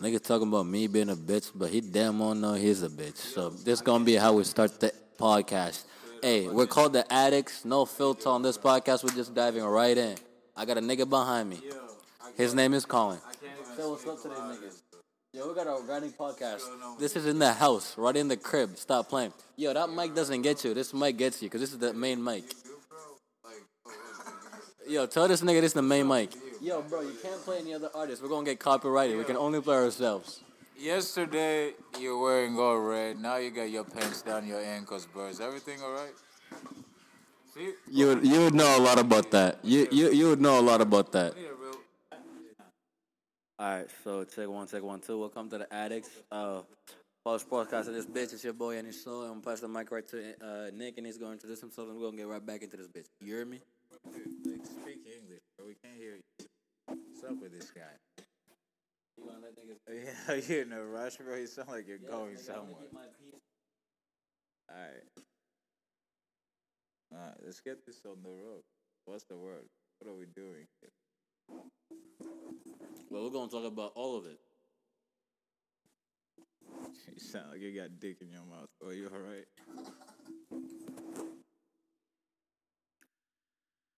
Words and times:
Nigga 0.00 0.22
talking 0.22 0.48
about 0.48 0.64
me 0.64 0.86
being 0.86 1.10
a 1.10 1.14
bitch, 1.14 1.50
but 1.54 1.68
he 1.68 1.82
damn 1.82 2.18
well 2.18 2.34
know 2.34 2.54
he's 2.54 2.82
a 2.82 2.88
bitch. 2.88 3.18
So 3.18 3.50
this 3.50 3.82
gonna 3.82 4.02
be 4.02 4.14
how 4.14 4.32
we 4.32 4.44
start 4.44 4.80
the 4.80 4.94
podcast. 5.18 5.84
Hey, 6.22 6.48
we're 6.48 6.66
called 6.66 6.94
the 6.94 7.04
Addicts. 7.12 7.66
No 7.66 7.84
filter 7.84 8.30
on 8.30 8.40
this 8.40 8.56
podcast. 8.56 9.04
We're 9.04 9.14
just 9.14 9.34
diving 9.34 9.62
right 9.62 9.98
in. 9.98 10.16
I 10.56 10.64
got 10.64 10.78
a 10.78 10.80
nigga 10.80 11.06
behind 11.06 11.50
me. 11.50 11.60
His 12.34 12.54
name 12.54 12.72
is 12.72 12.86
Colin. 12.86 13.18
Say 13.76 13.82
what's 13.82 14.06
up 14.06 14.22
to 14.22 14.28
these 14.28 14.38
niggas. 14.38 14.82
Yo, 15.34 15.46
we 15.46 15.54
got 15.54 15.66
a 15.66 15.82
running 15.82 16.12
podcast. 16.12 16.62
This 16.98 17.14
is 17.14 17.26
in 17.26 17.38
the 17.38 17.52
house, 17.52 17.94
right 17.98 18.16
in 18.16 18.28
the 18.28 18.38
crib. 18.38 18.78
Stop 18.78 19.10
playing. 19.10 19.34
Yo, 19.56 19.74
that 19.74 19.90
mic 19.90 20.14
doesn't 20.14 20.40
get 20.40 20.64
you. 20.64 20.72
This 20.72 20.94
mic 20.94 21.18
gets 21.18 21.42
you, 21.42 21.50
because 21.50 21.60
this 21.60 21.72
is 21.72 21.78
the 21.78 21.92
main 21.92 22.24
mic. 22.24 22.44
Yo, 24.88 25.04
tell 25.04 25.28
this 25.28 25.42
nigga 25.42 25.60
this 25.60 25.70
is 25.70 25.74
the 25.74 25.82
main 25.82 26.08
mic. 26.08 26.30
Yo, 26.60 26.82
bro, 26.82 27.00
you 27.00 27.14
can't 27.22 27.42
play 27.42 27.58
any 27.58 27.72
other 27.72 27.90
artists. 27.94 28.22
We're 28.22 28.28
gonna 28.28 28.44
get 28.44 28.58
copyrighted. 28.58 29.16
We 29.16 29.24
can 29.24 29.36
only 29.36 29.60
play 29.60 29.76
ourselves. 29.76 30.40
Yesterday 30.78 31.72
you 31.98 32.16
were 32.18 32.22
wearing 32.22 32.58
all 32.58 32.78
red. 32.78 33.18
Now 33.18 33.36
you 33.36 33.50
got 33.50 33.70
your 33.70 33.84
pants 33.84 34.22
down 34.22 34.46
your 34.46 34.60
ankles, 34.60 35.06
bro. 35.06 35.26
Is 35.28 35.40
everything 35.40 35.80
all 35.82 35.92
right? 35.92 36.12
See? 37.54 37.72
You 37.90 38.06
would, 38.08 38.26
you 38.26 38.40
would 38.40 38.54
know 38.54 38.76
a 38.76 38.80
lot 38.80 38.98
about 38.98 39.30
that. 39.30 39.58
You 39.62 39.88
you 39.90 40.10
you 40.10 40.28
would 40.28 40.40
know 40.40 40.60
a 40.60 40.62
lot 40.62 40.80
about 40.80 41.12
that. 41.12 41.34
Need 41.36 41.46
a 41.46 41.54
real- 41.54 41.80
All 43.58 43.68
right, 43.76 43.86
so 44.04 44.24
check 44.24 44.48
one, 44.48 44.66
check 44.66 44.82
one, 44.82 45.00
two. 45.00 45.18
Welcome 45.18 45.48
to 45.50 45.58
the 45.58 45.72
Addicts. 45.72 46.10
Uh, 46.30 46.60
Pulse 47.24 47.44
Podcast 47.44 47.88
of 47.88 47.94
this 47.94 48.06
bitch. 48.06 48.32
It's 48.32 48.44
your 48.44 48.54
boy 48.54 48.76
Andy 48.76 48.92
Soul. 48.92 49.22
I'm 49.22 49.28
gonna 49.28 49.40
pass 49.42 49.60
the 49.60 49.68
mic 49.68 49.90
right 49.90 50.06
to 50.08 50.34
uh, 50.42 50.70
Nick, 50.74 50.96
and 50.98 51.06
he's 51.06 51.18
gonna 51.18 51.32
introduce 51.32 51.60
himself, 51.60 51.88
and 51.88 51.96
we're 51.98 52.04
gonna 52.06 52.16
get 52.18 52.28
right 52.28 52.44
back 52.44 52.62
into 52.62 52.76
this 52.76 52.88
bitch. 52.88 53.06
You 53.20 53.34
hear 53.36 53.44
me? 53.46 53.60
Dude, 54.12 54.46
like, 54.46 54.64
speak 54.64 55.00
English, 55.04 55.42
bro. 55.58 55.66
We 55.66 55.74
can't 55.74 55.96
hear 55.98 56.16
you. 56.16 56.39
What's 57.20 57.32
up 57.34 57.42
with 57.42 57.52
this 57.52 57.70
guy? 57.70 57.82
Yeah, 59.92 60.40
you're 60.48 60.62
in 60.62 60.72
a 60.72 60.82
rush, 60.82 61.16
bro. 61.16 61.36
You 61.36 61.46
sound 61.46 61.68
like 61.68 61.86
you're 61.86 61.98
going 61.98 62.38
somewhere. 62.38 62.86
Alright. 64.70 65.04
Alright, 67.12 67.34
let's 67.44 67.60
get 67.60 67.84
this 67.84 68.00
on 68.06 68.22
the 68.22 68.30
road. 68.30 68.62
What's 69.04 69.24
the 69.24 69.36
word? 69.36 69.68
What 69.98 70.10
are 70.10 70.16
we 70.16 70.24
doing 70.34 70.66
here? 70.80 71.60
Well, 73.10 73.24
we're 73.24 73.30
gonna 73.30 73.50
talk 73.50 73.70
about 73.70 73.92
all 73.96 74.16
of 74.16 74.24
it. 74.24 74.38
You 77.12 77.18
sound 77.20 77.50
like 77.52 77.60
you 77.60 77.78
got 77.78 78.00
dick 78.00 78.16
in 78.22 78.30
your 78.30 78.46
mouth. 78.48 78.68
Are 78.86 78.94
you 78.94 79.10
alright? 79.12 79.44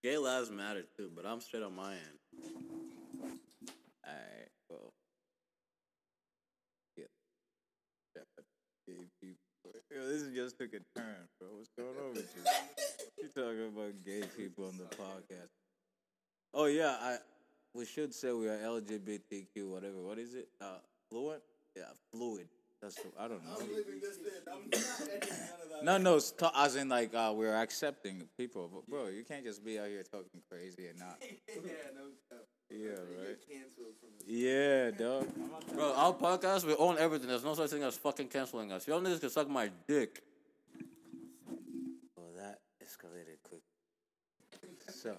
Gay 0.02 0.18
lives 0.18 0.50
matter 0.50 0.82
too, 0.96 1.10
but 1.14 1.24
I'm 1.24 1.40
straight 1.40 1.62
on 1.62 1.76
my 1.76 1.92
end. 1.92 2.18
Alright, 4.04 4.50
well. 4.68 4.92
Yeah. 6.96 7.04
Yeah, 8.16 8.22
but 8.34 8.44
gay 8.86 9.04
people. 9.20 9.81
Yo, 9.94 10.06
this 10.08 10.22
just 10.34 10.58
took 10.58 10.72
a 10.72 10.80
turn, 10.98 11.28
bro. 11.38 11.48
What's 11.56 11.68
going 11.76 11.90
on 11.90 12.14
with 12.14 12.32
you? 12.36 13.22
You 13.22 13.28
talking 13.28 13.68
about 13.68 13.92
gay 14.04 14.22
people 14.36 14.66
on 14.66 14.78
the 14.78 14.84
podcast? 14.96 15.50
Oh 16.54 16.66
yeah, 16.66 16.96
I. 17.00 17.16
We 17.74 17.86
should 17.86 18.14
say 18.14 18.32
we 18.32 18.48
are 18.48 18.58
LGBTQ, 18.58 19.66
whatever. 19.68 20.02
What 20.02 20.18
is 20.18 20.34
it? 20.34 20.48
Uh, 20.60 20.76
fluent? 21.10 21.42
Yeah, 21.74 21.84
fluid. 22.12 22.48
That's 22.82 22.98
I 23.18 23.28
don't 23.28 23.44
know. 23.44 23.56
No, 25.82 25.98
no, 25.98 26.16
it's 26.16 26.32
ta- 26.32 26.52
as 26.56 26.76
in 26.76 26.88
like 26.88 27.14
uh, 27.14 27.32
we're 27.34 27.54
accepting 27.54 28.24
people, 28.36 28.70
but 28.72 28.86
bro, 28.88 29.06
you 29.08 29.24
can't 29.24 29.44
just 29.44 29.64
be 29.64 29.78
out 29.78 29.86
here 29.86 30.02
talking 30.02 30.42
crazy 30.50 30.88
and 30.88 30.98
not. 30.98 31.16
Yeah, 31.48 31.72
right. 32.72 33.38
Yeah, 34.26 34.90
dog. 34.90 35.28
Bro, 35.74 35.94
our 35.94 36.12
podcast, 36.12 36.64
we 36.64 36.74
own 36.74 36.98
everything. 36.98 37.28
There's 37.28 37.44
no 37.44 37.54
such 37.54 37.70
thing 37.70 37.82
as 37.82 37.96
fucking 37.96 38.28
canceling 38.28 38.72
us. 38.72 38.86
Y'all 38.86 39.00
niggas 39.00 39.20
can 39.20 39.30
suck 39.30 39.48
my 39.48 39.70
dick. 39.86 40.22
Oh, 42.18 42.22
that 42.38 42.60
escalated 42.82 43.38
quick. 43.42 43.62
So, 44.88 45.16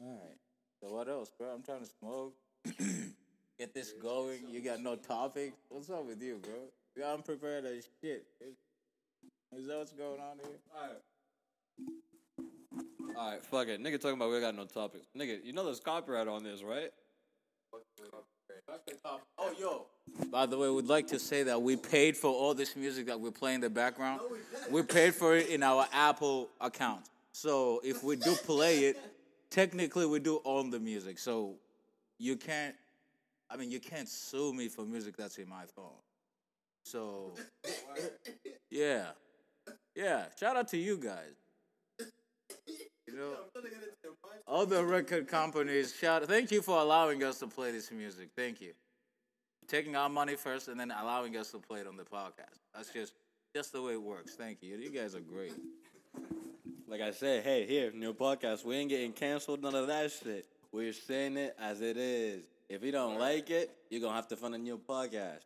all 0.00 0.08
right. 0.08 0.36
So 0.80 0.92
what 0.92 1.08
else, 1.08 1.32
bro? 1.38 1.48
I'm 1.48 1.62
trying 1.62 1.80
to 1.80 1.90
smoke. 1.98 2.34
Get 3.58 3.72
this 3.72 3.92
going. 4.02 4.40
You 4.50 4.60
got 4.60 4.80
no 4.80 4.96
topics. 4.96 5.56
What's 5.70 5.88
up 5.88 6.06
with 6.06 6.22
you, 6.22 6.38
bro? 6.42 6.52
You 6.96 7.04
unprepared 7.04 7.64
as 7.64 7.88
shit. 8.00 8.26
Is 9.56 9.66
that 9.66 9.78
what's 9.78 9.92
going 9.92 10.20
on 10.20 10.38
here? 10.42 10.58
Alright, 10.74 11.00
fuck 13.50 13.68
it. 13.68 13.82
Nigga 13.82 14.00
talking 14.00 14.16
about 14.16 14.30
we 14.30 14.40
got 14.40 14.54
no 14.54 14.64
topics. 14.64 15.06
Nigga, 15.16 15.44
you 15.44 15.52
know 15.52 15.64
there's 15.64 15.80
copyright 15.80 16.28
on 16.28 16.42
this, 16.42 16.62
right? 16.62 16.90
Oh, 19.38 19.52
yo. 19.58 19.86
By 20.30 20.46
the 20.46 20.58
way, 20.58 20.70
we'd 20.70 20.86
like 20.86 21.06
to 21.08 21.18
say 21.18 21.42
that 21.44 21.60
we 21.60 21.76
paid 21.76 22.16
for 22.16 22.30
all 22.30 22.54
this 22.54 22.76
music 22.76 23.06
that 23.06 23.18
we 23.20 23.30
play 23.30 23.54
in 23.54 23.60
the 23.60 23.70
background. 23.70 24.20
We 24.70 24.82
paid 24.82 25.14
for 25.14 25.36
it 25.36 25.48
in 25.48 25.62
our 25.62 25.86
Apple 25.92 26.48
account. 26.60 27.02
So 27.32 27.80
if 27.84 28.02
we 28.02 28.16
do 28.16 28.34
play 28.34 28.84
it, 28.84 28.98
technically 29.50 30.06
we 30.06 30.20
do 30.20 30.40
own 30.44 30.70
the 30.70 30.78
music. 30.80 31.18
So 31.18 31.56
you 32.18 32.36
can't, 32.36 32.74
I 33.50 33.56
mean, 33.56 33.70
you 33.70 33.80
can't 33.80 34.08
sue 34.08 34.52
me 34.52 34.68
for 34.68 34.84
music 34.84 35.16
that's 35.16 35.38
in 35.38 35.48
my 35.48 35.64
phone. 35.74 36.00
So, 36.84 37.34
yeah. 38.70 39.06
Yeah. 39.94 40.26
Shout 40.38 40.56
out 40.56 40.68
to 40.68 40.76
you 40.76 40.96
guys. 40.96 41.34
Know, 43.16 43.32
other 44.46 44.84
record 44.84 45.26
companies, 45.26 45.94
shout 45.98 46.24
thank 46.24 46.50
you 46.50 46.60
for 46.60 46.78
allowing 46.78 47.24
us 47.24 47.38
to 47.38 47.46
play 47.46 47.72
this 47.72 47.90
music. 47.90 48.28
Thank 48.36 48.60
you. 48.60 48.72
Taking 49.66 49.96
our 49.96 50.10
money 50.10 50.34
first 50.34 50.68
and 50.68 50.78
then 50.78 50.90
allowing 50.90 51.34
us 51.38 51.50
to 51.52 51.58
play 51.58 51.80
it 51.80 51.86
on 51.86 51.96
the 51.96 52.02
podcast. 52.02 52.60
That's 52.74 52.92
just 52.92 53.14
just 53.54 53.72
the 53.72 53.80
way 53.80 53.94
it 53.94 54.02
works. 54.02 54.34
Thank 54.34 54.62
you. 54.62 54.76
You 54.76 54.90
guys 54.90 55.14
are 55.14 55.20
great. 55.20 55.54
Like 56.86 57.00
I 57.00 57.10
said, 57.10 57.42
hey, 57.42 57.66
here, 57.66 57.90
new 57.90 58.12
podcast. 58.12 58.66
We 58.66 58.76
ain't 58.76 58.90
getting 58.90 59.12
canceled, 59.12 59.62
none 59.62 59.74
of 59.74 59.86
that 59.86 60.12
shit. 60.12 60.46
We're 60.70 60.92
saying 60.92 61.38
it 61.38 61.56
as 61.58 61.80
it 61.80 61.96
is. 61.96 62.42
If 62.68 62.84
you 62.84 62.92
don't 62.92 63.18
like 63.18 63.48
it, 63.48 63.70
you're 63.88 64.02
gonna 64.02 64.14
have 64.14 64.28
to 64.28 64.36
find 64.36 64.54
a 64.54 64.58
new 64.58 64.78
podcast. 64.78 65.40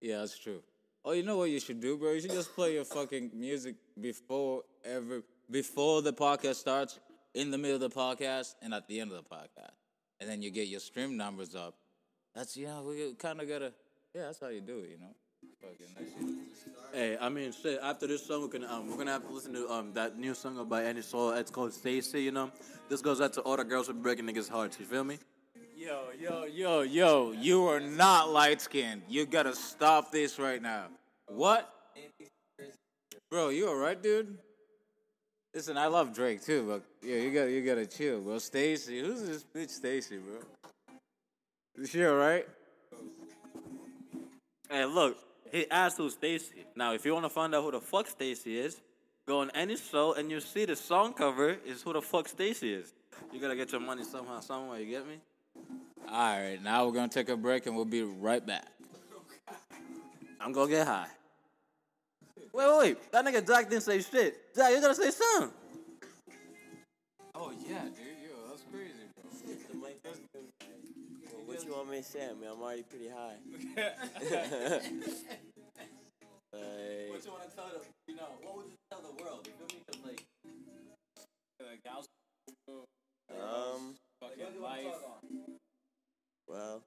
Yeah, 0.00 0.18
that's 0.18 0.38
true. 0.38 0.62
Oh, 1.02 1.12
you 1.12 1.22
know 1.22 1.38
what 1.38 1.50
you 1.50 1.60
should 1.60 1.80
do, 1.80 1.96
bro? 1.96 2.12
You 2.12 2.20
should 2.20 2.32
just 2.32 2.54
play 2.54 2.74
your 2.74 2.84
fucking 2.84 3.30
music 3.34 3.76
before 3.98 4.62
every 4.84 5.22
before 5.50 6.02
the 6.02 6.12
podcast 6.12 6.56
starts, 6.56 6.98
in 7.34 7.50
the 7.50 7.58
middle 7.58 7.76
of 7.76 7.80
the 7.80 7.90
podcast, 7.90 8.54
and 8.60 8.74
at 8.74 8.86
the 8.86 9.00
end 9.00 9.10
of 9.10 9.16
the 9.16 9.34
podcast. 9.34 9.72
And 10.20 10.28
then 10.28 10.42
you 10.42 10.50
get 10.50 10.68
your 10.68 10.80
stream 10.80 11.16
numbers 11.16 11.54
up. 11.54 11.74
That's 12.34 12.54
yeah, 12.56 12.80
we 12.82 13.14
kind 13.14 13.40
of 13.40 13.48
gotta. 13.48 13.72
Yeah, 14.14 14.22
that's 14.26 14.40
how 14.40 14.48
you 14.48 14.60
do 14.60 14.80
it, 14.80 14.90
you 14.90 14.98
know. 14.98 15.14
Hey, 16.92 17.16
I 17.18 17.28
mean, 17.30 17.52
shit. 17.52 17.80
After 17.82 18.06
this 18.06 18.26
song, 18.26 18.42
we're 18.42 18.48
gonna 18.48 18.70
um, 18.70 18.90
we're 18.90 18.98
gonna 18.98 19.12
have 19.12 19.26
to 19.26 19.32
listen 19.32 19.54
to 19.54 19.70
um 19.70 19.94
that 19.94 20.18
new 20.18 20.34
song 20.34 20.62
by 20.68 20.82
Andy 20.82 21.02
Soul. 21.02 21.30
It's 21.30 21.50
called 21.50 21.72
Stacy. 21.72 22.22
You 22.22 22.32
know, 22.32 22.50
this 22.90 23.00
goes 23.00 23.22
out 23.22 23.32
to 23.34 23.40
all 23.40 23.56
the 23.56 23.64
girls 23.64 23.86
who 23.86 23.94
breaking 23.94 24.26
niggas' 24.26 24.50
hearts. 24.50 24.78
You 24.78 24.84
feel 24.84 25.04
me? 25.04 25.18
Yo, 25.80 26.08
yo, 26.20 26.44
yo, 26.44 26.82
yo, 26.82 27.32
you 27.32 27.66
are 27.66 27.80
not 27.80 28.28
light 28.28 28.60
skinned. 28.60 29.00
You 29.08 29.24
gotta 29.24 29.54
stop 29.54 30.12
this 30.12 30.38
right 30.38 30.60
now. 30.60 30.88
What? 31.26 31.72
Bro, 33.30 33.48
you 33.48 33.66
alright, 33.66 34.02
dude? 34.02 34.36
Listen, 35.54 35.78
I 35.78 35.86
love 35.86 36.14
Drake 36.14 36.44
too, 36.44 36.66
but 36.68 36.82
yeah, 37.02 37.16
you 37.16 37.30
gotta 37.30 37.50
you 37.50 37.64
gotta 37.64 37.86
chill, 37.86 38.20
bro. 38.20 38.36
Stacy, 38.36 39.00
who's 39.00 39.22
this 39.22 39.42
bitch 39.42 39.70
Stacy, 39.70 40.18
bro? 40.18 40.40
Is 41.82 41.88
she 41.88 42.04
alright? 42.04 42.46
Hey, 44.68 44.84
look, 44.84 45.16
he 45.50 45.64
asked 45.70 45.96
who 45.96 46.10
Stacy. 46.10 46.66
Now, 46.76 46.92
if 46.92 47.06
you 47.06 47.14
want 47.14 47.24
to 47.24 47.30
find 47.30 47.54
out 47.54 47.64
who 47.64 47.70
the 47.70 47.80
fuck 47.80 48.06
Stacy 48.06 48.58
is, 48.58 48.78
go 49.26 49.40
on 49.40 49.50
any 49.54 49.78
show 49.78 50.12
and 50.12 50.30
you 50.30 50.40
see 50.40 50.66
the 50.66 50.76
song 50.76 51.14
cover 51.14 51.56
is 51.64 51.80
who 51.80 51.94
the 51.94 52.02
fuck 52.02 52.28
Stacy 52.28 52.74
is. 52.74 52.92
You 53.32 53.40
gotta 53.40 53.56
get 53.56 53.72
your 53.72 53.80
money 53.80 54.04
somehow, 54.04 54.40
somewhere. 54.40 54.78
You 54.78 54.90
get 54.90 55.08
me? 55.08 55.20
Alright, 56.08 56.62
now 56.62 56.86
we're 56.86 56.92
gonna 56.92 57.08
take 57.08 57.28
a 57.28 57.36
break 57.36 57.66
and 57.66 57.76
we'll 57.76 57.84
be 57.84 58.02
right 58.02 58.44
back. 58.44 58.66
I'm 60.40 60.52
gonna 60.52 60.70
get 60.70 60.86
high. 60.86 61.06
Wait, 62.52 62.66
wait, 62.66 62.78
wait. 62.78 63.12
That 63.12 63.24
nigga 63.24 63.46
Jack 63.46 63.68
didn't 63.70 63.82
say 63.84 64.00
shit. 64.00 64.54
Jack, 64.54 64.72
you 64.72 64.80
gotta 64.80 64.94
say 64.94 65.10
something. 65.10 65.50
Oh 67.34 67.52
yeah, 67.68 67.82
dude, 67.84 68.18
yo, 68.24 68.48
that's 68.48 68.62
crazy, 68.72 68.92
bro. 69.14 69.30
Well, 71.32 71.42
what 71.46 71.64
you 71.64 71.70
want 71.72 71.90
me 71.90 71.98
to 71.98 72.02
say? 72.02 72.24
I 72.28 72.32
mean, 72.34 72.50
I'm 72.50 72.60
already 72.60 72.82
pretty 72.82 73.08
high. 73.08 73.36
Like, 76.52 77.10
What 77.14 77.24
you 77.24 77.30
wanna 77.30 77.44
tell 77.54 77.70
the, 77.70 77.78
you 78.08 78.16
know, 78.16 78.26
what 78.42 78.56
would 78.56 78.66
you 78.66 78.74
tell 78.90 79.00
the 79.00 79.22
world? 79.22 79.46
You 79.46 79.52
feel 79.54 79.68
me? 79.70 79.82
'Cause, 79.86 80.00
like, 80.04 80.26
um, 83.40 83.94
well, 86.50 86.82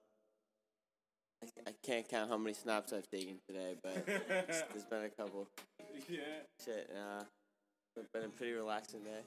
I, 1.43 1.47
I 1.69 1.73
can't 1.83 2.07
count 2.07 2.29
how 2.29 2.37
many 2.37 2.53
snaps 2.53 2.93
I've 2.93 3.09
taken 3.09 3.37
today, 3.47 3.75
but 3.81 3.97
it's- 4.07 4.63
there's 4.73 4.85
been 4.85 5.03
a 5.05 5.09
couple. 5.09 5.47
Yeah. 6.09 6.19
Shit, 6.63 6.89
nah. 6.93 7.23
It's 7.95 8.09
been 8.13 8.23
a 8.23 8.29
pretty 8.29 8.53
relaxing 8.53 9.01
day. 9.01 9.21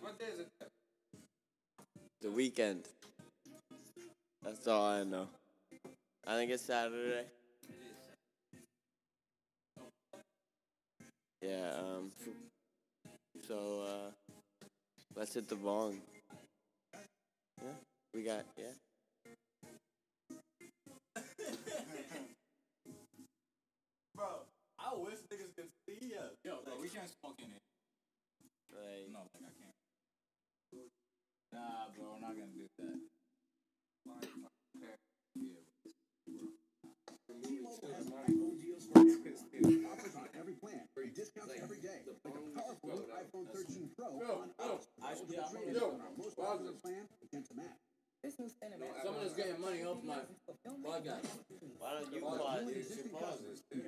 What 0.00 0.18
day 0.18 0.24
is 0.34 0.40
it? 0.40 0.48
The 2.22 2.30
weekend. 2.30 2.84
That's 4.42 4.66
all 4.66 4.84
I 4.86 5.04
know. 5.04 5.28
I 6.26 6.36
think 6.36 6.50
it's 6.50 6.62
Saturday. 6.64 7.24
Yeah, 11.42 11.72
um, 11.80 12.10
so, 13.48 13.82
uh, 13.82 14.66
let's 15.16 15.34
hit 15.34 15.48
the 15.48 15.56
bong. 15.56 15.98
Yeah, 17.60 17.70
we 18.14 18.22
got, 18.22 18.44
yeah. 18.56 18.76
Bro, 24.14 24.26
I 24.78 24.94
wish 24.94 25.18
niggas 25.32 25.56
could 25.56 25.70
see 25.88 26.14
us. 26.14 26.36
Yo, 26.44 26.60
bro, 26.64 26.74
we 26.80 26.88
can't 26.88 27.08
smoke 27.08 27.38
in 27.38 27.50
it. 27.50 27.62
Like, 28.70 29.08
No, 29.12 29.20
like 29.32 29.48
I 29.48 29.52
can't. 29.56 29.76
Nah, 31.52 31.92
bro, 31.96 32.14
we're 32.14 32.20
not 32.20 32.36
gonna 32.36 32.52
do 32.52 32.68
that. 32.78 32.96
Offers 39.92 40.16
on 40.16 40.28
every 40.38 40.54
plan. 40.54 40.80
Discounts 41.14 41.52
every 41.62 41.76
day. 41.78 42.00
Like 42.24 42.34
a 42.34 42.56
powerful 42.56 43.04
iPhone 43.12 43.46
13 43.52 43.90
Pro 43.96 44.06
on 44.16 44.48
us. 44.58 44.88
Eligible 45.02 45.44
trade-in 45.52 45.76
on 45.76 46.16
most 46.16 46.36
popular 46.36 46.72
plan 46.82 47.04
against 47.22 47.52
a 47.52 47.54
match. 47.54 47.81
Someone 48.24 49.26
is 49.26 49.32
getting 49.32 49.60
money 49.60 49.82
off 49.82 49.98
my 50.04 50.14
podcast. 50.14 51.26
why 51.78 51.94
don't 52.00 52.14
you 52.14 52.20
pause? 52.20 53.40
You. 53.74 53.82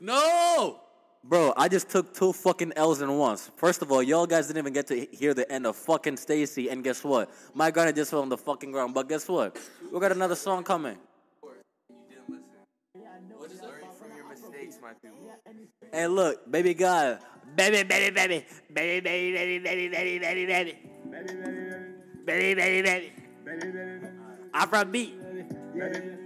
No! 0.00 0.80
Bro, 1.22 1.54
I 1.56 1.68
just 1.68 1.88
took 1.88 2.12
two 2.12 2.32
fucking 2.32 2.72
L's 2.74 3.00
in 3.00 3.16
once. 3.16 3.50
First 3.56 3.82
of 3.82 3.92
all, 3.92 4.02
y'all 4.02 4.26
guys 4.26 4.48
didn't 4.48 4.58
even 4.58 4.72
get 4.72 4.88
to 4.88 5.06
hear 5.12 5.34
the 5.34 5.50
end 5.50 5.66
of 5.66 5.76
fucking 5.76 6.16
Stacy, 6.16 6.68
and 6.68 6.82
guess 6.82 7.04
what? 7.04 7.30
My 7.54 7.70
gunner 7.70 7.92
just 7.92 8.10
fell 8.10 8.22
on 8.22 8.28
the 8.28 8.36
fucking 8.36 8.72
ground. 8.72 8.92
But 8.92 9.08
guess 9.08 9.28
what? 9.28 9.56
We 9.92 10.00
got 10.00 10.10
another 10.10 10.34
song 10.34 10.64
coming. 10.64 10.98
Learn 12.28 12.42
from 13.98 14.16
your 14.16 14.28
mistakes, 14.28 14.78
my. 14.82 14.94
Hey, 15.92 16.08
look, 16.08 16.50
baby 16.50 16.74
God, 16.74 17.20
baby, 17.54 17.84
baby, 17.84 18.10
baby, 18.10 18.44
baby, 18.72 19.00
baby, 19.00 19.00
baby, 19.00 19.58
baby, 19.58 19.88
baby, 19.88 20.18
baby, 20.18 20.46
baby, 20.46 20.74
baby, 22.26 22.54
baby, 22.54 22.82
baby. 22.82 23.25
Afrobeat. 24.54 25.12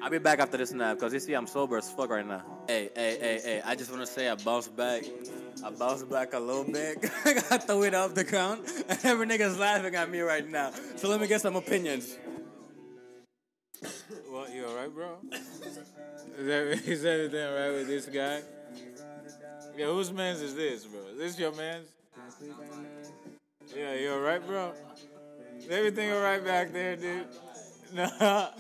I'll 0.02 0.10
be 0.10 0.18
back 0.18 0.38
after 0.38 0.56
this 0.56 0.72
nap 0.72 0.96
because 0.96 1.12
you 1.12 1.20
see 1.20 1.34
I'm 1.34 1.46
sober 1.46 1.76
as 1.76 1.90
fuck 1.90 2.08
right 2.08 2.26
now. 2.26 2.42
Hey, 2.66 2.88
hey, 2.94 3.18
hey, 3.20 3.40
hey! 3.42 3.62
I 3.64 3.74
just 3.74 3.90
want 3.90 4.02
to 4.02 4.06
say 4.06 4.28
I 4.28 4.36
bounced 4.36 4.74
back. 4.76 5.02
I 5.64 5.70
bounced 5.70 6.08
back 6.08 6.32
a 6.32 6.38
little 6.38 6.64
bit. 6.64 7.04
I 7.24 7.34
got 7.34 7.66
the 7.66 7.76
weight 7.76 7.94
off 7.94 8.14
the 8.14 8.24
ground, 8.24 8.64
and 8.88 8.98
every 9.04 9.26
nigga's 9.26 9.58
laughing 9.58 9.94
at 9.94 10.10
me 10.10 10.20
right 10.20 10.48
now. 10.48 10.72
So 10.96 11.08
let 11.08 11.20
me 11.20 11.26
get 11.26 11.40
some 11.40 11.56
opinions. 11.56 12.16
What, 14.30 14.54
you 14.54 14.64
alright, 14.64 14.94
bro? 14.94 15.16
Is, 15.32 16.46
that, 16.46 16.82
is 16.86 17.04
everything 17.04 17.44
alright 17.44 17.72
with 17.72 17.88
this 17.88 18.06
guy? 18.06 18.40
Yeah, 19.76 19.86
whose 19.86 20.12
man's 20.12 20.40
is 20.40 20.54
this, 20.54 20.84
bro? 20.84 21.00
Is 21.12 21.18
this 21.18 21.38
your 21.38 21.52
man's? 21.54 21.88
Yeah, 23.76 23.94
you 23.94 24.12
alright, 24.12 24.46
bro? 24.46 24.72
Is 25.60 25.68
everything 25.70 26.10
alright 26.10 26.44
back 26.44 26.72
there, 26.72 26.96
dude? 26.96 27.26
No. 27.94 28.08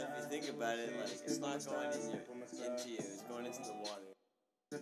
But 0.00 0.08
if 0.08 0.24
you 0.24 0.30
think 0.30 0.56
about 0.56 0.78
it, 0.78 0.94
like, 0.96 1.10
it's 1.10 1.38
not 1.38 1.64
going 1.66 1.92
in 1.92 2.10
your, 2.10 2.20
into 2.20 2.88
you, 2.88 2.96
it's 2.98 3.22
going 3.22 3.46
into 3.46 3.60
the 3.60 3.74
water. 3.80 4.12
So, 4.72 4.78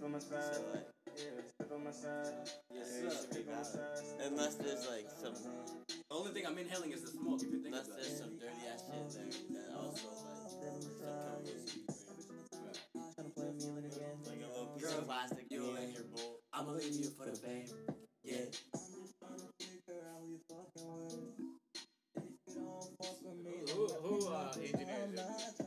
like, 0.74 0.86
yeah, 1.16 2.82
you 3.02 3.10
should 3.10 3.30
be 3.30 3.42
valid. 3.42 3.80
Unless 4.22 4.54
there's, 4.56 4.86
like, 4.88 5.06
some, 5.22 5.34
The 5.34 5.94
only 6.10 6.32
thing 6.32 6.46
I'm 6.46 6.58
inhaling 6.58 6.92
is 6.92 7.02
the 7.02 7.08
smoke. 7.08 7.40
If 7.42 7.50
you 7.50 7.62
think 7.62 7.74
unless 7.74 7.88
there's 7.88 8.18
some 8.18 8.36
dirty 8.38 8.66
ass 8.72 8.82
shit 8.86 9.32
there 9.50 9.62
that 9.62 9.76
also, 9.76 10.08
like, 10.12 11.58
some 13.16 13.32
chemicals 13.34 13.66
Like 14.26 14.42
a 14.44 14.48
little 14.52 14.66
piece 14.76 14.92
of 14.92 15.06
plastic 15.06 15.46
you 15.50 15.76
in 15.76 15.92
your 15.92 16.04
bowl. 16.04 16.38
I'ma 16.52 16.72
leave 16.72 16.94
you 16.94 17.10
for 17.10 17.26
the 17.26 17.36
fame. 17.36 17.66
Yeah. 18.24 18.87
Who, 23.74 23.86
who 23.86 24.28
uh, 24.28 24.52
engineers 24.56 25.14
it? 25.14 25.66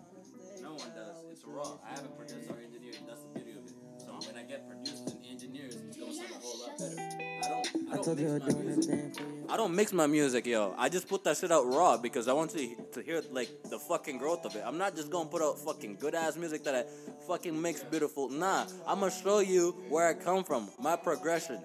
No 0.62 0.72
one 0.72 0.90
does. 0.96 1.24
It's 1.32 1.44
raw. 1.46 1.78
I 1.86 1.90
have 1.92 2.06
a 2.06 2.10
producer 2.10 2.54
or 2.54 2.60
engineer. 2.60 2.94
That's 3.08 3.22
the 3.22 3.30
beauty 3.30 3.52
of 3.52 3.66
it. 3.66 3.74
So 4.00 4.12
when 4.28 4.38
I 4.38 4.48
get 4.48 4.68
produced 4.68 5.10
and 5.10 5.26
engineers, 5.30 5.76
it's 5.88 5.98
gonna 5.98 6.14
sound 6.14 6.30
a 6.32 6.40
whole 6.40 6.60
lot 6.60 6.78
better. 6.78 6.96
I 7.42 7.48
don't. 7.48 7.72
I 7.92 7.98
don't 7.98 8.16
mix 8.16 8.34
my 8.54 8.58
music. 8.64 9.22
I 9.50 9.58
don't 9.58 9.76
mix 9.76 9.94
my 9.94 10.08
music, 10.08 10.46
yo. 10.48 10.74
I 10.78 10.90
just 10.90 11.08
put 11.08 11.24
that 11.26 11.38
shit 11.38 11.52
out 11.52 11.68
raw 11.68 11.98
because 11.98 12.28
I 12.28 12.34
want 12.34 12.52
to 12.52 12.76
to 12.94 13.02
hear 13.02 13.22
like 13.32 13.50
the 13.70 13.78
fucking 13.78 14.18
growth 14.18 14.46
of 14.46 14.56
it. 14.56 14.64
I'm 14.66 14.78
not 14.78 14.96
just 14.96 15.12
gonna 15.12 15.30
put 15.30 15.42
out 15.42 15.60
fucking 15.60 15.98
good 16.00 16.16
ass 16.16 16.38
music 16.38 16.64
that 16.64 16.76
I 16.76 16.86
fucking 17.28 17.60
makes 17.60 17.84
beautiful. 17.84 18.30
Nah, 18.30 18.66
I'm 18.88 19.00
gonna 19.00 19.12
show 19.12 19.40
you 19.40 19.72
where 19.90 20.08
I 20.08 20.14
come 20.14 20.44
from, 20.44 20.70
my 20.80 20.96
progression. 20.96 21.60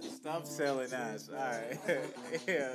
Stop 0.00 0.46
selling 0.46 0.92
ass. 0.92 1.28
Alright. 1.30 1.78
yeah. 2.48 2.72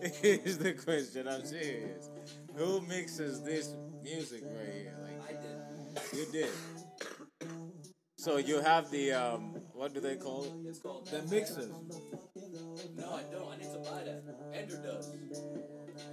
Here's 0.22 0.58
the 0.58 0.72
question. 0.72 1.28
I'm 1.28 1.44
serious. 1.44 2.10
Who 2.56 2.80
mixes 2.82 3.42
this 3.42 3.74
music 4.02 4.42
right 4.44 4.72
here? 4.72 4.96
Like 5.02 5.38
I 5.38 5.42
did. 5.42 6.18
you 6.18 6.32
did. 6.32 6.50
So 8.16 8.36
you 8.38 8.60
have 8.60 8.90
the 8.90 9.12
um 9.12 9.54
what 9.74 9.92
do 9.92 10.00
they 10.00 10.16
call 10.16 10.44
it? 10.44 10.52
It's 10.68 10.78
called 10.78 11.06
The 11.06 11.22
mixers. 11.22 11.70
No, 12.96 13.14
I 13.14 13.22
don't. 13.30 13.52
I 13.52 13.56
need 13.56 13.72
to 13.72 13.78
buy 13.78 14.04
that. 14.04 14.22
Andrew 14.54 14.82
does. 14.82 15.10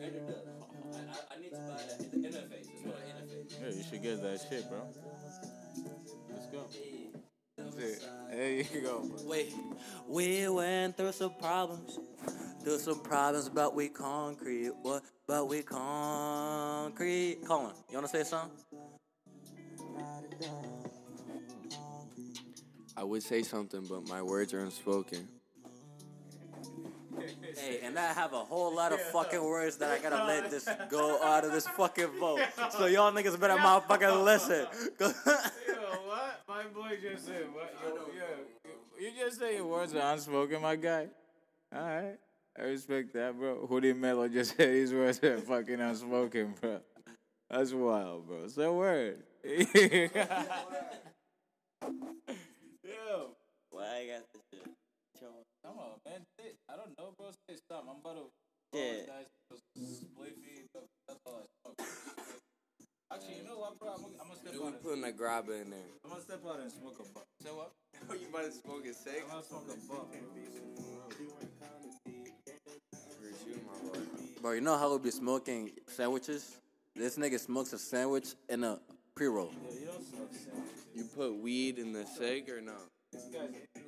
Andrew 0.02 0.22
does. 0.28 0.44
I, 0.92 0.98
I, 0.98 1.36
I 1.36 1.40
need 1.40 1.52
to 1.52 1.58
buy 1.58 1.82
that. 1.88 2.00
The 2.00 2.18
interface. 2.18 2.68
It's 2.74 2.84
called 2.84 2.96
an 2.98 3.28
interface. 3.28 3.62
Yeah, 3.62 3.78
you 3.78 3.84
should 3.90 4.04
get 4.04 4.22
that 4.22 4.42
shit, 4.50 4.70
bro. 4.70 4.80
Let's 6.30 6.48
go. 6.48 6.66
That's 7.58 7.76
it. 7.78 8.10
There 8.32 8.52
you 8.52 8.82
go. 8.82 9.00
Bro. 9.08 9.30
Wait, 9.30 9.54
we 10.08 10.50
went 10.50 10.98
through 10.98 11.12
some 11.12 11.34
problems. 11.40 12.00
Through 12.64 12.80
some 12.80 13.00
problems, 13.00 13.50
but 13.50 13.74
we 13.76 13.90
concrete. 13.90 14.72
What? 14.82 15.04
But 15.28 15.48
we 15.48 15.62
concrete. 15.62 17.38
Colin, 17.46 17.74
you 17.90 17.96
wanna 17.96 18.08
say 18.08 18.24
something? 18.24 18.58
I 22.98 23.04
would 23.04 23.24
say 23.24 23.44
something, 23.44 23.86
but 23.90 24.08
my 24.10 24.22
words 24.22 24.54
are 24.54 24.60
unspoken. 24.60 25.28
Hey, 27.58 27.80
and 27.84 27.98
I 27.98 28.14
have 28.14 28.34
a 28.34 28.40
whole 28.40 28.76
lot 28.76 28.92
of 28.92 29.00
fucking 29.02 29.44
words 29.44 29.78
that 29.78 29.92
I 29.92 30.00
gotta 30.00 30.24
let 30.28 30.52
this 30.52 30.68
go 30.90 31.22
out 31.24 31.46
of 31.46 31.52
this 31.52 31.68
fucking 31.68 32.20
vote. 32.20 32.42
So 32.78 32.88
y'all 32.88 33.12
niggas 33.12 33.40
better 33.40 33.56
motherfucking 33.56 34.24
listen. 34.24 34.68
Yo, 35.00 35.08
what? 35.08 36.42
My 36.48 36.64
boy 36.74 36.98
just 37.02 37.26
said 37.26 37.46
what? 37.54 37.74
Yo, 37.84 37.96
yo, 37.96 38.70
you 39.00 39.12
just 39.18 39.40
say 39.40 39.56
your 39.56 39.68
words 39.68 39.94
are 39.96 40.14
unspoken, 40.14 40.62
my 40.62 40.76
guy. 40.76 41.08
All 41.74 41.82
right, 41.82 42.18
I 42.60 42.64
respect 42.64 43.14
that, 43.14 43.38
bro. 43.38 43.66
Hoodie 43.68 43.94
Mello 43.94 44.28
just 44.28 44.58
said 44.58 44.70
his 44.70 44.94
words 44.94 45.24
are 45.24 45.38
fucking 45.38 45.80
unspoken, 45.80 46.54
bro. 46.60 46.82
That's 47.50 47.72
wild, 47.74 48.28
bro. 48.28 48.48
Say 48.48 48.66
a 48.66 48.72
word. 48.72 49.24
Yo, 49.46 49.56
Why 53.72 53.84
I 53.84 54.08
got 54.08 54.26
this 54.34 54.44
shit? 54.54 54.68
Come 55.66 55.78
on, 55.78 56.00
man. 56.06 56.22
I 56.70 56.76
don't 56.76 56.98
know, 56.98 57.14
bro. 57.18 57.32
Say 57.48 57.56
stop. 57.56 57.86
I'm 57.90 57.98
about 58.02 58.16
to. 58.16 58.78
Yeah. 58.78 59.08
That's 61.08 61.20
all 61.26 61.42
I. 61.42 61.74
Actually, 63.12 63.38
you 63.38 63.44
know 63.44 63.58
what, 63.58 63.80
bro? 63.80 63.90
I'm 63.90 64.02
gonna, 64.02 64.14
I'm 64.22 64.28
gonna 64.28 64.40
step 64.40 64.54
Dude, 64.54 64.62
out. 64.62 64.68
we 64.68 64.74
and- 64.74 64.84
putting 64.84 65.04
a 65.06 65.12
grabber 65.12 65.56
in 65.56 65.70
there. 65.72 65.80
I'm 66.06 66.12
gonna 66.12 66.22
step 66.22 66.42
out 66.48 66.60
and 66.60 66.72
smoke 66.72 67.00
a 67.00 67.04
buck. 67.14 67.26
Say 67.42 67.50
what? 67.50 67.72
you 68.22 68.28
about 68.30 68.46
to 68.46 68.52
smoke 68.52 68.86
a 68.86 68.94
cig? 68.94 69.24
I'm 69.26 69.30
gonna 69.30 69.44
smoke 69.44 69.66
a 69.72 69.76
buck. 69.88 70.08
Bro, 74.42 74.54
you 74.54 74.62
know 74.62 74.78
how 74.78 74.92
we 74.94 75.00
be 75.00 75.12
smoking 75.12 75.72
sandwiches? 75.88 76.56
This 76.96 77.18
nigga 77.18 77.38
smokes 77.38 77.74
a 77.74 77.78
sandwich 77.78 78.36
and 78.48 78.64
a 78.64 78.80
pre 79.14 79.28
roll. 79.28 79.52
Yeah, 79.68 79.80
you 79.82 79.86
don't 79.88 80.08
smoke 80.08 80.30
sandwich. 80.32 80.72
You 80.96 81.04
put 81.04 81.36
weed 81.36 81.78
in 81.78 81.92
the 81.92 82.06
cig 82.06 82.50
or 82.50 82.62
no? 82.62 82.72
This 83.12 83.24
guy's, 83.24 83.50
yeah, 83.76 83.82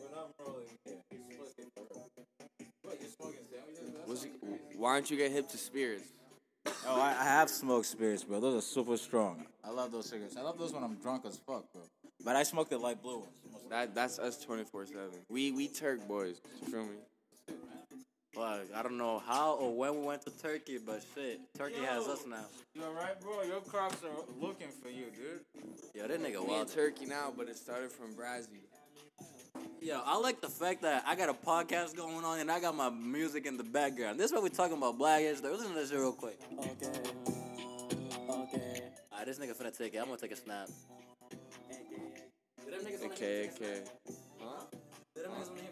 we're 0.00 0.14
not 0.14 0.30
rolling 0.38 0.66
here. 0.84 0.94
He's 1.10 1.20
smoking 1.34 1.70
for 1.74 1.84
real. 1.90 2.26
What, 2.82 3.00
you're 3.00 3.10
smoking 3.10 3.40
sandwiches? 3.50 4.28
Why 4.76 4.94
don't 4.94 5.10
you 5.10 5.16
get 5.16 5.32
hip 5.32 5.48
to 5.48 5.58
spirits? 5.58 6.04
Oh, 6.86 7.00
I, 7.00 7.10
I 7.18 7.24
have 7.24 7.50
smoked 7.50 7.86
spirits, 7.86 8.22
bro. 8.22 8.38
Those 8.38 8.62
are 8.62 8.64
super 8.64 8.96
strong. 8.96 9.46
I 9.64 9.70
love 9.70 9.90
those 9.90 10.08
cigarettes. 10.08 10.36
I 10.36 10.42
love 10.42 10.58
those 10.58 10.72
when 10.72 10.84
I'm 10.84 10.94
drunk 10.96 11.24
as 11.26 11.38
fuck, 11.44 11.64
bro. 11.72 11.82
But 12.24 12.36
I 12.36 12.44
smoke 12.44 12.68
the 12.68 12.78
light 12.78 13.02
blue 13.02 13.18
ones. 13.18 13.32
most 13.50 13.64
of 13.64 13.70
the 13.70 13.74
That 13.74 13.94
that's 13.96 14.20
us 14.20 14.44
twenty 14.44 14.62
four 14.62 14.86
seven. 14.86 15.10
We 15.28 15.50
we 15.50 15.66
Turk 15.66 16.06
boys. 16.06 16.40
You 16.60 16.68
feel 16.68 16.84
me? 16.84 16.96
Fuck, 18.34 18.60
I 18.74 18.82
don't 18.82 18.96
know 18.96 19.18
how 19.26 19.54
or 19.56 19.74
when 19.76 20.00
we 20.00 20.06
went 20.06 20.22
to 20.22 20.30
Turkey, 20.30 20.78
but 20.84 21.02
shit, 21.14 21.40
Turkey 21.56 21.80
has 21.84 22.06
us 22.08 22.24
now. 22.26 22.44
You 22.74 22.82
alright, 22.84 23.20
bro? 23.20 23.42
Your 23.42 23.60
crops 23.60 23.98
are 24.04 24.24
looking 24.40 24.68
for 24.82 24.88
you, 24.88 25.06
dude. 25.14 25.40
Yo, 25.94 26.08
that 26.08 26.18
nigga 26.18 26.38
We 26.38 26.44
in 26.44 26.46
wild. 26.46 26.68
Turkey 26.72 27.04
now, 27.04 27.30
but 27.36 27.48
it 27.48 27.56
started 27.58 27.92
from 27.92 28.14
Brazil. 28.14 28.48
Yo, 29.82 30.00
I 30.04 30.16
like 30.16 30.40
the 30.40 30.48
fact 30.48 30.80
that 30.82 31.04
I 31.06 31.14
got 31.14 31.28
a 31.28 31.34
podcast 31.34 31.94
going 31.94 32.24
on 32.24 32.38
and 32.40 32.50
I 32.50 32.58
got 32.58 32.74
my 32.74 32.88
music 32.88 33.44
in 33.44 33.58
the 33.58 33.64
background. 33.64 34.18
This 34.18 34.26
is 34.26 34.32
what 34.32 34.42
we're 34.42 34.48
talking 34.48 34.78
about, 34.78 34.96
Black 34.96 35.20
History. 35.20 35.50
Listen 35.50 35.68
to 35.68 35.74
this 35.74 35.92
real 35.92 36.12
quick. 36.12 36.40
Okay. 36.58 36.92
Okay. 38.30 38.82
Alright, 39.12 39.26
this 39.26 39.38
nigga 39.38 39.54
finna 39.54 39.76
take 39.76 39.92
it. 39.94 39.98
I'm 39.98 40.06
gonna 40.06 40.16
take 40.16 40.32
a 40.32 40.36
snap. 40.36 40.68
Do 42.64 42.70
them 42.70 42.80
niggas 42.80 43.00
wanna 43.02 43.12
Okay, 43.12 43.50
take 43.52 43.60
a 43.60 43.64
okay. 43.64 43.80
snap? 44.38 44.74
Do 45.14 45.22
them 45.22 45.32
niggas 45.32 45.48
wanna 45.50 45.60
hear 45.60 45.71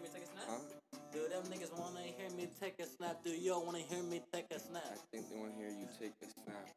Do 1.11 1.27
them 1.27 1.43
niggas 1.51 1.75
wanna 1.75 2.07
hear 2.07 2.31
me 2.37 2.47
take 2.55 2.79
a 2.79 2.87
snap? 2.87 3.19
Do 3.25 3.31
y'all 3.31 3.65
wanna 3.65 3.83
hear 3.83 4.01
me 4.01 4.21
take 4.31 4.47
a 4.55 4.59
snap? 4.59 4.87
I 4.87 4.95
think 5.11 5.27
they 5.27 5.35
want 5.35 5.51
to 5.51 5.59
hear 5.59 5.67
you 5.67 5.83
take 5.99 6.15
a 6.23 6.27
snap. 6.31 6.71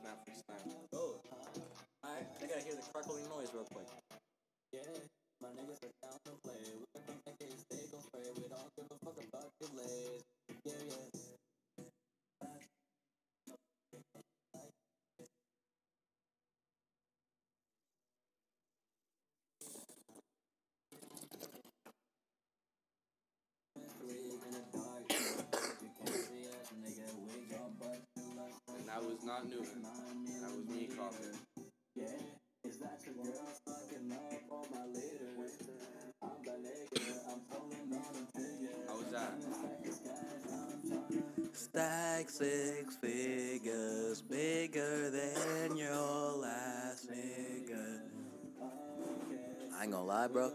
Snap 0.00 0.16
for 0.24 0.32
snap. 0.32 0.64
Oh. 0.94 1.20
Uh, 1.28 2.08
alright, 2.08 2.24
I 2.40 2.46
gotta 2.48 2.64
hear 2.64 2.72
the 2.72 2.86
crackling 2.88 3.28
noise 3.28 3.52
real 3.52 3.68
quick. 3.68 3.84
Yeah, 4.72 4.80
my 5.42 5.48
niggas 5.52 5.76
are 5.84 5.92
down 6.00 6.16
to 6.24 6.32
play. 6.40 6.56
We 6.72 6.88
can 6.96 7.04
make 7.04 7.20
that 7.28 7.36
case, 7.36 7.60
they 7.68 7.84
gon' 7.92 8.00
spray. 8.00 8.32
We 8.32 8.48
don't 8.48 8.70
give 8.80 8.88
a 8.88 8.96
fuck 9.04 9.16
about 9.20 9.52
your 9.60 9.68
blaze. 9.76 10.24
Yeah, 10.64 10.80
yeah. 10.88 11.43
That 29.50 29.60
was 29.60 29.68
not 29.82 29.94
Newton. 30.16 30.40
That 30.40 30.50
was 30.56 30.64
me 30.66 30.88
coughing. 30.96 31.38
How 38.88 38.96
was 38.96 39.06
that? 39.12 39.32
Stack 41.52 42.30
six 42.30 42.96
figures 42.96 44.22
bigger 44.22 45.10
than 45.10 45.76
your 45.76 46.38
last 46.38 47.10
nigga. 47.10 48.00
I 49.76 49.82
ain't 49.82 49.92
gonna 49.92 50.04
lie, 50.04 50.28
bro. 50.28 50.52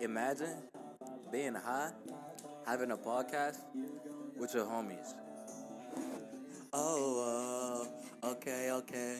Imagine 0.00 0.68
being 1.32 1.54
high, 1.54 1.92
having 2.66 2.90
a 2.90 2.96
podcast 2.96 3.58
with 4.38 4.54
your 4.54 4.66
homies. 4.66 5.23
Oh, 6.76 7.86
uh, 8.24 8.30
okay, 8.30 8.72
okay. 8.72 9.18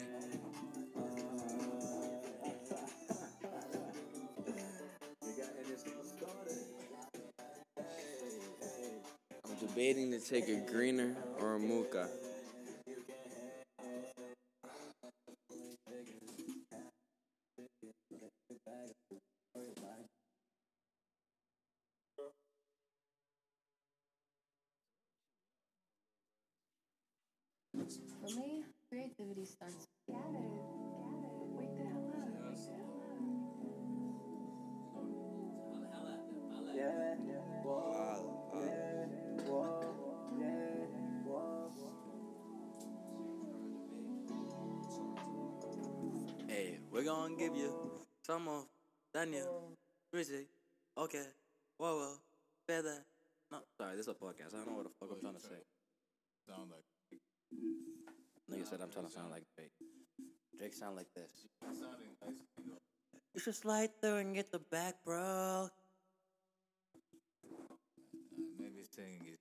I'm 9.44 9.54
debating 9.60 10.10
to 10.10 10.18
take 10.18 10.48
a 10.48 10.56
greener 10.68 11.14
or 11.38 11.54
a 11.54 11.60
mocha. 11.60 12.08
Hey, 47.04 47.10
we're 47.10 47.16
gonna 47.16 47.36
give 47.36 47.54
you 47.54 48.00
some 48.22 48.48
of 48.48 48.64
Daniel, 49.12 49.76
Rizzy, 50.14 50.46
okay, 50.96 51.26
whoa, 51.76 51.96
whoa, 51.98 52.14
feather. 52.66 53.04
No, 53.52 53.58
sorry, 53.76 53.96
this 53.96 54.06
is 54.06 54.08
a 54.08 54.14
podcast. 54.14 54.54
I 54.54 54.64
don't 54.64 54.68
know 54.68 54.76
what 54.76 54.84
the 54.84 54.92
fuck 54.98 55.10
I'm 55.12 55.20
trying 55.20 55.34
to 55.34 55.40
say. 55.40 55.60
Sound 56.48 56.70
like 56.70 57.20
Nigga 58.50 58.66
said 58.66 58.80
I'm 58.80 58.90
trying 58.90 59.04
to 59.04 59.12
sound 59.12 59.30
like 59.32 59.42
Drake. 59.54 59.72
Drake 60.58 60.72
sound 60.72 60.96
like 60.96 61.12
this. 61.14 61.46
sounding 61.60 62.16
nice. 62.24 62.40
You 63.34 63.40
should 63.40 63.54
slide 63.54 63.90
through 64.00 64.16
and 64.16 64.34
get 64.34 64.50
the 64.50 64.60
back, 64.60 64.94
bro. 65.04 65.68
Maybe 68.58 68.82
singing 68.90 69.26
is 69.26 69.38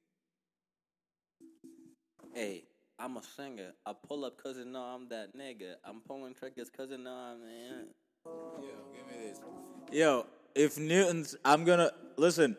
Hey, 2.34 2.66
I'm 3.04 3.18
a 3.18 3.22
singer. 3.36 3.74
I 3.86 3.92
pull 4.08 4.24
up 4.24 4.42
cause 4.42 4.58
you 4.58 4.64
know 4.64 4.80
I'm 4.80 5.10
that 5.10 5.36
nigga. 5.36 5.74
I'm 5.84 6.00
pulling 6.08 6.34
triggers 6.34 6.70
cause 6.70 6.88
you 6.90 6.98
know 6.98 7.12
I'm 7.12 7.42
man. 7.42 7.88
Yo, 8.26 8.62
give 8.96 9.06
me 9.08 9.28
this. 9.28 9.42
Yo, 9.92 10.26
if 10.56 10.78
Newton's, 10.78 11.36
I'm 11.44 11.66
gonna 11.66 11.92
listen. 12.16 12.56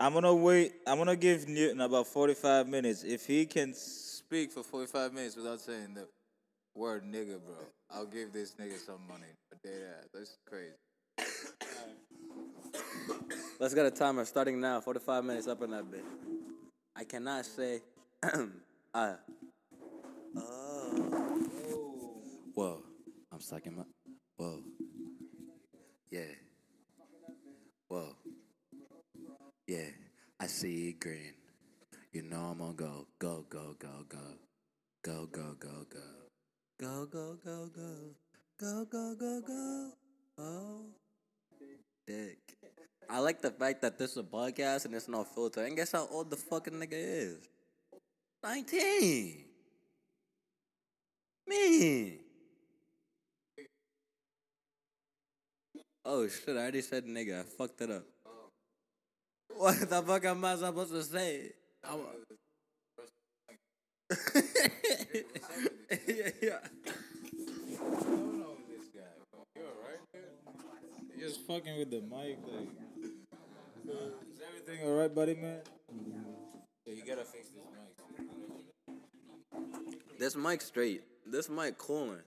I'm 0.00 0.14
gonna 0.14 0.34
wait. 0.34 0.72
I'm 0.86 0.96
gonna 0.96 1.14
give 1.14 1.46
Newton 1.46 1.82
about 1.82 2.06
45 2.06 2.68
minutes. 2.68 3.04
If 3.04 3.26
he 3.26 3.44
can 3.44 3.74
speak 3.74 4.50
for 4.50 4.62
45 4.62 5.12
minutes 5.12 5.36
without 5.36 5.60
saying 5.60 5.92
the 5.92 6.08
word 6.74 7.04
nigga, 7.04 7.38
bro, 7.44 7.56
I'll 7.90 8.06
give 8.06 8.32
this 8.32 8.54
nigga 8.58 8.78
some 8.78 9.06
money. 9.06 9.26
But 9.50 9.62
dead 9.62 9.82
ass, 9.98 10.08
that's 10.14 10.38
crazy. 10.46 10.72
Let's 13.60 13.74
get 13.74 13.84
a 13.84 13.90
timer 13.90 14.24
starting 14.24 14.58
now. 14.58 14.80
45 14.80 15.22
minutes 15.22 15.48
up 15.48 15.62
in 15.62 15.70
that 15.72 15.90
bit. 15.90 16.04
I 16.96 17.04
cannot 17.04 17.44
say, 17.44 17.82
uh, 18.94 19.14
oh. 20.36 21.38
Whoa, 22.54 22.82
I'm 23.32 23.40
stuck 23.40 23.66
my. 23.72 23.84
Whoa. 24.36 24.60
Yeah. 26.10 26.34
Whoa. 27.88 28.16
Yeah, 29.66 29.90
I 30.40 30.46
see 30.46 30.86
you 30.86 30.94
grin. 30.98 31.34
You 32.12 32.22
know 32.22 32.52
I'm 32.52 32.58
gonna 32.58 32.74
go, 32.74 33.06
go, 33.18 33.44
go, 33.48 33.74
go, 33.78 34.04
go. 34.08 34.18
Go, 35.02 35.26
go, 35.32 35.56
go, 35.58 35.86
go. 35.88 36.00
Go, 36.78 37.06
go, 37.06 37.36
go, 37.44 37.68
go. 37.74 38.14
Go, 38.58 38.84
go, 38.84 39.14
go, 39.18 39.40
go. 39.40 39.90
Oh. 40.38 40.86
Dick. 42.06 42.38
I 43.08 43.18
like 43.18 43.40
the 43.42 43.50
fact 43.50 43.82
that 43.82 43.98
this 43.98 44.12
is 44.12 44.16
a 44.18 44.22
podcast 44.22 44.84
and 44.84 44.94
it's 44.94 45.08
no 45.08 45.24
filter. 45.24 45.64
And 45.64 45.76
guess 45.76 45.92
how 45.92 46.08
old 46.10 46.30
the 46.30 46.36
fucking 46.36 46.74
nigga 46.74 46.92
is? 46.92 47.48
19. 48.44 49.51
Me. 51.46 52.18
Oh 56.04 56.28
shit, 56.28 56.56
I 56.56 56.60
already 56.60 56.82
said 56.82 57.06
nigga. 57.06 57.40
I 57.40 57.44
fucked 57.44 57.80
it 57.80 57.90
up. 57.90 58.04
What 59.56 59.88
the 59.88 60.02
fuck 60.02 60.24
am 60.24 60.44
I 60.44 60.56
supposed 60.56 60.92
to 60.92 61.02
say? 61.02 61.52
I'm 61.84 62.00
yeah, 64.12 64.18
yeah. 66.42 66.48
this 66.48 66.58
guy. 68.92 69.12
You 69.56 69.62
alright? 69.62 70.02
You're 71.16 71.28
just 71.28 71.40
fucking 71.46 71.78
with 71.78 71.90
the 71.90 72.00
mic, 72.00 72.38
like. 72.46 72.68
Is 73.84 74.40
everything 74.46 74.86
alright, 74.86 75.14
buddy, 75.14 75.34
man? 75.34 75.60
Yeah, 76.84 76.94
you 76.94 77.02
gotta 77.06 77.24
fix 77.24 77.48
this 77.48 77.64
mic. 78.18 78.26
This 80.18 80.36
mic 80.36 80.60
straight. 80.60 81.04
This 81.32 81.48
mic 81.48 81.78
cooling. 81.78 82.20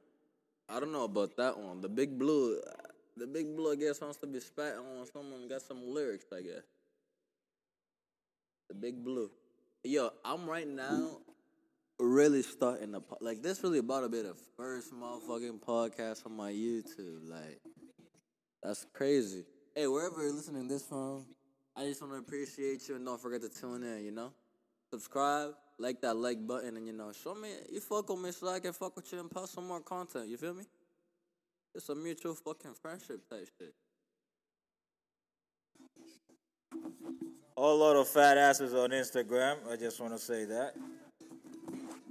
I 0.67 0.79
don't 0.79 0.91
know 0.91 1.03
about 1.03 1.37
that 1.37 1.59
one. 1.59 1.79
The 1.79 1.87
big 1.87 2.17
blue, 2.17 2.59
the 3.15 3.27
big 3.27 3.55
blue, 3.55 3.71
I 3.71 3.75
guess, 3.75 4.01
wants 4.01 4.17
to 4.17 4.25
be 4.25 4.39
spat 4.39 4.73
on 4.77 5.05
someone 5.13 5.47
got 5.47 5.61
some 5.61 5.93
lyrics, 5.93 6.25
I 6.35 6.41
guess. 6.41 6.63
The 8.67 8.73
big 8.73 9.03
blue. 9.03 9.29
Yo, 9.83 10.09
I'm 10.25 10.49
right 10.49 10.67
now 10.67 11.19
really 11.99 12.41
starting 12.41 12.93
to, 12.93 12.99
po- 12.99 13.19
like, 13.21 13.43
this 13.43 13.61
really 13.61 13.77
about 13.77 14.01
to 14.01 14.09
be 14.09 14.23
the 14.23 14.33
first 14.57 14.91
motherfucking 14.91 15.59
podcast 15.59 16.25
on 16.25 16.35
my 16.35 16.51
YouTube. 16.51 17.29
Like, 17.29 17.61
that's 18.63 18.87
crazy. 18.91 19.45
Hey, 19.75 19.85
wherever 19.85 20.23
you're 20.23 20.33
listening 20.33 20.67
this 20.67 20.87
from, 20.87 21.27
I 21.75 21.83
just 21.83 22.01
want 22.01 22.13
to 22.13 22.17
appreciate 22.17 22.89
you 22.89 22.95
and 22.95 23.05
don't 23.05 23.21
forget 23.21 23.41
to 23.41 23.49
tune 23.49 23.83
in, 23.83 24.03
you 24.03 24.11
know? 24.11 24.31
Subscribe, 24.89 25.51
like 25.77 26.01
that 26.01 26.15
like 26.15 26.45
button, 26.45 26.77
and 26.77 26.87
you 26.87 26.93
know, 26.93 27.11
show 27.11 27.35
me 27.35 27.49
you 27.71 27.79
fuck 27.79 28.09
with 28.09 28.19
me 28.19 28.31
so 28.31 28.47
I 28.47 28.59
can 28.59 28.73
fuck 28.73 28.95
with 28.95 29.11
you 29.11 29.19
and 29.19 29.29
post 29.29 29.53
some 29.53 29.67
more 29.67 29.81
content. 29.81 30.27
You 30.27 30.37
feel 30.37 30.53
me? 30.53 30.63
It's 31.73 31.89
a 31.89 31.95
mutual 31.95 32.35
fucking 32.35 32.73
friendship 32.81 33.29
type 33.29 33.49
shit. 33.59 33.73
Whole 37.57 37.77
lot 37.77 37.95
of 37.95 38.07
fat 38.07 38.37
asses 38.37 38.73
on 38.73 38.89
Instagram. 38.91 39.57
I 39.71 39.75
just 39.75 39.99
want 39.99 40.13
to 40.13 40.19
say 40.19 40.45
that. 40.45 40.73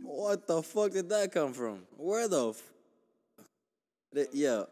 What 0.02 0.46
the 0.46 0.62
fuck 0.62 0.92
did 0.92 1.08
that 1.10 1.32
come 1.32 1.52
from? 1.52 1.80
Where 1.96 2.28
the? 2.28 2.50
F- 2.50 2.62
the 4.12 4.28
yeah. 4.32 4.62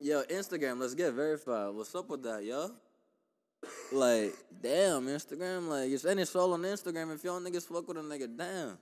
Yo, 0.00 0.22
Instagram, 0.24 0.80
let's 0.80 0.94
get 0.94 1.12
verified. 1.12 1.74
What's 1.74 1.94
up 1.94 2.10
with 2.10 2.22
that, 2.24 2.44
yo? 2.44 2.70
Like, 3.92 4.34
damn, 4.62 5.06
Instagram. 5.06 5.68
Like, 5.68 5.90
it's 5.90 6.04
any 6.04 6.24
soul 6.24 6.52
on 6.54 6.62
Instagram. 6.62 7.14
If 7.14 7.24
y'all 7.24 7.40
niggas 7.40 7.66
fuck 7.66 7.86
with 7.86 7.98
a 7.98 8.00
nigga, 8.00 8.28
damn. 8.36 8.78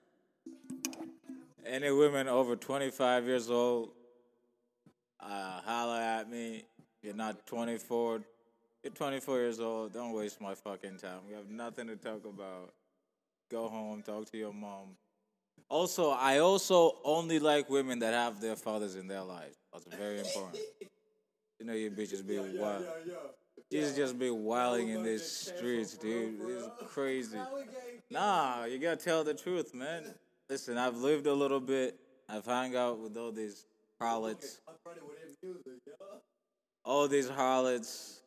Any 1.67 1.91
women 1.91 2.29
over 2.29 2.57
25 2.57 3.25
years 3.27 3.51
old, 3.51 3.91
uh, 5.21 5.61
holla 5.65 6.01
at 6.01 6.31
me. 6.31 6.65
You're 7.03 7.15
not 7.15 7.47
24. 7.47 8.23
You're 8.83 8.93
24 8.93 9.39
years 9.39 9.61
old. 9.61 9.93
Don't 9.93 10.13
waste 10.13 10.41
my 10.41 10.55
fucking 10.55 10.99
time. 10.99 11.21
We 11.29 11.35
have 11.35 11.51
nothing 11.51 11.89
to 11.89 11.97
talk 11.97 12.25
about. 12.25 12.73
Go 13.51 13.69
home, 13.69 14.03
talk 14.03 14.31
to 14.31 14.39
your 14.39 14.53
mom. 14.53 14.97
Also, 15.69 16.11
I 16.11 16.39
also 16.39 16.99
only 17.05 17.39
like 17.39 17.69
women 17.69 17.99
that 18.01 18.15
have 18.15 18.41
their 18.41 18.57
fathers 18.57 18.97
in 18.97 19.07
their 19.07 19.23
lives. 19.23 19.57
That's 19.73 19.87
very 19.97 20.19
important. 20.19 20.59
You 21.59 21.67
know, 21.67 21.75
you 21.75 21.91
bitches 21.91 22.27
be 22.27 22.39
wild. 22.39 22.85
You 23.71 23.83
just 23.95 24.19
be 24.19 24.31
wilding 24.31 24.89
in 24.89 25.05
these 25.05 25.25
streets, 25.25 25.97
dude. 25.97 26.41
It's 26.41 26.93
crazy. 26.93 27.39
Nah, 28.11 28.65
you 28.65 28.79
gotta 28.79 28.97
tell 28.97 29.23
the 29.23 29.35
truth, 29.35 29.73
man. 29.75 30.12
Listen, 30.49 30.77
I've 30.77 30.97
lived 30.97 31.29
a 31.29 31.33
little 31.33 31.61
bit. 31.61 31.97
I've 32.29 32.45
hung 32.45 32.75
out 32.75 32.99
with 32.99 33.17
all 33.17 33.31
these 33.31 33.67
harlots. 34.00 34.61
All 36.85 37.07
these 37.07 37.29
harlots. 37.29 38.23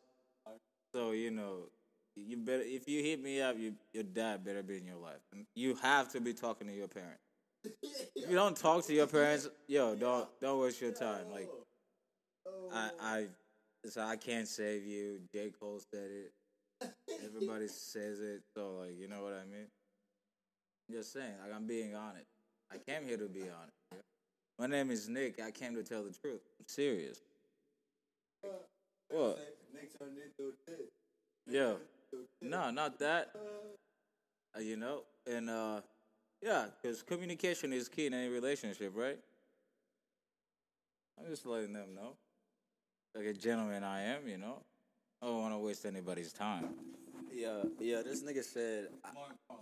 So 0.94 1.10
you 1.10 1.30
know, 1.30 1.68
you 2.16 2.38
better 2.38 2.62
if 2.64 2.88
you 2.88 3.02
hit 3.02 3.22
me 3.22 3.42
up, 3.42 3.58
you, 3.58 3.74
your 3.92 4.04
dad 4.04 4.44
better 4.44 4.62
be 4.62 4.78
in 4.78 4.86
your 4.86 4.96
life. 4.96 5.20
You 5.54 5.74
have 5.82 6.10
to 6.12 6.20
be 6.20 6.32
talking 6.32 6.68
to 6.68 6.72
your 6.72 6.88
parents. 6.88 7.20
If 8.16 8.30
you 8.30 8.36
don't 8.36 8.56
talk 8.56 8.86
to 8.86 8.94
your 8.94 9.06
parents, 9.06 9.48
yo, 9.66 9.94
don't 9.94 10.28
don't 10.40 10.60
waste 10.60 10.80
your 10.80 10.92
time. 10.92 11.30
Like, 11.30 11.50
I 12.72 12.90
I 13.00 13.26
so 13.88 14.02
I 14.02 14.16
can't 14.16 14.48
save 14.48 14.86
you. 14.86 15.20
J 15.32 15.50
Cole 15.58 15.80
said 15.92 16.10
it. 16.10 16.32
Everybody 17.24 17.68
says 17.68 18.20
it. 18.20 18.42
So 18.56 18.78
like, 18.80 18.98
you 18.98 19.08
know 19.08 19.22
what 19.22 19.32
I 19.34 19.44
mean? 19.50 19.66
I'm 20.88 20.96
just 20.96 21.12
saying, 21.12 21.34
like 21.42 21.54
I'm 21.54 21.66
being 21.66 21.94
honest. 21.94 22.26
I 22.72 22.76
came 22.78 23.06
here 23.06 23.16
to 23.16 23.28
be 23.28 23.42
honest. 23.42 24.04
My 24.58 24.66
name 24.66 24.90
is 24.90 25.08
Nick. 25.08 25.40
I 25.40 25.50
came 25.50 25.74
to 25.74 25.82
tell 25.82 26.02
the 26.02 26.12
truth. 26.12 26.40
I'm 26.58 26.66
serious. 26.68 27.20
What? 29.10 29.38
Yeah. 31.46 31.74
No, 32.40 32.70
not 32.70 32.98
that. 33.00 33.30
Uh, 34.56 34.60
you 34.60 34.76
know, 34.76 35.02
and 35.26 35.50
uh, 35.50 35.80
yeah, 36.42 36.66
because 36.80 37.02
communication 37.02 37.72
is 37.72 37.88
key 37.88 38.06
in 38.06 38.14
any 38.14 38.28
relationship, 38.28 38.92
right? 38.94 39.18
I'm 41.18 41.28
just 41.28 41.46
letting 41.46 41.72
them 41.72 41.94
know. 41.94 42.14
Like 43.14 43.26
a 43.26 43.32
gentleman 43.32 43.84
I 43.84 44.02
am, 44.02 44.26
you 44.26 44.38
know. 44.38 44.62
I 45.22 45.26
don't 45.26 45.40
want 45.40 45.54
to 45.54 45.58
waste 45.58 45.86
anybody's 45.86 46.32
time. 46.32 46.70
Yeah, 47.32 47.62
yeah, 47.80 48.02
this 48.02 48.22
nigga 48.22 48.42
said. 48.42 48.88
Oh, 49.16 49.56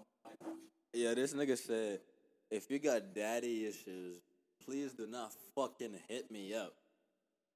yeah, 0.94 1.14
this 1.14 1.35
nigga 1.35 1.59
said, 1.59 2.00
if 2.50 2.71
you 2.71 2.78
got 2.78 3.14
daddy 3.14 3.66
issues, 3.66 4.16
please 4.64 4.92
do 4.92 5.06
not 5.06 5.32
fucking 5.54 5.99
hit 6.09 6.30
me 6.30 6.54
up. 6.54 6.75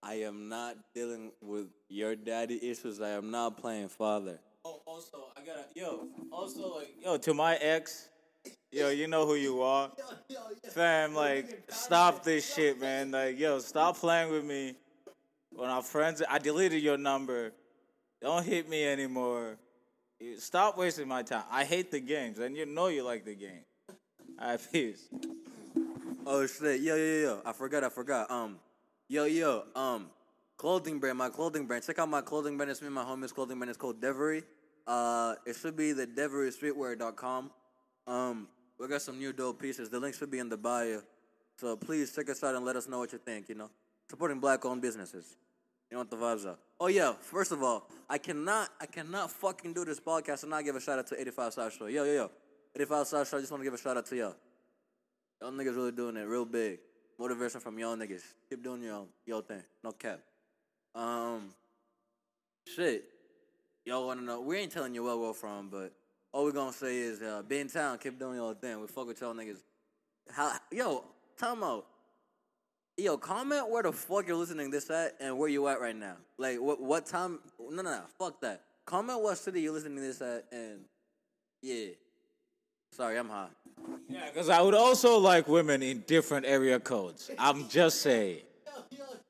I 0.02 0.14
am 0.14 0.48
not 0.48 0.76
dealing 0.94 1.32
with 1.42 1.66
your 1.88 2.14
daddy 2.14 2.62
issues. 2.70 3.00
I 3.00 3.10
am 3.10 3.30
not 3.30 3.56
playing 3.56 3.88
father. 3.88 4.38
Oh, 4.64 4.82
also, 4.86 5.28
I 5.36 5.40
gotta, 5.40 5.64
yo, 5.74 6.08
also, 6.30 6.76
like, 6.76 6.94
yo, 7.02 7.16
to 7.16 7.34
my 7.34 7.56
ex, 7.56 8.08
yo, 8.70 8.90
you 8.90 9.08
know 9.08 9.26
who 9.26 9.34
you 9.34 9.62
are. 9.62 9.90
Fam, 10.72 11.14
like, 11.14 11.64
stop 11.70 12.22
this 12.22 12.54
shit, 12.54 12.80
man. 12.80 13.10
Like, 13.10 13.38
yo, 13.38 13.58
stop 13.60 13.96
playing 13.96 14.30
with 14.30 14.44
me. 14.44 14.74
When 15.56 15.70
our 15.70 15.82
friends, 15.82 16.22
I 16.28 16.38
deleted 16.38 16.82
your 16.82 16.98
number. 16.98 17.52
Don't 18.20 18.44
hit 18.44 18.68
me 18.68 18.84
anymore. 18.84 19.56
Stop 20.38 20.76
wasting 20.76 21.08
my 21.08 21.22
time. 21.22 21.44
I 21.50 21.64
hate 21.64 21.90
the 21.90 22.00
games, 22.00 22.38
and 22.38 22.54
you 22.54 22.66
know 22.66 22.88
you 22.88 23.02
like 23.02 23.24
the 23.24 23.34
game. 23.34 23.64
All 24.38 24.48
right, 24.50 24.60
peace. 24.72 25.08
Oh 26.26 26.46
shit! 26.46 26.82
Yo, 26.82 26.94
yo, 26.94 27.20
yo! 27.22 27.42
I 27.44 27.52
forgot. 27.52 27.84
I 27.84 27.88
forgot. 27.88 28.30
Um, 28.30 28.58
yo, 29.08 29.24
yo. 29.24 29.64
Um, 29.74 30.10
clothing 30.58 30.98
brand. 30.98 31.16
My 31.16 31.30
clothing 31.30 31.66
brand. 31.66 31.84
Check 31.86 31.98
out 31.98 32.08
my 32.10 32.20
clothing 32.20 32.58
brand. 32.58 32.70
It's 32.70 32.82
me 32.82 32.90
my 32.90 33.04
homies. 33.04 33.32
Clothing 33.32 33.56
brand 33.56 33.70
is 33.70 33.78
called 33.78 33.98
Devery. 33.98 34.42
Uh, 34.86 35.36
it 35.46 35.56
should 35.56 35.76
be 35.76 35.92
the 35.92 36.06
DeveryStreetwear.com. 36.06 37.50
Um, 38.06 38.48
we 38.78 38.88
got 38.88 39.00
some 39.00 39.18
new 39.18 39.32
dope 39.32 39.60
pieces. 39.60 39.88
The 39.88 40.00
link 40.00 40.14
should 40.14 40.30
be 40.30 40.38
in 40.38 40.50
the 40.50 40.58
bio. 40.58 41.00
So 41.58 41.76
please 41.76 42.14
check 42.14 42.28
us 42.28 42.44
out 42.44 42.54
and 42.54 42.64
let 42.64 42.76
us 42.76 42.88
know 42.88 42.98
what 42.98 43.12
you 43.12 43.18
think. 43.18 43.48
You 43.48 43.54
know, 43.54 43.70
supporting 44.10 44.38
black-owned 44.38 44.82
businesses. 44.82 45.36
You 45.90 45.96
know 45.96 46.00
what 46.00 46.10
the 46.10 46.16
vibes 46.16 46.46
are. 46.46 46.58
Oh 46.80 46.88
yeah. 46.88 47.14
First 47.20 47.52
of 47.52 47.62
all, 47.62 47.88
I 48.08 48.18
cannot, 48.18 48.70
I 48.80 48.86
cannot 48.86 49.30
fucking 49.30 49.72
do 49.72 49.84
this 49.84 50.00
podcast 50.00 50.42
and 50.42 50.50
not 50.50 50.64
give 50.64 50.76
a 50.76 50.80
shout 50.80 50.98
out 50.98 51.06
to 51.08 51.20
85 51.20 51.52
South 51.52 51.76
Show. 51.76 51.86
Yo, 51.86 52.04
yo, 52.04 52.12
yo. 52.12 52.30
85 52.74 53.06
South 53.06 53.28
Show. 53.28 53.36
I 53.36 53.40
just 53.40 53.52
want 53.52 53.62
to 53.62 53.64
give 53.64 53.74
a 53.74 53.78
shout 53.78 53.96
out 53.96 54.06
to 54.06 54.16
y'all. 54.16 54.34
Y'all 55.40 55.52
niggas 55.52 55.76
really 55.76 55.92
doing 55.92 56.16
it 56.16 56.22
real 56.22 56.44
big. 56.44 56.78
Motivation 57.18 57.60
from 57.60 57.78
y'all 57.78 57.96
niggas. 57.96 58.22
Keep 58.50 58.62
doing 58.62 58.82
your 58.82 59.06
your 59.24 59.42
thing. 59.42 59.62
No 59.82 59.92
cap. 59.92 60.20
Um, 60.94 61.50
shit. 62.66 63.04
Y'all 63.84 64.06
wanna 64.06 64.22
know? 64.22 64.40
We 64.40 64.58
ain't 64.58 64.72
telling 64.72 64.94
you 64.94 65.04
where 65.04 65.16
we're 65.16 65.32
from, 65.32 65.68
but 65.68 65.92
all 66.32 66.44
we're 66.44 66.52
gonna 66.52 66.72
say 66.72 66.98
is, 66.98 67.22
uh, 67.22 67.42
be 67.46 67.60
in 67.60 67.68
town. 67.68 67.98
Keep 67.98 68.18
doing 68.18 68.36
your 68.36 68.54
thing. 68.54 68.80
We 68.80 68.86
fuck 68.88 69.06
with 69.06 69.20
y'all 69.20 69.34
niggas. 69.34 69.62
How? 70.30 70.52
Yo, 70.72 71.04
time 71.38 71.62
out. 71.62 71.86
Yo, 72.98 73.18
comment 73.18 73.68
where 73.68 73.82
the 73.82 73.92
fuck 73.92 74.26
you're 74.26 74.36
listening 74.36 74.70
this 74.70 74.88
at 74.88 75.16
and 75.20 75.38
where 75.38 75.50
you 75.50 75.68
at 75.68 75.80
right 75.80 75.96
now. 75.96 76.16
Like, 76.38 76.58
what 76.58 76.80
what 76.80 77.04
time? 77.04 77.40
No, 77.60 77.82
no, 77.82 77.90
no. 77.90 78.00
Fuck 78.18 78.40
that. 78.40 78.62
Comment 78.86 79.20
what 79.20 79.36
city 79.36 79.60
you're 79.60 79.72
listening 79.72 79.96
to 79.96 80.02
this 80.02 80.22
at 80.22 80.46
and 80.50 80.80
yeah. 81.62 81.88
Sorry, 82.92 83.18
I'm 83.18 83.28
hot. 83.28 83.50
Yeah, 84.08 84.30
because 84.32 84.48
I 84.48 84.62
would 84.62 84.74
also 84.74 85.18
like 85.18 85.46
women 85.46 85.82
in 85.82 86.04
different 86.06 86.46
area 86.46 86.80
codes. 86.80 87.30
I'm 87.38 87.68
just 87.68 88.00
saying. 88.00 88.40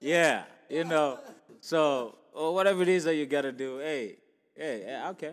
Yeah, 0.01 0.45
you 0.71 0.85
know. 0.85 1.19
So, 1.61 2.15
or 2.33 2.55
whatever 2.55 2.83
it 2.83 2.89
is 2.89 3.03
that 3.05 3.17
you 3.17 3.27
gotta 3.27 3.51
do, 3.51 3.79
hey, 3.79 4.19
hey, 4.55 4.85
yeah, 4.87 5.11
okay. 5.11 5.33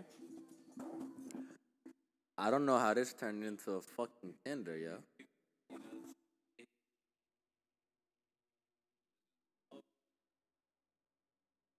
I 2.36 2.50
don't 2.50 2.66
know 2.66 2.80
how 2.80 2.96
this 2.96 3.14
turned 3.14 3.44
into 3.44 3.74
a 3.74 3.82
fucking 3.82 4.34
Tinder, 4.44 4.76
yo. 4.76 4.98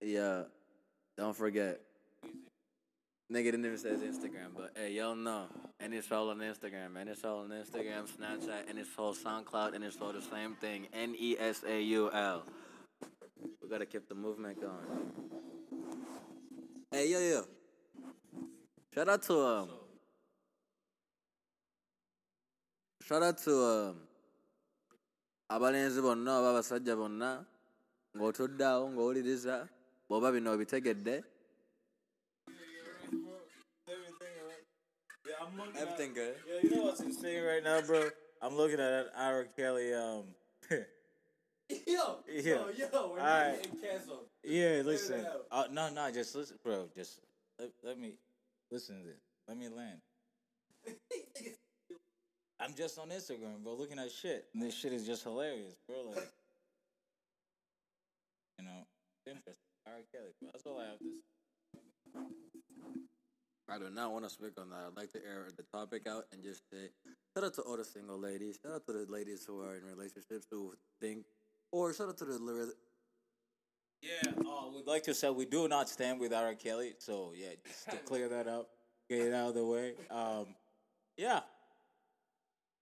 Yeah, 0.05 0.43
don't 1.17 1.35
forget. 1.35 1.81
Nigga 3.33 3.45
didn't 3.45 3.65
even 3.65 3.79
say 3.79 3.89
his 3.89 4.03
Instagram, 4.03 4.53
but 4.55 4.73
hey, 4.77 4.93
y'all 4.93 5.15
know. 5.15 5.47
And 5.81 5.95
it's 5.95 6.13
all 6.13 6.29
on 6.29 6.41
Instagram, 6.41 7.01
and 7.01 7.09
it's 7.09 7.25
all 7.25 7.39
on 7.39 7.49
Instagram, 7.49 8.07
Snapchat, 8.07 8.69
and 8.69 8.79
it's 8.79 8.91
all 8.99 9.15
SoundCloud, 9.15 9.75
and 9.75 9.83
it's 9.83 9.97
all 10.03 10.13
the 10.13 10.21
same 10.21 10.57
thing. 10.57 10.89
N 10.93 11.15
E 11.19 11.37
S 11.41 11.65
A 11.67 11.81
U 11.81 12.11
L. 12.13 12.43
We 13.63 13.69
gotta 13.71 13.87
keep 13.87 14.07
the 14.07 14.15
movement 14.15 14.61
going. 14.61 14.85
Hey, 16.91 17.11
yo, 17.11 17.19
yo. 17.19 17.45
Shout 18.95 19.09
out 19.09 19.23
to 19.23 19.41
um. 19.41 19.71
Shout 23.03 23.23
out 23.23 23.39
to 23.39 23.65
um. 23.65 23.97
abalenzi 25.51 26.03
bonna 26.03 27.47
bw'oba 30.09 30.33
bino 30.33 30.53
obitegedde 30.57 31.25
everything 35.77 36.13
good 36.15 36.37
Yeah, 36.47 36.61
you 36.63 36.71
know 36.71 36.83
what's 36.85 37.01
insane 37.01 37.43
right 37.43 37.63
now, 37.63 37.81
bro? 37.81 38.09
I'm 38.43 38.57
looking 38.57 38.81
at 38.81 38.91
that 38.91 39.13
R. 39.17 39.47
Kelly. 39.57 39.95
Um, 39.95 40.25
yo 41.87 42.19
Yeah. 42.29 42.65
yo 42.77 43.11
we're 43.11 43.21
Alright. 43.21 43.63
getting 43.63 43.79
canceled 43.81 44.27
yeah, 44.45 44.83
listen. 44.85 45.27
Uh, 45.51 45.65
no, 45.73 45.89
no, 45.89 46.11
just 46.11 46.35
listen, 46.35 46.59
bro. 46.63 46.89
Just 46.95 47.21
let, 47.59 47.71
let 47.83 47.99
me 47.99 48.13
listen 48.71 49.01
to 49.01 49.07
this. 49.07 49.17
Let 49.49 49.57
me 49.57 49.69
land. 49.69 50.01
I'm 52.61 52.75
just 52.75 52.99
on 52.99 53.09
Instagram, 53.09 53.63
bro, 53.63 53.75
looking 53.75 53.99
at 53.99 54.11
shit. 54.11 54.45
And 54.53 54.63
this 54.63 54.75
shit 54.75 54.93
is 54.93 55.07
just 55.07 55.23
hilarious, 55.25 55.75
bro. 55.89 55.97
Like, 56.11 56.29
you 58.59 58.67
know, 58.67 58.85
it's 59.27 59.35
interesting. 59.35 59.64
R. 59.87 60.01
Kelly, 60.13 60.33
bro. 60.41 60.51
That's 60.53 60.67
all 60.67 60.81
I 60.81 60.85
have 60.85 60.99
to 60.99 61.05
say. 61.05 62.25
I 63.69 63.79
do 63.79 63.91
not 63.91 64.13
want 64.13 64.25
to 64.25 64.31
speak 64.31 64.53
on 64.61 64.71
that. 64.71 64.89
I'd 64.89 64.97
like 64.97 65.13
to 65.13 65.19
air 65.19 65.49
the 65.57 65.63
topic 65.63 66.07
out 66.07 66.25
and 66.33 66.43
just 66.43 66.69
say, 66.71 66.91
shout 67.35 67.45
out 67.45 67.55
to 67.55 67.63
all 67.63 67.77
the 67.77 67.85
single 67.85 68.19
ladies. 68.19 68.59
Shout 68.63 68.75
out 68.75 68.87
to 68.87 68.93
the 68.93 69.07
ladies 69.11 69.45
who 69.47 69.63
are 69.63 69.77
in 69.77 69.85
relationships 69.85 70.47
who 70.51 70.75
think, 71.01 71.25
or 71.73 71.95
shout 71.95 72.09
out 72.09 72.19
to 72.19 72.25
the 72.27 72.75
Yeah, 74.03 74.33
uh, 74.39 74.69
we'd 74.75 74.87
like 74.87 75.03
to 75.05 75.15
say 75.15 75.31
we 75.31 75.47
do 75.47 75.67
not 75.67 75.89
stand 75.89 76.21
with 76.21 76.33
R. 76.33 76.55
Kelly, 76.55 76.93
so 76.99 77.33
yeah, 77.35 77.55
just 77.67 77.89
to 77.91 77.97
clear 77.97 78.29
that 78.29 78.47
up, 78.47 78.69
get 79.09 79.21
it 79.21 79.33
out 79.33 79.49
of 79.49 79.55
the 79.55 79.65
way. 79.65 79.95
Um, 80.11 80.55
yeah, 81.17 81.41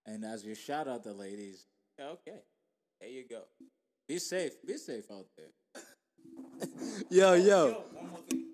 and 0.05 0.25
as 0.25 0.45
you 0.45 0.57
shout 0.57 0.89
out 0.89 1.05
the 1.05 1.13
ladies, 1.13 1.67
okay, 2.01 2.41
there 3.01 3.11
you 3.11 3.25
go. 3.29 3.43
Be 4.09 4.19
safe, 4.19 4.55
be 4.67 4.77
safe 4.77 5.05
out 5.13 5.27
there. 5.37 5.47
Yo, 7.11 7.35
yo. 7.35 7.85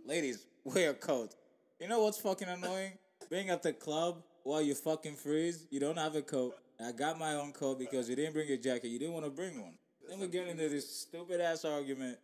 Ladies, 0.06 0.46
wear 0.64 0.90
a 0.90 0.94
coat. 0.94 1.34
You 1.80 1.88
know 1.88 2.02
what's 2.02 2.18
fucking 2.18 2.48
annoying? 2.48 2.92
Being 3.30 3.50
at 3.50 3.62
the 3.62 3.72
club 3.72 4.22
while 4.42 4.62
you 4.62 4.74
fucking 4.74 5.16
freeze, 5.16 5.66
you 5.70 5.78
don't 5.78 5.98
have 5.98 6.16
a 6.16 6.22
coat. 6.22 6.56
I 6.84 6.92
got 6.92 7.18
my 7.18 7.34
own 7.34 7.52
coat 7.52 7.78
because 7.78 8.08
you 8.08 8.16
didn't 8.16 8.32
bring 8.32 8.48
your 8.48 8.56
jacket. 8.56 8.88
You 8.88 8.98
didn't 8.98 9.14
want 9.14 9.26
to 9.26 9.30
bring 9.30 9.60
one. 9.60 9.74
Then 10.08 10.20
we 10.20 10.28
get 10.28 10.48
into 10.48 10.68
this 10.68 10.88
stupid 10.88 11.40
ass 11.40 11.64
argument. 11.64 12.18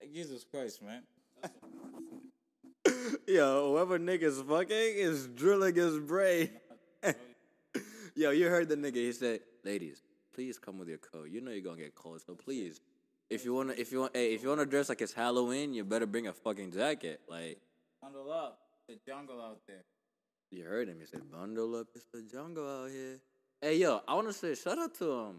Like, 0.00 0.12
Jesus 0.12 0.44
Christ, 0.44 0.82
man. 0.82 1.02
Yo, 3.26 3.70
whoever 3.70 3.98
nigga's 3.98 4.42
fucking 4.42 4.70
is 4.70 5.26
drilling 5.28 5.74
his 5.76 5.98
brain. 5.98 6.50
Yo, 8.14 8.30
you 8.30 8.48
heard 8.48 8.68
the 8.68 8.76
nigga. 8.76 8.96
He 8.96 9.12
said, 9.12 9.40
"Ladies, 9.64 10.02
please 10.34 10.58
come 10.58 10.78
with 10.78 10.88
your 10.88 10.98
coat. 10.98 11.28
You 11.30 11.40
know 11.40 11.52
you're 11.52 11.60
gonna 11.60 11.76
get 11.76 11.94
cold, 11.94 12.20
so 12.26 12.34
please, 12.34 12.80
if 13.30 13.44
you 13.44 13.54
wanna, 13.54 13.74
if 13.78 13.92
you 13.92 14.00
want, 14.00 14.14
hey, 14.14 14.34
if 14.34 14.42
you 14.42 14.48
wanna 14.48 14.66
dress 14.66 14.88
like 14.88 15.00
it's 15.00 15.12
Halloween, 15.12 15.72
you 15.72 15.84
better 15.84 16.06
bring 16.06 16.26
a 16.26 16.32
fucking 16.32 16.72
jacket. 16.72 17.20
Like, 17.28 17.58
Bundle 18.02 18.32
up. 18.32 18.58
The 18.88 18.96
jungle 19.06 19.40
out 19.40 19.60
there. 19.68 19.84
you 20.50 20.64
heard 20.64 20.88
him. 20.88 20.98
He 20.98 21.06
said, 21.06 21.30
"Bundle 21.30 21.76
up, 21.76 21.86
it's 21.94 22.06
the 22.12 22.22
jungle 22.22 22.66
out 22.68 22.90
here." 22.90 23.20
Hey, 23.60 23.76
yo, 23.76 24.00
I 24.08 24.14
wanna 24.14 24.32
say 24.32 24.54
shout 24.56 24.78
out 24.78 24.94
to 24.96 25.12
um, 25.12 25.36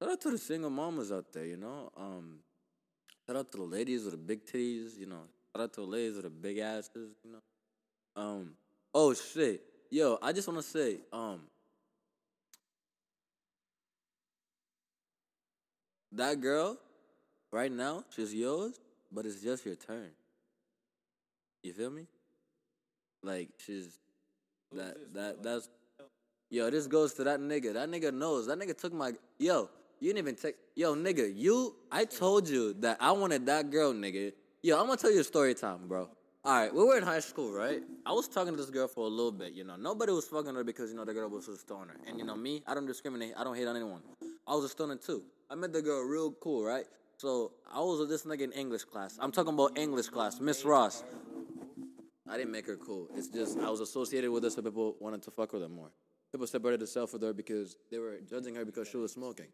shout 0.00 0.10
out 0.10 0.20
to 0.22 0.30
the 0.32 0.38
single 0.38 0.70
mamas 0.70 1.12
out 1.12 1.32
there. 1.32 1.46
You 1.46 1.56
know, 1.56 1.92
um, 1.96 2.40
shout 3.26 3.36
out 3.36 3.52
to 3.52 3.58
the 3.58 3.64
ladies 3.64 4.02
with 4.02 4.12
the 4.12 4.18
big 4.18 4.44
titties. 4.44 4.98
You 4.98 5.06
know, 5.06 5.22
shout 5.54 5.62
out 5.62 5.72
to 5.74 5.82
the 5.82 5.86
ladies 5.86 6.16
with 6.16 6.24
the 6.24 6.30
big 6.30 6.58
asses. 6.58 7.14
You 7.22 7.32
know, 7.32 8.20
um, 8.20 8.54
oh 8.92 9.14
shit, 9.14 9.62
yo, 9.90 10.18
I 10.20 10.32
just 10.32 10.48
wanna 10.48 10.62
say, 10.62 10.98
um. 11.12 11.42
That 16.12 16.40
girl, 16.40 16.76
right 17.50 17.72
now, 17.72 18.04
she's 18.14 18.34
yours, 18.34 18.78
but 19.10 19.24
it's 19.24 19.42
just 19.42 19.64
your 19.64 19.76
turn. 19.76 20.10
You 21.62 21.72
feel 21.72 21.90
me? 21.90 22.06
Like 23.22 23.48
she's 23.64 23.98
that 24.74 24.96
that 25.14 25.42
that's 25.42 25.68
yo. 26.50 26.70
This 26.70 26.86
goes 26.86 27.14
to 27.14 27.24
that 27.24 27.40
nigga. 27.40 27.72
That 27.74 27.88
nigga 27.88 28.12
knows. 28.12 28.46
That 28.46 28.58
nigga 28.58 28.76
took 28.76 28.92
my 28.92 29.12
yo. 29.38 29.70
You 30.00 30.08
didn't 30.08 30.18
even 30.18 30.34
take 30.34 30.56
yo 30.74 30.94
nigga. 30.94 31.32
You 31.34 31.76
I 31.90 32.04
told 32.04 32.48
you 32.48 32.74
that 32.80 32.96
I 33.00 33.12
wanted 33.12 33.46
that 33.46 33.70
girl, 33.70 33.92
nigga. 33.92 34.32
Yo, 34.62 34.78
I'm 34.78 34.86
gonna 34.86 34.96
tell 34.96 35.12
you 35.12 35.20
a 35.20 35.24
story 35.24 35.54
time, 35.54 35.86
bro. 35.86 36.08
All 36.44 36.52
right, 36.52 36.74
we 36.74 36.82
were 36.82 36.96
in 36.96 37.04
high 37.04 37.20
school, 37.20 37.52
right? 37.52 37.80
I 38.04 38.10
was 38.10 38.26
talking 38.26 38.52
to 38.52 38.56
this 38.56 38.70
girl 38.70 38.88
for 38.88 39.06
a 39.06 39.08
little 39.08 39.30
bit, 39.30 39.52
you 39.52 39.62
know. 39.62 39.76
Nobody 39.76 40.10
was 40.10 40.24
fucking 40.24 40.52
her 40.52 40.64
because 40.64 40.90
you 40.90 40.96
know 40.96 41.04
the 41.04 41.14
girl 41.14 41.28
was 41.28 41.46
a 41.46 41.56
stoner, 41.56 41.94
and 42.08 42.18
you 42.18 42.24
know 42.24 42.34
me, 42.34 42.64
I 42.66 42.74
don't 42.74 42.86
discriminate. 42.86 43.34
I 43.36 43.44
don't 43.44 43.56
hate 43.56 43.68
on 43.68 43.76
anyone. 43.76 44.02
I 44.44 44.56
was 44.56 44.64
a 44.64 44.68
stoner 44.68 44.96
too. 44.96 45.22
I 45.52 45.54
met 45.54 45.72
the 45.74 45.82
girl 45.82 46.00
real 46.02 46.32
cool, 46.40 46.64
right? 46.64 46.86
So 47.18 47.52
I 47.70 47.78
was 47.80 48.00
with 48.00 48.08
this 48.08 48.24
nigga 48.24 48.40
in 48.40 48.52
English 48.52 48.84
class. 48.84 49.18
I'm 49.20 49.30
talking 49.30 49.52
about 49.52 49.76
English 49.76 50.08
class, 50.08 50.40
Miss 50.40 50.64
Ross. 50.64 51.04
I 52.26 52.38
didn't 52.38 52.52
make 52.52 52.66
her 52.66 52.76
cool. 52.76 53.08
It's 53.14 53.28
just 53.28 53.58
I 53.58 53.68
was 53.68 53.80
associated 53.80 54.30
with 54.30 54.44
her, 54.44 54.50
so 54.50 54.62
people 54.62 54.96
wanted 54.98 55.22
to 55.24 55.30
fuck 55.30 55.52
with 55.52 55.60
her 55.60 55.68
more. 55.68 55.90
People 56.32 56.46
separated 56.46 56.80
themselves 56.80 57.12
with 57.12 57.20
her 57.22 57.34
because 57.34 57.76
they 57.90 57.98
were 57.98 58.18
judging 58.28 58.54
her 58.54 58.64
because 58.64 58.88
she 58.88 58.96
was 58.96 59.12
smoking. 59.12 59.48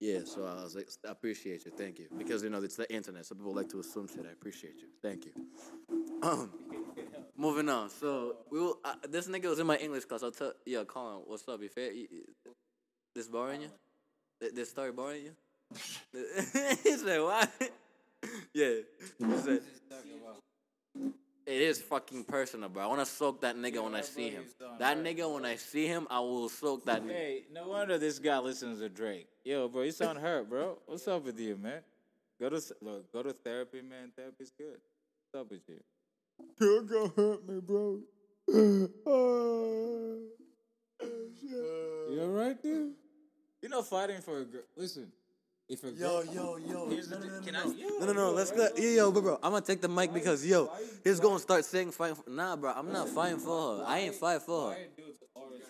Yeah, 0.00 0.20
so 0.24 0.46
I 0.46 0.62
was 0.62 0.74
like, 0.74 0.88
I 1.06 1.10
appreciate 1.12 1.66
you, 1.66 1.72
thank 1.72 1.98
you, 1.98 2.06
because 2.16 2.42
you 2.42 2.48
know 2.48 2.62
it's 2.62 2.76
the 2.76 2.90
internet, 2.92 3.26
so 3.26 3.34
people 3.34 3.54
like 3.54 3.68
to 3.70 3.80
assume 3.80 4.08
shit. 4.08 4.24
I 4.26 4.32
appreciate 4.32 4.76
you, 4.78 4.88
thank 5.02 5.26
you. 5.26 5.32
Um, 6.22 6.50
moving 7.36 7.68
on. 7.68 7.90
So 7.90 8.36
we 8.50 8.60
will, 8.60 8.78
uh, 8.84 8.94
this 9.08 9.28
nigga 9.28 9.48
was 9.50 9.58
in 9.58 9.66
my 9.66 9.76
English 9.76 10.06
class. 10.06 10.22
I'll 10.22 10.30
tell, 10.30 10.52
yeah, 10.64 10.84
Colin, 10.84 11.22
what's 11.26 11.46
up? 11.48 11.60
You 11.62 11.68
fair? 11.68 11.92
You- 11.92 12.08
This 13.14 13.28
boring 13.28 13.62
you? 13.62 13.68
Th- 14.40 14.52
This 14.54 14.70
story 14.70 14.92
boring 14.92 15.22
you? 15.24 15.32
he 16.82 16.96
said, 16.96 17.20
what? 17.20 17.50
yeah. 18.54 18.74
He 19.18 19.36
said, 19.38 19.60
it 21.46 21.62
is 21.62 21.80
fucking 21.80 22.24
personal, 22.24 22.68
bro. 22.68 22.82
I 22.82 22.86
want 22.86 23.00
to 23.00 23.06
soak 23.06 23.40
that 23.42 23.56
nigga 23.56 23.82
when 23.82 23.94
I 23.94 24.00
see 24.00 24.30
him. 24.30 24.44
That 24.80 24.98
nigga, 24.98 25.32
when 25.32 25.44
I 25.44 25.54
see 25.56 25.86
him, 25.86 26.06
I 26.10 26.18
will 26.20 26.48
soak 26.48 26.84
that 26.86 27.04
nigga. 27.04 27.12
Hey, 27.12 27.42
no 27.52 27.68
wonder 27.68 27.98
this 27.98 28.18
guy 28.18 28.38
listens 28.38 28.80
to 28.80 28.88
Drake. 28.88 29.28
Yo, 29.44 29.68
bro, 29.68 29.82
you 29.82 29.92
sound 29.92 30.18
hurt, 30.18 30.48
bro. 30.48 30.78
What's 30.86 31.06
up 31.06 31.24
with 31.24 31.38
you, 31.38 31.56
man? 31.56 31.80
Go 32.40 32.50
to 32.50 32.60
look, 32.82 33.12
go 33.12 33.22
to 33.22 33.32
therapy, 33.32 33.80
man. 33.80 34.10
Therapy's 34.16 34.50
good. 34.58 34.78
What's 35.32 35.44
up 35.46 35.50
with 35.50 35.62
you? 35.68 35.80
You're 36.60 36.82
gonna 36.82 37.12
hurt 37.16 37.48
me, 37.48 37.60
bro. 37.60 38.00
Ah, 39.06 40.16
you 42.10 42.20
alright, 42.22 42.62
dude? 42.62 42.92
You're 43.66 43.74
not 43.78 43.88
fighting 43.88 44.20
for 44.20 44.38
a 44.38 44.44
girl. 44.44 44.62
Listen, 44.76 45.10
if 45.68 45.82
a 45.82 45.90
girl, 45.90 46.24
yo, 46.24 46.56
yo. 46.56 46.88
Here's 46.88 47.08
the 47.08 47.16
thing. 47.16 47.30
Can 47.44 47.56
I? 47.56 47.64
No, 47.98 48.06
no, 48.06 48.12
no. 48.12 48.30
Let's 48.30 48.52
go. 48.52 48.68
Yo, 48.76 48.88
yo, 48.90 49.10
bro, 49.10 49.22
bro. 49.22 49.38
I'm 49.42 49.50
gonna 49.50 49.60
take 49.60 49.80
the 49.80 49.88
mic 49.88 50.14
because 50.14 50.46
yo, 50.46 50.70
he's 51.02 51.18
gonna 51.18 51.40
start 51.40 51.64
saying 51.64 51.90
fighting. 51.90 52.14
For, 52.14 52.30
nah, 52.30 52.54
bro. 52.54 52.70
I'm 52.70 52.92
not 52.92 53.08
fighting 53.08 53.40
for 53.40 53.78
her. 53.78 53.84
I 53.84 53.98
ain't 53.98 54.14
fight 54.14 54.42
for 54.42 54.70
her. 54.70 54.76
dudes 54.96 55.18
always 55.34 55.62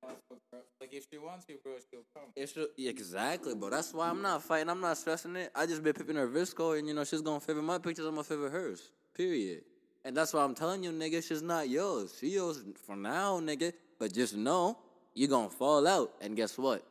fight 0.00 0.16
for 0.28 0.36
girl. 0.50 0.62
Like 0.80 0.92
if 0.92 1.06
she 1.12 1.18
wants 1.18 1.46
you, 1.48 1.58
bro, 1.62 1.74
she'll 1.88 2.00
come. 2.12 2.24
It's 2.34 2.54
ju- 2.54 2.66
exactly, 2.76 3.54
bro. 3.54 3.70
That's 3.70 3.94
why 3.94 4.08
I'm 4.08 4.20
not 4.20 4.42
fighting. 4.42 4.68
I'm 4.68 4.80
not 4.80 4.98
stressing 4.98 5.36
it. 5.36 5.52
I 5.54 5.66
just 5.66 5.84
been 5.84 5.92
pipping 5.92 6.16
her 6.16 6.26
VSCO, 6.26 6.76
and 6.76 6.88
you 6.88 6.94
know 6.94 7.04
she's 7.04 7.22
gonna 7.22 7.38
favor 7.38 7.62
my 7.62 7.78
pictures. 7.78 8.04
I'm 8.04 8.16
gonna 8.16 8.24
favor 8.24 8.50
hers. 8.50 8.90
Period. 9.16 9.62
And 10.04 10.16
that's 10.16 10.34
why 10.34 10.42
I'm 10.42 10.56
telling 10.56 10.82
you, 10.82 10.90
nigga, 10.90 11.22
she's 11.22 11.40
not 11.40 11.68
yours. 11.68 12.16
She 12.18 12.30
yours 12.30 12.64
for 12.84 12.96
now, 12.96 13.38
nigga. 13.38 13.72
But 14.00 14.12
just 14.12 14.34
know 14.34 14.76
you 15.14 15.28
gonna 15.28 15.48
fall 15.48 15.86
out, 15.86 16.14
and 16.20 16.34
guess 16.34 16.58
what? 16.58 16.84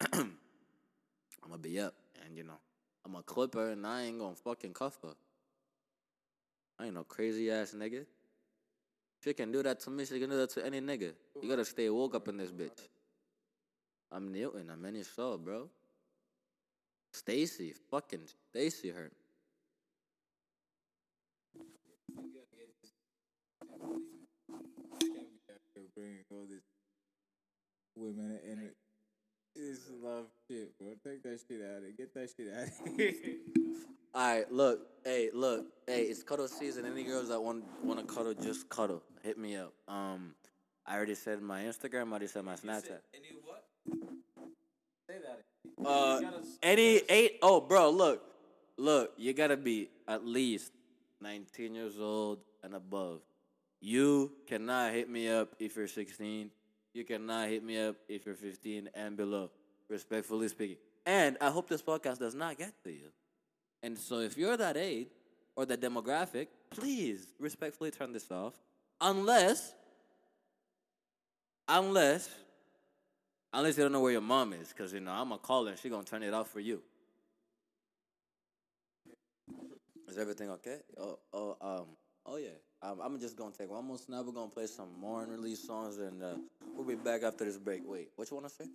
I'm 0.12 0.36
gonna 1.42 1.58
be 1.58 1.80
up, 1.80 1.94
and 2.24 2.36
you 2.36 2.44
know 2.44 2.58
I'm 3.04 3.12
gonna 3.12 3.24
clip 3.24 3.54
her, 3.54 3.70
and 3.70 3.86
I 3.86 4.02
ain't 4.02 4.18
gonna 4.18 4.36
fucking 4.36 4.74
cuff 4.74 4.98
her. 5.02 5.14
I 6.78 6.86
ain't 6.86 6.94
no 6.94 7.04
crazy 7.04 7.50
ass 7.50 7.74
nigga. 7.76 8.04
She 9.24 9.34
can 9.34 9.50
do 9.50 9.62
that 9.64 9.80
to 9.80 9.90
me. 9.90 10.04
She 10.04 10.20
can 10.20 10.30
do 10.30 10.36
that 10.36 10.50
to 10.50 10.64
any 10.64 10.80
nigga. 10.80 11.12
You 11.42 11.48
gotta 11.48 11.64
stay 11.64 11.90
woke 11.90 12.14
up 12.14 12.28
in 12.28 12.36
this 12.36 12.52
bitch. 12.52 12.86
I'm 14.12 14.32
Newton. 14.32 14.70
I'm 14.70 14.84
in 14.84 14.94
any 14.94 15.04
show, 15.04 15.36
bro. 15.36 15.68
Stacy, 17.12 17.74
fucking 17.90 18.28
Stacy 18.50 18.90
hurt. 18.90 19.12
Women 27.96 28.38
in 28.48 28.70
it. 29.58 29.70
This 29.70 29.90
love 30.02 30.26
shit, 30.48 30.78
bro. 30.78 30.88
Take 31.04 31.22
that 31.24 31.40
shit 31.48 31.60
out 31.60 31.78
of 31.78 31.84
it. 31.84 31.96
Get 31.96 32.14
that 32.14 32.30
shit 32.36 32.46
out 32.54 32.64
of 32.64 32.96
here. 32.96 33.14
All 34.14 34.34
right, 34.36 34.52
look, 34.52 34.80
hey, 35.04 35.30
look, 35.32 35.66
hey, 35.86 36.02
it's 36.02 36.22
cuddle 36.22 36.48
season. 36.48 36.86
Any 36.86 37.04
girls 37.04 37.28
that 37.28 37.40
want 37.40 37.64
want 37.82 38.00
to 38.00 38.06
cuddle, 38.14 38.34
just 38.34 38.68
cuddle. 38.68 39.02
Hit 39.22 39.38
me 39.38 39.56
up. 39.56 39.72
Um, 39.86 40.34
I 40.86 40.96
already 40.96 41.14
said 41.14 41.42
my 41.42 41.62
Instagram. 41.62 42.08
I 42.08 42.10
already 42.10 42.26
said 42.28 42.44
my 42.44 42.54
Snapchat. 42.54 43.00
Any 43.14 43.36
what? 43.44 43.64
Say 45.08 45.16
that. 45.22 45.86
Uh, 45.86 46.20
any 46.62 47.02
eight. 47.08 47.38
Oh, 47.42 47.60
bro, 47.60 47.90
look, 47.90 48.22
look, 48.76 49.12
you 49.16 49.32
gotta 49.34 49.56
be 49.56 49.90
at 50.06 50.24
least 50.24 50.72
19 51.20 51.74
years 51.74 51.98
old 51.98 52.38
and 52.62 52.74
above. 52.74 53.20
You 53.80 54.32
cannot 54.46 54.92
hit 54.92 55.08
me 55.08 55.28
up 55.28 55.54
if 55.58 55.76
you're 55.76 55.86
16. 55.86 56.50
You 56.94 57.04
cannot 57.04 57.48
hit 57.48 57.62
me 57.62 57.80
up 57.80 57.96
if 58.08 58.26
you're 58.26 58.34
15 58.34 58.90
and 58.94 59.16
below. 59.16 59.50
Respectfully 59.88 60.48
speaking. 60.48 60.76
And 61.06 61.36
I 61.40 61.50
hope 61.50 61.68
this 61.68 61.82
podcast 61.82 62.18
does 62.18 62.34
not 62.34 62.58
get 62.58 62.72
to 62.84 62.90
you. 62.90 63.08
And 63.82 63.96
so 63.96 64.18
if 64.18 64.36
you're 64.36 64.56
that 64.56 64.76
age 64.76 65.08
or 65.56 65.64
that 65.66 65.80
demographic, 65.80 66.48
please 66.70 67.26
respectfully 67.38 67.90
turn 67.90 68.12
this 68.12 68.30
off. 68.30 68.54
Unless, 69.00 69.72
unless 71.68 72.28
Unless 73.52 73.78
you 73.78 73.84
don't 73.84 73.92
know 73.92 74.00
where 74.00 74.12
your 74.12 74.20
mom 74.20 74.52
is, 74.52 74.68
because 74.68 74.92
you 74.92 75.00
know 75.00 75.12
I'm 75.12 75.30
gonna 75.30 75.38
call 75.38 75.64
her 75.64 75.70
and 75.70 75.80
she 75.80 75.88
gonna 75.88 76.04
turn 76.04 76.22
it 76.22 76.34
off 76.34 76.50
for 76.50 76.60
you. 76.60 76.82
Is 80.06 80.18
everything 80.18 80.50
okay? 80.50 80.78
Oh, 80.98 81.18
oh, 81.32 81.56
um, 81.60 81.86
oh 82.26 82.36
yeah. 82.36 82.48
Um, 82.80 83.00
I'm 83.02 83.18
just 83.18 83.36
gonna 83.36 83.50
take 83.56 83.70
one 83.70 83.84
more 83.84 83.98
snap. 83.98 84.24
We're 84.24 84.32
gonna 84.32 84.50
play 84.50 84.66
some 84.66 84.88
more 85.00 85.24
unreleased 85.24 85.66
songs, 85.66 85.98
and 85.98 86.22
uh, 86.22 86.34
we'll 86.76 86.86
be 86.86 86.94
back 86.94 87.24
after 87.24 87.44
this 87.44 87.58
break. 87.58 87.82
Wait, 87.84 88.10
what 88.14 88.30
you 88.30 88.36
wanna 88.36 88.48
say? 88.48 88.66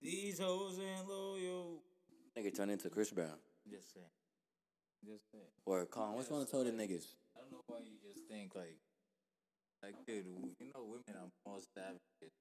These 0.00 0.40
hoes 0.40 0.80
ain't 0.80 1.08
loyal. 1.08 1.80
Nigga 2.36 2.56
turn 2.56 2.70
into 2.70 2.90
Chris 2.90 3.10
Brown 3.10 3.38
Just 3.70 3.94
saying. 3.94 4.06
Just 5.06 5.30
saying. 5.30 5.44
or 5.64 5.86
Colin. 5.86 6.14
What 6.14 6.28
you 6.28 6.34
wanna 6.34 6.46
tell 6.46 6.64
the 6.64 6.72
niggas? 6.72 7.06
I 7.36 7.40
don't 7.40 7.52
know 7.52 7.62
why 7.68 7.78
you 7.84 7.94
just 8.02 8.26
think 8.28 8.56
like, 8.56 8.78
like, 9.82 9.94
dude, 10.04 10.26
you 10.58 10.72
know, 10.74 10.82
women 10.82 11.22
are 11.22 11.30
more 11.46 11.60
savages. 11.74 12.34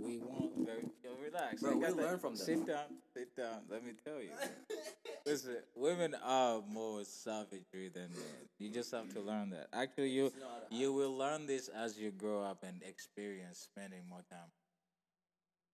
We 0.00 0.18
want 0.18 0.52
very, 0.64 0.84
yo, 1.04 1.10
relax. 1.22 1.60
Bro, 1.60 1.76
we 1.76 1.80
that- 1.84 1.96
learn 1.96 2.18
from 2.18 2.34
them. 2.36 2.44
Sit 2.46 2.66
down, 2.66 2.84
sit 3.14 3.36
down. 3.36 3.62
Let 3.68 3.84
me 3.84 3.92
tell 4.04 4.20
you. 4.20 4.30
Listen, 5.26 5.56
women 5.74 6.14
are 6.22 6.62
more 6.68 7.04
savagery 7.04 7.90
than 7.92 8.10
men. 8.12 8.48
You 8.58 8.70
just 8.70 8.90
have 8.92 9.12
to 9.14 9.20
learn 9.20 9.50
that. 9.50 9.68
Actually, 9.72 10.10
you 10.10 10.32
you 10.70 10.92
will 10.92 11.16
learn 11.16 11.46
this 11.46 11.68
as 11.68 11.98
you 11.98 12.10
grow 12.12 12.42
up 12.42 12.62
and 12.62 12.82
experience 12.82 13.58
spending 13.70 14.08
more 14.08 14.22
time. 14.30 14.50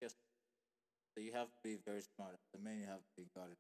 Just 0.03 0.17
so 1.15 1.21
you 1.23 1.33
have 1.33 1.47
to 1.49 1.61
be 1.63 1.77
very 1.85 2.03
smart. 2.17 2.37
The 2.55 2.61
men 2.61 2.79
you 2.81 2.87
have 2.87 2.99
to 2.99 3.13
be 3.17 3.27
guarded. 3.35 3.57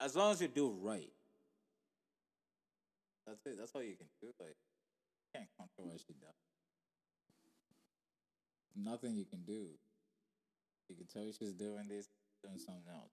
as 0.00 0.16
long 0.16 0.32
as 0.32 0.40
you 0.40 0.48
do 0.48 0.70
right. 0.80 1.12
That's 3.26 3.44
it. 3.46 3.56
That's 3.58 3.72
all 3.74 3.82
you 3.82 3.96
can 3.96 4.08
do. 4.20 4.28
Like, 4.40 4.56
you 4.56 5.26
can't 5.34 5.48
control 5.58 5.90
what 5.92 6.00
she 6.00 6.14
does. 6.14 6.51
Nothing 8.76 9.16
you 9.16 9.24
can 9.24 9.42
do. 9.42 9.66
You 10.88 10.96
can 10.96 11.06
tell 11.06 11.24
she's 11.32 11.52
doing 11.52 11.88
this, 11.88 12.08
doing 12.42 12.58
something 12.58 12.84
else. 12.88 13.12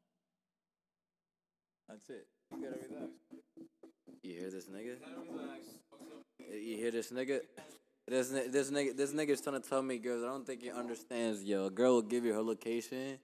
That's 1.87 2.09
it. 2.09 2.27
You 2.51 2.63
gotta 2.63 2.81
relax. 2.89 3.11
You 4.21 4.33
hear 4.39 4.51
this 4.51 4.65
nigga? 4.65 4.95
Uh, 5.01 6.55
you 6.55 6.77
hear 6.77 6.91
this 6.91 7.11
nigga? 7.11 7.41
This 8.07 8.29
this 8.29 8.71
nigga 8.71 8.97
this 8.97 9.11
nigga's 9.13 9.41
trying 9.41 9.61
to 9.61 9.69
tell 9.69 9.81
me, 9.81 9.97
girls. 9.97 10.23
I 10.23 10.27
don't 10.27 10.45
think 10.45 10.61
he 10.61 10.71
understands. 10.71 11.43
Yo, 11.43 11.65
a 11.65 11.69
girl 11.69 11.95
will 11.95 12.01
give 12.01 12.25
you 12.25 12.33
her 12.33 12.41
location. 12.41 13.17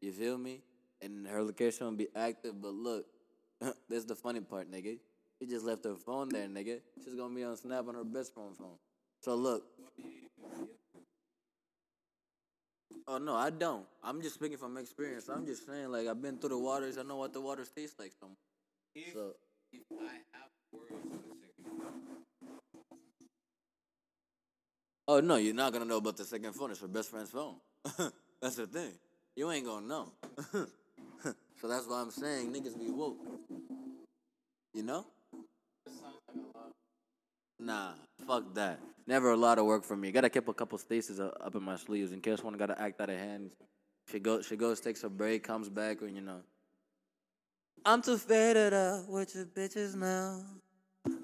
You 0.00 0.12
feel 0.12 0.38
me? 0.38 0.60
And 1.00 1.26
her 1.26 1.42
location 1.42 1.86
will 1.86 1.96
be 1.96 2.08
active. 2.14 2.60
But 2.60 2.74
look, 2.74 3.06
this 3.60 3.98
is 3.98 4.06
the 4.06 4.16
funny 4.16 4.40
part, 4.40 4.70
nigga. 4.70 4.98
She 5.38 5.46
just 5.46 5.64
left 5.64 5.84
her 5.84 5.94
phone 5.94 6.28
there, 6.28 6.48
nigga. 6.48 6.80
She's 7.04 7.14
gonna 7.14 7.34
be 7.34 7.44
on 7.44 7.56
Snap 7.56 7.88
on 7.88 7.94
her 7.94 8.04
best 8.04 8.34
friend 8.34 8.56
phone. 8.56 8.78
So 9.20 9.34
look. 9.34 9.64
Oh 13.08 13.18
no, 13.18 13.34
I 13.34 13.50
don't. 13.50 13.84
I'm 14.02 14.22
just 14.22 14.36
speaking 14.36 14.58
from 14.58 14.76
experience. 14.76 15.28
I'm 15.28 15.44
just 15.44 15.66
saying, 15.66 15.90
like 15.90 16.06
I've 16.06 16.22
been 16.22 16.38
through 16.38 16.50
the 16.50 16.58
waters. 16.58 16.98
I 16.98 17.02
know 17.02 17.16
what 17.16 17.32
the 17.32 17.40
waters 17.40 17.70
taste 17.74 17.98
like. 17.98 18.12
So, 18.20 18.28
If, 18.94 19.12
so 19.12 19.34
if 19.72 19.80
I 20.00 20.14
have 20.32 20.50
words 20.72 21.02
for 21.10 21.16
the 21.16 21.34
second 21.40 21.92
Oh 25.08 25.20
no, 25.20 25.36
you're 25.36 25.54
not 25.54 25.72
gonna 25.72 25.84
know 25.84 25.96
about 25.96 26.16
the 26.16 26.24
second 26.24 26.52
phone. 26.52 26.70
It's 26.70 26.80
her 26.80 26.88
best 26.88 27.10
friend's 27.10 27.30
phone. 27.30 27.56
that's 28.40 28.56
the 28.56 28.66
thing. 28.66 28.92
You 29.34 29.50
ain't 29.50 29.66
gonna 29.66 29.86
know. 29.86 30.12
so 31.60 31.68
that's 31.68 31.86
why 31.88 32.00
I'm 32.00 32.10
saying 32.10 32.52
niggas 32.52 32.78
be 32.78 32.90
woke. 32.90 33.18
You 34.74 34.84
know? 34.84 35.06
Nah, 37.64 37.92
fuck 38.26 38.54
that. 38.54 38.80
Never 39.06 39.30
a 39.30 39.36
lot 39.36 39.58
of 39.58 39.66
work 39.66 39.84
for 39.84 39.96
me. 39.96 40.10
Gotta 40.10 40.30
keep 40.30 40.48
a 40.48 40.54
couple 40.54 40.78
stasis 40.78 41.20
up 41.20 41.54
in 41.54 41.62
my 41.62 41.76
sleeves 41.76 42.12
in 42.12 42.20
case 42.20 42.42
one 42.42 42.54
gotta 42.54 42.80
act 42.80 43.00
out 43.00 43.08
of 43.08 43.18
hand. 43.18 43.50
She 44.10 44.18
goes, 44.18 44.46
she 44.46 44.56
goes, 44.56 44.80
takes 44.80 45.04
a 45.04 45.08
break, 45.08 45.44
comes 45.44 45.68
back, 45.68 46.02
and 46.02 46.14
you 46.14 46.22
know. 46.22 46.40
I'm 47.84 48.02
too 48.02 48.18
faded 48.18 48.72
up 48.72 49.08
with 49.08 49.34
your 49.34 49.44
bitches 49.44 49.94
now. 49.94 50.42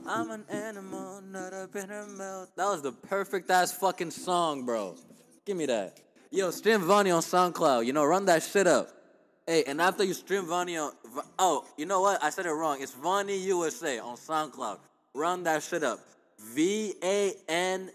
I'm 0.06 0.30
an 0.30 0.44
animal, 0.48 1.20
not 1.22 1.52
up 1.52 1.74
in 1.74 1.88
her 1.88 2.06
mouth. 2.06 2.50
That 2.56 2.66
was 2.66 2.82
the 2.82 2.92
perfect 2.92 3.50
ass 3.50 3.72
fucking 3.72 4.10
song, 4.10 4.64
bro. 4.64 4.96
Give 5.44 5.56
me 5.56 5.66
that. 5.66 5.98
Yo, 6.30 6.50
stream 6.50 6.82
Vanni 6.82 7.10
on 7.10 7.22
SoundCloud. 7.22 7.84
You 7.84 7.92
know, 7.92 8.04
run 8.04 8.24
that 8.26 8.42
shit 8.42 8.66
up. 8.66 8.90
Hey, 9.46 9.64
and 9.66 9.80
after 9.80 10.04
you 10.04 10.14
stream 10.14 10.46
Vanni 10.46 10.76
on, 10.76 10.92
V- 11.04 11.20
oh, 11.38 11.64
you 11.76 11.86
know 11.86 12.00
what? 12.00 12.22
I 12.22 12.30
said 12.30 12.46
it 12.46 12.52
wrong. 12.52 12.78
It's 12.80 12.92
Vanni 12.92 13.38
USA 13.38 13.98
on 13.98 14.16
SoundCloud. 14.16 14.78
Run 15.14 15.42
that 15.44 15.62
shit 15.62 15.82
up. 15.82 16.00
V 16.38 16.94
A 17.02 17.34
N 17.48 17.90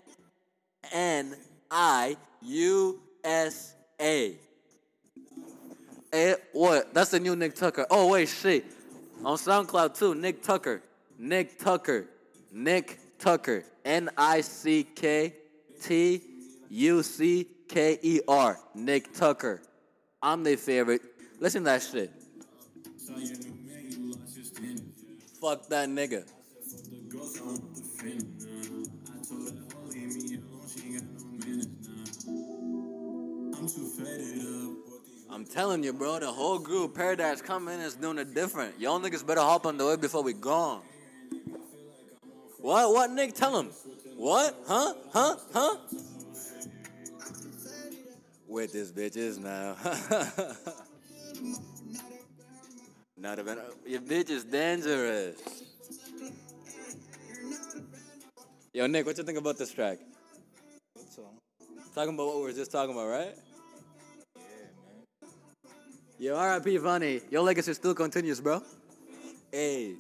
N 0.92 1.36
I 1.72 2.18
U 2.42 3.00
S 3.24 3.76
A. 4.00 4.38
Eh, 6.12 6.36
what? 6.52 6.94
That's 6.94 7.12
the 7.12 7.20
new 7.20 7.36
Nick 7.36 7.56
Tucker. 7.56 7.88
Oh 7.90 8.12
wait, 8.12 8.30
shit. 8.30 8.66
On 9.26 9.38
SoundCloud 9.38 9.98
too, 9.98 10.14
Nick 10.16 10.44
Tucker. 10.44 10.84
Nick 11.18 11.58
Tucker. 11.58 12.08
Nick 12.52 13.00
Tucker. 13.18 13.64
N 13.84 14.10
I 14.18 14.42
C 14.42 14.84
K 14.84 15.34
T 15.82 16.22
U 16.70 17.02
C 17.04 17.48
K 17.68 17.98
E 18.02 18.22
R. 18.28 18.60
Nick 18.76 19.14
Tucker. 19.14 19.62
I'm 20.22 20.44
their 20.44 20.58
favorite. 20.58 21.02
Listen 21.40 21.62
to 21.62 21.66
that 21.66 21.82
shit. 21.82 22.12
Fuck 25.42 25.68
that 25.68 25.90
nigga. 25.90 26.24
I'm 35.30 35.46
telling 35.46 35.84
you, 35.84 35.94
bro, 35.94 36.20
the 36.20 36.32
whole 36.32 36.60
group, 36.60 36.96
Paradise 36.96 37.42
coming 37.42 37.80
is 37.80 37.96
doing 37.96 38.18
it 38.18 38.34
different. 38.34 38.78
Y'all 38.80 39.00
niggas 39.00 39.26
better 39.26 39.40
hop 39.40 39.66
on 39.66 39.78
the 39.78 39.86
way 39.86 39.96
before 39.96 40.22
we 40.22 40.34
gone. 40.34 40.82
What? 42.60 42.94
What, 42.94 43.12
Nick? 43.12 43.36
Tell 43.36 43.58
him. 43.58 43.72
What? 44.18 44.54
Huh? 44.68 44.94
Huh? 45.14 45.36
Huh? 45.54 45.76
With 48.48 48.74
this 48.74 48.92
bitches 48.92 49.40
now. 49.40 49.78
Not 53.18 53.40
even. 53.40 53.60
Your 53.88 54.02
bitch 54.02 54.30
is 54.30 54.44
dangerous. 54.44 55.63
Yo, 58.76 58.88
Nick, 58.88 59.06
what 59.06 59.16
you 59.16 59.24
think 59.24 59.38
about 59.38 59.56
this 59.56 59.72
track? 59.72 60.00
Song? 61.12 61.38
Talking 61.94 62.16
about 62.16 62.26
what 62.26 62.38
we 62.38 62.42
were 62.42 62.54
just 62.54 62.72
talking 62.72 62.96
about, 62.96 63.08
right? 63.08 63.36
Yeah, 66.18 66.32
man. 66.32 66.58
Yo, 66.58 66.60
RIP 66.66 66.82
Funny. 66.82 67.22
Your 67.30 67.44
legacy 67.44 67.72
still 67.76 67.94
continues, 67.94 68.42
bro. 68.42 68.64
Hey. 69.52 69.94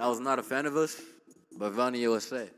I 0.00 0.08
was 0.08 0.18
not 0.18 0.40
a 0.40 0.42
fan 0.42 0.66
of 0.66 0.76
us, 0.76 1.00
but 1.56 1.70
Vanni 1.70 2.00
USA 2.00 2.48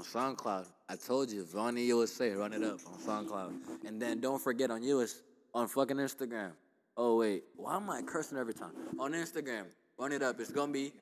on 0.00 0.36
SoundCloud. 0.36 0.66
I 0.88 0.96
told 0.96 1.30
you, 1.30 1.44
Vanni 1.44 1.84
USA, 1.84 2.30
run 2.32 2.52
it 2.52 2.62
up 2.62 2.80
on 2.86 2.98
SoundCloud. 3.00 3.52
And 3.86 4.00
then 4.00 4.20
don't 4.20 4.40
forget 4.40 4.70
on 4.70 4.82
US, 4.82 5.22
on 5.54 5.68
fucking 5.68 5.96
Instagram. 5.96 6.52
Oh, 6.96 7.18
wait. 7.18 7.44
Why 7.56 7.76
am 7.76 7.90
I 7.90 8.02
cursing 8.02 8.38
every 8.38 8.54
time? 8.54 8.72
On 8.98 9.12
Instagram, 9.12 9.64
run 9.98 10.12
it 10.12 10.22
up. 10.22 10.40
It's 10.40 10.50
gonna 10.50 10.72
be 10.72 10.92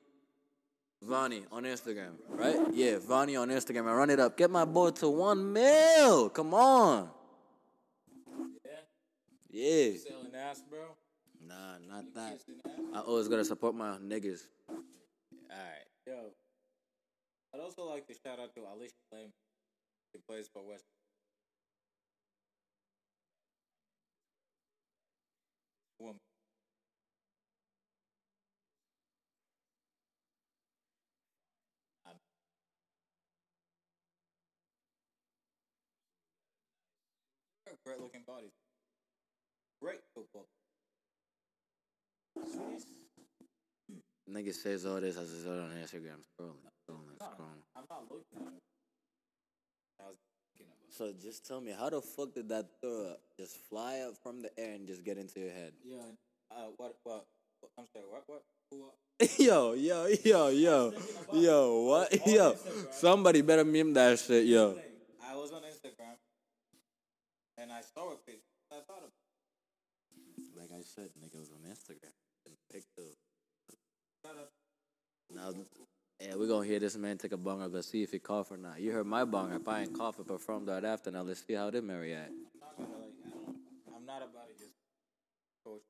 Vanni 1.01 1.43
on 1.51 1.63
Instagram, 1.63 2.11
right? 2.29 2.57
Yeah, 2.73 2.97
Vanni 2.99 3.35
on 3.37 3.49
Instagram. 3.49 3.87
And 3.87 3.97
run 3.97 4.09
it 4.09 4.19
up. 4.19 4.37
Get 4.37 4.51
my 4.51 4.65
boy 4.65 4.91
to 4.91 5.09
one 5.09 5.53
mil. 5.53 6.29
Come 6.29 6.53
on. 6.53 7.09
Yeah. 9.49 9.91
Selling 9.97 10.35
ass, 10.35 10.61
bro. 10.69 10.79
Nah, 11.47 11.77
not 11.87 12.13
that. 12.13 12.39
I 12.93 12.99
always 12.99 13.27
gotta 13.27 13.45
support 13.45 13.75
my 13.75 13.97
niggas. 13.97 14.41
Alright. 14.69 15.87
Yo. 16.05 16.31
I'd 17.53 17.61
also 17.61 17.83
like 17.83 18.05
to 18.07 18.13
shout 18.13 18.39
out 18.39 18.53
to 18.55 18.61
Alicia 18.61 18.93
Lam. 19.11 19.31
She 20.11 20.21
plays 20.27 20.49
for 20.51 20.61
West. 20.65 20.85
Woman. 25.99 26.19
Great 37.85 38.01
looking 38.01 38.21
body. 38.27 38.51
Great 39.81 39.99
football. 40.13 40.45
Nigga 44.29 44.53
says 44.53 44.85
all 44.85 45.01
this 45.01 45.17
as 45.17 45.33
it's 45.33 45.47
on 45.47 45.71
Instagram. 45.81 46.21
Scrolling, 46.39 46.69
scrolling, 46.89 47.19
No, 47.19 47.25
scrolling. 47.27 47.61
I'm 47.75 47.83
not 47.89 48.03
looking 48.09 48.37
at 48.47 48.53
it. 48.53 48.63
I 49.99 50.07
was 50.07 50.17
thinking 50.57 50.73
about 50.73 50.93
So 50.93 51.13
just 51.21 51.45
tell 51.45 51.61
me, 51.61 51.73
how 51.77 51.89
the 51.89 52.01
fuck 52.01 52.33
did 52.33 52.49
that 52.49 52.65
throw 52.81 53.11
up 53.11 53.19
just 53.37 53.57
fly 53.69 53.99
up 53.99 54.15
from 54.21 54.41
the 54.41 54.49
air 54.57 54.73
and 54.75 54.87
just 54.87 55.03
get 55.03 55.17
into 55.17 55.39
your 55.39 55.51
head? 55.51 55.73
Yeah. 55.83 55.97
Uh, 56.51 56.69
what, 56.77 56.95
what? 57.03 57.25
what- 57.61 57.71
I'm 57.77 57.85
sorry. 57.93 58.05
What? 58.09 58.23
What? 58.27 58.43
Who? 58.71 58.89
yo, 59.43 59.73
yo, 59.73 60.07
yo, 60.23 60.47
yo, 60.47 60.93
yo, 61.33 61.81
what? 61.81 62.27
Yo, 62.27 62.55
somebody 62.91 63.41
better 63.41 63.65
meme 63.65 63.93
that 63.93 64.17
shit, 64.17 64.45
yo. 64.45 64.77
I 65.27 65.35
was 65.35 65.51
on 65.51 65.61
Instagram, 65.61 66.15
and 67.57 67.69
I 67.71 67.81
saw 67.81 68.13
a 68.13 68.15
picture. 68.25 68.39
I 68.71 68.79
thought 68.87 69.03
of 69.03 69.11
Like 70.55 70.71
I 70.71 70.83
said, 70.83 71.09
nigga 71.19 71.37
was 71.37 71.51
on 71.51 71.69
Instagram 71.69 72.15
and 72.45 72.55
picked 72.71 72.97
up. 72.97 73.17
Now, 75.35 75.51
yeah, 76.19 76.35
we're 76.35 76.47
gonna 76.47 76.65
hear 76.65 76.79
this 76.79 76.97
man 76.97 77.17
take 77.17 77.31
a 77.31 77.37
bong 77.37 77.61
up. 77.61 77.73
Let's 77.73 77.87
see 77.87 78.03
if 78.03 78.11
he 78.11 78.19
cough 78.19 78.51
or 78.51 78.57
not. 78.57 78.81
You 78.81 78.91
heard 78.91 79.05
my 79.05 79.23
bong 79.23 79.53
If 79.53 79.67
I 79.67 79.81
ain't 79.81 79.97
cough. 79.97 80.19
I 80.19 80.23
performed 80.23 80.67
right 80.67 80.83
after. 80.83 81.11
Now 81.11 81.21
let's 81.21 81.45
see 81.45 81.53
how 81.53 81.69
they 81.69 81.79
marry 81.79 82.13
at. 82.13 82.29
I'm 82.29 82.59
not 82.59 82.99
like. 82.99 83.13
I 83.25 83.29
don't, 83.29 83.55
I'm 83.95 84.05
not 84.05 84.21
about 84.21 84.47
to 84.49 84.53
just 84.57 84.73
coach. 85.63 85.81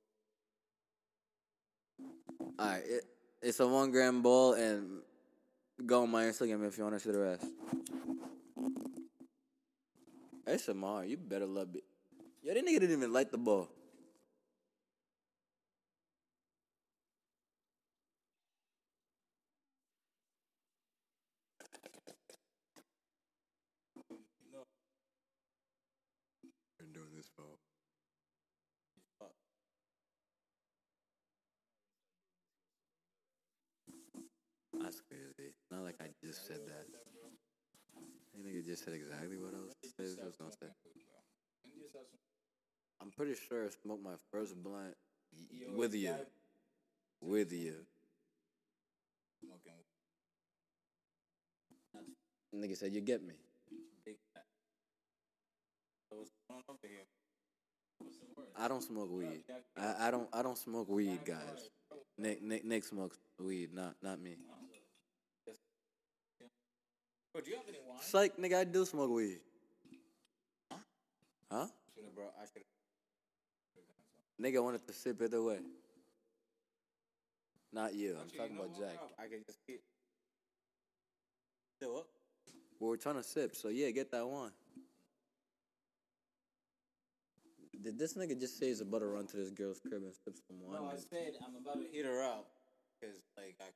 All 2.59 2.65
right, 2.67 2.83
it, 2.85 3.05
it's 3.41 3.59
a 3.59 3.67
one 3.67 3.89
gram 3.89 4.21
ball, 4.21 4.53
and 4.53 5.01
go 5.85 6.03
on 6.03 6.11
my 6.11 6.25
Instagram 6.25 6.67
if 6.67 6.77
you 6.77 6.83
want 6.83 6.95
to 6.95 6.99
see 6.99 7.11
the 7.11 7.19
rest. 7.19 7.45
SMR, 10.47 11.09
you 11.09 11.17
better 11.17 11.45
love 11.45 11.75
it. 11.75 11.83
Yo, 12.43 12.53
that 12.53 12.63
nigga 12.63 12.79
didn't 12.79 12.91
even 12.91 13.13
like 13.13 13.31
the 13.31 13.37
ball. 13.37 13.69
this, 27.19 27.29
bro. 27.35 27.45
That's 34.81 35.01
crazy. 35.01 35.51
Not 35.69 35.83
like 35.83 35.95
I 36.01 36.07
just 36.25 36.38
said 36.49 36.65
that. 36.65 36.85
Think 38.41 38.55
you 38.55 38.63
just 38.63 38.83
said 38.83 38.95
exactly 38.95 39.37
what 39.37 39.53
I 39.53 39.61
was, 39.61 39.75
I 39.99 40.25
was 40.25 40.35
gonna 40.35 40.51
say. 40.51 40.67
I'm 43.01 43.11
pretty 43.11 43.35
sure 43.35 43.65
I 43.65 43.69
smoked 43.69 44.03
my 44.03 44.17
first 44.31 44.55
blunt 44.63 44.95
with 45.75 45.93
you. 45.93 46.15
With 47.21 47.51
you. 47.51 47.75
Nigga 52.55 52.75
said, 52.75 52.93
you 52.93 53.01
get 53.01 53.21
me. 53.23 53.35
I 58.57 58.67
don't 58.67 58.81
smoke 58.81 59.11
weed. 59.11 59.43
I, 59.77 60.07
I 60.07 60.11
don't 60.11 60.27
I 60.33 60.41
don't 60.41 60.57
smoke 60.57 60.89
weed, 60.89 61.19
guys. 61.25 61.69
Nick 62.17 62.41
Nick 62.41 62.65
Nick 62.65 62.83
smokes 62.83 63.17
weed, 63.39 63.73
not 63.73 63.95
not 64.01 64.19
me. 64.19 64.37
Bro, 67.39 67.45
do 67.45 67.51
you 67.51 67.57
have 67.57 67.67
any 67.69 67.77
wine? 67.87 68.01
Psych, 68.01 68.37
nigga, 68.37 68.57
I 68.59 68.63
do 68.65 68.85
smoke 68.85 69.11
weed. 69.11 69.39
Huh? 71.49 71.67
Should've 71.95 72.13
brought- 72.13 72.35
I 72.37 72.45
should've- 72.45 72.65
Nigga 74.41 74.61
wanted 74.63 74.85
to 74.85 74.93
sip 74.93 75.21
it 75.21 75.33
away. 75.33 75.63
Not 77.71 77.93
you. 77.93 78.17
I'm 78.17 78.29
talking 78.29 78.57
about 78.57 78.75
Jack. 78.77 78.99
I 79.17 79.27
can 79.27 79.43
just 79.45 79.59
keep. 79.65 79.81
Still 81.77 81.97
up? 81.99 82.09
we're 82.79 82.97
trying 82.97 83.15
to 83.15 83.23
sip, 83.23 83.55
so 83.55 83.67
yeah, 83.69 83.89
get 83.91 84.09
that 84.11 84.25
one. 84.27 84.53
Did 87.81 87.97
this 87.97 88.15
nigga 88.15 88.37
just 88.39 88.57
say 88.57 88.67
he's 88.67 88.81
about 88.81 88.99
to 88.99 89.07
run 89.07 89.27
to 89.27 89.37
this 89.37 89.51
girl's 89.51 89.79
crib 89.79 90.03
and 90.03 90.13
sip 90.13 90.37
some 90.47 90.61
wine? 90.61 90.81
No, 90.81 90.87
I 90.87 90.97
said 90.97 91.37
I'm 91.45 91.55
about 91.55 91.81
to 91.81 91.87
hit 91.89 92.05
her 92.05 92.21
up 92.21 92.51
because 92.99 93.21
like 93.37 93.55
I, 93.61 93.71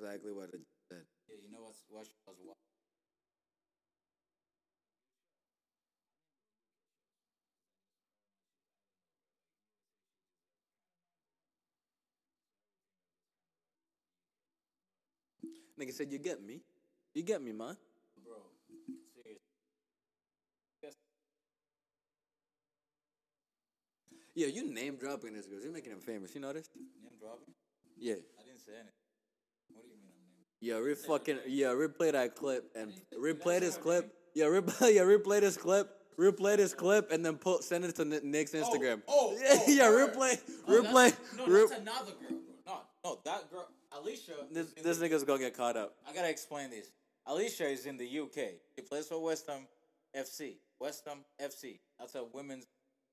exactly 0.00 0.32
what 0.32 0.48
it 0.54 0.60
said. 0.88 1.04
yeah, 1.28 1.36
you 1.44 1.52
know 1.52 1.60
what's 1.60 1.84
what 1.90 2.06
she 2.06 2.12
was 2.26 2.36
wa- 2.40 2.54
Nigga 15.78 15.92
said, 15.92 16.12
you 16.12 16.18
get 16.18 16.42
me? 16.42 16.60
You 17.14 17.22
get 17.22 17.40
me, 17.42 17.52
man? 17.52 17.76
bro. 18.22 18.36
Seriously. 19.14 19.40
Yes. 20.82 20.94
Yeah, 24.34 24.48
you 24.48 24.72
name 24.72 24.96
dropping 24.96 25.34
this 25.34 25.46
girl. 25.46 25.60
You're 25.62 25.72
making 25.72 25.92
him 25.92 26.00
famous. 26.00 26.34
You 26.34 26.42
know 26.42 26.52
this? 26.52 26.68
Name 26.76 27.16
dropping? 27.18 27.54
Yeah. 27.98 28.20
I 28.38 28.44
didn't 28.44 28.60
say 28.60 28.72
anything. 28.74 28.99
What 29.74 29.84
do 29.84 29.88
you 29.88 29.96
mean 30.00 30.10
I'm 30.12 30.28
name? 30.30 30.82
Yeah, 30.82 30.86
re 30.86 30.94
fucking 30.94 31.38
yeah, 31.46 31.68
replay 31.68 32.12
that 32.12 32.34
clip 32.36 32.70
and 32.74 32.92
replay 33.18 33.60
this 33.60 33.76
clip. 33.76 34.12
Yeah, 34.34 34.46
replay 34.46 34.94
yeah, 34.94 35.02
replay 35.02 35.40
this 35.40 35.56
clip. 35.56 35.96
Replay 36.18 36.58
this 36.58 36.74
clip 36.74 37.10
and 37.12 37.24
then 37.24 37.36
put 37.38 37.64
send 37.64 37.84
it 37.84 37.94
to 37.96 38.04
Nick's 38.04 38.54
oh, 38.54 38.58
Instagram. 38.62 39.00
oh, 39.08 39.34
oh 39.34 39.38
yeah, 39.66 39.86
oh, 39.88 39.96
yeah, 39.96 40.06
replay, 40.06 40.38
Oh, 40.68 40.82
replay. 40.82 41.10
that's- 41.10 41.36
No, 41.38 41.46
re- 41.46 41.60
that's 41.60 41.80
another 41.80 42.12
girl. 42.20 42.38
No, 42.66 42.80
no, 43.04 43.18
that 43.24 43.50
girl, 43.50 43.68
Alisha. 43.94 44.34
this 44.52 44.66
is 44.66 44.74
this 44.82 44.98
the- 44.98 45.08
nigga's 45.08 45.24
gonna 45.24 45.38
get 45.38 45.56
caught 45.56 45.78
up. 45.78 45.94
I 46.06 46.12
gotta 46.12 46.28
explain 46.28 46.68
this. 46.70 46.90
Alisha 47.26 47.72
is 47.72 47.86
in 47.86 47.96
the 47.96 48.04
UK. 48.06 48.60
She 48.76 48.82
plays 48.82 49.06
for 49.06 49.18
West 49.22 49.46
Ham 49.48 49.66
FC. 50.14 50.56
West 50.78 51.04
Ham 51.06 51.18
FC. 51.40 51.78
That's 51.98 52.14
a 52.16 52.24
women's 52.24 52.66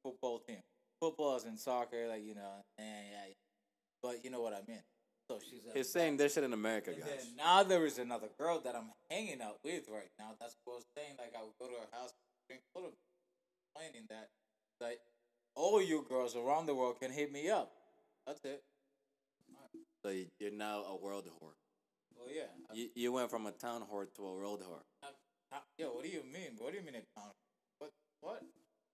football 0.03 0.39
team. 0.39 0.57
Football 0.99 1.37
is 1.37 1.45
in 1.45 1.57
soccer, 1.57 2.07
like 2.09 2.25
you 2.25 2.35
know, 2.35 2.65
yeah, 2.77 2.85
yeah. 2.85 3.33
But 4.01 4.23
you 4.23 4.31
know 4.31 4.41
what 4.41 4.53
I 4.53 4.61
mean. 4.67 4.81
So 5.29 5.39
she's. 5.43 5.59
a- 5.69 5.77
He's 5.77 5.89
saying 5.91 6.17
this 6.17 6.33
shit 6.33 6.43
in 6.43 6.53
America, 6.53 6.91
And 6.91 6.99
guys. 7.01 7.09
then 7.09 7.35
now 7.37 7.63
there 7.63 7.85
is 7.85 7.97
another 7.99 8.27
girl 8.37 8.59
that 8.61 8.75
I'm 8.75 8.91
hanging 9.09 9.41
out 9.41 9.57
with 9.63 9.83
right 9.89 10.09
now. 10.17 10.31
That's 10.39 10.55
what 10.63 10.73
I 10.73 10.75
was 10.77 10.85
saying. 10.95 11.15
Like 11.19 11.33
I 11.37 11.43
would 11.43 11.53
go 11.59 11.67
to 11.67 11.73
her 11.81 11.87
house, 11.91 12.13
drink 12.47 12.61
a 12.75 12.79
little, 12.79 12.93
complaining 13.75 14.07
that 14.09 14.29
like 14.79 14.99
all 15.55 15.81
you 15.81 16.05
girls 16.07 16.35
around 16.35 16.65
the 16.67 16.75
world 16.75 16.99
can 17.01 17.11
hit 17.11 17.31
me 17.31 17.49
up. 17.49 17.71
That's 18.25 18.39
it. 18.45 18.63
So 20.03 20.09
you- 20.11 20.29
you're 20.39 20.51
now 20.51 20.83
a 20.85 20.95
world 20.95 21.25
whore. 21.25 21.53
Well, 22.15 22.29
yeah. 22.33 22.47
You, 22.73 22.89
you 22.95 23.11
went 23.11 23.29
from 23.29 23.45
a 23.47 23.51
town 23.51 23.85
whore 23.91 24.07
to 24.15 24.25
a 24.27 24.33
world 24.33 24.61
whore. 24.61 24.83
I- 25.03 25.09
I- 25.51 25.61
yo, 25.77 25.91
what 25.93 26.03
do 26.03 26.09
you 26.09 26.23
mean? 26.23 26.55
What 26.57 26.71
do 26.71 26.77
you 26.79 26.85
mean 26.85 26.95
it 26.95 27.05
count? 27.17 27.33
What? 27.79 27.91
What? 28.21 28.43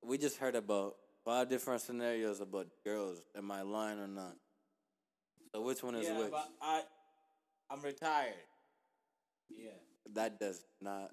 We 0.03 0.17
just 0.17 0.37
heard 0.37 0.55
about 0.55 0.95
five 1.23 1.47
different 1.49 1.81
scenarios 1.81 2.39
about 2.41 2.67
girls. 2.83 3.21
Am 3.35 3.51
I 3.51 3.61
lying 3.61 3.99
or 3.99 4.07
not? 4.07 4.35
So 5.53 5.61
which 5.61 5.83
one 5.83 5.95
is 5.95 6.07
yeah, 6.07 6.17
which? 6.17 6.31
but 6.31 6.49
I, 6.61 6.81
I'm 7.69 7.81
retired. 7.81 8.33
Yeah. 9.55 9.77
That 10.13 10.39
does 10.39 10.65
not 10.81 11.11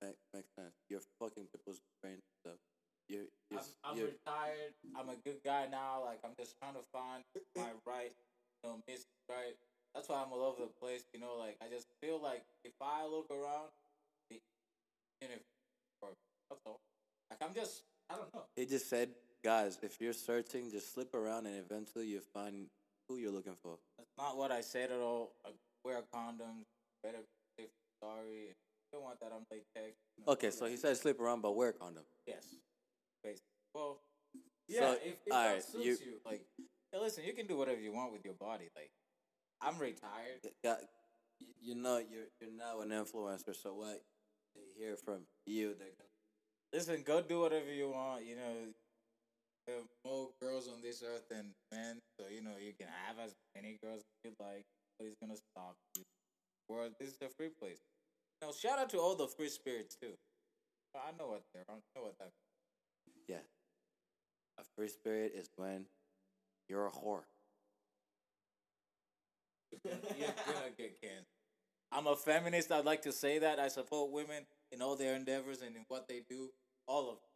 make, 0.00 0.16
make 0.32 0.44
sense. 0.58 0.72
You're 0.88 1.04
fucking 1.20 1.44
people's 1.52 1.80
brain 2.00 2.18
stuff. 2.40 2.56
You're, 3.08 3.28
you're, 3.50 3.60
I'm, 3.60 3.66
I'm 3.84 3.96
you're 3.98 4.06
retired. 4.06 4.72
I'm 4.96 5.08
a 5.10 5.16
good 5.24 5.44
guy 5.44 5.66
now. 5.70 6.02
Like 6.04 6.20
I'm 6.24 6.32
just 6.38 6.56
trying 6.58 6.74
to 6.74 6.84
find 6.92 7.22
my 7.56 7.68
right, 7.86 8.12
you 8.64 8.70
know, 8.70 8.76
miss 8.88 9.04
right. 9.28 9.56
That's 9.94 10.08
why 10.08 10.22
I'm 10.24 10.32
all 10.32 10.40
over 10.40 10.62
the 10.62 10.72
place. 10.80 11.04
You 11.12 11.20
know, 11.20 11.36
like 11.38 11.56
I 11.60 11.68
just 11.68 11.88
feel 12.00 12.20
like 12.22 12.44
if 12.64 12.72
I 12.80 13.04
look 13.04 13.28
around, 13.30 13.68
the 14.30 14.40
universe, 15.20 15.44
that's 16.48 16.62
all. 16.64 16.80
Like 17.30 17.40
I'm 17.42 17.54
just, 17.54 17.82
I 18.08 18.16
don't 18.16 18.32
know. 18.32 18.44
He 18.56 18.64
just 18.64 18.88
said, 18.88 19.10
guys, 19.44 19.78
if 19.82 20.00
you're 20.00 20.14
searching, 20.14 20.70
just 20.70 20.94
slip 20.94 21.14
around 21.14 21.46
and 21.46 21.56
eventually 21.56 22.06
you 22.06 22.20
find 22.32 22.68
who 23.12 23.18
you're 23.18 23.32
looking 23.32 23.56
for. 23.62 23.76
That's 23.98 24.10
not 24.18 24.36
what 24.36 24.50
I 24.50 24.60
said 24.62 24.90
at 24.90 24.98
all. 25.00 25.32
I 25.44 25.50
wear 25.84 26.02
condoms. 26.14 26.64
Better 27.02 27.18
safe 27.58 27.68
sorry. 28.02 28.48
If 28.50 28.56
you 28.56 28.94
don't 28.98 29.02
want 29.02 29.20
that, 29.20 29.32
I'm 29.34 29.44
latex. 29.50 29.96
you 30.16 30.24
know, 30.26 30.32
Okay, 30.32 30.50
so 30.50 30.66
he 30.66 30.76
said 30.76 30.96
slip 30.96 31.20
around, 31.20 31.42
but 31.42 31.54
wear 31.54 31.72
condom. 31.72 32.04
Yes. 32.26 32.46
Basically. 33.22 33.44
Well, 33.74 33.98
So, 34.34 34.40
yeah, 34.68 34.92
if, 34.92 35.16
if 35.26 35.28
that 35.28 35.62
suits 35.64 35.84
you- 35.84 36.12
you, 36.12 36.20
like, 36.24 36.46
hey, 36.58 36.98
listen, 36.98 37.24
you 37.24 37.32
can 37.34 37.46
do 37.46 37.56
whatever 37.56 37.80
you 37.80 37.92
want 37.92 38.12
with 38.12 38.24
your 38.24 38.34
body. 38.34 38.70
Like, 38.76 38.90
I'm 39.60 39.78
retired. 39.78 40.40
Got, 40.64 40.80
you 41.60 41.74
know, 41.74 41.98
you're 41.98 42.28
you're 42.40 42.50
now 42.56 42.80
an 42.80 42.90
influencer, 42.90 43.54
so 43.54 43.74
what 43.74 44.02
they 44.54 44.62
hear 44.76 44.96
from 44.96 45.26
you, 45.46 45.74
they're 45.78 45.94
gonna. 45.98 46.08
Listen, 46.72 47.02
go 47.02 47.20
do 47.20 47.40
whatever 47.40 47.70
you 47.72 47.90
want. 47.90 48.24
You 48.24 48.36
know, 48.36 48.54
there 49.66 49.76
are 49.76 49.88
more 50.04 50.30
girls 50.40 50.68
on 50.68 50.82
this 50.82 51.02
earth 51.02 51.28
than 51.30 51.54
men, 51.70 51.98
so 52.18 52.26
you 52.28 52.42
know 52.42 52.58
you 52.58 52.72
can 52.78 52.88
have 53.06 53.18
as 53.18 53.34
many 53.54 53.78
girls 53.82 54.02
as 54.02 54.30
you 54.30 54.32
like. 54.40 54.64
Nobody's 54.98 55.16
gonna 55.20 55.36
stop 55.36 55.76
you. 55.96 56.02
World, 56.68 56.92
this 56.98 57.10
is 57.10 57.22
a 57.22 57.28
free 57.28 57.50
place. 57.50 57.80
Now, 58.40 58.50
shout 58.52 58.78
out 58.78 58.90
to 58.90 58.98
all 58.98 59.14
the 59.14 59.28
free 59.28 59.48
spirits 59.48 59.94
too. 59.94 60.14
I 60.94 61.16
know 61.18 61.28
what 61.28 61.42
they're. 61.54 61.64
I 61.68 61.74
know 61.96 62.02
what 62.02 62.18
that. 62.18 62.30
Yeah. 63.28 63.44
A 64.58 64.64
free 64.76 64.88
spirit 64.88 65.32
is 65.34 65.48
when 65.56 65.86
you're 66.68 66.86
a 66.86 66.90
whore. 66.90 67.22
You're 69.84 69.94
gonna 69.94 70.70
get 70.76 71.00
canceled. 71.00 71.26
I'm 71.90 72.06
a 72.06 72.14
feminist. 72.14 72.70
I'd 72.70 72.84
like 72.84 73.02
to 73.02 73.12
say 73.12 73.38
that 73.38 73.58
I 73.58 73.68
support 73.68 74.10
women 74.12 74.44
in 74.70 74.82
all 74.82 74.96
their 74.96 75.14
endeavors 75.14 75.62
and 75.62 75.74
in 75.76 75.84
what 75.88 76.08
they 76.08 76.20
do. 76.28 76.50
All 76.86 77.10
of 77.10 77.16
them. 77.16 77.31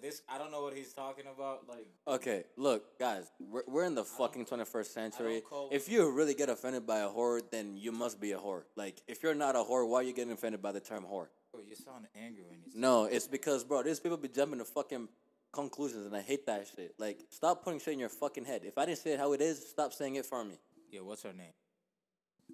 This 0.00 0.22
I 0.28 0.38
don't 0.38 0.50
know 0.50 0.62
what 0.62 0.74
he's 0.74 0.92
talking 0.92 1.24
about. 1.32 1.68
Like 1.68 1.86
Okay, 2.06 2.44
look, 2.56 2.98
guys, 2.98 3.30
we're, 3.40 3.62
we're 3.66 3.84
in 3.84 3.94
the 3.94 4.04
fucking 4.04 4.46
21st 4.46 4.86
century. 4.86 5.42
If 5.70 5.88
you 5.88 6.10
really 6.10 6.34
get 6.34 6.48
offended 6.48 6.86
by 6.86 7.00
a 7.00 7.08
whore, 7.08 7.40
then 7.50 7.76
you 7.76 7.92
must 7.92 8.20
be 8.20 8.32
a 8.32 8.38
whore. 8.38 8.62
Like, 8.76 9.02
if 9.06 9.22
you're 9.22 9.34
not 9.34 9.56
a 9.56 9.60
whore, 9.60 9.88
why 9.88 10.00
are 10.00 10.02
you 10.02 10.12
getting 10.12 10.32
offended 10.32 10.62
by 10.62 10.72
the 10.72 10.80
term 10.80 11.04
whore? 11.04 11.28
bro, 11.58 11.66
you 11.68 11.74
sound 11.74 12.06
angry 12.16 12.44
when 12.48 12.58
you 12.60 12.80
No, 12.80 13.04
it's 13.04 13.26
because, 13.26 13.64
bro, 13.64 13.82
these 13.82 14.00
people 14.00 14.16
be 14.16 14.28
jumping 14.28 14.58
to 14.58 14.64
fucking 14.64 15.08
conclusions, 15.52 16.06
and 16.06 16.14
I 16.14 16.20
hate 16.20 16.46
that 16.46 16.66
shit. 16.74 16.94
Like, 16.98 17.20
stop 17.30 17.64
putting 17.64 17.80
shit 17.80 17.94
in 17.94 18.00
your 18.00 18.08
fucking 18.08 18.44
head. 18.44 18.62
If 18.64 18.78
I 18.78 18.86
didn't 18.86 18.98
say 18.98 19.12
it 19.12 19.18
how 19.18 19.32
it 19.32 19.40
is, 19.40 19.68
stop 19.68 19.92
saying 19.92 20.16
it 20.16 20.26
for 20.26 20.44
me. 20.44 20.58
Yeah, 20.90 21.00
what's 21.00 21.22
her 21.22 21.32
name? 21.32 21.52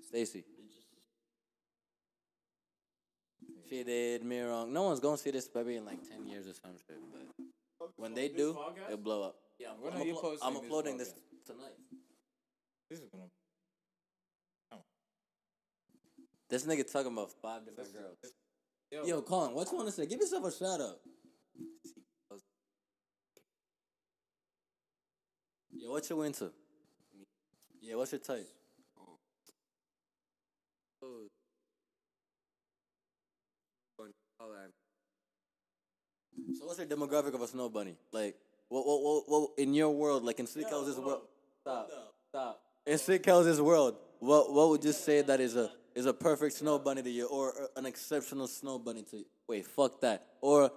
Stacy. 0.08 0.44
She 3.68 3.82
did 3.82 4.24
me 4.24 4.40
wrong. 4.40 4.72
No 4.72 4.82
one's 4.84 5.00
gonna 5.00 5.16
see 5.16 5.30
this 5.30 5.48
baby 5.48 5.76
in 5.76 5.84
like 5.84 6.06
10 6.08 6.26
years 6.26 6.46
or 6.46 6.52
some 6.52 6.76
shit, 6.86 6.98
but 7.12 7.22
when 7.96 8.14
they 8.14 8.28
do, 8.28 8.56
it'll 8.86 8.96
blow 8.98 9.22
up. 9.22 9.36
Yeah, 9.58 9.68
I'm, 9.72 9.80
When 9.82 9.92
I'm 9.92 10.02
are 10.02 10.04
you 10.04 10.14
uplo- 10.14 10.20
posting 10.22 10.48
I'm 10.48 10.56
uploading 10.56 10.98
this 10.98 11.10
podcast? 11.10 11.46
tonight. 11.46 11.76
This 12.90 13.00
is 13.00 13.08
gonna 13.10 13.24
This 16.50 16.64
nigga 16.66 16.90
talking 16.90 17.12
about 17.12 17.32
five 17.42 17.64
different 17.64 17.92
girls. 17.92 18.18
Yo, 18.92 19.04
Yo, 19.06 19.22
Colin, 19.22 19.54
what 19.54 19.70
you 19.70 19.76
want 19.76 19.88
to 19.88 19.94
say? 19.94 20.06
Give 20.06 20.20
yourself 20.20 20.44
a 20.44 20.52
shout 20.52 20.80
out. 20.80 20.98
Yo, 25.72 25.90
what 25.90 26.08
you 26.08 26.22
into? 26.22 26.52
Yeah, 27.80 27.96
what's 27.96 28.12
your 28.12 28.20
type? 28.20 28.46
Oh. 31.02 31.26
Fun. 33.96 34.10
Holla 34.38 34.64
at 34.64 34.70
me. 36.33 36.33
So 36.52 36.66
what's 36.66 36.78
the 36.78 36.86
demographic 36.86 37.34
of 37.34 37.40
a 37.40 37.46
snow 37.46 37.68
bunny? 37.68 37.96
Like, 38.12 38.36
what, 38.68 38.86
what, 38.86 39.02
what, 39.02 39.22
what 39.28 39.50
in 39.58 39.74
your 39.74 39.90
world, 39.90 40.24
like 40.24 40.40
in 40.40 40.46
Sid 40.46 40.66
world? 40.70 41.22
Stop, 41.62 41.90
stop. 42.28 42.60
In 42.86 42.98
Sid 42.98 43.26
world, 43.60 43.96
what, 44.18 44.52
what 44.52 44.68
would 44.68 44.84
you 44.84 44.92
say 44.92 45.22
that 45.22 45.40
is 45.40 45.56
a 45.56 45.70
is 45.94 46.06
a 46.06 46.12
perfect 46.12 46.56
snow 46.56 46.78
bunny 46.78 47.02
to 47.02 47.10
you, 47.10 47.26
or 47.26 47.52
an 47.76 47.86
exceptional 47.86 48.46
snow 48.46 48.78
bunny 48.78 49.02
to 49.02 49.18
you? 49.18 49.24
Wait, 49.48 49.66
fuck 49.66 50.00
that. 50.00 50.26
Or, 50.40 50.70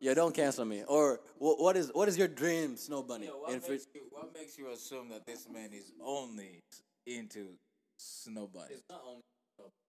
yeah, 0.00 0.14
don't 0.14 0.34
cancel 0.34 0.64
me. 0.64 0.84
Or 0.88 1.20
what, 1.38 1.60
what 1.60 1.76
is 1.76 1.90
what 1.92 2.08
is 2.08 2.16
your 2.16 2.28
dream 2.28 2.76
snow 2.76 3.02
bunny? 3.02 3.26
What 3.26 3.52
makes, 3.52 3.86
you, 3.94 4.00
what 4.10 4.32
makes 4.34 4.56
you 4.56 4.70
assume 4.72 5.10
that 5.10 5.26
this 5.26 5.46
man 5.52 5.70
is 5.72 5.92
only 6.02 6.62
into 7.06 7.48
snow 7.98 8.48
bunnies? 8.52 8.82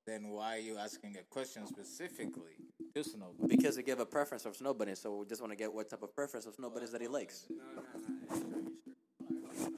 Then 0.09 0.29
why 0.29 0.55
are 0.55 0.59
you 0.59 0.75
asking 0.79 1.17
a 1.17 1.23
question 1.31 1.67
specifically 1.67 2.57
to 2.95 3.03
snow 3.03 3.27
because 3.47 3.75
he 3.75 3.83
gave 3.83 3.99
a 3.99 4.07
preference 4.07 4.43
of 4.47 4.55
snow 4.55 4.73
bunnies, 4.73 5.01
so 5.01 5.17
we 5.17 5.25
just 5.27 5.39
want 5.39 5.51
to 5.51 5.55
get 5.55 5.71
what 5.71 5.87
type 5.87 6.01
of 6.01 6.15
preference 6.15 6.47
of 6.47 6.55
snow 6.55 6.71
bunnies 6.71 6.91
that 6.93 6.99
he 6.99 7.07
likes. 7.07 7.45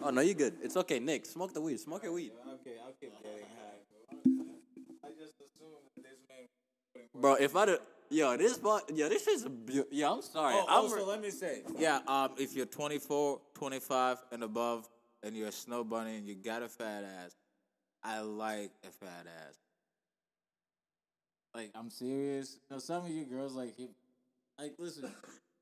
Oh 0.02 0.10
no, 0.10 0.22
you're 0.22 0.34
good. 0.36 0.54
It's 0.64 0.78
okay, 0.78 1.00
Nick. 1.00 1.26
Smoke 1.26 1.54
the 1.54 1.60
weed. 1.60 1.82
Smoke 1.82 2.04
your 2.04 2.14
weed. 2.14 2.32
Okay, 2.48 2.76
I'll 2.82 2.94
keep 2.94 3.12
getting 3.22 3.46
high. 3.60 5.04
I 5.04 5.10
just 5.20 5.36
assumed 5.42 5.84
that 5.98 6.04
this 6.04 6.20
man. 6.30 7.04
Bro, 7.22 7.34
if 7.42 7.54
I 7.54 7.66
do, 7.66 7.78
yo, 8.10 8.38
this 8.38 8.58
part, 8.58 8.90
yo, 8.96 9.10
this 9.10 9.28
is 9.28 9.44
a 9.44 9.50
beau- 9.50 9.84
yo. 9.92 10.14
I'm 10.14 10.22
sorry. 10.22 10.56
Oh, 10.56 10.66
I'm 10.66 10.84
also, 10.84 10.96
re- 10.96 11.04
let 11.04 11.22
me 11.22 11.32
say, 11.32 11.64
yeah, 11.78 12.00
um, 12.08 12.32
if 12.38 12.56
you're 12.56 12.66
24, 12.68 13.42
25 13.54 14.18
and 14.32 14.44
above, 14.44 14.88
and 15.24 15.36
you're 15.36 15.50
a 15.50 15.52
snow 15.52 15.84
bunny 15.84 16.16
and 16.16 16.26
you 16.26 16.36
got 16.36 16.64
a 16.64 16.70
fat 16.70 17.04
ass, 17.04 17.36
I 18.02 18.22
like 18.22 18.72
a 18.88 18.92
fat 18.92 19.26
ass. 19.28 19.58
Like, 21.54 21.72
I'm 21.76 21.90
serious. 21.90 22.58
No, 22.70 22.80
some 22.80 23.06
of 23.06 23.12
you 23.12 23.26
girls 23.26 23.54
like 23.54 23.76
he, 23.76 23.90
like 24.60 24.74
listen. 24.78 25.12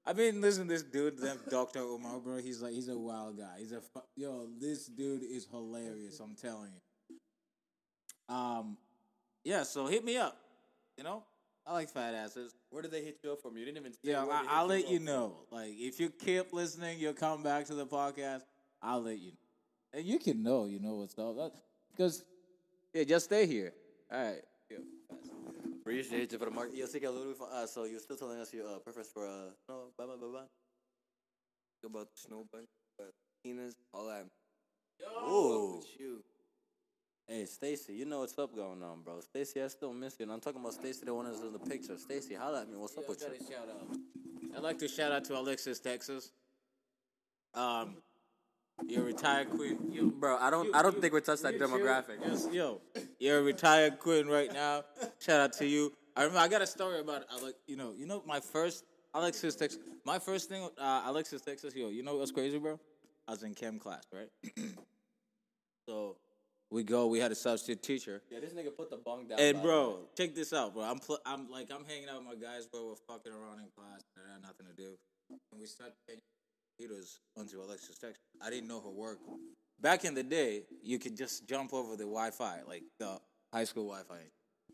I 0.06 0.14
mean, 0.14 0.42
listen, 0.42 0.68
this 0.68 0.84
dude, 0.84 1.18
them 1.18 1.38
Dr. 1.50 1.80
Umar, 1.80 2.20
bro. 2.20 2.38
He's 2.38 2.62
like, 2.62 2.74
he's 2.74 2.90
a 2.90 2.98
wild 2.98 3.38
guy. 3.38 3.58
He's 3.60 3.72
a 3.72 3.82
fu- 3.82 4.02
yo. 4.16 4.48
This 4.60 4.88
dude 4.88 5.24
is 5.24 5.48
hilarious. 5.52 6.20
I'm 6.20 6.36
telling 6.36 6.72
you. 7.10 7.16
Um, 8.34 8.78
yeah. 9.44 9.64
So 9.64 9.88
hit 9.88 10.04
me 10.04 10.18
up. 10.18 10.38
You 10.98 11.04
know, 11.04 11.24
I 11.66 11.74
like 11.74 11.90
fat 11.90 12.14
asses. 12.14 12.56
Where 12.70 12.82
did 12.82 12.92
they 12.92 13.02
hit 13.02 13.20
you 13.24 13.32
up 13.32 13.42
from? 13.42 13.58
You 13.58 13.66
didn't 13.66 13.78
even. 13.78 13.94
Yeah, 14.04 14.26
I, 14.26 14.46
I'll 14.50 14.68
let 14.68 14.90
you 14.90 15.00
know. 15.00 15.38
Like, 15.52 15.72
if 15.78 16.00
you 16.00 16.10
keep 16.10 16.54
listening, 16.54 17.00
you'll 17.00 17.14
come 17.14 17.44
back 17.44 17.66
to 17.66 17.74
the 17.76 17.86
podcast. 17.86 18.42
I'll 18.82 19.02
let 19.02 19.20
you 19.20 19.32
know. 19.32 20.00
And 20.00 20.06
you 20.06 20.20
can 20.20 20.44
know, 20.44 20.66
you 20.66 20.80
know 20.80 20.96
what's 20.96 21.18
up. 21.18 21.36
Because, 21.92 22.24
yeah, 22.94 23.04
just 23.04 23.26
stay 23.26 23.48
here. 23.48 23.74
All 24.12 24.24
right. 24.24 24.42
Yeah. 24.70 24.78
Appreciate 25.90 26.32
you 26.32 26.38
for 26.38 26.46
the 26.46 26.52
market. 26.52 26.76
Yo, 26.76 26.86
Sika, 26.86 27.12
what 27.12 27.24
do 27.24 27.30
we 27.30 27.34
fi- 27.34 27.64
uh, 27.64 27.66
so 27.66 27.86
you're 27.86 28.00
still 28.00 28.16
telling 28.16 28.40
us 28.40 28.54
your 28.54 28.68
uh, 28.68 28.78
preference 28.78 29.10
for 29.12 29.26
uh, 29.26 29.50
no, 29.68 29.86
bye 29.98 30.06
bye 30.06 30.14
bye 30.22 30.28
bye. 30.32 30.46
About 31.84 32.10
the 32.14 32.22
snow 32.28 32.46
bunny, 32.52 32.68
but 32.96 33.10
Tina's 33.44 33.74
all 33.92 34.06
that. 34.06 34.28
Ooh. 35.28 35.78
With 35.78 36.00
you. 36.00 36.24
Hey, 37.28 37.46
Stacy, 37.46 37.94
you 37.94 38.06
know 38.06 38.20
what's 38.20 38.38
up 38.38 38.56
going 38.56 38.84
on, 38.84 39.02
bro. 39.02 39.20
Stacy, 39.22 39.64
I 39.64 39.68
still 39.68 39.92
miss 39.92 40.16
you. 40.20 40.24
And 40.24 40.32
I'm 40.32 40.40
talking 40.40 40.62
about 40.62 40.76
Stacy, 40.76 41.06
the 41.06 41.16
one 41.16 41.26
that's 41.26 41.42
in 41.42 41.54
the 41.54 41.58
picture. 41.58 41.98
Stacy, 41.98 42.36
holla 42.36 42.62
at 42.62 42.70
me. 42.70 42.78
What's 42.78 42.96
up 42.96 43.10
with 43.10 43.22
you? 43.22 43.48
shout 43.48 43.68
out. 43.68 43.98
I'd 44.56 44.62
like 44.62 44.78
to 44.78 44.88
shout 44.88 45.12
out 45.12 45.24
to 45.26 45.40
Alexis, 45.40 45.80
Texas. 45.80 46.32
Um, 47.56 47.98
you're 48.88 49.02
a 49.02 49.06
retired 49.06 49.50
queen. 49.50 49.78
You, 49.92 50.12
Bro, 50.12 50.38
I 50.38 50.50
don't, 50.50 50.76
I 50.76 50.82
don't 50.82 51.00
think 51.00 51.14
we 51.14 51.22
touched 51.22 51.44
that 51.44 51.54
you 51.54 51.60
demographic. 51.60 52.24
Just, 52.26 52.52
yo, 52.52 52.82
you're 53.20 53.40
a 53.40 53.44
retired 53.44 54.00
queen 54.00 54.28
right 54.28 54.52
now. 54.52 54.84
Shout 55.20 55.40
out 55.40 55.54
to 55.54 55.66
you. 55.66 55.94
I 56.16 56.24
remember 56.24 56.40
I 56.40 56.48
got 56.48 56.62
a 56.62 56.68
story 56.68 57.00
about 57.00 57.24
Alex. 57.32 57.58
You 57.68 57.78
know, 57.78 57.94
you 57.98 58.06
know 58.06 58.24
my 58.26 58.40
first 58.40 58.84
Alexis 59.14 59.56
Texas. 59.56 59.80
My 60.06 60.20
first 60.20 60.50
thing, 60.50 60.64
with, 60.64 60.74
uh, 60.78 61.04
Alexis 61.06 61.42
Texas. 61.42 61.76
Yo, 61.76 61.90
you 61.90 62.04
know 62.04 62.18
what's 62.18 62.32
crazy, 62.32 62.58
bro? 62.58 62.80
I 63.28 63.32
was 63.32 63.44
in 63.44 63.54
chem 63.54 63.80
class, 63.80 64.04
right? 64.12 64.30
so 65.88 66.18
we 66.72 66.84
go. 66.84 67.08
We 67.08 67.20
had 67.20 67.32
a 67.32 67.36
substitute 67.36 67.84
teacher. 67.84 68.22
Yeah, 68.32 68.40
this 68.40 68.54
nigga 68.54 68.76
put 68.76 68.90
the 68.90 68.98
bong 68.98 69.28
down. 69.28 69.40
And 69.40 69.62
bro, 69.62 70.00
check 70.18 70.36
this 70.36 70.54
out, 70.54 70.74
bro. 70.74 70.84
I'm 70.84 71.00
pl- 71.00 71.22
I'm 71.26 71.50
like 71.50 71.70
I'm 71.72 71.86
hanging 71.86 72.10
out 72.10 72.18
with 72.18 72.28
my 72.28 72.36
guys, 72.36 72.68
bro. 72.68 72.88
We're 72.88 73.14
fucking 73.16 73.32
around 73.32 73.60
in 73.60 73.70
class, 73.76 74.02
I 74.18 74.34
had 74.34 74.42
nothing 74.42 74.66
to 74.68 74.74
do. 74.74 74.98
And 75.30 75.62
we 75.62 75.68
start 75.68 75.94
taking 76.08 76.24
computers 76.80 77.20
onto 77.38 77.62
Alexis 77.62 77.98
Texas. 77.98 78.24
I 78.42 78.50
didn't 78.50 78.68
know 78.68 78.80
her 78.82 78.90
work. 78.90 79.20
Back 79.82 80.06
in 80.06 80.14
the 80.14 80.24
day, 80.24 80.64
you 80.84 81.00
could 81.00 81.16
just 81.16 81.48
jump 81.48 81.74
over 81.74 81.96
the 81.96 82.04
Wi-Fi, 82.04 82.62
like 82.68 82.84
the 83.00 83.20
high 83.54 83.64
school 83.64 83.86
Wi-Fi. 83.86 84.16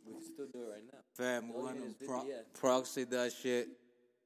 we 0.05 0.13
can 0.13 0.23
still 0.23 0.45
do 0.51 0.63
it 0.63 0.71
right 0.71 0.83
now. 0.91 0.99
Fam, 1.15 1.51
All 1.51 1.59
you 1.73 1.81
one 1.81 1.95
pro- 2.05 2.21
VPN. 2.21 2.59
proxy 2.59 3.03
that 3.05 3.31
shit. 3.33 3.69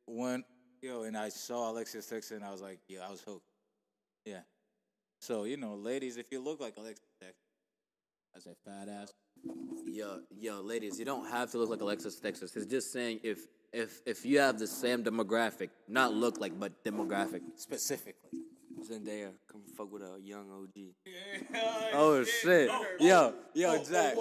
Went 0.07 0.45
yo, 0.81 1.03
and 1.03 1.15
I 1.17 1.29
saw 1.29 1.71
Alexis 1.71 2.05
Texas, 2.07 2.31
and 2.31 2.43
I 2.43 2.51
was 2.51 2.61
like, 2.61 2.79
yeah, 2.87 3.01
I 3.07 3.11
was 3.11 3.21
hooked. 3.21 3.45
Yeah. 4.25 4.39
So 5.21 5.43
you 5.43 5.57
know, 5.57 5.75
ladies, 5.75 6.17
if 6.17 6.31
you 6.31 6.39
look 6.43 6.59
like 6.59 6.75
Alexis 6.77 7.05
Texas, 7.21 7.35
as 8.35 8.45
a 8.45 8.55
fat 8.65 8.89
ass. 8.89 9.11
Yo, 9.85 10.19
yo, 10.31 10.61
ladies, 10.61 10.99
you 10.99 11.05
don't 11.05 11.29
have 11.29 11.51
to 11.51 11.57
look 11.57 11.69
like 11.69 11.81
Alexis 11.81 12.19
Texas. 12.19 12.53
He's 12.53 12.65
just 12.65 12.91
saying 12.91 13.19
if, 13.23 13.47
if, 13.73 14.01
if 14.05 14.25
you 14.25 14.39
have 14.39 14.57
the 14.59 14.67
same 14.67 15.03
demographic, 15.03 15.69
not 15.87 16.13
look 16.13 16.39
like, 16.39 16.59
but 16.59 16.83
demographic. 16.83 17.41
specifically. 17.55 18.39
Zendaya, 18.83 19.27
uh, 19.27 19.31
come 19.51 19.61
fuck 19.75 19.91
with 19.91 20.03
a 20.03 20.19
young 20.23 20.49
OG. 20.49 20.93
Oh, 21.53 21.89
oh 21.93 22.23
shit! 22.23 22.71
Yo, 22.99 23.33
yo, 23.53 23.83
Jack. 23.83 24.15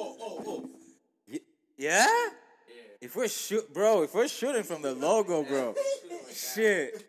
Y- 1.30 1.38
Yeah? 1.76 2.06
If 3.00 3.14
we're 3.14 3.28
shoot, 3.28 3.72
bro, 3.72 4.02
if 4.02 4.12
we're 4.14 4.26
shooting 4.26 4.64
from 4.64 4.82
the 4.82 4.92
logo, 4.94 5.44
bro, 5.44 5.74
shit. 6.32 7.06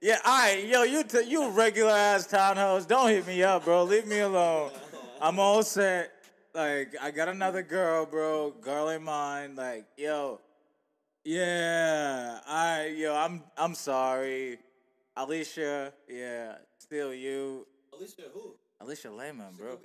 Yeah, 0.00 0.18
all 0.24 0.38
right, 0.38 0.64
yo, 0.66 0.84
you 0.84 1.04
t- 1.04 1.24
you 1.28 1.50
regular 1.50 1.90
ass 1.90 2.26
townhouse, 2.26 2.86
don't 2.86 3.10
hit 3.10 3.26
me 3.26 3.42
up, 3.42 3.66
bro. 3.66 3.84
Leave 3.84 4.06
me 4.06 4.20
alone. 4.20 4.70
I'm 5.20 5.38
all 5.38 5.62
set. 5.62 6.12
Like, 6.54 6.94
I 7.00 7.10
got 7.10 7.28
another 7.28 7.62
girl, 7.62 8.06
bro. 8.06 8.52
Girl 8.62 8.88
in 8.88 9.02
mind. 9.04 9.56
Like, 9.56 9.84
yo, 9.98 10.40
yeah, 11.24 12.40
I, 12.46 12.94
yo, 12.96 13.14
I'm, 13.14 13.42
I'm 13.56 13.74
sorry, 13.74 14.58
Alisha. 15.16 15.92
Yeah, 16.08 16.56
still 16.78 17.14
you, 17.14 17.66
Alisha, 17.94 18.30
who? 18.32 18.54
Alisha 18.82 19.16
Lehmann, 19.16 19.54
bro. 19.54 19.78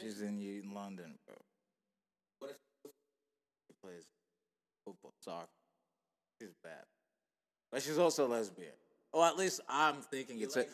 She's 0.00 0.20
in 0.22 0.40
you 0.40 0.62
London, 0.74 1.14
bro. 1.26 1.36
She 2.42 3.74
plays 3.82 4.04
football, 4.84 5.12
soccer. 5.20 5.48
She's 6.40 6.50
bad, 6.62 6.84
but 7.70 7.82
she's 7.82 7.98
also 7.98 8.26
lesbian. 8.26 8.72
Or 9.12 9.26
at 9.26 9.36
least 9.36 9.60
I'm 9.68 9.96
thinking 10.02 10.40
it's 10.40 10.56
a. 10.56 10.64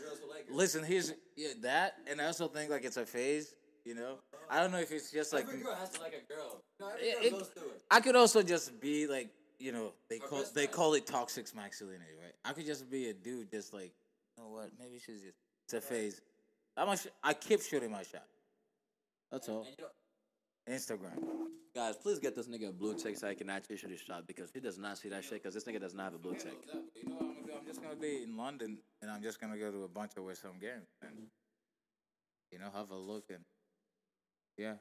Listen, 0.50 0.84
here's 0.84 1.12
yeah 1.36 1.48
that, 1.62 1.94
and 2.08 2.20
I 2.20 2.26
also 2.26 2.48
think 2.48 2.70
like 2.70 2.84
it's 2.84 2.98
a 2.98 3.06
phase. 3.06 3.54
You 3.86 3.94
know, 3.94 4.16
I 4.50 4.60
don't 4.60 4.72
know 4.72 4.78
if 4.80 4.90
it's 4.90 5.12
just 5.12 5.32
like. 5.32 5.44
Every 5.46 5.60
girl 5.60 5.74
has 5.76 5.90
to 5.90 6.00
like 6.02 6.12
a 6.12 6.32
girl. 6.32 6.60
No, 6.80 6.88
Yeah, 7.00 7.14
it- 7.20 7.48
I 7.88 8.00
could 8.00 8.16
also 8.16 8.42
just 8.42 8.80
be 8.80 9.06
like, 9.06 9.28
you 9.60 9.70
know, 9.70 9.92
they 10.10 10.18
call 10.18 10.42
they 10.54 10.66
call 10.66 10.94
it 10.94 11.06
toxic 11.06 11.46
masculinity, 11.54 12.10
right? 12.20 12.34
I 12.44 12.52
could 12.52 12.66
just 12.66 12.90
be 12.90 13.10
a 13.10 13.14
dude, 13.14 13.48
just 13.48 13.72
like, 13.72 13.92
you 14.36 14.42
know 14.42 14.50
what? 14.50 14.70
Maybe 14.76 14.98
she's 14.98 15.22
just 15.22 15.36
it's 15.66 15.74
a 15.74 15.80
phase. 15.80 16.20
I'm 16.76 16.88
a 16.88 16.96
sh- 16.96 17.06
I 17.22 17.32
keep 17.32 17.62
shooting 17.62 17.92
my 17.92 18.02
shot. 18.02 18.26
That's 19.30 19.48
all. 19.48 19.64
Instagram. 20.68 21.46
Guys, 21.74 21.96
please 21.96 22.18
get 22.18 22.34
this 22.34 22.48
nigga 22.48 22.70
a 22.70 22.72
blue 22.72 22.98
check 22.98 23.16
so 23.16 23.28
I 23.28 23.34
can 23.34 23.48
actually 23.48 23.76
shoot 23.76 23.90
his 23.90 24.00
shot 24.00 24.26
because 24.26 24.50
he 24.52 24.58
does 24.58 24.78
not 24.78 24.98
see 24.98 25.08
that 25.10 25.22
shit 25.22 25.34
because 25.42 25.54
this 25.54 25.62
nigga 25.64 25.80
does 25.80 25.94
not 25.94 26.04
have 26.04 26.14
a 26.14 26.18
blue 26.18 26.34
check. 26.34 26.54
You 26.96 27.08
know 27.08 27.14
what 27.16 27.22
I'm 27.22 27.34
gonna 27.34 27.46
do? 27.46 27.52
I'm 27.60 27.66
just 27.66 27.80
gonna 27.80 27.94
be 27.94 28.24
in 28.24 28.36
London, 28.36 28.78
and 29.00 29.10
I'm 29.12 29.22
just 29.22 29.40
gonna 29.40 29.56
go 29.58 29.70
to 29.70 29.84
a 29.84 29.88
bunch 29.88 30.12
of 30.16 30.24
West 30.24 30.42
Ham 30.42 30.54
games, 30.60 30.88
and 31.02 31.28
you 32.50 32.58
know, 32.58 32.68
have 32.74 32.90
a 32.90 32.96
look, 32.96 33.24
and 33.30 33.44
yeah, 34.56 34.74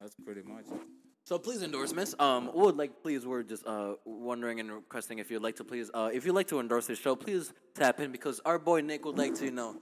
that's 0.00 0.14
pretty 0.24 0.42
much. 0.42 0.66
it. 0.66 0.80
So 1.24 1.38
please 1.38 1.62
endorsements. 1.62 2.14
Um, 2.18 2.50
would 2.54 2.76
like 2.76 3.02
please 3.02 3.26
we're 3.26 3.42
just 3.42 3.66
uh 3.66 3.94
wondering 4.04 4.60
and 4.60 4.70
requesting 4.70 5.18
if 5.18 5.30
you'd 5.30 5.42
like 5.42 5.56
to 5.56 5.64
please 5.64 5.90
uh 5.94 6.10
if 6.12 6.26
you'd 6.26 6.34
like 6.34 6.48
to 6.48 6.60
endorse 6.60 6.86
this 6.86 6.98
show, 6.98 7.16
please 7.16 7.52
tap 7.74 8.00
in 8.00 8.12
because 8.12 8.40
our 8.44 8.58
boy 8.58 8.82
Nick 8.82 9.04
would 9.06 9.16
like 9.16 9.34
to 9.36 9.46
you 9.46 9.50
know 9.50 9.76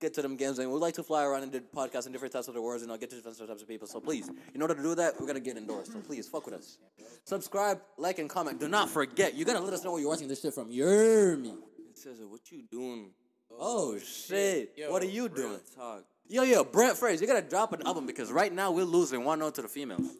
get 0.00 0.14
to 0.14 0.22
them 0.22 0.36
games 0.36 0.58
and 0.58 0.70
we'd 0.72 0.78
like 0.78 0.94
to 0.94 1.02
fly 1.02 1.22
around 1.24 1.42
and 1.44 1.52
do 1.52 1.60
podcasts 1.60 2.06
in 2.06 2.12
different 2.12 2.32
types 2.32 2.48
of 2.48 2.54
the 2.54 2.60
words 2.62 2.82
and 2.82 2.90
I'll 2.90 2.98
get 2.98 3.10
to 3.10 3.16
different 3.16 3.38
types 3.38 3.62
of 3.62 3.68
people. 3.68 3.86
So 3.86 4.00
please, 4.00 4.28
in 4.54 4.60
order 4.60 4.74
to 4.74 4.82
do 4.82 4.94
that, 4.96 5.20
we're 5.20 5.26
gonna 5.28 5.38
get 5.40 5.56
endorsed. 5.56 5.92
So 5.92 6.00
please 6.00 6.26
fuck 6.26 6.46
with 6.46 6.54
us. 6.56 6.78
Subscribe, 7.24 7.80
like, 7.98 8.18
and 8.18 8.28
comment. 8.28 8.58
Do 8.58 8.66
not 8.66 8.90
forget, 8.90 9.34
you 9.34 9.44
gotta 9.44 9.60
let 9.60 9.72
us 9.74 9.84
know 9.84 9.92
where 9.92 10.00
you're 10.00 10.10
watching 10.10 10.26
this 10.26 10.40
shit 10.40 10.54
from. 10.54 10.70
You 10.70 10.88
hear 10.88 11.36
me? 11.36 11.50
It 11.90 11.98
says, 11.98 12.16
"What 12.26 12.50
you 12.50 12.62
doing?" 12.68 13.10
Oh 13.50 13.96
shit! 13.98 14.72
what 14.88 15.02
are 15.02 15.06
you 15.06 15.28
doing? 15.28 15.60
Talk. 15.76 16.04
Yo, 16.32 16.44
yo, 16.44 16.64
Brent 16.64 16.96
Faiyaz, 16.96 17.20
you 17.20 17.26
gotta 17.26 17.42
drop 17.42 17.74
an 17.74 17.86
album 17.86 18.06
because 18.06 18.32
right 18.32 18.54
now 18.54 18.72
we're 18.72 18.84
losing 18.84 19.22
one 19.22 19.40
note 19.40 19.54
to 19.54 19.60
the 19.60 19.68
females. 19.68 20.16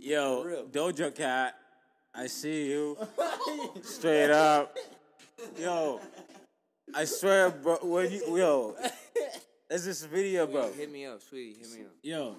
Yo, 0.00 0.66
Doja 0.68 1.14
Cat, 1.14 1.54
I 2.12 2.26
see 2.26 2.70
you. 2.70 2.98
Straight 3.82 4.32
up. 4.32 4.76
Yo, 5.56 6.00
I 6.92 7.04
swear, 7.04 7.50
bro. 7.50 7.78
When 7.82 8.10
you, 8.10 8.36
yo, 8.36 8.76
there's 9.68 9.84
this 9.84 10.04
video, 10.06 10.44
bro. 10.48 10.72
Hit 10.72 10.90
me 10.90 11.06
up, 11.06 11.22
sweetie. 11.22 11.56
Hit 11.60 11.70
me 11.70 11.84
up. 11.84 11.92
Yo, 12.02 12.36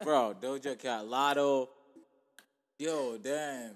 bro, 0.02 0.34
Doja 0.40 0.78
Cat, 0.78 1.06
Lotto. 1.06 1.68
Yo, 2.78 3.18
damn. 3.18 3.72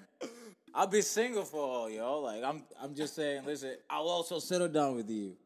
I'll 0.74 0.87
be 0.87 1.03
single 1.03 1.45
for 1.45 1.61
all 1.61 1.91
y'all. 1.91 2.22
Like 2.22 2.43
I'm, 2.43 2.62
I'm 2.82 2.95
just 2.95 3.14
saying. 3.14 3.45
Listen, 3.45 3.74
I'll 3.91 4.09
also 4.09 4.39
settle 4.39 4.68
down 4.68 4.97
with 4.97 5.11
you. 5.11 5.37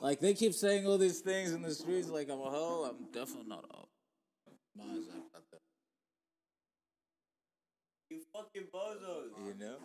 Like 0.00 0.20
they 0.20 0.34
keep 0.34 0.52
saying 0.54 0.86
all 0.86 0.98
these 0.98 1.20
things 1.20 1.52
in 1.52 1.62
the 1.62 1.74
streets, 1.74 2.08
like 2.08 2.28
I'm 2.30 2.40
a 2.40 2.50
hoe. 2.50 2.84
I'm 2.90 3.06
definitely 3.12 3.48
not 3.48 3.64
a 3.70 3.76
hoe. 3.76 3.88
Mine's 4.76 5.06
like 5.06 5.42
that, 5.50 5.58
You 8.10 8.20
fucking 8.34 8.68
bozos. 8.72 9.30
You 9.46 9.54
know. 9.58 9.76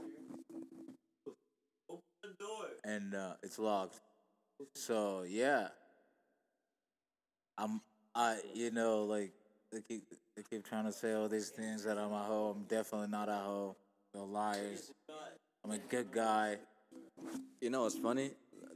Open 1.90 2.02
the 2.24 2.30
door. 2.38 2.66
and 2.84 3.16
uh, 3.16 3.34
it's 3.42 3.58
locked. 3.58 4.02
So 4.76 5.24
yeah, 5.28 5.70
I'm 7.58 7.82
I 8.14 8.40
you 8.54 8.70
know 8.72 9.06
like 9.06 9.32
they 9.72 9.82
keep 9.82 10.04
they 10.36 10.44
keep 10.44 10.68
trying 10.68 10.86
to 10.86 10.92
say 10.92 11.14
all 11.14 11.30
these 11.30 11.50
things 11.50 11.84
that 11.86 11.98
I'm 11.98 12.12
a 12.12 12.24
hoe. 12.24 12.54
I'm 12.56 12.64
definitely 12.64 13.08
not 13.08 13.30
a 13.30 13.36
hoe. 13.36 13.76
They're 14.14 14.24
liars. 14.24 14.92
I'm 15.64 15.72
a 15.72 15.78
good 15.78 16.12
guy. 16.12 16.58
You 17.62 17.70
know 17.70 17.84
what's 17.84 17.98
funny? 17.98 18.32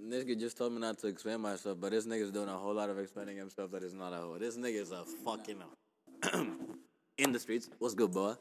Nigga 0.05 0.39
just 0.39 0.57
told 0.57 0.71
me 0.71 0.79
not 0.79 0.99
to 0.99 1.07
expand 1.07 1.41
myself, 1.41 1.79
but 1.81 1.91
this 1.91 2.05
nigga's 2.05 2.29
doing 2.29 2.47
a 2.47 2.53
whole 2.53 2.75
lot 2.75 2.89
of 2.91 2.99
expanding 2.99 3.37
himself 3.37 3.71
that 3.71 3.81
is 3.81 3.93
not 3.93 4.13
a 4.13 4.17
hoe. 4.17 4.37
This 4.37 4.55
nigga 4.55 4.81
is 4.81 4.91
a 4.91 5.03
fucking 5.23 5.57
in 7.17 7.31
the 7.31 7.39
streets. 7.39 7.69
What's 7.79 7.95
good, 7.95 8.11
boy? 8.11 8.35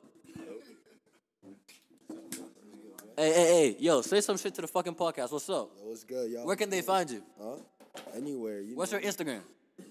Hey, 3.17 3.33
hey, 3.33 3.33
hey, 3.33 3.77
yo, 3.79 4.03
say 4.03 4.21
some 4.21 4.37
shit 4.37 4.55
to 4.57 4.61
the 4.61 4.67
fucking 4.67 4.95
podcast. 4.95 5.33
What's 5.33 5.49
up? 5.49 5.71
What's 5.83 6.05
good, 6.05 6.31
y'all? 6.33 6.45
Where 6.45 6.57
can 6.57 6.69
they 6.69 6.83
find 6.83 7.09
you? 7.09 7.23
Huh? 7.41 7.57
Anywhere. 8.15 8.61
You 8.61 8.77
What's 8.77 8.93
know. 8.93 8.99
your 8.99 9.11
Instagram? 9.11 9.41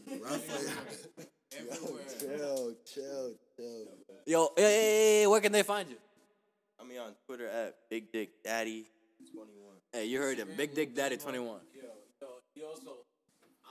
Everywhere. 0.12 2.02
Chill, 2.20 2.74
chill, 2.86 3.34
chill. 3.56 3.88
Yo, 4.26 4.50
hey, 4.56 4.64
hey, 4.64 4.70
hey, 4.70 5.20
hey, 5.22 5.28
where 5.28 5.42
can 5.42 5.52
they 5.52 5.64
find 5.64 5.90
you? 5.90 5.98
I 6.80 6.84
mean 6.84 7.00
on 7.00 7.14
Twitter 7.26 7.48
at 7.48 7.76
Big 7.90 8.12
Dick 8.12 8.44
Daddy 8.44 8.86
21. 9.34 9.73
Hey, 9.94 10.06
you 10.06 10.20
heard 10.20 10.40
him. 10.40 10.50
Big 10.58 10.74
Dick 10.74 10.96
Daddy 10.96 11.18
21. 11.18 11.60
You 12.56 12.66
also, 12.66 12.98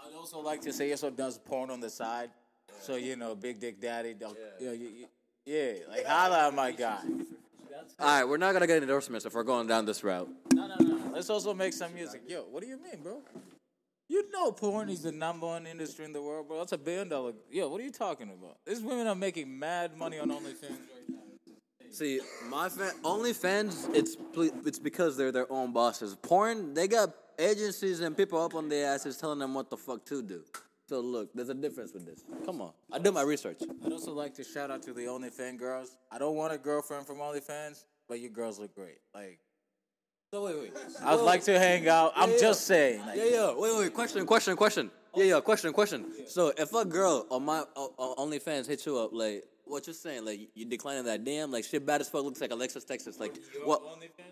I'd 0.07 0.15
also 0.17 0.39
like 0.41 0.61
to 0.63 0.73
say 0.73 0.87
he 0.87 0.93
also 0.93 1.11
does 1.11 1.37
porn 1.37 1.69
on 1.69 1.81
the 1.81 1.91
side. 1.91 2.31
So 2.81 2.95
you 2.95 3.17
know, 3.17 3.35
Big 3.35 3.59
Dick 3.59 3.81
Daddy. 3.81 4.15
Yeah, 4.21 4.29
yeah, 4.61 4.71
yeah, 4.71 5.07
yeah, 5.45 5.73
like 5.89 6.07
holla 6.07 6.47
at 6.49 6.55
my 6.55 6.71
guy. 6.71 7.01
All 7.99 8.07
right, 8.07 8.25
we're 8.25 8.37
not 8.37 8.53
gonna 8.53 8.69
get 8.69 8.83
endorsements 8.83 9.27
if 9.27 9.35
we're 9.35 9.43
going 9.43 9.67
down 9.67 9.85
this 9.85 10.05
route. 10.05 10.29
No, 10.53 10.69
no, 10.69 10.77
no. 10.79 11.11
Let's 11.13 11.29
also 11.29 11.55
make 11.55 11.73
some 11.73 11.93
music. 11.93 12.23
Yo, 12.29 12.43
what 12.43 12.63
do 12.63 12.69
you 12.69 12.79
mean, 12.81 13.03
bro? 13.03 13.21
You 14.09 14.31
know 14.31 14.53
porn 14.53 14.91
is 14.91 15.03
the 15.03 15.13
number 15.13 15.47
one 15.47 15.67
industry 15.67 16.05
in 16.05 16.13
the 16.13 16.23
world, 16.23 16.47
bro. 16.47 16.59
That's 16.59 16.73
a 16.73 16.79
billion 16.79 17.09
dollar. 17.09 17.33
Yo, 17.51 17.69
what 17.69 17.81
are 17.81 17.85
you 17.85 17.91
talking 17.91 18.31
about? 18.31 18.59
These 18.65 18.81
women 18.81 19.07
are 19.09 19.15
making 19.15 19.59
mad 19.59 19.97
money 19.97 20.19
on 20.19 20.29
OnlyFans 20.29 20.63
right 20.63 20.71
now. 20.71 21.02
See, 21.93 22.21
my 22.49 22.71
fan, 22.71 22.93
OnlyFans, 23.05 23.95
it's 23.95 24.17
it's 24.67 24.79
because 24.79 25.17
they're 25.17 25.31
their 25.31 25.51
own 25.53 25.73
bosses. 25.73 26.17
Porn, 26.23 26.73
they 26.73 26.89
got 26.89 27.11
agencies 27.39 28.01
and 28.01 28.17
people 28.17 28.41
up 28.43 28.55
on 28.55 28.69
their 28.71 28.87
asses 28.95 29.19
telling 29.19 29.39
them 29.39 29.53
what 29.53 29.69
the 29.69 29.77
fuck 29.77 30.05
to 30.07 30.23
do. 30.23 30.43
So 30.89 31.01
look, 31.01 31.29
there's 31.35 31.51
a 31.51 31.55
difference 31.55 31.93
with 31.93 32.07
this. 32.07 32.25
Come 32.47 32.63
on, 32.63 32.73
I 32.91 32.99
do 32.99 33.13
my 33.13 33.23
research. 33.23 33.59
I'd 33.85 33.93
also 33.93 34.13
like 34.13 34.35
to 34.35 34.45
shout 34.45 34.71
out 34.71 34.83
to 34.85 34.95
the 34.95 35.03
OnlyFans 35.03 35.59
girls. 35.59 35.97
I 36.11 36.19
don't 36.19 36.35
want 36.35 36.55
a 36.55 36.59
girlfriend 36.59 37.07
from 37.07 37.19
OnlyFans, 37.19 37.85
but 38.09 38.21
you 38.21 38.31
girls 38.31 38.59
look 38.59 38.75
great. 38.75 38.99
Like, 39.15 39.39
So 40.33 40.47
wait, 40.47 40.57
wait. 40.59 40.73
I'd 41.05 41.15
like 41.21 41.45
to 41.45 41.59
hang 41.59 41.89
out. 41.89 42.13
I'm 42.17 42.31
Yeah, 42.31 42.39
just 42.41 42.67
saying. 42.67 43.01
Like, 43.07 43.19
Yeah, 43.19 43.25
yeah. 43.25 43.55
Wait, 43.55 43.77
wait. 43.77 43.93
Question, 43.95 44.25
question, 44.25 44.57
question. 44.57 44.91
Yeah, 45.15 45.25
yeah. 45.25 45.41
Question, 45.41 45.73
question. 45.73 46.07
So 46.27 46.53
if 46.57 46.73
a 46.73 46.85
girl 46.85 47.27
on 47.31 47.45
my 47.45 47.65
on 47.77 47.91
on 47.99 48.31
OnlyFans 48.31 48.67
hits 48.67 48.87
you 48.87 48.99
up, 48.99 49.11
like, 49.13 49.45
what 49.65 49.87
you 49.87 49.93
saying? 49.93 50.25
Like, 50.25 50.49
you 50.55 50.65
declining 50.65 51.05
that 51.05 51.25
damn? 51.25 51.51
Like, 51.51 51.65
shit 51.65 51.85
bad 51.85 52.01
as 52.01 52.09
fuck. 52.09 52.25
Looks 52.25 52.41
like 52.41 52.51
Alexis 52.51 52.85
Texas. 52.85 53.21
Like, 53.21 53.35
what? 53.65 53.83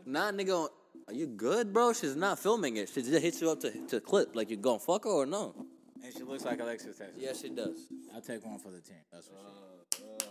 Nah, 0.07 0.33
nigga. 0.33 0.68
Are 1.09 1.12
you 1.12 1.26
good, 1.26 1.72
bro? 1.72 1.93
She's 1.93 2.14
not 2.14 2.39
filming 2.39 2.76
it. 2.76 2.89
She 2.89 3.03
just 3.03 3.22
hits 3.22 3.41
you 3.41 3.51
up 3.51 3.61
to 3.61 3.70
to 3.89 4.01
clip. 4.01 4.35
Like, 4.37 4.51
you 4.51 4.57
gonna 4.57 4.78
fuck 4.78 5.05
her 5.05 5.11
or 5.11 5.26
no? 5.26 5.55
And 6.03 6.14
she 6.14 6.22
looks 6.22 6.45
like 6.45 6.61
Alexis 6.61 6.97
Texas. 6.99 7.16
Yeah, 7.18 7.33
she 7.33 7.51
does. 7.51 7.89
I'll 8.14 8.20
take 8.20 8.45
one 8.45 8.59
for 8.59 8.70
the 8.70 8.81
team. 8.81 8.97
That's 9.12 9.28
for 9.28 9.35
uh, 9.35 9.97
sure. 9.97 10.31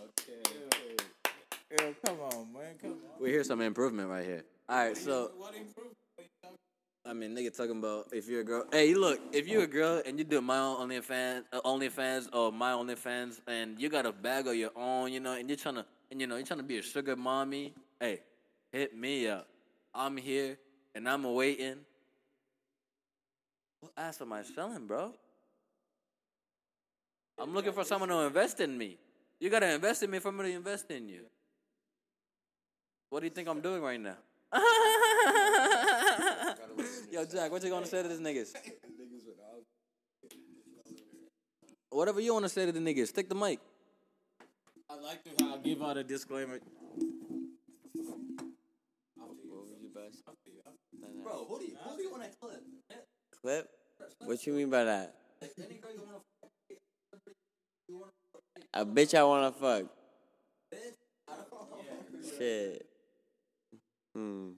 Yo, 1.70 1.94
come 2.04 2.18
on, 2.20 2.52
man. 2.52 2.74
Come 2.82 2.90
on. 2.90 3.22
We 3.22 3.30
hear 3.30 3.44
some 3.44 3.60
improvement 3.60 4.08
right 4.08 4.24
here. 4.24 4.42
All 4.68 4.76
right, 4.76 4.96
so 4.96 5.30
What 5.36 5.54
improvement? 5.54 5.96
I 7.04 7.14
mean, 7.14 7.34
nigga 7.34 7.56
talking 7.56 7.78
about 7.78 8.08
if 8.12 8.28
you're 8.28 8.42
a 8.42 8.44
girl. 8.44 8.64
Hey, 8.70 8.94
look, 8.94 9.20
if 9.32 9.48
you're 9.48 9.62
a 9.62 9.66
girl 9.66 10.02
and 10.04 10.18
you 10.18 10.24
do 10.24 10.40
my 10.40 10.58
own 10.58 10.90
OnlyFans, 10.90 11.44
uh, 11.52 11.60
OnlyFans 11.62 12.28
or 12.32 12.52
my 12.52 12.72
OnlyFans, 12.72 13.40
and 13.46 13.80
you 13.80 13.88
got 13.88 14.04
a 14.04 14.12
bag 14.12 14.46
of 14.46 14.54
your 14.54 14.70
own, 14.76 15.12
you 15.12 15.20
know, 15.20 15.32
and 15.32 15.48
you're 15.48 15.56
trying 15.56 15.76
to, 15.76 15.86
and 16.10 16.20
you 16.20 16.26
know, 16.26 16.36
you're 16.36 16.46
trying 16.46 16.60
to 16.60 16.64
be 16.64 16.78
a 16.78 16.82
sugar 16.82 17.16
mommy. 17.16 17.72
Hey, 17.98 18.20
hit 18.70 18.96
me 18.96 19.28
up. 19.28 19.48
I'm 19.94 20.16
here 20.16 20.58
and 20.94 21.08
I'm 21.08 21.24
waiting. 21.24 21.76
What 23.80 23.92
ass 23.96 24.20
am 24.20 24.32
I 24.34 24.42
selling, 24.42 24.86
bro? 24.86 25.14
I'm 27.38 27.54
looking 27.54 27.72
for 27.72 27.84
someone 27.84 28.10
to 28.10 28.18
invest 28.18 28.60
in 28.60 28.76
me. 28.76 28.98
You 29.40 29.48
gotta 29.48 29.72
invest 29.72 30.02
in 30.02 30.10
me 30.10 30.18
for 30.18 30.30
me 30.30 30.44
to 30.44 30.56
invest 30.56 30.90
in 30.90 31.08
you. 31.08 31.22
What 33.08 33.20
do 33.20 33.26
you 33.26 33.30
think 33.30 33.48
I'm 33.48 33.62
doing 33.62 33.80
right 33.82 33.98
now? 33.98 34.16
Yo, 37.10 37.24
Jack, 37.24 37.50
what 37.50 37.60
you 37.64 37.70
gonna 37.70 37.86
say 37.86 38.04
to 38.04 38.08
these 38.08 38.20
niggas? 38.20 38.54
Whatever 41.90 42.20
you 42.20 42.32
wanna 42.32 42.48
say 42.48 42.66
to 42.66 42.72
the 42.72 42.78
niggas, 42.78 43.08
stick 43.08 43.28
the 43.28 43.34
mic. 43.34 43.58
I'd 44.88 45.02
like 45.02 45.24
to 45.24 45.44
uh, 45.44 45.56
give 45.56 45.82
out 45.82 45.96
a 45.96 46.04
disclaimer. 46.04 46.60
Bro, 51.24 51.46
who 51.48 51.58
do 51.58 51.64
you, 51.64 51.76
who 51.82 51.96
do 51.96 52.02
you 52.02 52.12
wanna 52.12 52.28
clip? 52.40 52.62
Clip? 53.42 53.68
What 54.24 54.46
you 54.46 54.52
mean 54.52 54.70
by 54.70 54.84
that? 54.84 55.16
A 58.72 58.86
bitch 58.86 59.18
I 59.18 59.24
wanna 59.24 59.50
fuck. 59.50 59.86
Shit. 62.38 62.86
Hmm. 64.14 64.50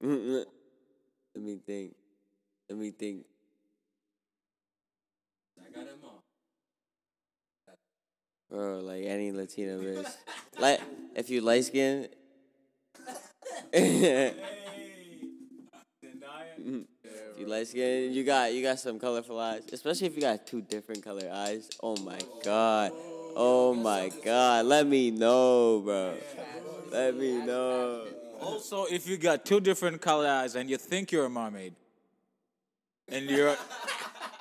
Let 1.34 1.44
me 1.44 1.58
think. 1.66 1.94
Let 2.68 2.78
me 2.78 2.90
think. 2.92 3.24
I 5.58 5.70
got 5.74 5.86
him 5.86 5.98
on. 6.04 6.10
Bro, 8.50 8.80
like 8.80 9.04
any 9.04 9.32
Latina 9.32 9.72
bitch. 9.78 10.08
like 10.60 10.80
if 11.16 11.28
you 11.28 11.40
light 11.40 11.64
skin. 11.64 12.08
if 13.72 14.34
you 17.36 17.46
light 17.46 17.66
skin, 17.66 18.12
you 18.12 18.22
got 18.22 18.54
you 18.54 18.62
got 18.62 18.78
some 18.78 19.00
colorful 19.00 19.40
eyes. 19.40 19.64
Especially 19.72 20.06
if 20.06 20.14
you 20.14 20.20
got 20.20 20.46
two 20.46 20.60
different 20.62 21.02
color 21.02 21.28
eyes. 21.32 21.68
Oh 21.82 21.96
my 21.96 22.20
god. 22.44 22.92
Oh 23.34 23.74
my 23.74 24.12
god. 24.24 24.66
Let 24.66 24.86
me 24.86 25.10
know, 25.10 25.80
bro. 25.84 26.14
Let 26.92 27.16
me 27.16 27.44
know. 27.44 28.06
Also, 28.44 28.84
if 28.86 29.06
you 29.08 29.16
got 29.16 29.44
two 29.44 29.60
different 29.60 30.00
color 30.00 30.28
eyes 30.28 30.54
and 30.54 30.68
you 30.68 30.76
think 30.76 31.12
you're 31.12 31.26
a 31.26 31.30
mermaid, 31.30 31.74
and 33.08 33.28
you're 33.28 33.56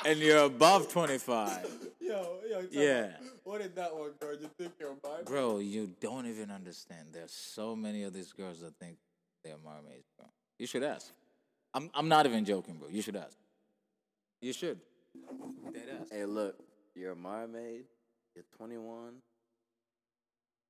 and 0.05 0.19
you're 0.19 0.43
above 0.43 0.91
25, 0.91 1.65
Yo, 2.01 2.37
yo, 2.49 2.67
yeah, 2.69 3.11
What 3.43 3.61
did 3.61 3.75
that 3.75 3.95
one, 3.95 4.11
girl? 4.19 4.33
You 4.39 4.49
think 4.57 4.73
you're 4.79 4.95
mine? 5.03 5.23
bro, 5.25 5.59
you 5.59 5.91
don't 5.99 6.27
even 6.27 6.51
understand. 6.51 7.07
There's 7.11 7.31
so 7.31 7.75
many 7.75 8.03
of 8.03 8.13
these 8.13 8.33
girls 8.33 8.59
that 8.59 8.75
think 8.77 8.97
they're 9.43 9.55
mermaids, 9.63 10.07
bro. 10.17 10.27
You 10.59 10.67
should 10.67 10.83
ask. 10.83 11.11
I'm 11.73 11.89
I'm 11.93 12.07
not 12.07 12.25
even 12.25 12.45
joking, 12.45 12.75
bro. 12.75 12.89
You 12.89 13.01
should 13.01 13.15
ask. 13.15 13.37
You 14.41 14.53
should. 14.53 14.79
Dead 15.73 15.89
ass. 16.01 16.07
Hey, 16.11 16.25
look, 16.25 16.55
you're 16.95 17.13
a 17.13 17.15
mermaid. 17.15 17.85
You're 18.35 18.45
21. 18.57 19.13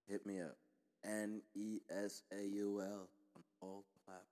Hit 0.08 0.26
me 0.26 0.42
up. 0.42 0.56
N 1.04 1.42
E 1.56 1.80
S 1.90 2.22
A 2.32 2.44
U 2.44 2.82
L 2.82 2.86
on 2.86 3.23
Oh, 3.64 3.68
all 3.68 3.84
platforms. 4.06 4.28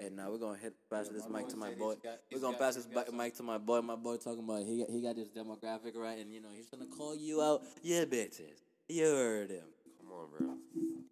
And 0.00 0.16
now 0.16 0.30
we're 0.30 0.38
gonna 0.38 0.58
hit 0.58 0.74
pass 0.90 1.08
this 1.08 1.28
mic 1.28 1.48
to 1.48 1.56
my 1.56 1.70
boy. 1.72 1.94
We're 2.32 2.40
gonna 2.40 2.56
pass 2.58 2.76
this 2.76 2.86
mic 3.12 3.34
to 3.36 3.42
my 3.42 3.58
boy. 3.58 3.80
My 3.80 3.96
boy 3.96 4.16
talking 4.16 4.44
about 4.44 4.64
he 4.64 4.78
got, 4.80 4.90
he 4.90 5.00
got 5.02 5.16
this 5.16 5.28
demographic 5.28 5.96
right, 5.96 6.18
and 6.18 6.32
you 6.32 6.40
know 6.40 6.48
he's 6.54 6.68
gonna 6.68 6.86
call 6.86 7.16
you 7.16 7.42
out. 7.42 7.62
Yeah, 7.82 8.04
bitches. 8.04 8.62
You 8.88 9.04
heard 9.06 9.50
him. 9.50 9.64
Come 10.00 10.12
on, 10.12 10.26
bro. 10.36 10.56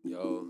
Yo, 0.05 0.49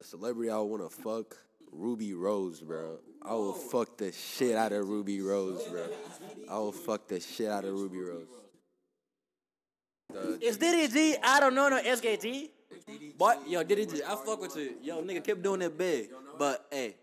a 0.00 0.04
celebrity 0.04 0.50
I 0.50 0.58
want 0.58 0.82
to 0.82 1.02
fuck, 1.02 1.36
Ruby 1.72 2.14
Rose, 2.14 2.60
bro. 2.60 2.98
I 3.22 3.32
will 3.34 3.52
fuck 3.54 3.96
the 3.96 4.12
shit 4.12 4.54
out 4.56 4.72
of 4.72 4.88
Ruby 4.88 5.20
Rose, 5.20 5.62
bro. 5.68 5.86
I 6.50 6.58
will 6.58 6.72
fuck 6.72 7.08
the 7.08 7.20
shit 7.20 7.48
out 7.48 7.64
of 7.64 7.74
Ruby 7.74 8.00
Rose. 8.00 8.26
The- 10.12 10.38
It's 10.40 10.56
DDG. 10.56 11.16
I 11.22 11.38
don't 11.40 11.54
know 11.54 11.68
no 11.68 11.80
SKT. 11.80 12.50
Boy, 13.16 13.34
yo, 13.46 13.64
DDG. 13.64 14.02
I 14.02 14.16
fuck 14.16 14.40
with 14.40 14.56
you. 14.56 14.74
Yo, 14.82 15.02
nigga, 15.02 15.24
keep 15.24 15.42
doing 15.42 15.60
that 15.60 15.76
big. 15.76 16.10
But 16.38 16.66
hey, 16.70 16.96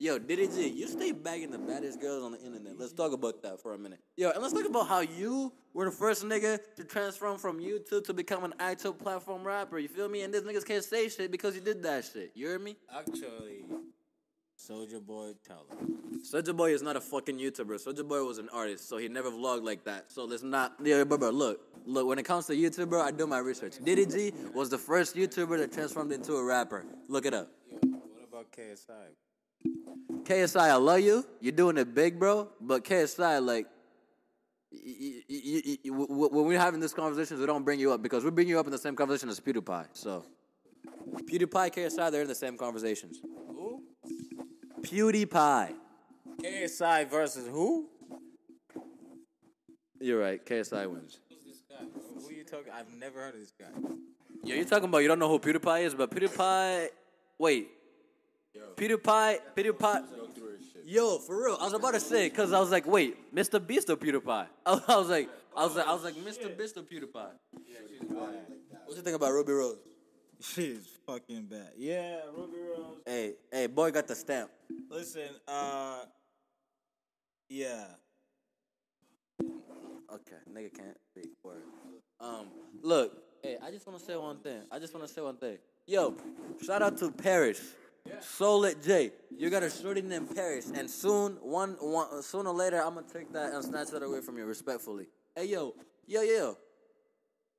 Yo, 0.00 0.16
DDG, 0.16 0.76
you 0.76 0.86
stay 0.86 1.10
bagging 1.10 1.50
the 1.50 1.58
baddest 1.58 2.00
girls 2.00 2.22
on 2.22 2.30
the 2.30 2.40
internet. 2.40 2.78
Let's 2.78 2.92
talk 2.92 3.10
about 3.10 3.42
that 3.42 3.60
for 3.60 3.74
a 3.74 3.78
minute. 3.78 3.98
Yo, 4.16 4.30
and 4.30 4.40
let's 4.40 4.54
talk 4.54 4.64
about 4.64 4.86
how 4.86 5.00
you 5.00 5.52
were 5.74 5.86
the 5.86 5.90
first 5.90 6.24
nigga 6.24 6.60
to 6.76 6.84
transform 6.84 7.36
from 7.36 7.58
YouTube 7.58 8.04
to 8.04 8.14
become 8.14 8.44
an 8.44 8.54
actual 8.60 8.92
platform 8.92 9.42
rapper. 9.42 9.76
You 9.76 9.88
feel 9.88 10.08
me? 10.08 10.22
And 10.22 10.32
these 10.32 10.42
niggas 10.42 10.64
can't 10.64 10.84
say 10.84 11.08
shit 11.08 11.32
because 11.32 11.56
you 11.56 11.60
did 11.60 11.82
that 11.82 12.04
shit. 12.04 12.30
You 12.36 12.46
hear 12.46 12.60
me? 12.60 12.76
Actually, 12.96 13.64
Soulja 14.58 15.00
Boy, 15.00 15.32
tell 15.46 15.66
him. 15.70 16.20
Soulja 16.20 16.54
Boy 16.54 16.72
is 16.72 16.82
not 16.82 16.96
a 16.96 17.00
fucking 17.00 17.38
YouTuber. 17.38 17.76
Soulja 17.84 18.06
Boy 18.06 18.24
was 18.24 18.38
an 18.38 18.48
artist, 18.52 18.88
so 18.88 18.96
he 18.96 19.08
never 19.08 19.30
vlogged 19.30 19.64
like 19.64 19.84
that. 19.84 20.10
So 20.10 20.24
let's 20.24 20.42
not. 20.42 20.74
Yeah, 20.82 21.04
bro, 21.04 21.16
bro, 21.16 21.30
look, 21.30 21.60
look. 21.86 22.06
When 22.08 22.18
it 22.18 22.24
comes 22.24 22.46
to 22.46 22.54
YouTuber, 22.54 23.00
I 23.00 23.12
do 23.12 23.26
my 23.26 23.38
research. 23.38 23.78
DDG 23.78 24.52
was 24.52 24.68
the 24.68 24.78
first 24.78 25.14
YouTuber 25.14 25.58
that 25.58 25.72
transformed 25.72 26.10
into 26.12 26.34
a 26.34 26.44
rapper. 26.44 26.84
Look 27.06 27.24
it 27.24 27.34
up. 27.34 27.50
What 27.70 28.24
about 28.28 28.52
KSI? 28.52 29.14
KSI, 30.24 30.60
I 30.60 30.74
love 30.74 31.00
you. 31.00 31.24
You're 31.40 31.52
doing 31.52 31.78
it 31.78 31.94
big, 31.94 32.18
bro. 32.18 32.48
But 32.60 32.84
KSI, 32.84 33.44
like, 33.44 33.66
when 34.70 36.46
we're 36.46 36.58
having 36.58 36.80
these 36.80 36.92
conversations, 36.92 37.38
we 37.38 37.46
don't 37.46 37.64
bring 37.64 37.78
you 37.78 37.92
up 37.92 38.02
because 38.02 38.24
we 38.24 38.30
bring 38.32 38.48
you 38.48 38.58
up 38.58 38.66
in 38.66 38.72
the 38.72 38.78
same 38.78 38.96
conversation 38.96 39.28
as 39.28 39.38
PewDiePie. 39.38 39.86
So, 39.92 40.24
PewDiePie, 41.14 41.74
KSI, 41.74 42.10
they're 42.10 42.22
in 42.22 42.28
the 42.28 42.34
same 42.34 42.58
conversations. 42.58 43.22
Who? 44.78 45.12
PewDiePie. 45.12 45.74
KSI 46.42 47.10
versus 47.10 47.48
who? 47.48 47.86
You're 50.00 50.20
right. 50.20 50.44
KSI 50.44 50.88
wins. 50.88 51.18
Who's 51.28 51.44
this 51.44 51.62
guy? 51.68 51.84
Who 52.22 52.32
you 52.32 52.44
talking? 52.44 52.72
I've 52.72 52.92
never 52.98 53.20
heard 53.20 53.34
of 53.34 53.40
this 53.40 53.52
guy. 53.58 53.66
Yeah, 54.44 54.56
you're 54.56 54.64
talking 54.64 54.88
about 54.88 54.98
you 54.98 55.08
don't 55.08 55.18
know 55.18 55.28
who 55.28 55.38
PewDiePie 55.38 55.82
is, 55.82 55.94
but 55.94 56.10
PewDiePie. 56.10 56.88
Wait. 57.38 57.68
Yo. 58.54 58.62
PewDiePie. 58.76 59.38
PewDiePie. 59.56 60.04
Yo, 60.84 61.18
for 61.18 61.44
real. 61.44 61.58
I 61.60 61.64
was 61.64 61.74
about 61.74 61.94
to 61.94 62.00
say 62.00 62.28
because 62.28 62.52
I 62.52 62.60
was 62.60 62.70
like, 62.70 62.86
wait, 62.86 63.34
Mr. 63.34 63.64
Beast 63.64 63.90
or 63.90 63.96
PewDiePie? 63.96 64.46
I 64.66 64.72
was, 64.72 65.08
like, 65.08 65.28
I 65.56 65.64
was 65.64 65.76
like, 65.76 65.86
I 65.86 65.92
was 65.92 66.04
like, 66.04 66.14
Mr. 66.14 66.56
Beast 66.56 66.76
or 66.76 66.82
PewDiePie? 66.82 67.12
What 67.12 68.96
you 68.96 69.02
think 69.02 69.16
about 69.16 69.32
Ruby 69.32 69.52
Rose? 69.52 69.76
She's 70.40 70.86
fucking 71.04 71.46
bad. 71.46 71.72
Yeah, 71.76 72.20
Ruby 72.36 72.58
Rose. 72.58 72.98
Hey, 73.04 73.34
hey, 73.50 73.66
boy, 73.66 73.90
got 73.90 74.06
the 74.06 74.14
stamp. 74.14 74.50
Listen, 74.88 75.30
uh, 75.48 76.04
yeah. 77.48 77.86
Okay, 79.40 80.36
nigga 80.52 80.74
can't 80.74 80.96
speak 81.10 81.32
word. 81.42 81.62
Um, 82.20 82.46
look, 82.82 83.20
hey, 83.42 83.56
I 83.62 83.70
just 83.70 83.86
want 83.86 83.98
to 83.98 84.04
say 84.04 84.16
one 84.16 84.38
thing. 84.38 84.62
I 84.70 84.78
just 84.78 84.94
want 84.94 85.06
to 85.06 85.12
say 85.12 85.20
one 85.20 85.36
thing. 85.36 85.58
Yo, 85.86 86.14
shout 86.64 86.82
out 86.82 86.96
to 86.98 87.10
Paris. 87.10 87.74
Solid 88.20 88.82
J, 88.82 89.12
you 89.36 89.50
got 89.50 89.62
a 89.62 89.68
shorty 89.68 90.00
named 90.00 90.34
Paris, 90.34 90.72
and 90.74 90.88
soon, 90.88 91.32
one, 91.42 91.76
one, 91.80 92.22
sooner 92.22 92.48
or 92.50 92.56
later, 92.56 92.82
I'm 92.82 92.94
gonna 92.94 93.06
take 93.12 93.30
that 93.34 93.52
and 93.52 93.62
snatch 93.62 93.88
that 93.88 94.02
away 94.02 94.22
from 94.22 94.38
you, 94.38 94.46
respectfully. 94.46 95.08
Hey, 95.36 95.46
yo, 95.46 95.74
yo, 96.06 96.22
yo, 96.22 96.56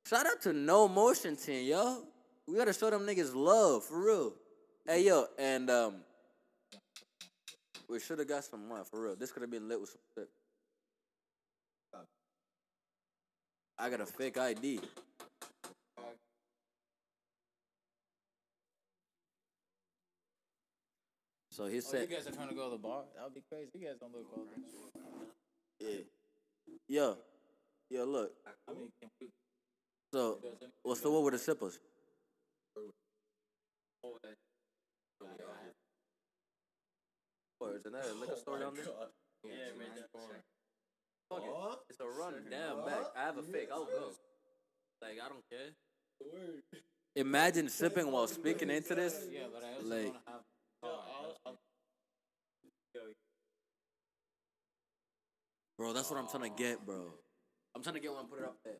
shout 0.04 0.26
out 0.26 0.42
to 0.42 0.52
No 0.52 0.88
Motion 0.88 1.36
Team, 1.36 1.68
yo. 1.68 2.02
We 2.50 2.58
gotta 2.58 2.72
show 2.72 2.90
them 2.90 3.06
niggas 3.06 3.32
love, 3.32 3.84
for 3.84 4.04
real. 4.04 4.32
Hey, 4.84 5.04
yo, 5.04 5.26
and 5.38 5.70
um, 5.70 5.94
we 7.88 8.00
should 8.00 8.18
have 8.18 8.26
got 8.26 8.42
some 8.42 8.66
more, 8.66 8.84
for 8.84 9.00
real. 9.00 9.14
This 9.14 9.30
could 9.30 9.42
have 9.42 9.52
been 9.52 9.68
lit 9.68 9.80
with 9.80 9.90
some 9.90 10.00
shit. 10.16 10.28
I 13.78 13.88
got 13.88 14.00
a 14.00 14.06
fake 14.06 14.36
ID. 14.36 14.80
So 21.52 21.66
he 21.66 21.80
said, 21.80 22.00
Oh, 22.00 22.10
you 22.10 22.16
guys 22.16 22.26
are 22.26 22.32
trying 22.32 22.48
to 22.48 22.54
go 22.54 22.64
to 22.64 22.70
the 22.72 22.82
bar? 22.82 23.04
That 23.14 23.24
would 23.24 23.34
be 23.34 23.42
crazy. 23.48 23.70
You 23.74 23.86
guys 23.86 23.96
don't 24.00 24.12
look 24.12 24.26
old. 24.36 24.48
yeah. 25.78 25.98
Yo, 26.88 27.16
yo, 27.90 28.04
look. 28.04 28.32
I 28.68 28.72
mean, 28.72 28.90
So, 30.12 30.38
what's 30.82 31.00
the 31.00 31.10
what 31.10 31.22
with 31.22 31.34
the 31.34 31.38
sippers? 31.38 31.78
Or 37.60 37.76
isn't 37.76 37.92
that 37.92 38.06
a 38.06 38.14
liquor 38.14 38.36
store 38.36 38.58
down 38.58 38.74
there? 38.74 38.84
yeah, 39.44 39.76
man. 39.78 39.88
Fuck 41.28 41.42
it. 41.44 41.78
It's 41.90 42.00
a 42.00 42.06
run 42.06 42.34
down 42.50 42.84
back. 42.86 43.12
I 43.16 43.24
have 43.24 43.38
a 43.38 43.42
fake. 43.42 43.68
I'll 43.72 43.84
go. 43.84 44.12
Like 45.02 45.18
I 45.22 45.28
don't 45.28 45.44
care. 45.50 45.70
Imagine 47.16 47.68
sipping 47.68 48.10
while 48.10 48.26
speaking 48.26 48.70
into 48.70 48.94
this. 48.94 49.26
Yeah, 49.30 49.48
but 49.52 49.64
I 49.64 49.74
also 49.74 49.88
Like- 49.88 50.12
want 50.12 50.24
to 50.26 50.32
have. 50.32 50.40
Oh, 50.82 51.56
Bro, 55.78 55.92
that's 55.94 56.10
what 56.10 56.18
I'm 56.18 56.28
trying 56.28 56.50
to 56.54 56.62
get, 56.62 56.84
bro. 56.84 57.14
I'm 57.74 57.82
trying 57.82 57.94
to 57.94 58.00
get 58.00 58.12
one. 58.12 58.26
Put 58.26 58.40
it 58.40 58.44
up 58.44 58.56
there. 58.64 58.74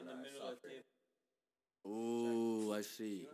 in 0.00 0.06
the 0.06 0.14
middle 0.16 0.42
of 0.48 0.60
the 0.62 0.68
table. 0.68 0.84
Ooh, 1.86 2.74
I 2.74 2.82
see. 2.82 3.26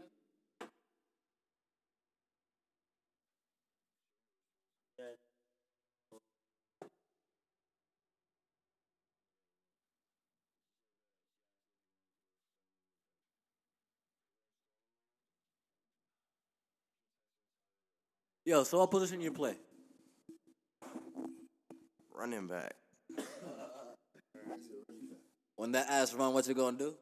Yo, 18.44 18.64
so 18.64 18.78
what 18.78 18.90
position 18.90 19.20
you 19.20 19.32
play? 19.32 19.54
Running 22.12 22.48
back. 22.48 22.74
When 25.56 25.72
that 25.72 25.88
ass 25.88 26.12
run, 26.12 26.34
what 26.34 26.46
you 26.48 26.54
gonna 26.54 26.76
do? 26.76 26.94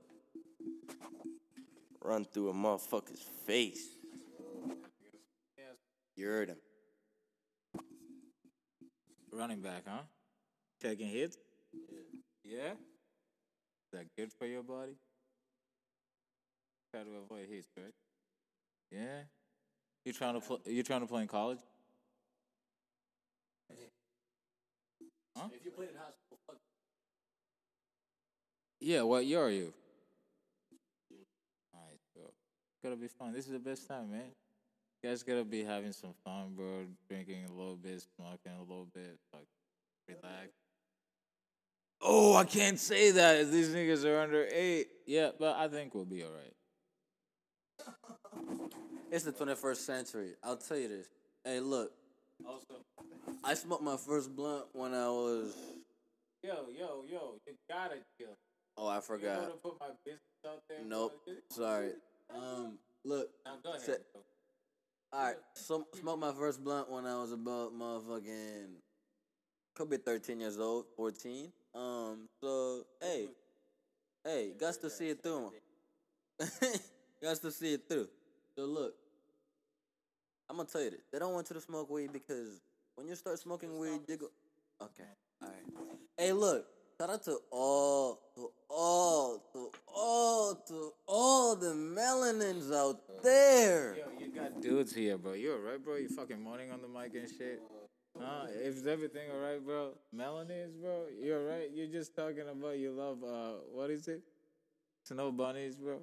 Run 2.02 2.24
through 2.24 2.50
a 2.50 2.54
motherfucker's 2.54 3.24
face. 3.46 3.88
You 6.16 6.26
heard 6.26 6.48
him. 6.48 6.56
running 9.32 9.60
back, 9.60 9.84
huh? 9.86 10.02
Taking 10.82 11.08
hits? 11.08 11.36
Yeah. 12.44 12.72
Is 12.72 13.92
that 13.92 14.06
good 14.16 14.30
for 14.38 14.46
your 14.46 14.62
body? 14.62 14.96
Try 16.92 17.04
to 17.04 17.10
avoid 17.24 17.48
hits, 17.48 17.68
right? 17.76 17.94
Yeah. 18.90 19.22
You 20.04 20.12
trying 20.12 20.34
to 20.34 20.40
play? 20.40 20.58
You 20.66 20.82
trying 20.82 21.00
to 21.00 21.06
play 21.06 21.22
in 21.22 21.28
college? 21.28 21.60
Huh? 25.36 25.48
If 25.54 25.64
you 25.64 25.70
played 25.70 25.90
in 25.90 25.94
high 25.94 26.10
school, 26.10 26.38
fuck. 26.46 26.56
Yeah. 28.80 29.02
What 29.02 29.24
year 29.24 29.40
are 29.40 29.50
you? 29.50 29.72
Alright, 31.74 31.98
bro. 32.14 32.24
Gotta 32.82 32.96
be 32.96 33.08
fun. 33.08 33.32
This 33.32 33.46
is 33.46 33.52
the 33.52 33.58
best 33.58 33.86
time, 33.86 34.10
man. 34.10 34.22
You 35.02 35.10
guys 35.10 35.22
gotta 35.22 35.44
be 35.44 35.62
having 35.64 35.92
some 35.92 36.14
fun, 36.24 36.52
bro. 36.56 36.86
Drinking 37.08 37.44
a 37.48 37.52
little 37.52 37.76
bit, 37.76 38.02
smoking 38.16 38.52
a 38.58 38.60
little 38.62 38.88
bit, 38.94 39.18
like 39.32 39.46
relax. 40.08 40.48
Oh, 42.02 42.34
I 42.36 42.44
can't 42.44 42.78
say 42.78 43.10
that. 43.10 43.50
These 43.50 43.70
niggas 43.70 44.04
are 44.06 44.20
under 44.20 44.46
eight. 44.50 44.88
Yeah, 45.06 45.30
but 45.38 45.56
I 45.56 45.68
think 45.68 45.94
we'll 45.94 46.06
be 46.06 46.24
alright. 46.24 46.54
It's 49.10 49.24
the 49.24 49.32
21st 49.32 49.76
century. 49.76 50.30
I'll 50.42 50.56
tell 50.56 50.76
you 50.78 50.88
this. 50.88 51.08
Hey, 51.44 51.60
look. 51.60 51.92
Also, 52.46 52.74
I 53.44 53.54
smoked 53.54 53.82
my 53.82 53.96
first 53.96 54.34
blunt 54.34 54.64
when 54.72 54.94
I 54.94 55.08
was. 55.08 55.54
yo, 56.42 56.54
yo, 56.78 57.04
yo, 57.10 57.34
you 57.46 57.54
gotta 57.68 57.96
chill. 58.18 58.28
Oh, 58.78 58.86
I 58.86 58.96
You 58.96 59.00
forgot. 59.02 59.42
wanna 59.42 59.54
put 59.62 59.78
my 59.80 59.88
business 60.04 60.20
out 60.46 60.62
there? 60.68 60.78
Nope. 60.86 61.20
Sorry. 61.50 61.90
Um, 62.34 62.78
look. 63.04 63.30
Now 63.44 63.56
go 63.62 63.70
ahead. 63.70 63.82
Say- 63.82 63.96
All 65.12 65.24
right. 65.24 65.36
So, 65.54 65.86
smoked 65.98 66.20
my 66.20 66.32
first 66.32 66.62
blunt 66.62 66.90
when 66.90 67.06
I 67.06 67.16
was 67.20 67.32
about 67.32 67.72
motherfucking. 67.74 68.66
Could 69.74 69.90
be 69.90 69.96
13 69.96 70.40
years 70.40 70.58
old, 70.58 70.86
14. 70.96 71.52
Um, 71.74 72.28
so, 72.40 72.82
hey. 73.00 73.28
Hey, 74.24 74.52
got 74.58 74.74
to 74.80 74.90
see 74.90 75.10
it 75.10 75.22
through. 75.22 75.52
got 77.22 77.40
to 77.40 77.50
see 77.50 77.74
it 77.74 77.88
through. 77.88 78.08
So, 78.56 78.64
look. 78.64 78.94
I'm 80.48 80.56
to 80.58 80.64
tell 80.64 80.82
you 80.82 80.90
this. 80.90 81.00
They 81.12 81.18
don't 81.20 81.32
want 81.32 81.48
you 81.48 81.54
to 81.54 81.60
smoke 81.60 81.88
weed 81.90 82.12
because 82.12 82.60
when 82.96 83.06
you 83.06 83.14
start 83.14 83.38
smoking 83.38 83.78
weed, 83.78 84.00
you 84.08 84.16
go. 84.16 84.26
Okay. 84.82 85.08
All 85.42 85.48
right. 85.48 85.86
Hey, 86.18 86.32
look. 86.32 86.66
Shout 87.00 87.08
out 87.08 87.24
to 87.24 87.38
all, 87.50 88.20
to 88.34 88.50
all, 88.68 89.42
to 89.54 89.70
all, 89.88 90.54
to 90.68 90.92
all 91.06 91.56
the 91.56 91.68
melanins 91.68 92.70
out 92.74 93.00
there. 93.22 93.96
Yo, 93.96 94.04
you 94.20 94.34
got 94.34 94.60
dudes 94.60 94.94
here, 94.94 95.16
bro. 95.16 95.32
You 95.32 95.54
alright, 95.54 95.82
bro? 95.82 95.96
You 95.96 96.10
fucking 96.10 96.44
moaning 96.44 96.70
on 96.70 96.82
the 96.82 96.88
mic 96.88 97.14
and 97.14 97.26
shit. 97.26 97.62
Huh? 98.20 98.48
Is 98.50 98.86
everything 98.86 99.30
alright, 99.34 99.64
bro? 99.64 99.92
Melanins, 100.14 100.78
bro? 100.78 101.04
You 101.18 101.36
alright? 101.36 101.70
You're 101.72 101.86
just 101.86 102.14
talking 102.14 102.44
about 102.52 102.76
you 102.76 102.90
love 102.90 103.24
uh 103.24 103.60
what 103.72 103.88
is 103.88 104.06
it? 104.06 104.20
Snow 105.04 105.32
bunnies, 105.32 105.76
bro. 105.76 106.00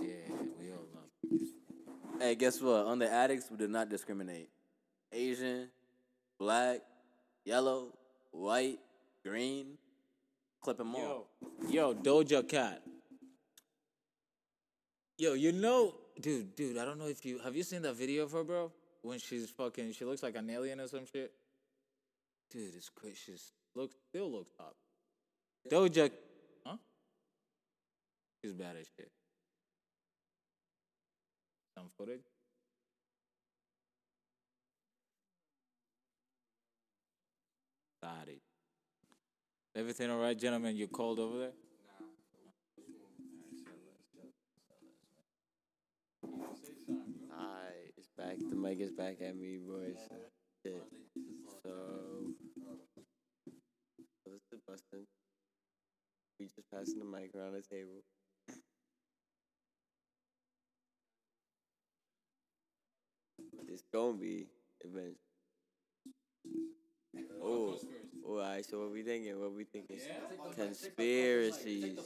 Yeah, 0.00 0.08
we 0.56 0.70
all 0.70 0.86
love. 0.94 2.20
Hey, 2.20 2.36
guess 2.36 2.60
what? 2.60 2.86
On 2.86 3.00
the 3.00 3.10
addicts, 3.10 3.50
we 3.50 3.56
do 3.56 3.66
not 3.66 3.88
discriminate. 3.88 4.50
Asian, 5.12 5.68
black, 6.38 6.82
yellow, 7.44 7.94
white, 8.32 8.78
green. 9.24 9.78
Clip 10.62 10.76
them 10.76 10.94
all. 10.94 11.28
Yo, 11.68 11.92
yo, 11.92 11.94
Doja 11.94 12.46
Cat. 12.46 12.82
Yo, 15.18 15.34
you 15.34 15.52
know, 15.52 15.94
dude, 16.20 16.54
dude, 16.54 16.78
I 16.78 16.84
don't 16.84 16.98
know 16.98 17.06
if 17.06 17.24
you 17.24 17.38
have 17.38 17.56
you 17.56 17.62
seen 17.62 17.82
that 17.82 17.94
video 17.94 18.24
of 18.24 18.32
her, 18.32 18.44
bro? 18.44 18.72
When 19.02 19.18
she's 19.18 19.48
fucking, 19.50 19.92
she 19.92 20.04
looks 20.04 20.22
like 20.22 20.36
an 20.36 20.50
alien 20.50 20.80
or 20.80 20.88
some 20.88 21.06
shit. 21.06 21.32
Dude, 22.50 22.74
it's 22.76 22.90
crazy. 22.90 23.16
She's 23.26 23.52
looks 23.74 23.94
still 24.08 24.30
looks 24.30 24.50
top. 24.56 24.74
Doja, 25.70 26.10
huh? 26.66 26.76
She's 28.42 28.52
bad 28.52 28.76
as 28.80 28.86
shit. 28.96 29.10
Some 31.76 31.86
footage. 31.96 32.24
Got 38.10 38.28
it. 38.28 38.40
Everything 39.76 40.10
all 40.10 40.18
right, 40.18 40.36
gentlemen? 40.36 40.74
You 40.76 40.88
cold 40.88 41.20
over 41.20 41.38
there? 41.38 41.52
Alright, 47.32 47.92
it's 47.96 48.08
back. 48.18 48.36
The 48.38 48.56
mic 48.56 48.80
is 48.80 48.90
back 48.90 49.18
at 49.24 49.36
me, 49.36 49.58
boys. 49.64 49.94
So, 50.64 50.70
so 51.62 51.72
this 54.26 54.42
is 54.52 54.60
Bustin. 54.66 55.06
We 56.40 56.46
just 56.46 56.68
passing 56.74 56.98
the 56.98 57.04
mic 57.04 57.30
around 57.36 57.52
the 57.52 57.62
table. 57.62 58.02
It's 63.68 63.84
gonna 63.92 64.18
be 64.18 64.48
eventually. 64.80 65.29
Oh, 67.42 67.76
all 68.26 68.36
right. 68.38 68.64
Oh, 68.66 68.70
so 68.70 68.78
what 68.80 68.92
we 68.92 69.02
thinking? 69.02 69.38
What 69.40 69.52
we 69.52 69.64
thinking? 69.64 69.98
Conspiracies. 70.54 71.98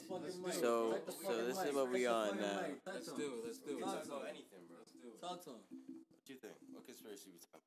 So, 0.60 0.98
so 1.26 1.46
this 1.46 1.58
is 1.58 1.74
what 1.74 1.92
we 1.92 2.06
on 2.06 2.38
now. 2.40 2.60
Let's 2.86 3.12
do 3.12 3.22
it. 3.22 3.44
Let's 3.44 3.58
do 3.58 3.78
it. 3.78 3.80
Talk 3.80 4.04
about 4.06 4.22
anything, 4.28 4.64
bro. 4.68 4.78
Talk 5.20 5.44
to 5.44 5.50
him. 5.50 5.56
What 6.08 6.28
you 6.28 6.36
think? 6.36 6.54
What 6.72 6.86
conspiracy 6.86 7.30
we 7.32 7.38
talking? 7.38 7.60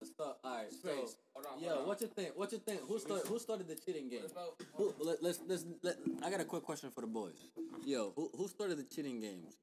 Let's 0.00 0.12
start. 0.12 0.36
All 0.44 0.56
right. 0.56 0.72
So, 0.72 0.88
Hold 0.88 1.46
on, 1.46 1.52
hold 1.52 1.62
yeah, 1.62 1.72
on. 1.72 1.86
what 1.86 2.00
you 2.00 2.08
think? 2.08 2.30
What 2.36 2.52
you 2.52 2.58
think? 2.58 2.80
Who 2.86 2.98
started? 2.98 3.26
Who 3.26 3.38
started 3.38 3.68
the 3.68 3.76
cheating 3.76 4.10
game? 4.10 4.28
Who, 4.76 4.94
let, 5.00 5.22
let's 5.22 5.40
let's 5.48 5.64
let. 5.82 5.96
I 6.22 6.30
got 6.30 6.40
a 6.40 6.44
quick 6.44 6.62
question 6.62 6.90
for 6.90 7.00
the 7.00 7.06
boys. 7.06 7.38
Yo, 7.86 8.12
who 8.14 8.30
who 8.36 8.48
started 8.48 8.76
the 8.76 8.84
cheating 8.84 9.20
games? 9.20 9.56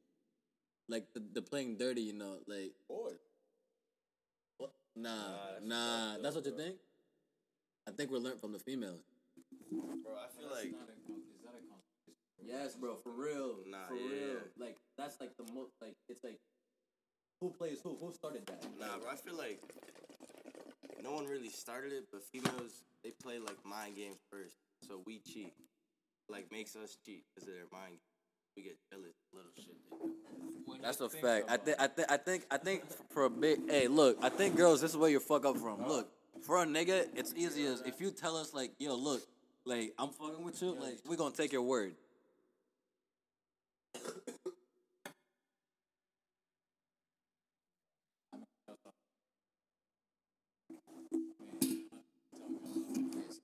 Like 0.89 1.13
the, 1.13 1.22
the 1.34 1.41
playing 1.41 1.78
dirty, 1.78 2.01
you 2.01 2.13
know, 2.13 2.38
like 2.47 2.74
Boy. 2.89 3.11
what? 4.57 4.72
Nah, 4.95 5.09
that's 5.53 5.65
nah. 5.65 6.17
That's 6.22 6.36
what 6.36 6.45
you 6.45 6.57
think? 6.57 6.76
I 7.88 7.91
think 7.91 8.11
we're 8.11 8.19
learned 8.19 8.41
from 8.41 8.53
the 8.53 8.59
females. 8.59 9.01
Bro, 9.71 10.13
I 10.13 10.27
feel 10.38 10.49
like 10.51 10.67
is 10.67 11.41
that 11.43 11.55
a 11.55 11.63
conference? 11.65 12.01
Yes, 12.43 12.75
bro, 12.75 12.97
for 13.03 13.11
real. 13.11 13.57
Nah, 13.69 13.88
for 13.88 13.95
yeah, 13.95 14.09
real. 14.09 14.41
Like 14.59 14.77
that's 14.97 15.19
like 15.19 15.36
the 15.38 15.51
most. 15.53 15.71
Like 15.82 15.95
it's 16.09 16.23
like 16.23 16.39
who 17.39 17.49
plays 17.49 17.79
who? 17.84 17.97
Who 17.99 18.11
started 18.13 18.45
that? 18.47 18.63
Nah, 18.79 18.97
bro, 18.99 19.09
I 19.11 19.15
feel 19.15 19.38
like 19.38 19.59
no 21.03 21.13
one 21.13 21.25
really 21.25 21.49
started 21.49 21.91
it, 21.91 22.05
but 22.11 22.23
females 22.23 22.84
they 23.03 23.11
play 23.23 23.39
like 23.39 23.57
mind 23.65 23.95
games 23.95 24.17
first, 24.32 24.55
so 24.88 25.01
we 25.05 25.19
cheat. 25.19 25.53
Like 26.29 26.51
makes 26.51 26.75
us 26.75 26.97
cheat 27.05 27.23
because 27.34 27.49
of 27.49 27.55
their 27.55 27.67
mind. 27.71 27.91
games. 27.91 28.01
We 28.55 28.63
get 28.63 28.77
jealous, 28.91 29.15
little 29.34 29.51
shit. 29.55 29.77
They 30.67 30.73
do. 30.75 30.82
That's 30.82 30.99
a 30.99 31.09
fact. 31.09 31.49
I 31.49 31.57
think. 31.57 31.77
I 31.79 31.88
think. 31.88 32.11
I 32.11 32.17
think. 32.17 32.45
I 32.51 32.57
think 32.57 32.84
for 33.13 33.25
a 33.25 33.29
big. 33.29 33.69
Hey, 33.69 33.88
look. 33.88 34.17
I 34.21 34.29
think 34.29 34.57
girls. 34.57 34.82
This 34.82 34.91
is 34.91 34.97
where 34.97 35.09
you 35.09 35.19
fuck 35.19 35.45
up 35.45 35.57
from. 35.57 35.88
Look, 35.88 36.09
for 36.41 36.61
a 36.61 36.65
nigga, 36.65 37.07
it's 37.15 37.33
easy 37.35 37.65
as 37.65 37.81
if 37.81 38.01
you 38.01 38.11
tell 38.11 38.35
us 38.35 38.53
like, 38.53 38.71
yo, 38.79 38.95
look, 38.95 39.21
like 39.65 39.93
I'm 39.97 40.09
fucking 40.09 40.43
with 40.43 40.61
you. 40.61 40.75
Like 40.79 40.99
we 41.07 41.15
gonna 41.15 41.35
take 41.35 41.53
your 41.53 41.61
word. 41.61 41.93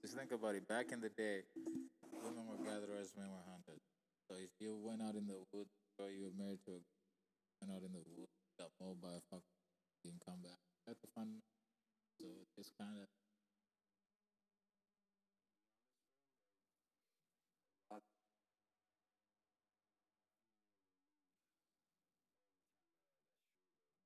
Just 0.02 0.18
think 0.18 0.32
about 0.32 0.56
it. 0.56 0.68
Back 0.68 0.92
in 0.92 1.02
the 1.02 1.10
day, 1.10 1.42
women 2.24 2.48
were 2.50 2.58
gatherers, 2.66 3.14
men 3.16 3.30
were 3.30 3.46
hunters. 3.50 3.82
So 4.30 4.36
if 4.36 4.50
you 4.60 4.76
went 4.82 5.02
out 5.02 5.16
in 5.16 5.28
the 5.28 5.38
woods, 5.54 5.70
or 6.00 6.10
you 6.10 6.24
were 6.24 6.44
married 6.44 6.60
to 6.66 6.72
a 6.72 6.80
went 7.62 7.74
out 7.74 7.84
in 7.86 7.92
the 7.94 8.04
woods, 8.18 8.32
got 8.60 8.70
a 8.70 9.22
fuck, 9.30 9.44
didn't 10.04 10.22
come 10.26 10.42
back. 10.44 10.58
You 10.88 10.94
had 10.94 10.98
to. 11.02 11.57
So 12.20 12.26
it's 12.58 12.72
kind 12.80 12.98
of. 13.02 13.08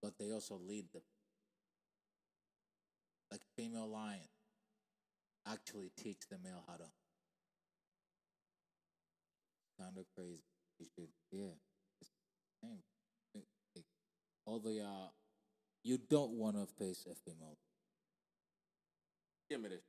But 0.02 0.14
they 0.18 0.32
also 0.32 0.60
lead 0.68 0.86
them. 0.94 1.04
Like 3.30 3.42
female 3.56 3.88
lion 3.88 4.28
actually 5.48 5.92
teach 5.96 6.18
the 6.30 6.38
male 6.44 6.64
how 6.68 6.78
to. 6.78 6.90
Kind 9.80 9.98
of 9.98 10.06
crazy. 10.16 10.42
You 10.80 10.88
should, 10.96 11.10
yeah. 11.32 11.54
It's 12.02 12.10
the 14.60 14.82
uh, 14.82 15.10
you 15.84 15.98
don't 16.10 16.32
want 16.32 16.56
to 16.56 16.66
face 16.78 17.06
a 17.10 17.16
female. 17.16 17.58
Give 19.52 19.60
me 19.60 19.68
this. 19.68 19.82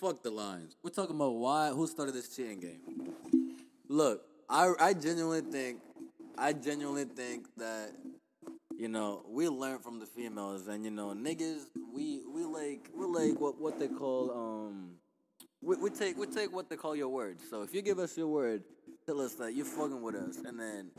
Fuck 0.00 0.22
the 0.22 0.30
lines. 0.30 0.76
We're 0.84 0.90
talking 0.90 1.16
about 1.16 1.34
why. 1.34 1.70
Who 1.70 1.84
started 1.88 2.14
this 2.14 2.28
cheating 2.28 2.60
game? 2.60 2.78
Look, 3.88 4.22
I 4.48 4.72
I 4.78 4.94
genuinely 4.94 5.40
think, 5.40 5.80
I 6.38 6.52
genuinely 6.52 7.06
think 7.06 7.48
that, 7.56 7.90
you 8.78 8.86
know, 8.86 9.24
we 9.28 9.48
learn 9.48 9.80
from 9.80 9.98
the 9.98 10.06
females, 10.06 10.68
and 10.68 10.84
you 10.84 10.92
know, 10.92 11.08
niggas, 11.08 11.62
we 11.92 12.22
we 12.32 12.44
like 12.44 12.88
we 12.96 13.04
like 13.06 13.40
what 13.40 13.60
what 13.60 13.80
they 13.80 13.88
call 13.88 14.30
um, 14.30 14.90
we, 15.60 15.74
we 15.74 15.90
take 15.90 16.16
we 16.16 16.28
take 16.28 16.52
what 16.52 16.70
they 16.70 16.76
call 16.76 16.94
your 16.94 17.08
word. 17.08 17.38
So 17.50 17.62
if 17.62 17.74
you 17.74 17.82
give 17.82 17.98
us 17.98 18.16
your 18.16 18.28
word, 18.28 18.62
tell 19.04 19.20
us 19.20 19.34
that 19.40 19.56
you're 19.56 19.66
fucking 19.66 20.00
with 20.00 20.14
us, 20.14 20.36
and 20.44 20.56
then. 20.60 20.92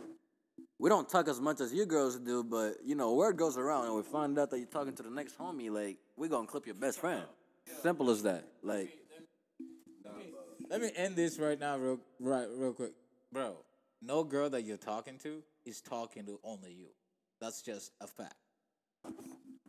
We 0.82 0.90
don't 0.90 1.10
talk 1.10 1.28
as 1.28 1.42
much 1.42 1.60
as 1.60 1.74
you 1.74 1.86
girls 1.86 2.18
do, 2.18 2.42
but 2.42 2.76
you 2.86 2.96
know, 2.96 3.14
word 3.14 3.36
goes 3.36 3.58
around, 3.58 3.88
and 3.88 3.96
we 3.96 4.02
find 4.02 4.40
out 4.40 4.50
that 4.50 4.60
you're 4.60 4.68
talking 4.68 4.96
to 4.96 5.04
the 5.04 5.10
next 5.10 5.38
homie. 5.38 5.70
Like, 5.70 5.98
we 6.16 6.30
gonna 6.30 6.48
clip 6.48 6.66
your 6.66 6.76
best 6.76 7.00
friend. 7.00 7.24
Simple 7.82 8.10
as 8.10 8.24
that. 8.24 8.44
Like, 8.64 8.90
Let 10.70 10.82
me 10.82 10.92
end 10.96 11.16
this 11.16 11.40
right 11.40 11.60
now, 11.60 11.78
real 11.78 12.00
right, 12.20 12.48
real 12.58 12.74
quick, 12.74 12.92
bro. 13.32 13.56
No 14.02 14.24
girl 14.24 14.50
that 14.52 14.64
you're 14.64 14.78
talking 14.78 15.18
to 15.24 15.42
is 15.66 15.82
talking 15.82 16.26
to 16.26 16.40
only 16.44 16.72
you. 16.72 16.88
That's 17.42 17.62
just 17.62 17.92
a 18.02 18.08
fact. 18.08 18.36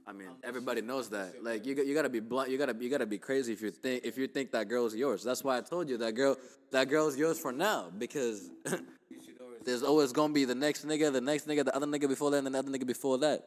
I 0.06 0.12
mean, 0.12 0.28
everybody 0.42 0.80
knows 0.82 1.08
that. 1.10 1.42
Like, 1.42 1.64
you 1.64 1.74
got- 1.74 1.86
you 1.86 1.94
gotta 1.94 2.08
be 2.08 2.20
blunt. 2.20 2.50
You 2.50 2.58
gotta 2.58 2.74
you 2.78 2.90
gotta 2.90 3.06
be 3.06 3.18
crazy 3.18 3.52
if 3.52 3.62
you 3.62 3.70
think 3.70 4.04
if 4.04 4.18
you 4.18 4.26
think 4.26 4.50
that 4.52 4.68
girl's 4.68 4.94
yours. 4.94 5.22
That's 5.22 5.44
why 5.44 5.58
I 5.58 5.60
told 5.60 5.88
you 5.88 5.96
that 5.98 6.12
girl 6.14 6.36
that 6.72 6.88
girl's 6.88 7.16
yours 7.16 7.38
for 7.38 7.52
now 7.52 7.90
because 7.96 8.50
there's 9.64 9.82
always 9.82 10.12
gonna 10.12 10.32
be 10.32 10.44
the 10.44 10.54
next 10.54 10.86
nigga, 10.86 11.12
the 11.12 11.20
next 11.20 11.46
nigga, 11.46 11.64
the 11.64 11.74
other 11.74 11.86
nigga 11.86 12.08
before 12.08 12.30
that, 12.32 12.44
and 12.44 12.54
the 12.54 12.58
other 12.58 12.70
nigga 12.70 12.86
before 12.86 13.18
that. 13.18 13.46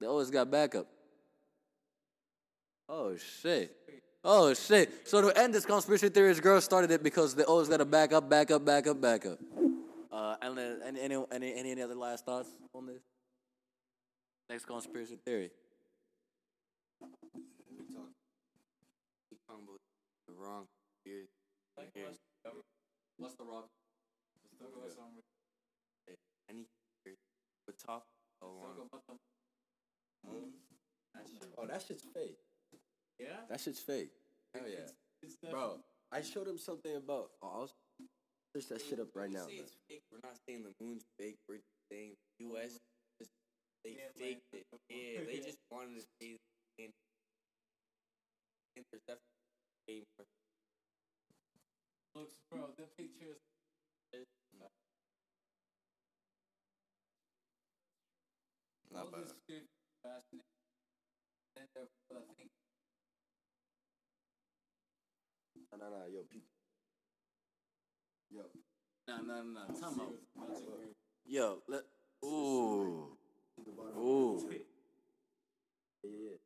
They 0.00 0.06
always 0.06 0.30
got 0.30 0.50
backup. 0.50 0.86
Oh 2.88 3.16
shit. 3.16 3.76
Oh 4.24 4.54
shit. 4.54 5.06
So 5.06 5.20
to 5.20 5.38
end 5.38 5.54
this 5.54 5.66
conspiracy 5.66 6.08
theories, 6.08 6.40
girls 6.40 6.64
started 6.64 6.90
it 6.90 7.02
because 7.02 7.34
they 7.34 7.44
always 7.44 7.68
got 7.68 7.76
to 7.78 7.84
back 7.84 8.12
up, 8.12 8.28
back 8.28 8.50
up, 8.50 8.64
back 8.64 8.86
up, 8.86 9.00
back 9.00 9.26
up. 9.26 9.38
Uh, 10.10 10.36
and 10.40 10.58
any 10.58 10.98
any 10.98 11.24
any 11.30 11.54
any, 11.54 11.70
any 11.70 11.82
other 11.82 11.94
last 11.94 12.24
thoughts 12.24 12.48
on 12.74 12.86
this? 12.86 13.02
Next 14.48 14.64
conspiracy 14.64 15.16
theory. 15.24 15.50
We 17.00 17.84
talk. 17.94 18.08
We 19.30 19.36
talking 19.46 19.66
the 20.26 20.34
wrong 20.34 20.64
here. 21.04 21.28
Here. 21.94 22.06
What's 23.18 23.34
the 23.34 23.44
rock? 23.44 23.68
Any 26.48 26.64
we 27.04 27.72
talk 27.86 28.04
along. 28.42 28.88
Oh, 31.56 31.66
that 31.66 31.82
shit's 31.86 32.04
fake. 32.14 32.38
Yeah. 33.18 33.42
That 33.50 33.60
shit's 33.60 33.80
fake. 33.80 34.10
Hell 34.54 34.64
yeah. 34.68 34.86
Bro, 35.50 35.80
I 36.12 36.22
showed 36.22 36.46
him 36.46 36.58
something 36.58 36.94
about. 36.96 37.30
Oh, 37.42 37.66
I'll 37.66 37.70
search 38.54 38.68
that 38.68 38.80
shit 38.80 39.00
up 39.00 39.08
right 39.14 39.30
now. 39.30 39.46
Say 39.46 39.60
it's 39.60 39.76
fake. 39.90 40.02
We're 40.10 40.22
not 40.22 40.38
saying 40.46 40.62
the 40.62 40.72
moon's 40.84 41.04
fake. 41.18 41.36
We're 41.48 41.60
saying 41.90 42.14
U.S. 42.38 42.78
Just, 43.18 43.30
they 43.84 43.98
faked 44.16 44.46
it. 44.52 44.64
Yeah, 44.88 45.26
they 45.26 45.38
just 45.44 45.58
wanted 45.70 45.98
to 45.98 46.06
say. 46.20 46.38
And 46.78 46.92
there's 48.92 49.02
definitely 49.02 50.06
more. 50.16 50.26
Looks, 52.14 52.34
bro. 52.50 52.70
The 52.78 52.86
pictures. 52.96 53.42
Nah, 54.58 54.70
Not 58.90 59.12
bad. 59.12 59.28
Nah, 65.78 65.84
nah, 65.90 65.98
nah, 65.98 66.06
yo, 66.12 66.20
peep. 66.30 66.44
Yo. 68.30 68.42
No, 69.08 69.22
no, 69.22 69.42
no. 69.42 69.60
Time 69.80 70.00
out. 70.00 70.14
Yo, 71.26 71.58
let. 71.68 71.82
Ooh. 72.24 73.16
Ooh. 73.96 74.40
Yeah, 76.02 76.10
yeah. 76.10 76.36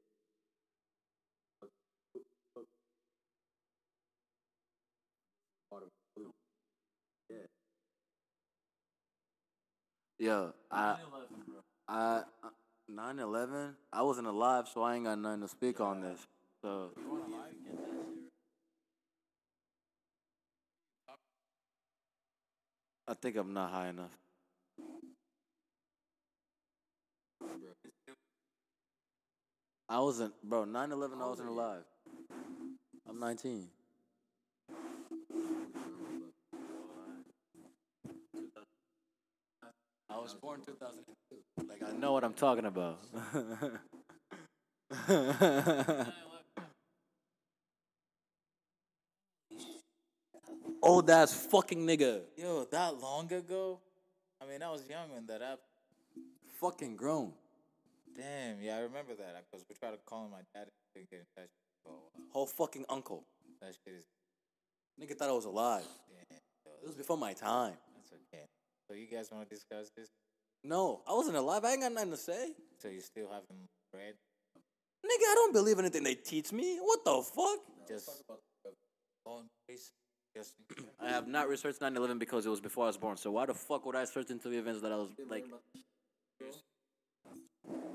Yeah. 7.31 7.37
Yo, 10.19 10.53
I, 10.71 10.97
I, 11.89 12.23
uh, 12.45 12.49
9 12.89 13.19
11, 13.19 13.77
I 13.93 14.03
wasn't 14.03 14.27
alive, 14.29 14.69
so 14.73 14.83
I 14.83 14.97
ain't 14.97 15.05
got 15.05 15.19
nothing 15.19 15.43
to 15.43 15.49
speak 15.49 15.81
on 15.81 16.03
this. 16.03 16.21
So, 16.63 16.91
I 23.07 23.15
think 23.15 23.37
I'm 23.37 23.53
not 23.53 23.71
high 23.71 23.89
enough. 23.89 24.17
I 29.89 30.01
wasn't, 30.01 30.33
bro, 30.43 30.65
9 30.65 30.93
11, 30.93 31.21
I 31.21 31.27
wasn't 31.27 31.49
alive. 31.49 31.83
I'm 33.09 33.19
19. 33.19 33.69
I 40.09 40.19
was 40.19 40.35
born 40.35 40.61
2002. 40.65 41.67
Like, 41.69 41.83
I 41.87 41.93
know 41.99 42.13
what 42.13 42.25
I'm 42.25 42.35
talking 42.35 42.65
about. 42.65 43.01
Old 50.83 51.09
ass 51.11 51.33
fucking 51.33 51.87
nigga. 51.87 52.23
Yo, 52.37 52.65
that 52.71 53.01
long 53.01 53.33
ago? 53.33 53.79
I 54.43 54.47
mean, 54.47 54.63
I 54.63 54.71
was 54.71 54.83
young 54.89 55.13
when 55.13 55.27
that 55.27 55.41
happened. 55.41 55.61
Fucking 56.61 56.97
grown. 56.97 57.33
Damn, 58.17 58.61
yeah, 58.61 58.77
I 58.77 58.81
remember 58.81 59.15
that 59.15 59.45
because 59.51 59.65
we 59.69 59.75
tried 59.77 59.93
to 59.93 59.99
call 60.05 60.29
my 60.29 60.41
dad 60.55 60.67
to 60.95 61.01
get 61.01 61.21
in 61.21 61.27
touch. 61.37 61.49
Whole 62.33 62.47
fucking 62.47 62.85
uncle. 62.89 63.25
that 63.61 63.75
shit 63.85 63.95
is. 63.95 64.05
Nigga 65.01 65.17
thought 65.17 65.29
I 65.29 65.33
was 65.33 65.45
alive. 65.45 65.85
Damn, 66.09 66.39
It 66.83 66.87
was 66.87 66.97
before 66.97 67.17
my 67.17 67.33
time. 67.33 67.75
that's 67.97 68.13
okay. 68.13 68.45
So 68.89 68.95
you 68.95 69.07
guys 69.07 69.31
want 69.31 69.49
to 69.49 69.55
discuss 69.55 69.91
this? 69.97 70.09
No, 70.65 71.03
I 71.09 71.15
wasn't 71.15 71.37
alive. 71.37 71.65
I 71.65 71.73
ain't 71.73 71.81
got 71.83 71.93
nothing 71.93 72.11
to 72.11 72.17
say. 72.17 72.53
So 72.81 72.89
you 72.89 73.01
still 73.01 73.27
haven't 73.29 73.69
read? 73.95 74.15
Nigga, 75.05 75.27
I 75.31 75.35
don't 75.35 75.53
believe 75.53 75.79
anything 75.79 76.03
they 76.05 76.15
teach 76.15 76.53
me. 76.53 76.79
What 76.79 77.05
the 77.05 77.23
fuck? 77.23 77.59
Just 77.89 78.09
on 79.25 79.45
please. 79.67 79.91
Just 80.35 80.55
I 81.01 81.11
have 81.11 81.29
not 81.29 81.49
researched 81.49 81.81
9 81.81 81.97
11 81.97 82.19
because 82.19 82.47
it 82.47 82.49
was 82.49 82.61
before 82.61 82.85
I 82.85 82.87
was 82.89 82.97
born. 82.97 83.17
So 83.17 83.31
why 83.31 83.47
the 83.47 83.55
fuck 83.55 83.85
would 83.87 83.97
I 83.97 84.05
search 84.05 84.31
into 84.31 84.49
the 84.49 84.59
events 84.59 84.81
that 84.83 84.93
I 84.93 84.97
was 84.97 85.11
like. 85.29 85.45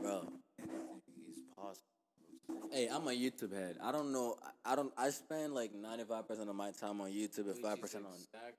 Bro. 0.01 0.31
it's 0.59 1.39
possible. 1.55 2.69
Hey, 2.71 2.87
I'm 2.91 3.07
a 3.07 3.11
YouTube 3.11 3.53
head. 3.53 3.77
I 3.83 3.91
don't 3.91 4.11
know. 4.11 4.35
I 4.43 4.71
I 4.71 4.75
don't. 4.75 4.91
I 4.97 5.09
spend 5.09 5.53
like 5.53 5.71
95% 5.73 6.49
of 6.49 6.55
my 6.55 6.71
time 6.71 7.01
on 7.01 7.09
YouTube 7.09 7.49
and 7.49 7.63
5% 7.63 7.95
on 7.95 8.01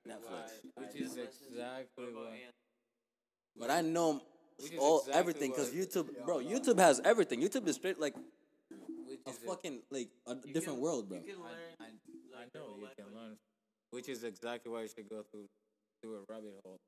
Netflix. 0.07 0.51
Which 0.75 1.03
is 1.03 1.17
exactly 1.17 2.07
why. 2.13 2.39
But 3.59 3.71
I 3.71 3.83
know 3.83 4.23
all 4.79 5.01
exactly 5.01 5.21
everything 5.21 5.51
because 5.51 5.71
YouTube, 5.71 6.09
bro. 6.25 6.39
YouTube 6.39 6.79
has 6.79 7.01
everything. 7.05 7.43
YouTube 7.43 7.67
is 7.69 7.77
straight 7.77 8.01
like 8.01 8.15
Which 9.07 9.21
a 9.27 9.31
is 9.31 9.37
fucking 9.47 9.81
like 9.91 10.09
a 10.27 10.35
different 10.35 10.81
world, 10.81 11.09
bro. 11.09 11.21
Which 13.91 14.09
is 14.09 14.25
exactly 14.25 14.71
why 14.73 14.83
you 14.83 14.89
should 14.89 15.09
go 15.09 15.23
through 15.31 15.49
through 16.03 16.17
a 16.17 16.33
rabbit 16.33 16.55
hole. 16.65 16.79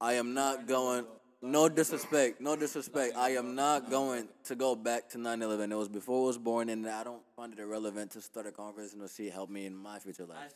I 0.00 0.14
am 0.14 0.34
not 0.34 0.66
going. 0.66 1.06
No 1.42 1.68
disrespect. 1.68 2.40
No 2.40 2.56
disrespect. 2.56 3.14
I 3.16 3.30
am 3.30 3.54
not 3.54 3.90
going 3.90 4.26
to 4.44 4.54
go 4.54 4.74
back 4.74 5.08
to 5.10 5.18
9/11. 5.18 5.70
It 5.70 5.74
was 5.74 5.88
before 5.88 6.24
I 6.24 6.26
was 6.26 6.38
born, 6.38 6.68
and 6.70 6.86
I 6.88 7.04
don't 7.04 7.22
find 7.36 7.52
it 7.52 7.58
irrelevant 7.58 8.12
to 8.12 8.20
start 8.20 8.46
a 8.46 8.52
conversation 8.52 9.00
to 9.00 9.08
see 9.08 9.28
help 9.28 9.50
me 9.50 9.66
in 9.66 9.76
my 9.76 9.98
future 9.98 10.24
life. 10.24 10.54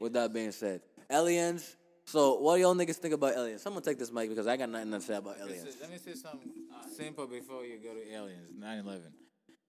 With 0.00 0.14
that 0.14 0.32
being 0.32 0.52
said, 0.52 0.80
aliens. 1.10 1.76
So, 2.04 2.40
what 2.40 2.58
y'all 2.58 2.74
niggas 2.74 2.96
think 2.96 3.14
about 3.14 3.36
aliens? 3.36 3.62
Someone 3.62 3.82
take 3.82 3.98
this 3.98 4.10
mic 4.10 4.28
because 4.28 4.48
I 4.48 4.56
got 4.56 4.68
nothing 4.68 4.90
to 4.90 5.00
say 5.00 5.14
about 5.14 5.38
aliens. 5.38 5.76
Let 5.80 5.90
me 5.90 5.98
say 5.98 6.14
something 6.14 6.50
simple 6.96 7.26
before 7.26 7.64
you 7.64 7.78
go 7.78 7.94
to 7.94 8.12
aliens. 8.12 8.50
9/11. 8.58 9.12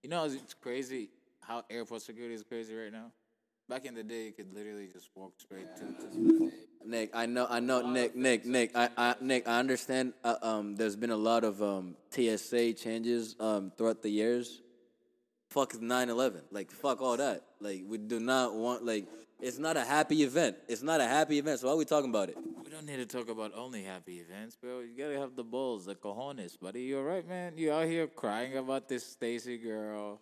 You 0.02 0.10
know 0.10 0.26
it's 0.26 0.56
crazy 0.56 1.10
how 1.42 1.64
airport 1.70 2.02
security 2.02 2.34
is 2.34 2.44
crazy 2.44 2.74
right 2.74 2.92
now. 2.92 3.12
Back 3.70 3.86
in 3.86 3.96
the 3.96 4.04
day, 4.04 4.26
you 4.26 4.32
could 4.34 4.54
literally 4.54 4.88
just 4.92 5.10
walk 5.16 5.34
straight 5.38 5.68
to. 5.78 6.52
Nick, 6.86 7.12
I 7.14 7.26
know, 7.26 7.48
I 7.50 7.62
know, 7.62 7.82
Nick, 7.82 8.14
Nick, 8.14 8.46
Nick, 8.46 8.72
I, 8.76 8.90
I, 8.98 9.16
Nick, 9.22 9.48
I 9.48 9.58
understand. 9.58 10.14
Uh, 10.22 10.36
um, 10.42 10.76
there's 10.76 10.98
been 10.98 11.12
a 11.12 11.18
lot 11.18 11.46
of 11.46 11.62
um 11.64 11.96
TSA 12.12 12.74
changes 12.74 13.36
um 13.40 13.72
throughout 13.78 14.02
the 14.02 14.10
years. 14.10 14.62
Fuck 15.50 15.74
9/11, 15.74 16.42
like 16.52 16.72
fuck 16.72 17.02
all 17.02 17.16
that. 17.16 17.44
Like 17.62 17.84
we 17.88 17.98
do 17.98 18.20
not 18.20 18.54
want 18.54 18.84
like 18.86 19.08
it's 19.40 19.60
not 19.60 19.78
a 19.78 19.86
happy 19.86 20.24
event. 20.24 20.58
It's 20.68 20.84
not 20.84 21.00
a 21.00 21.08
happy 21.08 21.40
event. 21.40 21.60
So 21.60 21.68
why 21.68 21.74
are 21.74 21.78
we 21.78 21.86
talking 21.86 22.10
about 22.10 22.30
it? 22.30 22.38
We 22.66 22.70
don't 22.70 22.86
need 22.86 22.98
to 22.98 23.06
talk 23.06 23.30
about 23.30 23.54
only 23.56 23.84
happy 23.84 24.20
events, 24.20 24.58
bro. 24.58 24.82
You 24.82 24.98
gotta 24.98 25.20
have 25.20 25.38
the 25.38 25.44
balls, 25.44 25.86
the 25.86 25.96
cojones, 25.96 26.60
buddy. 26.60 26.82
You're 26.82 27.04
right, 27.04 27.28
man? 27.28 27.54
You 27.56 27.72
out 27.72 27.86
here 27.86 28.08
crying 28.08 28.58
about 28.58 28.90
this 28.90 29.06
Stacy 29.06 29.58
girl. 29.58 30.20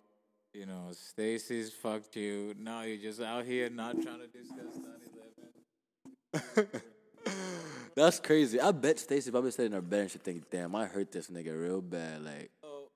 You 0.54 0.66
know, 0.66 0.88
Stacy's 0.92 1.72
fucked 1.72 2.14
you. 2.16 2.54
Now 2.58 2.82
you're 2.82 2.98
just 2.98 3.20
out 3.22 3.44
here 3.46 3.70
not 3.70 3.92
trying 4.02 4.20
to 4.20 4.26
discuss 4.26 4.76
9/11. 6.34 6.82
That's 7.94 8.20
crazy. 8.20 8.60
I 8.60 8.70
bet 8.72 8.98
Stacey 8.98 9.30
probably 9.30 9.50
sitting 9.50 9.72
in 9.72 9.76
her 9.76 9.80
bed 9.82 10.00
and 10.00 10.10
she 10.10 10.18
think, 10.18 10.50
damn, 10.50 10.74
I 10.74 10.86
hurt 10.86 11.10
this 11.12 11.28
nigga 11.28 11.58
real 11.58 11.80
bad. 11.80 12.22
Like, 12.24 12.50
So 12.62 12.88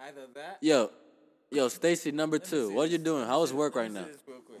either 0.00 0.26
that. 0.34 0.58
yo, 0.62 0.90
yo, 1.50 1.68
Stacy 1.68 2.10
number 2.12 2.38
two, 2.38 2.72
what 2.74 2.88
are 2.88 2.92
you 2.92 2.98
doing? 2.98 3.26
How's 3.26 3.52
work 3.52 3.74
right 3.74 3.90
now? 3.90 4.04
this 4.04 4.22
real 4.26 4.40
quick. 4.40 4.60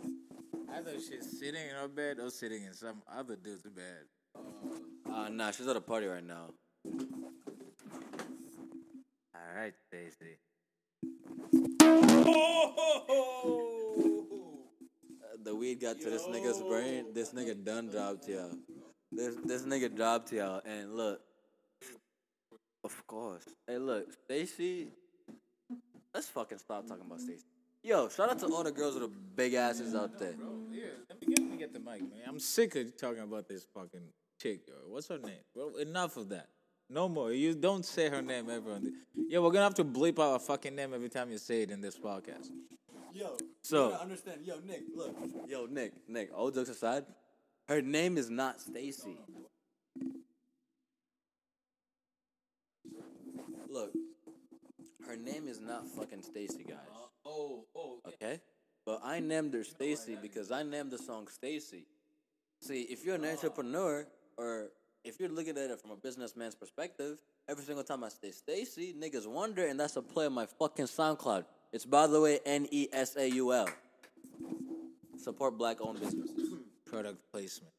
Either 0.74 0.92
she's 0.94 1.38
sitting 1.38 1.62
in 1.62 1.74
her 1.80 1.88
bed 1.88 2.18
or 2.18 2.30
sitting 2.30 2.64
in 2.64 2.72
some 2.74 3.02
other 3.14 3.36
dude's 3.36 3.62
bed. 3.62 4.04
Uh, 5.10 5.28
nah, 5.30 5.50
she's 5.50 5.66
at 5.66 5.76
a 5.76 5.80
party 5.80 6.06
right 6.06 6.24
now. 6.24 6.50
All 9.34 9.54
right, 9.56 9.72
Stacy. 9.88 10.36
the 15.44 15.54
weed 15.54 15.80
got 15.80 16.00
to 16.00 16.10
this 16.10 16.24
nigga's 16.24 16.60
brain. 16.62 17.06
This 17.12 17.32
nigga 17.32 17.64
done 17.64 17.88
dropped 17.88 18.28
y'all. 18.28 18.52
This 19.10 19.34
this 19.44 19.62
nigga 19.62 19.94
dropped 19.94 20.32
y'all. 20.32 20.60
And 20.64 20.94
look, 20.94 21.20
of 22.84 23.06
course. 23.06 23.44
Hey, 23.66 23.78
look, 23.78 24.12
Stacy. 24.24 24.88
Let's 26.14 26.28
fucking 26.28 26.58
stop 26.58 26.86
talking 26.86 27.04
about 27.06 27.20
Stacy. 27.20 27.44
Yo, 27.82 28.08
shout 28.08 28.30
out 28.30 28.38
to 28.40 28.46
all 28.46 28.64
the 28.64 28.72
girls 28.72 28.94
with 28.94 29.04
the 29.04 29.16
big 29.36 29.54
asses 29.54 29.94
out 29.94 30.18
there. 30.18 30.34
Yeah, 30.70 30.84
let 31.08 31.20
me 31.20 31.26
get, 31.28 31.38
let 31.38 31.50
me 31.50 31.56
get 31.56 31.72
the 31.72 31.78
mic, 31.78 32.00
man. 32.00 32.22
I'm 32.26 32.40
sick 32.40 32.74
of 32.76 32.96
talking 32.96 33.22
about 33.22 33.48
this 33.48 33.66
fucking 33.72 34.02
chick, 34.40 34.62
yo. 34.66 34.74
What's 34.88 35.08
her 35.08 35.18
name? 35.18 35.44
Bro, 35.54 35.76
enough 35.76 36.16
of 36.16 36.28
that. 36.30 36.48
No 36.90 37.08
more. 37.08 37.32
You 37.32 37.54
don't 37.54 37.84
say 37.84 38.08
her 38.08 38.22
name 38.22 38.48
ever. 38.48 38.72
On 38.72 38.84
the, 38.84 38.92
yeah, 39.28 39.38
we're 39.40 39.50
gonna 39.50 39.64
have 39.64 39.74
to 39.74 39.84
bleep 39.84 40.18
out 40.18 40.34
a 40.36 40.38
fucking 40.38 40.74
name 40.74 40.94
every 40.94 41.08
time 41.10 41.30
you 41.30 41.38
say 41.38 41.62
it 41.62 41.70
in 41.70 41.80
this 41.80 41.98
podcast. 41.98 42.48
Yo, 43.12 43.36
So- 43.62 43.92
understand. 43.92 44.40
Yo, 44.44 44.58
Nick, 44.60 44.82
look. 44.94 45.14
Yo, 45.48 45.66
Nick, 45.66 45.92
Nick. 46.08 46.30
All 46.34 46.50
jokes 46.50 46.70
aside, 46.70 47.04
her 47.66 47.82
name 47.82 48.16
is 48.16 48.30
not 48.30 48.60
Stacy. 48.60 49.18
Look, 53.68 53.92
her 55.06 55.16
name 55.16 55.46
is 55.46 55.60
not 55.60 55.86
fucking 55.88 56.22
Stacy, 56.22 56.64
guys. 56.64 56.78
Uh, 56.90 57.28
oh, 57.28 57.64
oh, 57.76 58.00
Okay? 58.06 58.40
But 58.86 59.00
I 59.04 59.20
named 59.20 59.52
her 59.52 59.64
Stacy 59.64 60.16
because 60.20 60.50
I 60.50 60.62
named 60.62 60.90
the 60.90 60.98
song 60.98 61.28
Stacy. 61.28 61.84
See, 62.60 62.82
if 62.82 63.04
you're 63.04 63.16
an 63.16 63.24
entrepreneur 63.26 64.06
or 64.38 64.68
if 65.08 65.18
you're 65.18 65.30
looking 65.30 65.56
at 65.56 65.70
it 65.70 65.80
from 65.80 65.90
a 65.90 65.96
businessman's 65.96 66.54
perspective, 66.54 67.18
every 67.48 67.64
single 67.64 67.82
time 67.82 68.04
I 68.04 68.10
say 68.10 68.30
Stacy, 68.30 68.94
niggas 68.98 69.26
wonder, 69.26 69.66
and 69.66 69.80
that's 69.80 69.96
a 69.96 70.02
play 70.02 70.26
on 70.26 70.34
my 70.34 70.46
fucking 70.46 70.84
SoundCloud. 70.84 71.44
It's 71.72 71.86
by 71.86 72.06
the 72.06 72.20
way 72.20 72.40
N 72.44 72.68
E 72.70 72.88
S 72.92 73.16
A 73.16 73.28
U 73.30 73.52
L. 73.52 73.68
Support 75.16 75.56
black 75.58 75.80
owned 75.80 76.00
businesses. 76.00 76.54
product 76.86 77.18
placement. 77.32 77.72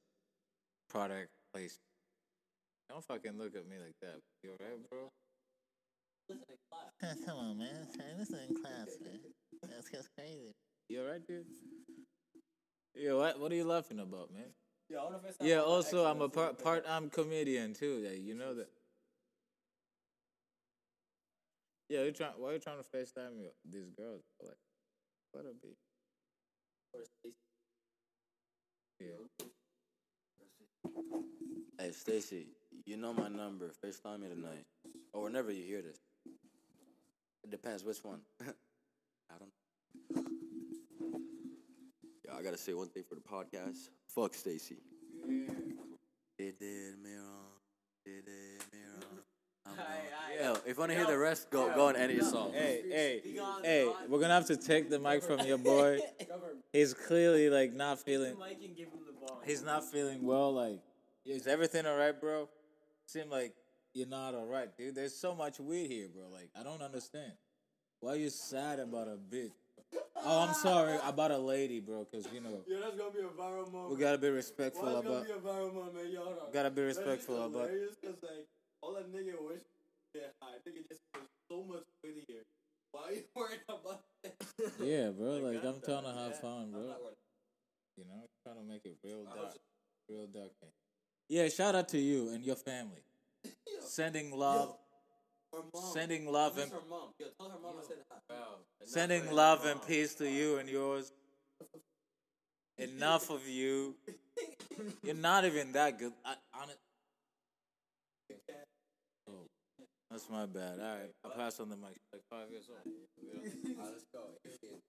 Product 0.89 1.29
placement. 1.53 1.79
Don't 2.89 3.05
fucking 3.05 3.37
look 3.37 3.55
at 3.55 3.69
me 3.69 3.77
like 3.77 3.95
that. 4.01 4.19
You 4.43 4.51
alright, 4.59 4.89
bro? 4.89 5.09
Come 7.25 7.37
on, 7.37 7.57
man. 7.59 7.87
This 8.17 8.29
is 8.29 8.35
in 8.49 8.55
class, 8.61 8.97
man. 9.03 9.19
That's 9.63 9.89
just 9.91 10.09
crazy. 10.17 10.53
You 10.89 11.01
alright, 11.01 11.25
dude? 11.27 11.45
Yeah, 12.95 13.13
what 13.13 13.39
what 13.39 13.51
are 13.51 13.55
you 13.55 13.65
laughing 13.65 13.99
about, 13.99 14.33
man? 14.33 14.49
Yeah, 15.41 15.61
also 15.61 16.05
I'm 16.05 16.21
a 16.21 16.29
part 16.29 16.63
part 16.63 16.85
I'm 16.89 17.09
comedian 17.09 17.73
too. 17.73 18.01
Yeah, 18.03 18.11
you 18.11 18.33
know 18.35 18.55
that. 18.55 18.69
Yeah, 21.89 22.03
you 22.03 22.11
trying? 22.11 22.33
Why 22.37 22.53
you 22.53 22.59
trying 22.59 22.77
to 22.77 22.97
FaceTime 22.97 23.37
me? 23.37 23.47
These 23.69 23.89
girls, 23.97 24.23
like, 24.41 24.57
what 25.31 25.45
a 25.45 25.49
bitch. 25.49 25.77
Yeah. 28.99 29.07
Hey, 31.79 31.91
Stacy, 31.91 32.47
you 32.85 32.97
know 32.97 33.13
my 33.13 33.29
number. 33.29 33.71
FaceTime 33.83 34.21
me 34.21 34.29
tonight. 34.29 34.65
Or 35.13 35.23
whenever 35.23 35.51
you 35.51 35.63
hear 35.65 35.81
this. 35.81 35.97
It 37.43 37.51
depends 37.51 37.83
which 37.83 38.03
one. 38.03 38.21
I 38.41 38.45
don't 39.39 39.51
Yeah, 39.51 39.58
I 42.39 42.41
gotta 42.41 42.57
say 42.57 42.73
one 42.73 42.87
thing 42.87 43.03
for 43.03 43.15
the 43.15 43.21
podcast. 43.21 43.89
Fuck 44.07 44.33
Stacy. 44.33 44.77
It 46.37 46.57
did 46.57 46.97
me. 47.03 47.09
It 48.05 48.25
did 48.25 48.63
me 48.71 48.79
wrong. 48.85 49.19
I'm 49.65 49.75
wrong. 49.75 49.85
Yo, 50.41 50.53
if 50.65 50.67
you 50.67 50.75
want 50.75 50.91
to 50.91 50.97
hear 50.97 51.05
the 51.05 51.17
rest, 51.17 51.49
go 51.49 51.69
go 51.75 51.89
and 51.89 51.97
edit 51.97 52.15
your 52.15 52.25
song. 52.25 52.53
Hey, 52.53 52.81
hey, 52.89 53.21
hey, 53.61 53.91
we're 54.07 54.21
gonna 54.21 54.35
have 54.35 54.45
to 54.45 54.55
take 54.55 54.89
the 54.89 54.99
mic 54.99 55.21
from 55.21 55.41
your 55.45 55.57
boy. 55.57 55.99
He's 56.71 56.93
clearly 56.93 57.49
like 57.49 57.73
not 57.73 57.99
feeling. 57.99 58.37
He's 59.45 59.61
not 59.61 59.83
feeling 59.91 60.23
well. 60.25 60.53
Like, 60.53 60.79
is 61.25 61.45
everything 61.45 61.85
alright, 61.85 62.21
bro? 62.21 62.47
Seem 63.05 63.29
like 63.29 63.53
you're 63.93 64.07
not 64.07 64.33
alright, 64.33 64.77
dude. 64.77 64.95
There's 64.95 65.13
so 65.13 65.35
much 65.35 65.59
weed 65.59 65.87
here, 65.87 66.07
bro. 66.07 66.29
Like, 66.31 66.51
I 66.57 66.63
don't 66.63 66.81
understand. 66.81 67.33
Why 67.99 68.13
you 68.13 68.29
sad 68.29 68.79
about 68.79 69.09
a 69.09 69.17
bitch? 69.17 69.51
Oh, 70.25 70.39
I'm 70.47 70.53
sorry 70.53 70.97
about 71.05 71.31
a 71.31 71.37
lady, 71.37 71.79
bro. 71.79 72.05
Cause 72.05 72.27
you 72.33 72.41
know 72.41 72.61
Yeah, 72.67 72.79
that's 72.81 72.97
gonna 72.97 73.11
be 73.11 73.19
a 73.19 73.23
viral 73.29 73.71
moment. 73.71 73.91
we 73.91 73.97
gotta 73.97 74.17
be 74.17 74.29
respectful 74.29 74.83
Why 74.83 74.97
it's 74.99 75.07
gonna 75.07 75.19
about. 75.19 75.25
be 75.27 75.31
a 75.31 75.37
viral 75.37 75.73
moment, 75.73 75.95
man? 75.95 76.11
Yo. 76.11 76.49
Gotta 76.51 76.69
be 76.71 76.81
respectful 76.81 77.45
about. 77.45 77.69
'cause, 77.69 78.17
like, 78.23 78.47
all 78.81 78.93
that 78.93 79.11
nigga 79.11 79.35
wish 79.41 79.61
get 80.13 80.33
high. 80.41 80.55
Nigga 80.67 80.87
just 80.89 81.01
there's 81.13 81.27
so 81.49 81.63
much 81.63 81.83
here. 82.03 82.43
Why 82.91 83.01
are 83.03 83.13
you 83.13 83.23
worried 83.35 83.61
about 83.69 84.03
that? 84.23 84.35
Yeah, 84.79 85.09
bro. 85.11 85.37
Like, 85.37 85.55
Like, 85.55 85.63
I'm 85.63 85.81
trying 85.81 86.03
to 86.03 86.13
have 86.13 86.31
yeah, 86.33 86.41
fun, 86.41 86.71
bro. 86.71 86.95
You 87.97 88.05
know, 88.05 88.27
trying 88.43 88.57
to 88.57 88.63
make 88.63 88.85
it 88.85 88.97
real 89.03 89.25
dark, 89.25 89.55
real 90.09 90.27
dark. 90.27 90.51
man. 90.61 90.71
Yeah, 91.27 91.47
shout 91.49 91.75
out 91.75 91.89
to 91.89 91.97
you 91.99 92.29
and 92.29 92.43
your 92.43 92.55
family. 92.55 93.03
Sending 93.81 94.31
love, 94.31 94.69
mom. 94.69 94.77
Sending 95.93 96.31
love 96.31 96.57
and. 96.57 96.71
Yo, 96.71 97.25
tell 97.39 97.49
her 97.49 97.57
mom 97.61 97.75
I 97.79 97.87
said 97.87 97.97
hi. 98.09 98.35
sending 98.85 99.31
love 99.31 99.65
and 99.65 99.85
peace 99.87 100.13
to 100.15 100.29
you 100.29 100.57
and 100.57 100.69
yours. 100.69 101.11
Enough 102.77 103.29
of 103.29 103.47
you. 103.47 103.95
You're 105.03 105.15
not 105.15 105.43
even 105.43 105.73
that 105.73 105.99
good. 105.99 106.13
I, 106.23 106.35
honest. 106.53 106.77
Oh, 109.27 109.47
that's 110.09 110.29
my 110.29 110.45
bad. 110.45 110.79
All 110.79 110.95
right, 110.95 111.11
I'll 111.25 111.31
pass 111.31 111.59
on 111.59 111.69
the 111.69 111.75
mic. 111.75 111.97
Like 112.13 112.21
five 112.29 112.49
years 112.49 112.69
old. 112.69 112.79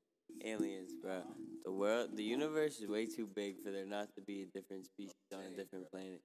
Aliens, 0.44 0.92
bro. 1.02 1.22
The 1.64 1.72
world, 1.72 2.11
the 2.14 2.22
universe 2.22 2.78
is 2.78 2.88
way 2.88 3.06
too 3.06 3.28
big 3.34 3.58
for 3.62 3.70
there 3.72 3.84
not 3.84 4.08
to 4.16 4.22
be 4.22 4.42
a 4.42 4.58
different 4.58 4.86
species 4.86 5.12
on 5.34 5.40
a 5.40 5.56
different 5.56 5.90
planet. 5.90 6.20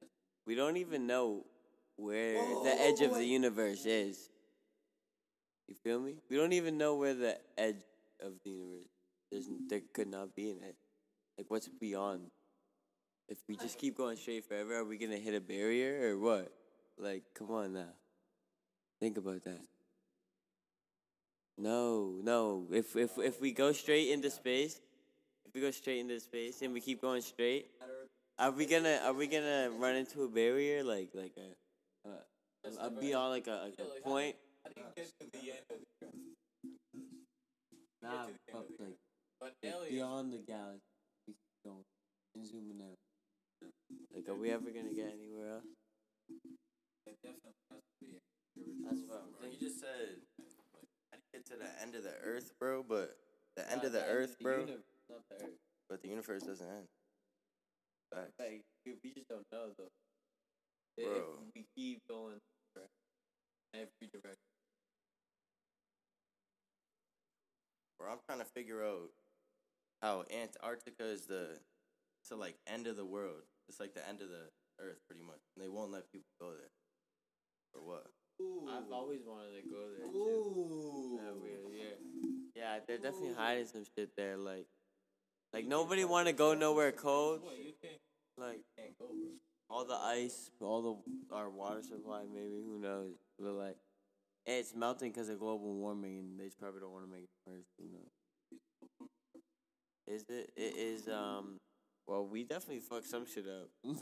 We 0.45 0.55
don't 0.55 0.77
even 0.77 1.07
know 1.07 1.45
where 1.97 2.35
the 2.63 2.75
edge 2.79 3.01
of 3.01 3.15
the 3.15 3.25
universe 3.25 3.85
is. 3.85 4.29
You 5.67 5.75
feel 5.75 5.99
me? 5.99 6.15
We 6.29 6.37
don't 6.37 6.53
even 6.53 6.77
know 6.77 6.95
where 6.95 7.13
the 7.13 7.37
edge 7.57 7.81
of 8.21 8.33
the 8.43 8.51
universe. 8.51 8.87
There's, 9.31 9.49
there 9.67 9.81
could 9.93 10.07
not 10.07 10.35
be 10.35 10.51
an 10.51 10.59
edge. 10.65 10.75
Like, 11.37 11.49
what's 11.49 11.67
beyond? 11.67 12.31
If 13.27 13.39
we 13.49 13.55
just 13.55 13.79
keep 13.79 13.97
going 13.97 14.17
straight 14.17 14.45
forever, 14.45 14.75
are 14.75 14.85
we 14.85 14.97
gonna 14.97 15.17
hit 15.17 15.33
a 15.33 15.41
barrier 15.41 16.11
or 16.11 16.19
what? 16.19 16.51
Like, 16.97 17.23
come 17.33 17.49
on 17.49 17.73
now. 17.73 17.93
Think 18.99 19.17
about 19.17 19.43
that. 19.43 19.61
No, 21.57 22.19
no. 22.21 22.67
If 22.71 22.95
if 22.95 23.17
if 23.17 23.41
we 23.41 23.51
go 23.51 23.71
straight 23.71 24.09
into 24.09 24.29
space, 24.29 24.79
if 25.45 25.53
we 25.53 25.61
go 25.61 25.71
straight 25.71 25.99
into 25.99 26.19
space 26.19 26.61
and 26.61 26.73
we 26.73 26.81
keep 26.81 27.01
going 27.01 27.21
straight, 27.21 27.71
are 28.37 28.51
we 28.51 28.65
gonna 28.65 28.99
are 29.03 29.13
we 29.13 29.27
gonna 29.27 29.71
run 29.77 29.95
into 29.95 30.23
a 30.23 30.29
barrier 30.29 30.83
like 30.83 31.09
like 31.13 31.33
a, 31.37 31.64
a, 32.05 32.85
a 32.85 32.89
beyond 32.89 33.31
like 33.31 33.47
a, 33.47 33.69
like 33.69 33.79
a 33.79 34.01
point? 34.01 34.35
Nah, 38.01 38.27
but 38.51 38.65
like 38.79 38.97
like 39.41 39.89
beyond 39.89 40.33
the 40.33 40.37
galaxy, 40.37 40.81
we 41.27 41.33
keep 41.33 41.63
going 41.65 41.83
and 42.35 42.45
zooming 42.45 42.81
out. 42.81 42.97
Like, 44.13 44.29
are 44.29 44.35
we 44.35 44.51
ever 44.51 44.69
gonna 44.69 44.93
get 44.93 45.13
anywhere 45.13 45.53
else? 45.53 45.65
That's 48.85 49.01
what 49.07 49.23
I'm 49.41 49.51
You 49.51 49.57
just 49.59 49.79
said 49.79 50.21
how 51.11 51.17
do 51.17 51.21
you 51.21 51.39
get 51.39 51.45
to 51.47 51.57
the 51.57 51.81
end 51.81 51.95
of 51.95 52.03
the 52.03 52.15
earth, 52.23 52.51
bro? 52.59 52.83
But 52.87 53.15
the 53.55 53.71
end 53.71 53.83
of 53.83 53.91
the 53.91 54.03
earth, 54.03 54.35
bro. 54.41 54.59
universe, 54.59 54.83
not 55.09 55.19
the 55.29 55.45
earth. 55.45 55.57
But 55.89 56.01
the 56.01 56.09
universe 56.09 56.43
doesn't 56.43 56.67
end. 56.67 56.87
Facts. 58.13 58.33
Like 58.39 58.61
we, 58.85 58.93
we 59.03 59.11
just 59.11 59.27
don't 59.29 59.45
know 59.51 59.71
though. 59.77 59.91
I- 60.99 61.03
Bro. 61.03 61.15
If 61.15 61.55
we 61.55 61.65
keep 61.75 62.01
going 62.07 62.39
every 63.73 64.07
direction. 64.07 64.39
Bro, 67.99 68.11
I'm 68.11 68.19
trying 68.29 68.39
to 68.39 68.45
figure 68.45 68.83
out 68.83 69.09
how 70.01 70.23
Antarctica 70.31 71.03
is 71.03 71.25
the 71.27 71.59
to 72.29 72.35
like 72.35 72.55
end 72.67 72.87
of 72.87 72.95
the 72.95 73.05
world. 73.05 73.43
It's 73.67 73.79
like 73.79 73.93
the 73.93 74.07
end 74.07 74.21
of 74.21 74.29
the 74.29 74.49
earth, 74.79 74.99
pretty 75.09 75.23
much. 75.23 75.39
And 75.55 75.63
they 75.63 75.69
won't 75.69 75.91
let 75.91 76.11
people 76.11 76.29
go 76.39 76.51
there. 76.51 76.71
Or 77.73 77.81
what? 77.85 78.05
I've 78.69 78.91
always 78.91 79.21
wanted 79.25 79.63
to 79.63 79.69
go 79.69 79.87
there 79.97 80.07
too. 80.11 81.19
Yeah, 81.21 81.31
weird, 81.41 81.59
yeah. 81.73 81.95
Yeah, 82.55 82.79
they're 82.87 82.97
definitely 82.97 83.33
hiding 83.33 83.65
some 83.65 83.83
shit 83.97 84.11
there. 84.17 84.37
Like, 84.37 84.67
like 85.53 85.65
nobody 85.65 86.03
want 86.05 86.27
to 86.27 86.33
go 86.33 86.53
nowhere 86.53 86.91
cold. 86.91 87.41
Like, 88.37 88.59
all 89.69 89.85
the 89.85 89.95
ice, 89.95 90.51
all 90.61 90.81
the 91.29 91.35
our 91.35 91.49
water 91.49 91.81
supply, 91.81 92.23
maybe 92.31 92.61
who 92.63 92.79
knows? 92.79 93.15
But 93.39 93.53
like, 93.53 93.77
it's 94.45 94.75
melting 94.75 95.11
because 95.11 95.29
of 95.29 95.39
global 95.39 95.73
warming, 95.75 96.17
and 96.19 96.39
they 96.39 96.49
probably 96.59 96.81
don't 96.81 96.91
want 96.91 97.05
to 97.05 97.11
make 97.11 97.23
it 97.23 97.29
worse. 97.45 97.65
Who 97.79 97.85
knows? 97.91 98.11
Is 100.07 100.25
it? 100.29 100.51
It 100.55 100.75
is. 100.77 101.07
Um. 101.07 101.57
Well, 102.07 102.27
we 102.27 102.43
definitely 102.43 102.81
fucked 102.81 103.07
some 103.07 103.25
shit 103.25 103.45
up. 103.47 103.69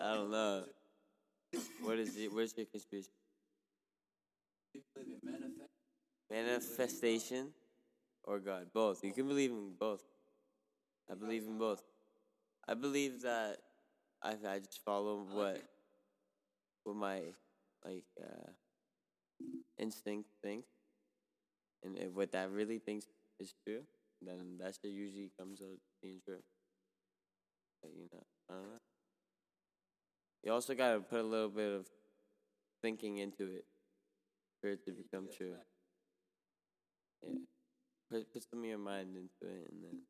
I 0.00 0.14
don't 0.14 0.30
know. 0.30 0.64
What 1.82 1.98
is 1.98 2.16
it? 2.16 2.32
Where's 2.32 2.56
your 2.56 2.66
conspiracy? 2.66 3.10
Manifestation 6.30 7.48
or 8.24 8.38
God? 8.38 8.66
Both. 8.72 9.02
You 9.02 9.12
can 9.12 9.26
believe 9.26 9.50
in 9.50 9.72
both. 9.78 10.02
I 11.10 11.14
believe 11.14 11.44
in 11.44 11.58
both. 11.58 11.82
I 12.68 12.74
believe 12.74 13.22
that 13.22 13.56
I 14.22 14.30
I 14.30 14.58
just 14.58 14.80
follow 14.84 15.24
what 15.32 15.62
what 16.84 16.96
my 16.96 17.20
like 17.84 18.04
uh, 18.20 18.50
instinct 19.78 20.28
thinks, 20.42 20.68
and 21.84 21.96
if 21.96 22.10
what 22.12 22.32
that 22.32 22.50
really 22.50 22.78
thinks 22.78 23.06
is 23.38 23.54
true, 23.66 23.82
then 24.20 24.58
that 24.58 24.74
shit 24.74 24.90
usually 24.90 25.30
comes 25.38 25.60
out 25.62 25.78
being 26.02 26.20
true. 26.24 26.42
But, 27.82 27.92
you 27.94 28.08
know, 28.12 28.24
I 28.50 28.54
don't 28.54 28.62
know. 28.64 28.78
You 30.42 30.52
also 30.52 30.74
gotta 30.74 31.00
put 31.00 31.20
a 31.20 31.22
little 31.22 31.48
bit 31.48 31.72
of 31.72 31.86
thinking 32.82 33.18
into 33.18 33.44
it 33.44 33.64
for 34.60 34.70
it 34.70 34.84
to 34.84 34.92
become 34.92 35.28
true. 35.36 35.54
Yeah. 37.22 37.30
Put 38.10 38.32
put 38.32 38.44
some 38.50 38.60
of 38.60 38.64
your 38.64 38.78
mind 38.78 39.16
into 39.16 39.54
it 39.54 39.70
and 39.70 39.84
then 39.84 40.00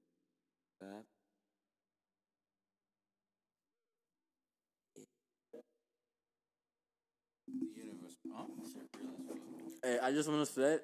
Hey, 9.82 9.98
I 10.02 10.12
just 10.12 10.28
want 10.28 10.46
to 10.46 10.52
say, 10.52 10.78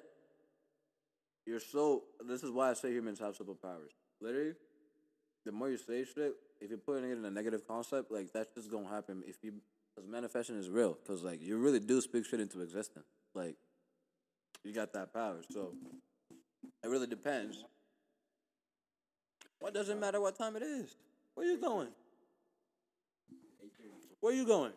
you're 1.45 1.59
so. 1.59 2.03
This 2.27 2.43
is 2.43 2.51
why 2.51 2.71
I 2.71 2.73
say 2.73 2.91
humans 2.91 3.19
have 3.19 3.37
superpowers. 3.37 3.91
Literally, 4.21 4.53
the 5.45 5.51
more 5.51 5.69
you 5.69 5.77
say 5.77 6.03
shit, 6.03 6.33
if 6.59 6.69
you're 6.69 6.79
putting 6.79 7.09
it 7.09 7.17
in 7.17 7.25
a 7.25 7.29
negative 7.29 7.67
concept, 7.67 8.11
like 8.11 8.31
that's 8.33 8.53
just 8.55 8.71
gonna 8.71 8.89
happen. 8.89 9.23
If 9.27 9.43
you, 9.43 9.53
because 9.95 10.09
manifestation 10.09 10.57
is 10.57 10.69
real, 10.69 10.97
because 11.03 11.23
like 11.23 11.41
you 11.41 11.57
really 11.57 11.79
do 11.79 12.01
speak 12.01 12.25
shit 12.25 12.39
into 12.39 12.61
existence. 12.61 13.05
Like, 13.35 13.55
you 14.63 14.73
got 14.73 14.93
that 14.93 15.13
power. 15.13 15.41
So, 15.51 15.73
it 16.83 16.87
really 16.87 17.07
depends. 17.07 17.63
What 19.59 19.73
doesn't 19.73 19.99
matter 19.99 20.21
what 20.21 20.37
time 20.37 20.55
it 20.55 20.63
is? 20.63 20.95
Where 21.35 21.45
you 21.45 21.59
going? 21.59 21.89
Where 24.21 24.33
you 24.33 24.45
going? 24.45 24.71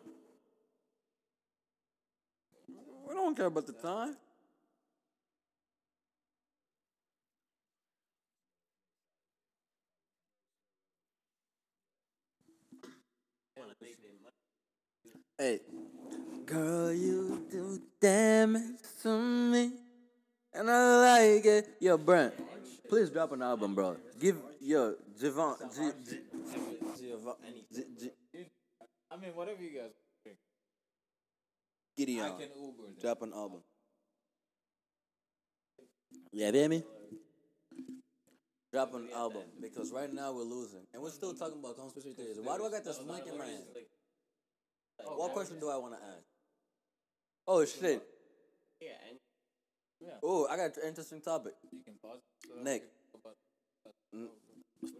We 3.09 3.15
don't 3.15 3.35
care 3.35 3.47
about 3.47 3.65
the 3.65 3.73
time. 3.73 4.15
Hey, 15.39 15.61
Girl, 16.45 16.91
you 16.91 17.45
do 17.49 17.81
damage 18.01 18.61
to 19.01 19.17
me, 19.17 19.71
and 20.53 20.69
I 20.69 21.31
like 21.33 21.45
it. 21.45 21.69
Yo, 21.79 21.97
Brent, 21.97 22.33
please 22.89 23.09
drop 23.09 23.31
an 23.31 23.41
album, 23.41 23.73
bro. 23.73 23.95
Give 24.19 24.37
yo 24.59 24.95
Javon, 25.19 25.57
G, 25.73 25.91
G, 26.07 26.17
Javon, 27.01 27.35
G, 27.73 27.83
G, 27.99 28.45
I 29.09 29.15
mean, 29.15 29.33
whatever 29.33 29.63
you 29.63 29.79
guys. 29.79 30.08
Gideon, 31.99 32.23
I 32.23 32.29
can 32.29 32.47
Uber. 32.55 32.83
that. 32.87 33.01
drop 33.01 33.21
an 33.23 33.33
album. 33.33 33.59
Yeah, 36.31 36.49
hear 36.49 36.69
me? 36.69 36.81
Drop 38.71 38.93
an 38.93 39.09
album 39.13 39.41
because 39.59 39.91
right 39.91 40.13
now 40.13 40.31
we're 40.31 40.43
losing, 40.43 40.87
and 40.93 41.03
we're 41.03 41.09
still 41.09 41.33
talking 41.33 41.59
about 41.59 41.75
conspiracy 41.75 42.13
theories. 42.13 42.37
Why 42.41 42.57
do 42.57 42.67
I 42.67 42.71
got 42.71 42.85
this 42.85 43.01
mic 43.05 43.27
in 43.27 43.37
my 43.37 43.45
hand? 43.45 43.63
Oh, 45.01 45.07
oh, 45.07 45.17
what 45.17 45.33
question 45.33 45.59
do 45.59 45.69
I 45.69 45.75
want 45.75 45.95
to 45.95 45.99
ask? 45.99 46.23
Oh 47.45 47.65
shit! 47.65 48.01
Yeah, 48.79 48.91
and 49.09 49.17
Oh, 50.23 50.47
I 50.47 50.55
got 50.55 50.77
an 50.77 50.87
interesting 50.87 51.19
topic. 51.19 51.53
You 51.73 51.79
can 51.83 51.95
pause. 52.01 52.19
Nick, 52.63 52.83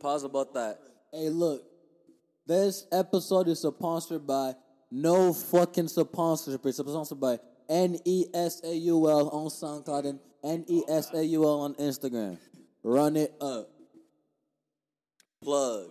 pause 0.02 0.24
about 0.24 0.54
that. 0.54 0.80
Hey, 1.14 1.30
look, 1.30 1.64
this 2.46 2.88
episode 2.92 3.48
is 3.48 3.62
sponsored 3.62 4.28
by 4.28 4.56
no 4.92 5.34
fucking 5.34 5.88
sponsorship. 5.88 6.66
It's 6.66 6.78
sponsored 6.78 7.20
by 7.20 7.40
N 7.70 7.98
E 8.06 8.26
S 8.34 8.62
A 8.64 8.74
U 8.74 9.10
L 9.10 9.30
on 9.30 9.48
SoundCloud 9.48 10.06
and 10.06 10.20
N 10.44 10.66
E 10.68 10.84
S 10.90 11.14
A 11.14 11.24
U 11.24 11.44
L 11.44 11.62
on 11.62 11.76
Instagram. 11.76 12.38
Run 12.84 13.16
it 13.16 13.34
up. 13.42 13.70
Plug. 15.44 15.90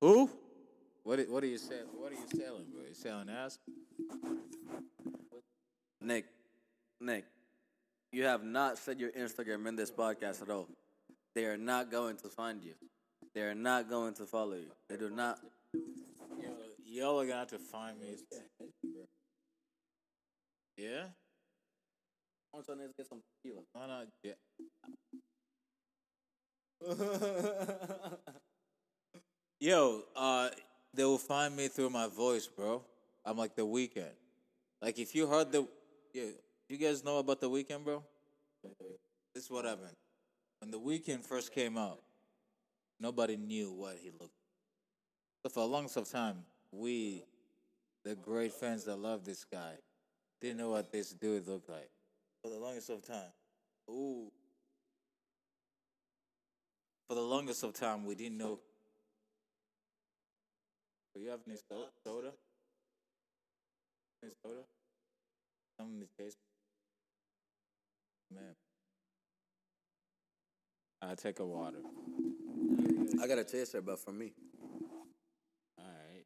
Who? 0.00 0.30
What? 1.02 1.20
What 1.28 1.42
are 1.42 1.46
you 1.46 1.58
selling? 1.58 1.86
What 1.96 2.12
are 2.12 2.16
you 2.16 2.26
selling, 2.28 2.66
bro? 2.72 2.82
You 2.88 2.94
selling 2.94 3.28
ass? 3.30 3.58
Nick, 6.00 6.26
Nick, 7.00 7.24
you 8.12 8.24
have 8.24 8.44
not 8.44 8.78
said 8.78 9.00
your 9.00 9.10
Instagram 9.10 9.66
in 9.66 9.76
this 9.76 9.90
podcast 9.90 10.42
at 10.42 10.50
all. 10.50 10.68
They 11.34 11.44
are 11.44 11.56
not 11.56 11.90
going 11.90 12.16
to 12.18 12.28
find 12.28 12.62
you. 12.62 12.74
They 13.34 13.42
are 13.42 13.54
not 13.54 13.90
going 13.90 14.14
to 14.14 14.24
follow 14.24 14.54
you. 14.54 14.70
They 14.88 14.96
do 14.96 15.10
not. 15.10 15.38
Y'all 16.90 17.20
are 17.20 17.26
gonna 17.26 17.40
have 17.40 17.48
to 17.48 17.58
find 17.58 18.00
me. 18.00 18.16
Yeah. 20.78 21.04
I'm 22.54 22.64
trying 22.64 22.78
to 22.78 22.88
get 22.96 23.06
some 23.06 23.20
tequila. 23.42 23.60
Why 23.74 23.86
not? 23.86 24.06
Yeah. 24.22 24.32
Yo, 29.60 30.02
uh, 30.16 30.48
they 30.94 31.04
will 31.04 31.18
find 31.18 31.54
me 31.54 31.68
through 31.68 31.90
my 31.90 32.06
voice, 32.06 32.46
bro. 32.46 32.82
I'm 33.22 33.36
like 33.36 33.54
the 33.54 33.66
Weeknd. 33.66 34.14
Like 34.80 34.98
if 34.98 35.14
you 35.14 35.26
heard 35.26 35.52
the, 35.52 35.68
yeah, 36.14 36.30
you 36.70 36.78
guys 36.78 37.04
know 37.04 37.18
about 37.18 37.42
the 37.42 37.50
Weeknd, 37.50 37.84
bro. 37.84 38.02
This 39.34 39.44
is 39.44 39.50
what 39.50 39.66
happened. 39.66 39.92
When 40.60 40.70
the 40.70 40.80
Weeknd 40.80 41.22
first 41.22 41.52
came 41.52 41.76
out, 41.76 42.00
nobody 42.98 43.36
knew 43.36 43.72
what 43.72 43.98
he 44.00 44.10
looked. 44.10 44.32
So 45.42 45.50
for 45.50 45.60
a 45.60 45.66
long 45.66 45.90
of 45.94 46.10
time, 46.10 46.46
we, 46.72 47.24
the 48.04 48.14
great 48.14 48.52
fans 48.52 48.84
that 48.84 48.96
love 48.96 49.24
this 49.24 49.44
guy, 49.44 49.74
didn't 50.40 50.58
know 50.58 50.70
what 50.70 50.92
this 50.92 51.10
dude 51.10 51.46
looked 51.46 51.68
like. 51.68 51.90
For 52.42 52.50
the 52.50 52.58
longest 52.58 52.90
of 52.90 53.06
time, 53.06 53.32
ooh. 53.90 54.30
For 57.08 57.14
the 57.14 57.22
longest 57.22 57.62
of 57.64 57.72
time, 57.72 58.04
we 58.04 58.14
didn't 58.14 58.38
know. 58.38 58.60
Do 61.14 61.20
you 61.22 61.30
have 61.30 61.40
any 61.46 61.56
so- 61.56 61.88
soda? 62.04 62.32
Any 64.22 64.32
soda? 64.44 64.60
Something 65.78 66.00
to 66.00 66.22
taste? 66.22 66.36
Man. 68.32 68.54
I'll 71.00 71.16
take 71.16 71.38
a 71.38 71.46
water. 71.46 71.78
I 73.22 73.26
got 73.26 73.38
a 73.38 73.44
taster, 73.44 73.80
but 73.80 73.98
for 73.98 74.12
me. 74.12 74.32
All 75.78 75.84
right. 75.84 76.24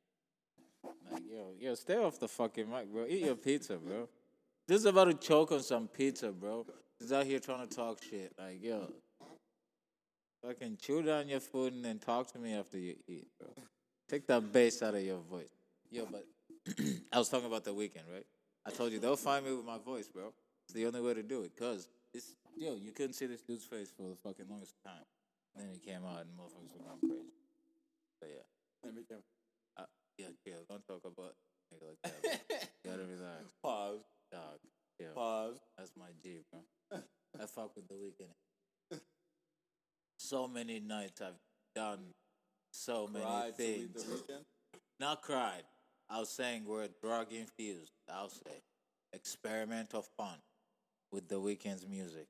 Like, 1.11 1.22
yo, 1.33 1.55
yo, 1.59 1.75
stay 1.75 1.97
off 1.97 2.19
the 2.19 2.29
fucking 2.29 2.69
mic, 2.71 2.93
bro. 2.93 3.07
Eat 3.09 3.25
your 3.25 3.35
pizza, 3.35 3.77
bro. 3.77 4.09
Just 4.69 4.87
about 4.87 5.05
to 5.05 5.15
choke 5.15 5.53
on 5.53 5.63
some 5.63 5.89
pizza, 5.89 6.31
bro. 6.31 6.67
He's 6.99 7.13
out 7.13 7.27
here 7.27 7.41
trying 7.41 7.67
to 7.67 7.75
talk 7.75 8.03
shit. 8.03 8.33
Like, 8.39 8.63
yo, 8.63 8.93
fucking 10.45 10.79
chew 10.81 11.03
down 11.03 11.29
your 11.29 11.41
food 11.41 11.73
and 11.73 11.85
then 11.85 11.99
talk 11.99 12.31
to 12.33 12.39
me 12.39 12.55
after 12.55 12.79
you 12.79 12.95
eat, 13.09 13.27
bro. 13.39 13.49
Take 14.09 14.27
that 14.27 14.53
bass 14.53 14.83
out 14.83 14.95
of 14.95 15.03
your 15.03 15.19
voice. 15.19 15.49
Yo, 15.91 16.07
but 16.11 16.27
I 17.13 17.19
was 17.19 17.29
talking 17.29 17.47
about 17.47 17.65
the 17.65 17.73
Weeknd, 17.73 18.05
right? 18.13 18.27
I 18.67 18.71
told 18.71 18.93
you 18.93 19.01
they'll 19.01 19.17
find 19.17 19.45
me 19.45 19.53
with 19.53 19.65
my 19.65 19.79
voice, 19.79 20.09
bro. 20.09 20.33
It's 20.65 20.75
the 20.75 20.87
only 20.87 21.01
way 21.01 21.15
to 21.15 21.23
do 21.23 21.43
it, 21.43 21.57
cause 21.59 21.89
it's 22.15 22.37
yo, 22.57 22.77
you 22.77 22.93
couldn't 22.93 23.15
see 23.15 23.27
this 23.27 23.43
dude's 23.43 23.65
face 23.65 23.91
for 23.97 24.09
the 24.09 24.17
fucking 24.23 24.47
longest 24.49 24.75
time. 24.85 25.05
then 25.57 25.69
he 25.73 25.79
came 25.79 26.05
out 26.05 26.21
and 26.21 26.31
motherfuckers 26.39 26.73
were 26.77 26.85
going 26.85 27.01
crazy. 27.01 27.33
So 28.21 28.27
yeah. 28.29 28.43
Yeah, 30.23 30.53
chill. 30.53 30.63
Don't 30.69 30.87
talk 30.87 31.03
about 31.05 31.35
nigga 31.73 31.89
like 31.89 32.03
that. 32.03 32.69
gotta 32.85 33.03
relax. 33.03 33.53
Pause. 33.63 34.05
Dog. 34.31 34.59
Chill. 35.01 35.13
Pause. 35.15 35.61
That's 35.77 35.93
my 35.99 36.07
G, 36.23 36.41
bro. 36.51 37.01
I 37.41 37.47
fuck 37.47 37.75
with 37.77 37.89
the 37.89 37.95
Weeknd. 37.95 39.01
So 40.19 40.47
many 40.47 40.81
nights 40.81 41.21
I've 41.21 41.41
done 41.75 41.99
so 42.73 43.09
many 43.13 43.53
things. 43.53 44.05
Not 45.01 45.23
cried. 45.23 45.65
I 46.09 46.19
was 46.19 46.29
saying 46.29 46.65
we're 46.67 46.89
drug 47.03 47.33
infused. 47.33 47.93
I'll 48.13 48.29
say 48.29 48.63
experimental 49.13 50.03
fun 50.03 50.37
with 51.11 51.29
the 51.29 51.37
Weeknd's 51.37 51.87
music. 51.87 52.27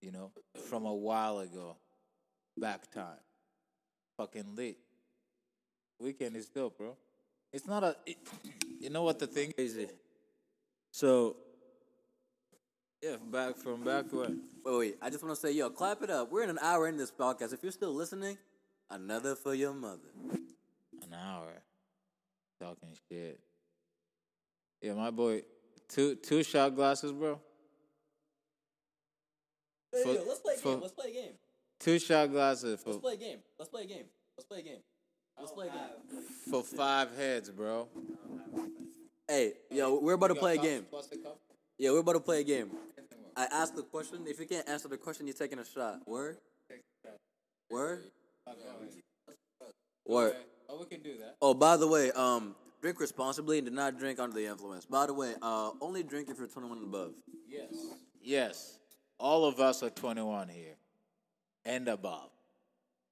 You 0.00 0.12
know, 0.12 0.32
from 0.68 0.84
a 0.84 0.94
while 0.94 1.38
ago, 1.38 1.76
back 2.58 2.90
time, 2.90 3.18
fucking 4.16 4.54
lit. 4.56 4.76
Weeknd 6.02 6.34
is 6.36 6.48
dope, 6.48 6.78
bro. 6.78 6.96
It's 7.52 7.66
not 7.66 7.84
a. 7.84 7.96
It, 8.06 8.16
you 8.80 8.90
know 8.90 9.02
what 9.02 9.18
the 9.18 9.26
thing 9.26 9.52
is? 9.56 9.78
So, 10.90 11.36
yeah, 13.02 13.16
back 13.30 13.56
from 13.56 13.84
back 13.84 14.12
when. 14.12 14.42
Wait, 14.64 14.78
wait. 14.78 14.96
I 15.00 15.10
just 15.10 15.22
want 15.22 15.34
to 15.34 15.40
say, 15.40 15.52
yo, 15.52 15.70
clap 15.70 16.02
it 16.02 16.10
up. 16.10 16.32
We're 16.32 16.42
in 16.42 16.50
an 16.50 16.58
hour 16.60 16.88
in 16.88 16.96
this 16.96 17.12
podcast. 17.12 17.52
If 17.52 17.62
you're 17.62 17.72
still 17.72 17.94
listening, 17.94 18.38
another 18.90 19.34
for 19.34 19.54
your 19.54 19.72
mother. 19.72 20.08
An 20.32 21.14
hour. 21.14 21.62
Talking 22.60 22.96
shit. 23.08 23.40
Yeah, 24.80 24.94
my 24.94 25.10
boy, 25.10 25.42
two 25.88 26.16
two 26.16 26.42
shot 26.42 26.74
glasses, 26.74 27.12
bro. 27.12 27.40
For- 30.02 30.08
let's 30.26 30.40
play 30.40 30.54
a 30.54 30.58
for- 30.58 30.72
game. 30.72 30.80
Let's 30.80 30.94
play 30.94 31.10
a 31.10 31.14
game. 31.14 31.32
Two 31.84 31.98
shot 31.98 32.30
glasses 32.30 32.80
for 32.80 32.92
Let's 32.92 33.02
play 33.02 33.12
a 33.12 33.16
game. 33.18 33.38
Let's 33.58 33.70
play 33.70 33.82
a 33.82 33.86
game. 33.86 34.04
Let's 34.38 34.48
play 34.48 34.60
a 34.60 34.62
game. 34.62 34.78
Let's 35.38 35.52
play 35.52 35.66
a 35.66 35.70
game. 35.70 36.22
for 36.50 36.62
five 36.62 37.14
heads, 37.14 37.50
bro. 37.50 37.88
Hey, 39.28 39.52
yo, 39.70 39.98
we're 40.00 40.14
about 40.14 40.28
to 40.28 40.34
play 40.34 40.54
a 40.54 40.62
game. 40.62 40.86
Yeah, 41.78 41.90
we're 41.90 41.98
about 41.98 42.14
to 42.14 42.20
play 42.20 42.40
a 42.40 42.44
game. 42.44 42.70
I 43.36 43.48
asked 43.52 43.76
the 43.76 43.82
question. 43.82 44.24
If 44.26 44.40
you 44.40 44.46
can't 44.46 44.66
answer 44.66 44.88
the 44.88 44.96
question, 44.96 45.26
you're 45.26 45.36
taking 45.36 45.58
a 45.58 45.64
shot. 45.64 45.98
Word? 46.06 46.38
Word? 47.70 48.04
Word. 50.06 50.36
Oh, 50.70 50.80
we 50.80 50.86
can 50.86 51.02
do 51.02 51.18
that. 51.18 51.36
Oh, 51.42 51.52
by 51.52 51.76
the 51.76 51.86
way, 51.86 52.10
um, 52.12 52.54
drink 52.80 52.98
responsibly 52.98 53.58
and 53.58 53.66
do 53.66 53.74
not 53.74 53.98
drink 53.98 54.18
under 54.18 54.34
the 54.34 54.46
influence. 54.46 54.86
By 54.86 55.04
the 55.04 55.12
way, 55.12 55.34
uh, 55.42 55.72
only 55.82 56.02
drink 56.02 56.30
if 56.30 56.38
you're 56.38 56.48
21 56.48 56.78
and 56.78 56.86
above. 56.86 57.12
Yes. 57.46 57.74
Yes. 58.22 58.78
All 59.18 59.44
of 59.44 59.60
us 59.60 59.82
are 59.82 59.90
21 59.90 60.48
here 60.48 60.76
and 61.64 61.88
above. 61.88 62.30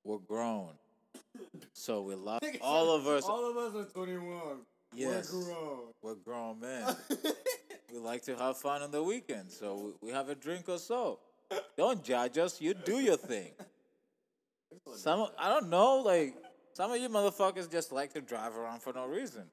We're 0.04 0.18
grown. 0.18 0.72
So 1.72 2.02
we 2.02 2.14
love 2.14 2.40
all 2.60 2.94
of 2.94 3.06
us. 3.06 3.24
All 3.24 3.50
of 3.50 3.56
us 3.56 3.74
are 3.74 3.90
21. 3.90 4.58
Yes. 4.94 5.32
We're 5.32 5.44
grown. 5.44 5.78
We're 6.02 6.14
grown 6.16 6.60
men. 6.60 6.96
we 7.92 7.98
like 7.98 8.22
to 8.24 8.36
have 8.36 8.58
fun 8.58 8.82
on 8.82 8.90
the 8.90 9.02
weekend, 9.02 9.50
so 9.50 9.94
we 10.00 10.08
we 10.08 10.12
have 10.12 10.28
a 10.28 10.34
drink 10.34 10.68
or 10.68 10.78
so. 10.78 11.18
Don't 11.76 12.02
judge 12.04 12.38
us. 12.38 12.60
You 12.60 12.74
do 12.74 13.00
your 13.00 13.16
thing. 13.16 13.52
Some 14.94 15.28
I 15.38 15.48
don't 15.48 15.70
know, 15.70 15.98
like 15.98 16.34
some 16.72 16.90
of 16.92 16.98
you 17.00 17.08
motherfuckers 17.08 17.70
just 17.70 17.92
like 17.92 18.12
to 18.14 18.20
drive 18.20 18.56
around 18.56 18.82
for 18.82 18.92
no 18.92 19.06
reason. 19.06 19.44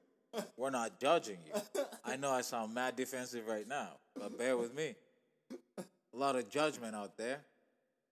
We're 0.58 0.70
not 0.70 1.00
judging 1.00 1.38
you. 1.46 1.84
I 2.06 2.16
know 2.16 2.32
I 2.32 2.42
sound 2.42 2.74
mad 2.74 2.96
defensive 2.96 3.48
right 3.48 3.68
now, 3.68 3.90
but 4.16 4.38
bear 4.38 4.58
with 4.58 4.76
me. 4.76 4.96
A 5.78 6.18
lot 6.18 6.36
of 6.36 6.50
judgment 6.50 6.96
out 6.96 7.18
there. 7.18 7.42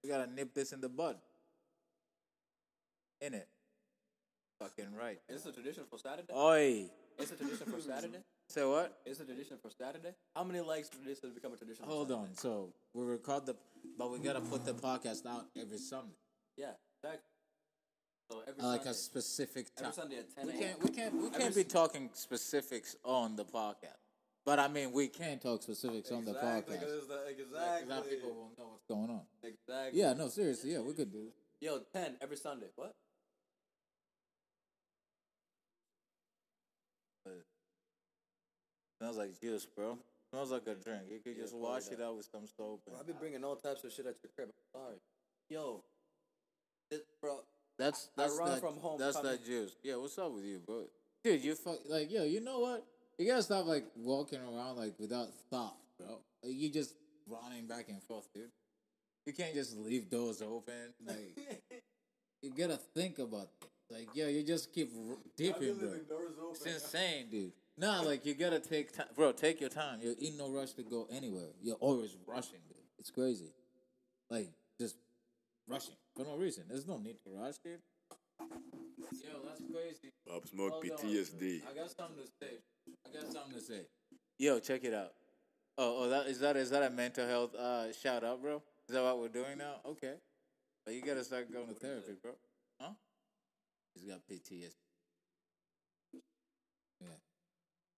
We 0.07 0.13
gotta 0.13 0.31
nip 0.31 0.53
this 0.53 0.71
in 0.71 0.79
the 0.79 0.87
bud. 0.87 1.17
In 3.19 3.33
it. 3.33 3.49
Fucking 4.57 4.95
right. 4.97 5.19
Is 5.27 5.43
this 5.43 5.45
a 5.47 5.51
tradition 5.51 5.83
for 5.89 5.99
Saturday? 5.99 6.33
Oi. 6.33 6.85
Is 7.19 7.31
it 7.31 7.33
a 7.33 7.43
tradition 7.43 7.67
for 7.67 7.81
Saturday? 7.81 8.19
Say 8.47 8.63
what? 8.63 9.01
Is 9.05 9.19
it 9.19 9.23
a 9.23 9.25
tradition 9.25 9.57
for 9.61 9.69
Saturday? 9.69 10.13
How 10.33 10.45
many 10.45 10.61
likes 10.61 10.87
for 10.87 11.05
this 11.05 11.19
to 11.19 11.27
become 11.27 11.51
a 11.51 11.57
tradition? 11.57 11.83
Hold 11.85 12.13
on. 12.13 12.29
So 12.35 12.69
we 12.93 13.03
record 13.03 13.47
the, 13.47 13.55
but 13.97 14.09
we 14.09 14.19
gotta 14.19 14.39
put 14.39 14.65
the 14.65 14.75
podcast 14.75 15.25
out 15.25 15.47
every 15.59 15.77
Sunday. 15.77 16.15
Yeah, 16.55 16.67
exactly. 17.03 17.29
So 18.31 18.43
every 18.47 18.63
I 18.63 18.65
like 18.65 18.85
a 18.85 18.93
specific 18.93 19.75
time. 19.75 19.87
Every 19.87 19.93
Sunday 19.93 20.17
at 20.19 20.33
10 20.33 20.47
We 20.47 20.53
can't, 20.53 20.83
we 20.83 20.89
can't, 20.89 21.13
we 21.15 21.29
can't 21.31 21.55
be 21.55 21.65
talking 21.65 22.09
specifics 22.13 22.95
on 23.03 23.35
the 23.35 23.43
podcast. 23.43 24.06
But 24.47 24.59
I 24.59 24.69
mean, 24.69 24.93
we 24.93 25.09
can 25.09 25.39
talk 25.39 25.61
specifics 25.61 26.09
on 26.09 26.23
the 26.23 26.31
Exactly, 26.31 26.77
podcast. 26.77 26.79
'cause 26.79 26.91
it's 26.93 27.07
the- 27.07 27.23
Because 27.27 27.47
exactly. 27.51 27.89
now 27.89 28.01
people 28.01 28.33
will 28.33 28.51
know 28.57 28.67
what's 28.69 28.85
going 28.85 29.09
on. 29.09 29.27
Exactly. 29.43 29.99
Yeah, 29.99 30.13
no, 30.13 30.29
seriously, 30.29 30.71
yeah, 30.71 30.79
we 30.79 30.93
could 30.93 31.11
do. 31.11 31.27
it. 31.27 31.33
Yo, 31.59 31.79
10 31.79 32.17
every 32.21 32.37
Sunday. 32.37 32.71
What? 32.75 32.95
Smells 38.99 39.17
like 39.17 39.39
juice, 39.39 39.65
bro. 39.65 39.97
Smells 40.31 40.51
like 40.51 40.67
a 40.67 40.75
drink. 40.75 41.03
You 41.09 41.19
could 41.19 41.35
Yeah, 41.37 41.43
just 41.43 41.55
wash 41.55 41.85
that. 41.85 41.99
it 41.99 42.01
out 42.01 42.17
with 42.17 42.25
some 42.31 42.47
soap. 42.47 42.81
Bro, 42.85 42.99
I've 42.99 43.05
been 43.07 43.17
bringing 43.17 43.43
all 43.43 43.55
types 43.55 43.83
of 43.83 43.91
shit 43.91 44.05
at 44.05 44.15
your 44.23 44.31
crib. 44.35 44.49
I'm 44.49 44.81
sorry. 44.81 44.97
Yo, 45.49 45.83
this, 46.89 47.01
bro. 47.21 47.39
that's 47.77 48.09
I 48.17 48.23
that's 48.23 48.35
run 48.37 48.49
that, 48.51 48.59
from 48.59 48.77
home 48.77 48.99
That's 48.99 49.15
coming- 49.15 49.31
that 49.31 49.45
juice. 49.45 49.75
Yeah, 49.83 49.95
what's 49.97 50.17
up 50.17 50.31
with 50.31 50.43
you, 50.45 50.59
bro? 50.59 50.89
Dude, 51.23 51.43
you 51.43 51.55
fuck 51.55 51.79
like 51.87 52.11
yo. 52.11 52.23
You 52.23 52.41
know 52.41 52.59
what? 52.59 52.85
You 53.17 53.27
gotta 53.27 53.43
stop 53.43 53.65
like 53.65 53.85
walking 53.95 54.39
around 54.39 54.77
like 54.77 54.93
without 54.99 55.27
thought, 55.49 55.75
bro. 55.97 56.19
Like, 56.43 56.53
you 56.53 56.69
just 56.69 56.93
running 57.27 57.65
back 57.65 57.89
and 57.89 58.01
forth, 58.03 58.27
dude. 58.33 58.49
You 59.25 59.33
can't 59.33 59.53
just 59.53 59.75
leave 59.77 60.09
doors 60.09 60.41
open. 60.41 60.93
Like 61.05 61.37
you 62.41 62.51
gotta 62.55 62.77
think 62.95 63.19
about 63.19 63.49
it. 63.61 63.67
Like 63.89 64.09
yeah, 64.13 64.27
you 64.27 64.43
just 64.43 64.71
keep 64.71 64.91
r- 65.09 65.17
dipping, 65.35 65.75
bro. 65.75 65.93
It's 66.51 66.65
insane, 66.65 67.27
dude. 67.31 67.53
Nah, 67.77 68.01
like 68.01 68.25
you 68.25 68.35
gotta 68.35 68.59
take 68.59 68.95
time, 68.95 69.07
bro. 69.15 69.31
Take 69.31 69.61
your 69.61 69.69
time. 69.69 69.99
You're 70.01 70.15
in 70.21 70.37
no 70.37 70.49
rush 70.51 70.73
to 70.73 70.83
go 70.83 71.07
anywhere. 71.11 71.49
You're 71.61 71.75
always 71.75 72.15
rushing, 72.27 72.59
dude. 72.67 72.77
It's 72.99 73.09
crazy. 73.09 73.51
Like 74.29 74.49
just 74.79 74.95
rushing 75.67 75.95
for 76.15 76.23
no 76.23 76.35
reason. 76.35 76.65
There's 76.69 76.87
no 76.87 76.97
need 76.97 77.17
to 77.25 77.31
rush, 77.35 77.57
dude. 77.63 77.79
Yo, 78.39 79.39
that's 79.45 79.61
crazy. 79.73 80.13
Pop 80.27 80.47
Smoke 80.47 80.71
Hold 80.71 80.91
on. 80.91 80.97
PTSD. 80.97 81.61
I 81.69 81.73
got 81.73 81.89
something 81.89 82.23
to 82.23 82.29
say. 82.41 82.57
I 83.09 83.21
got 83.21 83.31
something 83.31 83.53
to 83.53 83.61
say. 83.61 83.81
Yo, 84.37 84.59
check 84.59 84.83
it 84.83 84.93
out. 84.93 85.13
Oh, 85.77 86.03
oh, 86.03 86.09
that 86.09 86.27
is 86.27 86.39
that 86.39 86.57
is 86.57 86.69
that 86.71 86.83
a 86.83 86.89
mental 86.89 87.27
health 87.27 87.55
uh 87.55 87.91
shout 87.93 88.23
out, 88.23 88.41
bro? 88.41 88.61
Is 88.87 88.95
that 88.95 89.03
what 89.03 89.19
we're 89.19 89.27
doing 89.27 89.57
now? 89.57 89.75
Okay. 89.85 90.13
But 90.85 90.95
you 90.95 91.01
gotta 91.01 91.23
start 91.23 91.51
going 91.51 91.67
to 91.67 91.73
therapy, 91.73 92.13
bro. 92.21 92.31
Huh? 92.79 92.91
He's 93.93 94.03
got 94.03 94.19
PTSD. 94.31 94.73
Yeah. 97.01 97.07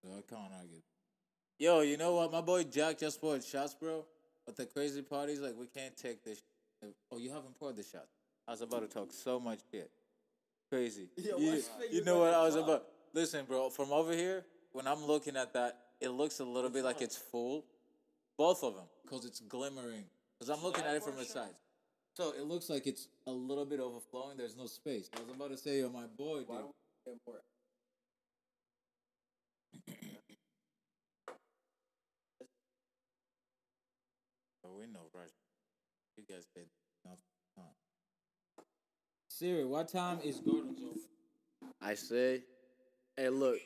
So 0.03 0.09
I 0.09 0.21
can't 0.29 0.51
argue. 0.59 0.81
Yo, 1.57 1.81
you 1.81 1.97
know 1.97 2.15
what? 2.15 2.31
My 2.31 2.41
boy 2.41 2.63
Jack 2.63 2.97
just 2.97 3.21
poured 3.21 3.43
shots, 3.43 3.75
bro. 3.75 4.05
But 4.45 4.55
the 4.55 4.65
crazy 4.65 5.01
part 5.01 5.29
is 5.29 5.39
like 5.41 5.55
we 5.57 5.67
can't 5.67 5.95
take 5.95 6.23
this. 6.23 6.41
Oh, 7.11 7.17
you 7.17 7.29
haven't 7.29 7.57
poured 7.59 7.75
the 7.75 7.83
shots. 7.83 8.09
I 8.47 8.51
was 8.51 8.61
about 8.61 8.81
to 8.81 8.87
talk 8.87 9.11
so 9.11 9.39
much 9.39 9.59
shit. 9.71 9.91
Crazy. 10.71 11.09
Yo, 11.17 11.37
you, 11.37 11.51
you 11.51 11.63
You 11.91 12.03
know 12.03 12.19
what 12.19 12.33
I 12.33 12.43
was 12.43 12.55
about? 12.55 12.85
Listen, 13.13 13.45
bro. 13.45 13.69
From 13.69 13.91
over 13.91 14.13
here, 14.13 14.45
when 14.71 14.87
I'm 14.87 15.03
looking 15.05 15.35
at 15.35 15.53
that, 15.53 15.77
it 15.99 16.09
looks 16.09 16.39
a 16.39 16.45
little 16.45 16.69
bit 16.69 16.83
like 16.83 17.01
it's 17.01 17.17
full. 17.17 17.65
Both 18.37 18.63
of 18.63 18.75
them, 18.75 18.85
cause 19.09 19.25
it's 19.25 19.41
glimmering. 19.41 20.05
Cause 20.39 20.49
I'm 20.49 20.63
looking 20.63 20.85
at 20.85 20.95
it 20.95 21.03
from 21.03 21.17
the 21.17 21.25
side. 21.25 21.55
So 22.15 22.33
it 22.37 22.45
looks 22.45 22.69
like 22.69 22.87
it's 22.87 23.07
a 23.27 23.31
little 23.31 23.65
bit 23.65 23.79
overflowing. 23.79 24.37
There's 24.37 24.55
no 24.55 24.65
space. 24.65 25.09
I 25.15 25.21
was 25.21 25.35
about 25.35 25.51
to 25.51 25.57
say, 25.57 25.79
yo, 25.79 25.89
my 25.89 26.05
boy, 26.17 26.39
dude. 26.39 27.17
Oh, 34.65 34.77
we 34.77 34.85
know 34.87 35.09
rush. 35.13 35.29
You 36.17 36.23
guys 36.29 36.45
said 36.53 36.65
enough 37.05 37.19
time. 37.55 37.65
Siri, 39.29 39.65
what 39.65 39.89
time 39.89 40.19
is 40.23 40.39
Gordon's 40.39 40.79
open? 40.81 41.01
I 41.81 41.93
say, 41.95 42.43
hey, 43.15 43.29
look, 43.29 43.59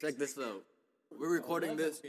check 0.00 0.16
this 0.16 0.38
out. 0.38 0.64
We're 1.18 1.28
recording 1.28 1.76
this. 1.76 2.00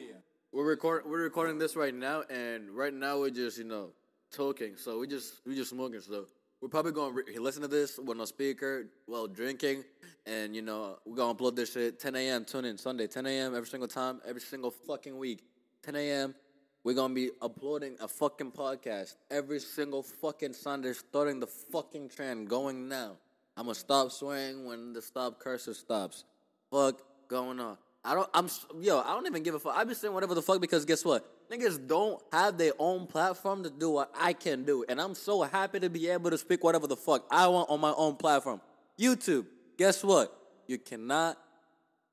We're 0.54 0.66
record. 0.66 1.04
We're 1.06 1.24
recording 1.24 1.58
this 1.58 1.76
right 1.76 1.94
now, 1.94 2.24
and 2.30 2.70
right 2.72 2.94
now 2.94 3.20
we're 3.20 3.32
just 3.32 3.58
you 3.58 3.66
know 3.66 3.90
talking. 4.32 4.78
So 4.78 5.00
we 5.00 5.08
just 5.08 5.42
we 5.46 5.56
just 5.56 5.72
smoking. 5.72 6.00
So 6.00 6.26
we're 6.62 6.70
probably 6.70 6.94
gonna 6.94 7.14
re- 7.14 7.38
listen 7.38 7.62
to 7.64 7.68
this 7.68 7.98
with 7.98 8.18
no 8.18 8.26
speaker 8.26 8.88
while 9.08 9.28
drinking, 9.28 9.84
and 10.26 10.56
you 10.56 10.62
know 10.62 11.00
we're 11.06 11.18
gonna 11.18 11.36
upload 11.36 11.56
this 11.56 11.74
shit 11.74 12.00
10 12.00 12.16
a.m. 12.16 12.46
Tune 12.46 12.66
in 12.66 12.78
Sunday 12.78 13.08
10 13.08 13.26
a.m. 13.26 13.56
every 13.56 13.68
single 13.68 13.90
time, 13.90 14.22
every 14.26 14.42
single 14.42 14.72
fucking 14.72 15.18
week 15.18 15.44
10 15.84 15.96
a.m. 15.96 16.36
We're 16.84 16.96
gonna 16.96 17.14
be 17.14 17.32
uploading 17.42 17.98
a 18.00 18.08
fucking 18.08 18.52
podcast 18.52 19.16
every 19.30 19.60
single 19.60 20.04
fucking 20.04 20.54
Sunday, 20.54 20.94
starting 20.94 21.40
the 21.40 21.48
fucking 21.48 22.10
trend 22.10 22.48
going 22.48 22.88
now. 22.88 23.18
I'm 23.58 23.66
gonna 23.66 23.76
stop 23.76 24.12
swearing 24.12 24.66
when 24.66 24.94
the 24.94 25.02
stop 25.02 25.40
cursor 25.40 25.74
stops. 25.74 26.24
Fuck 26.72 27.02
going 27.32 27.60
on. 27.62 27.78
I 28.04 28.14
don't. 28.14 28.30
I'm 28.34 28.50
yo. 28.82 29.00
I 29.00 29.14
don't 29.14 29.26
even 29.26 29.42
give 29.42 29.56
a 29.56 29.60
fuck. 29.60 29.76
I 29.76 29.84
be 29.84 29.94
saying 29.94 30.14
whatever 30.14 30.36
the 30.36 30.42
fuck 30.42 30.60
because 30.60 30.86
guess 30.86 31.06
what? 31.06 31.26
Niggas 31.50 31.88
don't 31.88 32.22
have 32.32 32.58
their 32.58 32.74
own 32.78 33.08
platform 33.08 33.64
to 33.64 33.70
do 33.70 33.90
what 33.92 34.12
I 34.20 34.34
can 34.34 34.64
do, 34.66 34.84
and 34.90 35.00
I'm 35.00 35.16
so 35.16 35.42
happy 35.44 35.80
to 35.80 35.90
be 35.90 36.10
able 36.10 36.30
to 36.30 36.38
speak 36.38 36.64
whatever 36.64 36.88
the 36.88 36.98
fuck 36.98 37.26
I 37.32 37.48
want 37.48 37.70
on 37.70 37.80
my 37.80 37.94
own 37.96 38.16
platform. 38.18 38.60
YouTube. 39.00 39.46
Guess 39.78 40.04
what? 40.04 40.36
You 40.68 40.78
cannot 40.78 41.38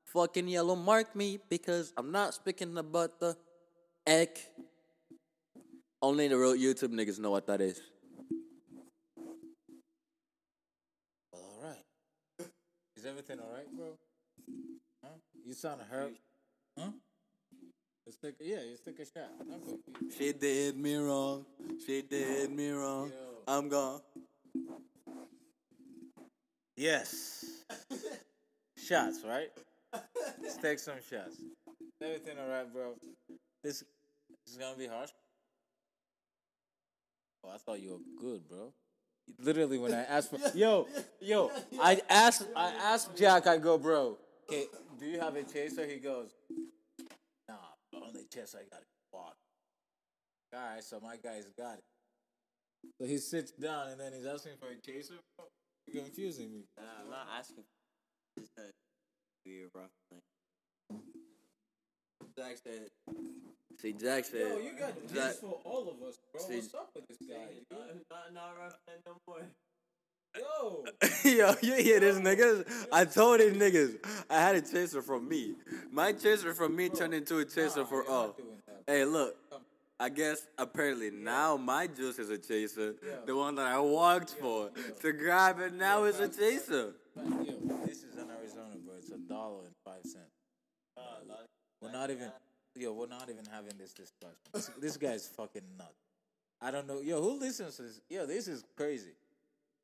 fucking 0.05 0.47
yellow 0.47 0.75
mark 0.75 1.15
me 1.15 1.39
because 1.49 1.93
I'm 1.97 2.11
not 2.11 2.33
speaking 2.33 2.77
about 2.77 3.19
the 3.19 3.35
egg. 4.07 4.29
Only 6.01 6.27
the 6.29 6.37
real 6.37 6.55
YouTube 6.55 6.93
niggas 6.93 7.19
know 7.19 7.31
what 7.31 7.45
that 7.47 7.61
is. 7.61 7.81
Well, 11.31 11.43
all 11.43 11.63
right. 11.63 12.47
Is 12.95 13.05
everything 13.05 13.39
all 13.39 13.51
right, 13.53 13.67
bro? 13.75 13.97
You 15.49 15.55
sound 15.55 15.81
hurt. 15.89 16.13
Huh? 16.77 16.91
Let's 18.05 18.19
take 18.19 18.35
a, 18.39 18.45
yeah, 18.45 18.59
let's 18.69 18.81
take 18.81 18.99
a 18.99 19.03
shot. 19.03 19.31
She 20.15 20.31
did 20.31 20.77
me 20.77 20.95
wrong. 20.97 21.43
She 21.87 22.03
did 22.03 22.51
me 22.51 22.69
wrong. 22.69 23.11
I'm 23.47 23.67
gone. 23.67 23.99
Yes. 26.77 27.63
shots, 28.77 29.21
right? 29.27 29.49
Let's 30.39 30.57
take 30.57 30.77
some 30.77 30.97
shots. 31.09 31.37
Everything 31.99 32.37
all 32.39 32.47
right, 32.47 32.71
bro? 32.71 32.93
This, 33.63 33.79
this 34.45 34.51
is 34.51 34.57
gonna 34.57 34.77
be 34.77 34.85
harsh. 34.85 35.09
Oh, 37.43 37.49
I 37.49 37.57
thought 37.57 37.81
you 37.81 37.93
were 37.93 38.21
good, 38.21 38.47
bro. 38.47 38.71
Literally, 39.39 39.79
when 39.79 39.95
I 39.95 40.03
asked 40.03 40.29
for 40.29 40.37
yo, 40.55 40.87
yo, 41.19 41.49
I 41.81 42.01
asked, 42.07 42.45
I 42.55 42.71
asked 42.83 43.17
Jack. 43.17 43.47
I 43.47 43.57
go, 43.57 43.79
bro. 43.79 44.15
Okay, 44.49 44.65
do 44.99 45.05
you 45.05 45.19
have 45.19 45.35
a 45.35 45.43
chaser? 45.43 45.85
He 45.85 45.97
goes, 45.97 46.31
Nah, 47.47 47.55
the 47.91 47.99
only 47.99 48.23
chaser 48.33 48.57
I 48.57 48.65
got 48.73 48.81
is 48.81 48.87
water. 49.13 49.35
All 50.55 50.59
right, 50.73 50.83
so 50.83 50.99
my 51.03 51.17
guy's 51.17 51.45
got 51.55 51.77
it. 51.77 51.83
So 52.99 53.05
he 53.05 53.19
sits 53.19 53.51
down 53.51 53.89
and 53.89 53.99
then 54.01 54.11
he's 54.13 54.25
asking 54.25 54.53
for 54.59 54.69
a 54.69 54.81
chaser. 54.81 55.13
Bro. 55.37 55.45
You're 55.93 56.03
confusing 56.03 56.51
me. 56.51 56.63
Nah, 56.77 56.83
I'm 57.05 57.11
not 57.11 57.27
asking. 57.37 57.63
Just 58.39 58.55
that 58.55 58.71
weird, 59.45 59.71
bro. 59.71 59.83
Like, 60.89 61.01
Jack 62.35 62.57
said. 62.57 62.89
See, 63.79 63.93
Jack 63.93 64.25
said. 64.25 64.41
Yo, 64.49 64.57
you 64.57 64.71
got 64.79 65.07
this 65.07 65.37
for 65.39 65.59
all 65.63 65.89
of 65.89 66.01
us, 66.07 66.17
bro. 66.33 66.41
See- 66.41 66.55
What's 66.55 66.73
up 66.73 66.89
with 66.95 67.07
this 67.07 67.17
guy? 67.21 67.53
dude? 67.69 68.01
not, 68.09 68.33
not 68.33 68.57
rough 68.57 68.79
no 69.05 69.13
more. 69.27 69.45
Yo, 70.35 70.85
Yo, 71.25 71.55
you 71.61 71.75
hear 71.75 71.99
this 71.99 72.17
niggas? 72.17 72.87
I 72.91 73.05
told 73.05 73.39
these 73.39 73.53
niggas 73.53 73.97
I 74.29 74.39
had 74.39 74.55
a 74.55 74.61
chaser 74.61 75.01
from 75.01 75.27
me. 75.27 75.55
My 75.91 76.13
chaser 76.13 76.53
from 76.53 76.75
me 76.75 76.89
turned 76.89 77.13
into 77.13 77.39
a 77.39 77.45
chaser 77.45 77.85
for 77.85 78.03
you're 78.03 78.11
oh. 78.11 78.25
not 78.27 78.37
doing 78.37 78.49
that. 78.67 78.83
Hey, 78.87 79.05
look. 79.05 79.35
I 80.01 80.07
guess 80.07 80.47
apparently 80.57 81.11
now 81.11 81.57
my 81.57 81.85
juice 81.85 82.19
is 82.19 82.29
a 82.29 82.37
chaser. 82.37 82.95
The 83.25 83.35
one 83.35 83.55
that 83.55 83.65
I 83.65 83.79
walked 83.79 84.29
for 84.29 84.69
to 85.01 85.11
grab 85.11 85.59
it 85.59 85.73
now 85.73 86.05
is 86.05 86.21
a 86.21 86.29
chaser. 86.29 86.93
This 87.85 88.03
is 88.03 88.15
in 88.15 88.29
Arizona, 88.29 88.75
bro. 88.85 88.95
It's 88.97 89.09
a 89.09 89.17
dollar 89.17 89.65
and 89.65 89.75
five 89.83 90.03
cents. 90.03 90.31
We're 91.81 91.91
not 91.91 92.11
even, 92.11 92.31
yo, 92.75 92.93
we're 92.93 93.07
not 93.07 93.29
even 93.29 93.45
having 93.51 93.73
this 93.77 93.93
discussion. 93.93 94.37
This, 94.53 94.71
this 94.79 94.97
guy's 94.97 95.27
fucking 95.27 95.63
nuts. 95.77 95.91
I 96.61 96.71
don't 96.71 96.87
know, 96.87 97.01
yo, 97.01 97.21
who 97.21 97.39
listens 97.39 97.77
to 97.77 97.83
this? 97.83 98.01
Yo, 98.09 98.25
this 98.25 98.47
is 98.47 98.63
crazy. 98.75 99.11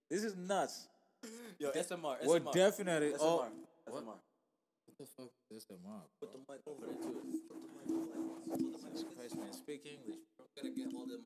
This 0.09 0.23
is 0.23 0.35
nuts. 0.35 0.87
Yo, 1.59 1.71
SMR, 1.71 2.17
We're 2.25 2.39
definitely 2.39 3.11
SMR, 3.13 3.21
all. 3.21 3.47
Oh. 3.87 3.91
SMR. 3.91 3.93
What? 3.93 4.05
What 4.05 4.97
the 4.99 5.05
fuck 5.05 5.25
is 5.25 5.31
this 5.49 5.65
tomorrow? 5.65 6.03
Put 6.21 6.31
the 6.31 6.39
mic 6.47 6.61
over 6.67 6.85
there 6.85 6.95
too. 6.95 7.21
Jesus 8.57 9.05
Christ, 9.15 9.35
man, 9.35 9.51
speak 9.53 9.81
English, 9.85 10.19
bro. 10.37 10.45
Gotta 10.55 10.69
get 10.69 10.93
all 10.95 11.07
them. 11.07 11.25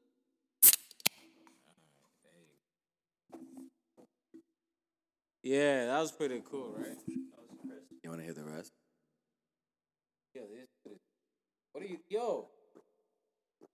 Yeah, 5.44 5.86
that 5.88 6.00
was 6.00 6.12
pretty 6.12 6.42
cool, 6.50 6.76
right? 6.78 6.98
You 8.04 8.10
wanna 8.10 8.24
hear 8.24 8.34
the 8.34 8.44
rest? 8.44 8.72
Yo, 10.34 10.42
this 10.44 10.94
is. 10.94 11.00
What 11.74 11.84
are 11.84 11.88
you, 11.88 11.98
yo? 12.10 12.48
What 13.60 13.70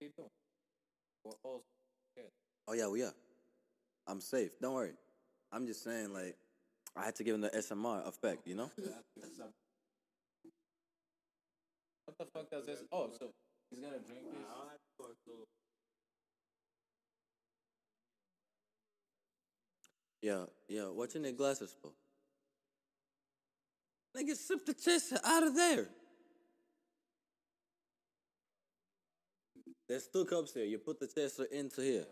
are 0.00 0.04
you 0.04 0.10
doing? 0.16 0.30
We're 1.24 1.32
all 1.42 1.64
scared. 2.12 2.30
Oh 2.68 2.72
yeah, 2.72 2.88
we 2.88 3.02
are. 3.02 3.12
I'm 4.06 4.20
safe. 4.20 4.58
Don't 4.60 4.74
worry. 4.74 4.92
I'm 5.52 5.66
just 5.66 5.82
saying, 5.82 6.12
like, 6.12 6.36
I 6.96 7.04
had 7.04 7.14
to 7.16 7.24
give 7.24 7.34
him 7.34 7.40
the 7.40 7.50
SMR 7.50 8.06
effect, 8.06 8.46
you 8.46 8.54
know? 8.54 8.70
What 12.04 12.18
the 12.18 12.26
fuck 12.26 12.50
does 12.50 12.66
this? 12.66 12.84
Oh, 12.92 13.10
so 13.18 13.30
he's 13.70 13.80
gonna 13.80 13.98
drink 14.06 14.22
this. 14.30 14.38
Yeah, 20.22 20.44
yeah. 20.68 20.84
What 20.84 21.14
you 21.14 21.20
need 21.20 21.36
glasses 21.36 21.74
for? 21.82 21.92
Nigga, 24.16 24.34
sip 24.36 24.64
the 24.64 24.72
chaser 24.72 25.18
out 25.24 25.42
of 25.42 25.54
there. 25.54 25.88
There's 29.88 30.06
two 30.06 30.24
cups 30.24 30.54
here. 30.54 30.64
You 30.64 30.78
put 30.78 30.98
the 30.98 31.06
chaser 31.06 31.44
into 31.44 31.82
here. 31.82 32.06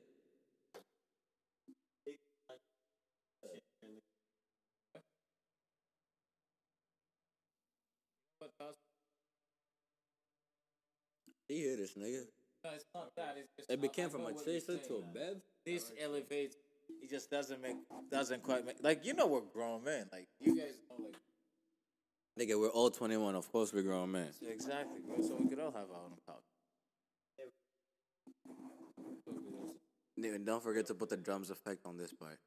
You 11.53 11.69
hear 11.69 11.77
this, 11.77 11.93
nigga? 11.93 12.23
No, 12.65 12.71
it's 12.75 12.87
not 12.95 13.11
that. 13.17 13.37
It's 13.37 13.51
just 13.59 13.71
It 13.71 13.81
became 13.81 14.07
I- 14.07 14.09
from 14.09 14.25
a 14.27 14.33
chaser 14.33 14.79
to 14.79 14.95
a 14.97 15.03
bev? 15.03 15.43
This 15.67 15.93
elevates. 16.01 16.57
It 17.03 17.11
just 17.11 17.31
doesn't 17.31 17.61
make. 17.61 17.77
Doesn't 18.11 18.43
quite 18.43 18.65
make. 18.65 18.77
Like 18.83 19.05
you 19.05 19.13
know, 19.13 19.27
we're 19.27 19.41
grown 19.43 19.85
men. 19.85 20.09
Like 20.11 20.29
you 20.41 20.57
guys 20.57 20.79
know, 20.89 21.05
like 21.05 21.17
Nigga, 22.41 22.59
we're 22.59 22.71
all 22.71 22.91
21. 22.91 23.35
Of 23.35 23.53
course, 23.53 23.75
we're 23.75 23.83
grown 23.83 24.13
men. 24.13 24.29
exactly, 24.49 25.01
bro. 25.07 25.21
So 25.21 25.37
we 25.39 25.47
could 25.49 25.59
all 25.59 25.73
have 25.73 25.91
our 25.91 26.05
own. 26.05 26.13
Nigga, 30.19 30.45
don't 30.45 30.63
forget 30.63 30.87
to 30.87 30.95
put 30.95 31.09
the 31.11 31.17
drums 31.17 31.51
effect 31.51 31.85
on 31.85 31.97
this 31.99 32.13
part. 32.13 32.39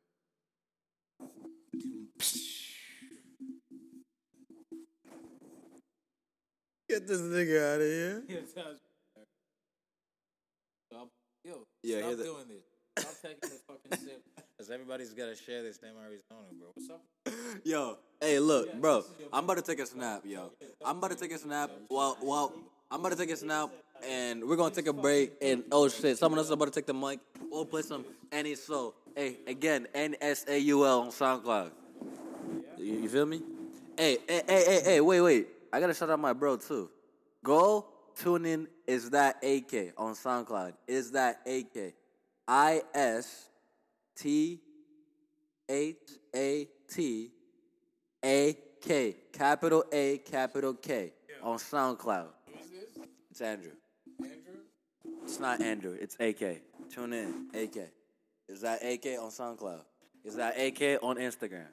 Get 6.90 7.08
this 7.08 7.22
nigga 7.22 7.74
out 7.74 7.82
of 7.82 7.88
here. 7.88 8.78
Stop, 11.46 11.58
yo, 11.58 11.68
Yeah, 11.84 11.98
stop 12.00 12.08
hear 12.10 12.16
the- 12.18 12.24
doing 12.24 12.46
this. 12.48 12.64
Stop 13.06 13.16
taking 13.22 13.50
the 13.50 13.60
fucking 13.68 14.06
sip. 14.08 14.22
Cause 14.58 14.70
everybody's 14.72 15.14
gotta 15.14 15.36
share 15.36 15.64
this 15.64 15.78
same 15.78 15.92
Arizona, 16.02 16.48
bro. 16.58 16.68
What's 16.74 16.90
up? 16.90 17.04
Yo, 17.66 17.98
hey, 18.22 18.40
look, 18.40 18.74
bro. 18.80 19.04
I'm 19.34 19.44
about 19.44 19.58
to 19.58 19.62
take 19.64 19.80
a 19.80 19.86
snap, 19.86 20.22
yo. 20.26 20.52
I'm 20.84 20.98
about 20.98 21.12
to 21.12 21.18
take 21.18 21.34
a 21.34 21.38
snap. 21.38 21.70
Well, 21.90 22.18
well, 22.24 22.54
I'm 22.90 23.02
about 23.02 23.12
to 23.12 23.18
take 23.18 23.32
a 23.32 23.36
snap, 23.36 23.70
and 24.08 24.44
we're 24.46 24.56
gonna 24.56 24.74
take 24.74 24.88
a 24.88 24.94
break. 24.94 25.34
And 25.42 25.64
oh 25.74 25.90
shit, 25.90 26.18
someone 26.18 26.38
else 26.40 26.48
is 26.48 26.52
about 26.52 26.66
to 26.66 26.72
take 26.72 26.86
the 26.86 26.94
mic. 26.94 27.20
We'll 27.52 27.66
play 27.66 27.82
some 27.82 28.06
any 28.32 28.56
soul. 28.56 28.96
Hey, 29.16 29.38
again, 29.46 29.88
N 29.94 30.16
S 30.22 30.46
A 30.48 30.58
U 30.58 30.86
L 30.86 31.02
on 31.02 31.10
SoundCloud. 31.10 31.72
You, 32.78 32.94
you 33.02 33.10
feel 33.10 33.26
me? 33.26 33.42
Hey, 33.98 34.18
hey, 34.28 34.42
hey, 34.48 34.64
hey, 34.66 34.82
hey, 34.86 35.02
wait, 35.02 35.20
wait. 35.22 35.48
I 35.74 35.82
gotta 35.82 35.94
shout 35.94 36.10
out 36.10 36.20
my 36.20 36.32
bro 36.34 36.56
too. 36.58 36.90
Go 37.44 37.86
tune 38.16 38.46
in. 38.46 38.68
Is 38.88 39.10
that 39.12 39.44
AK 39.44 39.94
on 39.98 40.14
SoundCloud? 40.14 40.74
Is 40.88 41.12
that 41.12 41.42
AK? 41.46 41.94
I 42.48 42.82
S 42.94 43.50
T 44.16 44.60
H 45.70 45.98
A 46.36 46.68
T 46.90 47.32
A 48.24 48.58
K, 48.86 49.16
capital 49.34 49.84
A, 49.92 50.20
capital 50.20 50.76
K, 50.76 51.12
on 51.42 51.58
SoundCloud. 51.58 52.28
Who's 52.46 52.70
this? 52.70 53.06
It's 53.32 53.42
Andrew. 53.42 53.72
Andrew? 54.20 54.62
It's 55.24 55.40
not 55.40 55.60
Andrew, 55.60 55.98
it's 56.00 56.16
AK. 56.20 56.62
Tune 56.94 57.14
in, 57.14 57.48
AK. 57.54 57.90
Is 58.48 58.62
that 58.62 58.84
AK 58.84 59.20
on 59.20 59.32
SoundCloud? 59.32 59.82
Is 60.24 60.36
that 60.36 60.56
AK 60.60 61.00
on 61.02 61.18
Instagram? 61.18 61.66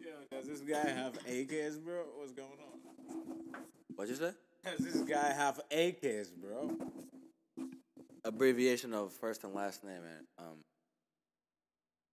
Yo, 0.00 0.10
does 0.32 0.48
this 0.48 0.60
guy 0.60 0.88
have 0.88 1.12
AKs, 1.24 1.82
bro? 1.84 2.02
What's 2.16 2.32
going 2.32 2.48
on? 2.48 3.60
What'd 3.94 4.10
you 4.10 4.16
say? 4.20 4.32
Does 4.64 4.78
this 4.78 5.00
guy 5.02 5.32
have 5.32 5.60
AKs, 5.70 6.28
bro? 6.36 6.70
Abbreviation 8.24 8.92
of 8.92 9.12
first 9.12 9.44
and 9.44 9.54
last 9.54 9.82
name, 9.84 10.02
man. 10.02 10.26
Um, 10.38 10.64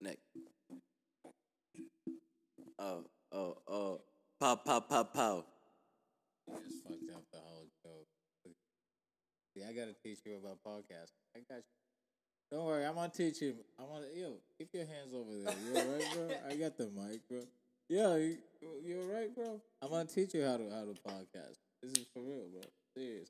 Nick. 0.02 0.20
Oh, 2.80 3.04
oh, 3.34 3.58
oh. 3.68 4.02
Pow, 4.40 4.56
pow, 4.56 4.80
pow, 4.80 5.04
pow. 5.04 5.46
You 6.48 6.56
just 6.68 6.84
fucked 6.84 7.12
up 7.14 7.24
the 7.34 7.40
whole 7.40 7.68
joke. 7.84 8.08
See, 9.54 9.64
I 9.64 9.74
gotta 9.74 9.96
teach 10.02 10.20
you 10.26 10.38
about 10.38 10.60
podcasts. 10.66 11.12
I 11.36 11.40
got 11.50 11.58
you. 11.58 11.78
Don't 12.52 12.66
worry, 12.66 12.86
I'm 12.86 12.96
gonna 12.96 13.10
teach 13.10 13.42
you. 13.42 13.56
I'm 13.78 13.88
gonna 13.88 14.06
yo, 14.16 14.36
keep 14.58 14.70
your 14.74 14.86
hands 14.86 15.14
over 15.14 15.32
there. 15.34 15.54
You 15.66 15.82
alright, 15.82 16.14
bro? 16.14 16.50
I 16.50 16.56
got 16.56 16.78
the 16.78 16.86
mic, 16.86 17.28
bro. 17.28 17.42
Yeah, 17.90 18.16
you, 18.16 18.38
you 18.86 19.02
alright, 19.02 19.36
bro? 19.36 19.60
I'm 19.82 19.90
gonna 19.90 20.06
teach 20.06 20.34
you 20.34 20.46
how 20.46 20.56
to 20.56 20.70
how 20.70 20.86
to 20.86 20.96
podcast. 21.06 21.58
This 21.82 21.92
is 21.92 22.06
for 22.14 22.22
real, 22.22 22.48
bro. 22.52 22.62
Serious. 22.96 23.30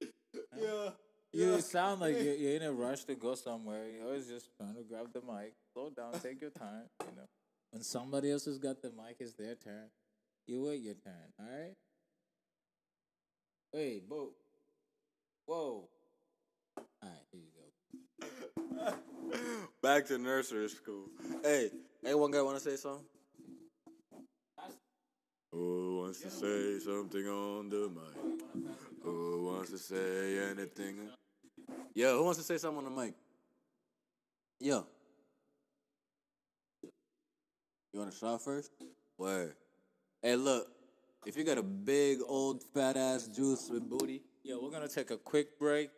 Yeah. 0.56 0.90
You 1.32 1.60
sound 1.60 2.00
like 2.00 2.14
you're, 2.14 2.34
you're 2.40 2.56
in 2.56 2.62
a 2.62 2.72
rush 2.72 3.04
to 3.04 3.14
go 3.14 3.34
somewhere. 3.34 3.84
You're 3.88 4.06
always 4.06 4.26
just 4.26 4.48
trying 4.56 4.74
to 4.74 4.82
grab 4.82 5.12
the 5.12 5.20
mic. 5.20 5.54
Slow 5.72 5.90
down, 5.90 6.18
take 6.20 6.40
your 6.40 6.50
time. 6.50 6.84
You 7.00 7.16
know, 7.16 7.28
when 7.70 7.82
somebody 7.82 8.30
else 8.30 8.46
has 8.46 8.58
got 8.58 8.80
the 8.80 8.90
mic, 8.90 9.16
it's 9.20 9.34
their 9.34 9.54
turn. 9.54 9.90
You 10.46 10.64
wait 10.64 10.80
your 10.80 10.94
turn. 10.94 11.32
All 11.38 11.46
right. 11.46 11.74
Wait, 13.74 14.08
boo. 14.08 14.30
Whoa. 15.46 15.88
All 16.76 16.84
right, 17.02 17.10
here 17.30 17.40
you 17.40 18.28
go. 18.80 18.94
Back 19.82 20.06
to 20.06 20.18
nursery 20.18 20.68
school. 20.68 21.08
Hey, 21.42 21.70
hey, 22.02 22.14
one 22.14 22.30
guy 22.30 22.40
want 22.42 22.56
to 22.56 22.70
say 22.70 22.76
something? 22.76 23.04
Who 25.56 26.00
wants 26.02 26.20
to 26.20 26.28
say 26.28 26.78
something 26.80 27.26
on 27.26 27.70
the 27.70 27.88
mic? 27.88 28.66
Who 29.02 29.44
wants 29.46 29.70
to 29.70 29.78
say 29.78 30.50
anything? 30.50 31.08
Yo, 31.94 32.18
who 32.18 32.24
wants 32.24 32.38
to 32.40 32.44
say 32.44 32.58
something 32.58 32.84
on 32.84 32.94
the 32.94 33.02
mic? 33.02 33.14
Yo. 34.60 34.86
You 36.82 38.00
want 38.00 38.12
to 38.12 38.18
shot 38.18 38.42
first? 38.42 38.70
Where? 39.16 39.56
Hey, 40.20 40.36
look. 40.36 40.68
If 41.24 41.38
you 41.38 41.44
got 41.44 41.56
a 41.56 41.62
big 41.62 42.18
old 42.28 42.62
fat 42.74 42.98
ass 42.98 43.26
juice 43.26 43.70
with 43.70 43.88
booty, 43.88 44.20
Yo, 44.44 44.60
we're 44.62 44.70
gonna 44.70 44.88
take 44.88 45.10
a 45.10 45.16
quick 45.16 45.58
break. 45.58 45.88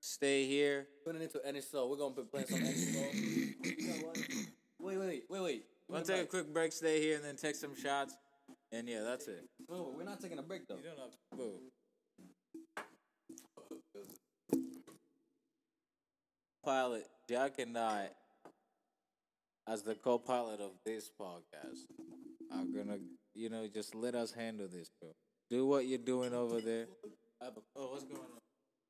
Stay 0.00 0.46
here. 0.46 0.86
it 1.06 1.16
into 1.16 1.62
soul. 1.62 1.88
We're 1.88 1.96
gonna 1.96 2.14
be 2.14 2.22
playing 2.24 2.46
some 2.46 2.60
what? 4.02 4.18
Wait, 4.80 4.98
wait, 4.98 5.24
wait, 5.30 5.42
wait. 5.42 5.64
We're 5.88 5.94
gonna 5.94 6.06
take 6.06 6.24
a 6.24 6.26
quick 6.26 6.52
break. 6.52 6.72
Stay 6.72 7.00
here 7.00 7.16
and 7.16 7.24
then 7.24 7.36
take 7.36 7.56
some 7.56 7.74
shots. 7.74 8.14
And 8.72 8.88
yeah, 8.88 9.02
that's 9.02 9.28
it. 9.28 9.44
Wait, 9.68 9.80
we're 9.96 10.02
not 10.02 10.20
taking 10.20 10.38
a 10.38 10.42
break 10.42 10.66
though. 10.66 10.76
You 10.76 10.84
don't 10.84 10.98
have 10.98 11.10
to 11.10 11.18
boo. 11.36 11.60
Pilot 16.64 17.06
Jack 17.28 17.58
and 17.58 17.76
I, 17.76 18.08
as 19.68 19.82
the 19.82 19.94
co-pilot 19.94 20.60
of 20.60 20.70
this 20.86 21.10
podcast, 21.20 21.86
are 22.50 22.64
gonna, 22.64 22.98
you 23.34 23.50
know, 23.50 23.66
just 23.72 23.94
let 23.94 24.14
us 24.14 24.32
handle 24.32 24.68
this, 24.72 24.90
bro. 25.00 25.10
Do 25.50 25.66
what 25.66 25.86
you're 25.86 25.98
doing 25.98 26.32
over 26.32 26.60
there. 26.60 26.86
Oh, 27.42 27.90
what's 27.90 28.04
going 28.04 28.20
on? 28.20 28.38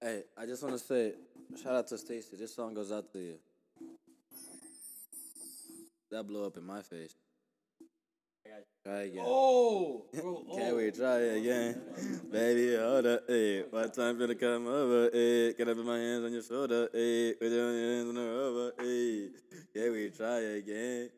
Hey, 0.01 0.25
I 0.37 0.47
just 0.47 0.63
want 0.63 0.79
to 0.79 0.85
say, 0.85 1.15
shout 1.63 1.75
out 1.75 1.87
to 1.89 1.99
Stacy. 1.99 2.37
This 2.37 2.55
song 2.55 2.75
goes 2.75 2.93
out 2.93 3.11
to 3.13 3.19
you. 3.19 3.39
That 6.11 6.25
blew 6.25 6.45
up 6.45 6.57
in 6.57 6.65
my 6.65 6.83
face. 6.83 7.15
Try 8.85 9.03
again. 9.03 9.25
Oh, 9.25 10.07
bro, 10.13 10.45
Can 10.57 10.77
we 10.77 10.89
oh. 10.89 10.91
try 10.91 11.19
again? 11.39 11.81
Baby, 12.33 12.75
hold 12.75 13.07
up, 13.07 13.23
hey. 13.29 13.63
What 13.71 13.95
time 13.95 14.19
to 14.19 14.35
come 14.35 14.67
over, 14.67 15.09
hey? 15.13 15.55
Can 15.55 15.69
I 15.69 15.75
put 15.75 15.87
my 15.87 15.99
hands 15.99 16.25
on 16.25 16.33
your 16.33 16.43
shoulder, 16.43 16.89
hey. 16.93 17.35
With 17.41 17.53
your 17.53 17.73
hands 17.73 18.09
on 18.09 18.15
the 18.17 18.27
rubber, 18.27 18.73
hey. 18.83 19.29
Can 19.73 19.93
we 19.93 20.11
try 20.11 20.41
again? 20.59 21.11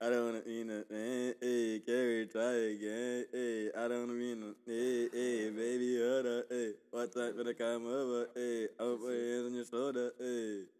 I 0.00 0.08
don't 0.08 0.24
wanna 0.24 0.42
mean 0.46 0.68
nothing, 0.68 1.34
hey. 1.42 1.82
Can 1.84 2.06
we 2.08 2.28
try 2.32 2.52
again, 2.72 3.26
hey? 3.34 3.70
I 3.76 3.88
don't 3.88 4.00
wanna 4.00 4.12
mean 4.14 4.40
nothing, 4.40 4.56
hey, 4.66 5.08
hey. 5.12 5.50
Baby, 5.50 5.98
hold 6.00 6.24
up, 6.26 6.44
hey. 6.48 6.72
What 6.90 7.12
time 7.12 7.36
to 7.36 7.52
come 7.54 7.86
over, 7.86 8.28
hey? 8.34 8.68
I'll 8.80 8.96
put 8.96 9.12
your 9.12 9.34
hands 9.34 9.46
on 9.46 9.54
your 9.54 9.64
shoulder, 9.66 10.12
hey. 10.18 10.79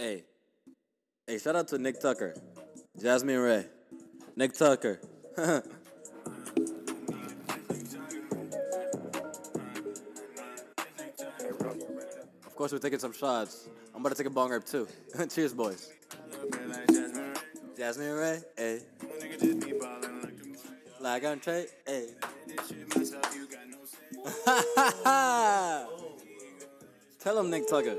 Hey, 0.00 0.22
hey, 1.26 1.38
shout 1.38 1.56
out 1.56 1.66
to 1.68 1.78
Nick 1.78 2.00
Tucker, 2.00 2.32
Jasmine 3.02 3.40
Ray, 3.40 3.66
Nick 4.36 4.52
Tucker. 4.52 5.00
of 5.36 5.64
course, 12.54 12.70
we're 12.70 12.78
taking 12.78 13.00
some 13.00 13.12
shots. 13.12 13.66
I'm 13.92 14.00
about 14.00 14.10
to 14.10 14.14
take 14.14 14.28
a 14.28 14.30
bong 14.30 14.50
rip 14.50 14.64
too. 14.64 14.86
Cheers, 15.30 15.52
boys. 15.52 15.90
Jasmine 17.76 18.12
Ray, 18.12 18.38
hey. 18.56 18.78
Like 21.00 21.24
on 21.24 21.40
Trey, 21.40 21.66
hey. 21.84 22.10
Tell 27.18 27.40
him 27.40 27.50
Nick 27.50 27.68
Tucker. 27.68 27.96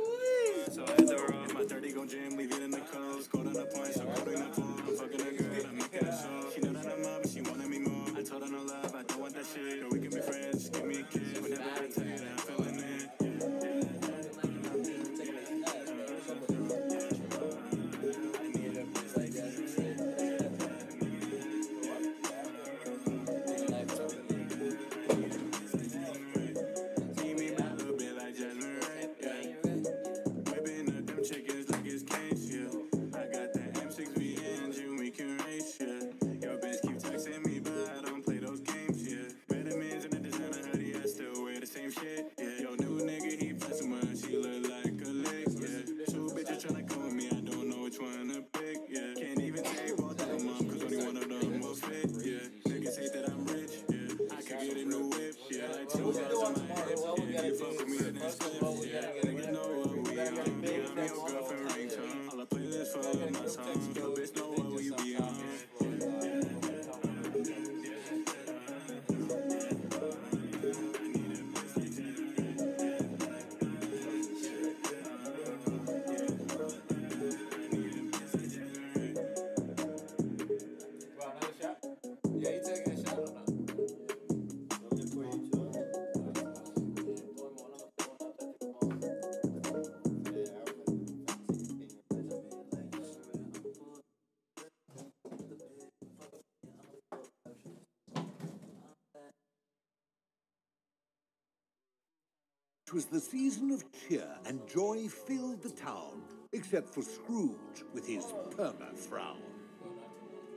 'Twas 102.90 103.06
the 103.06 103.20
season 103.20 103.70
of 103.70 103.84
cheer, 103.92 104.28
and 104.48 104.68
joy 104.68 105.08
filled 105.08 105.62
the 105.62 105.70
town, 105.70 106.24
except 106.54 106.90
for 106.90 107.04
Scrooge 107.04 107.84
with 107.94 108.08
his 108.08 108.26
perma-frown. 108.50 109.44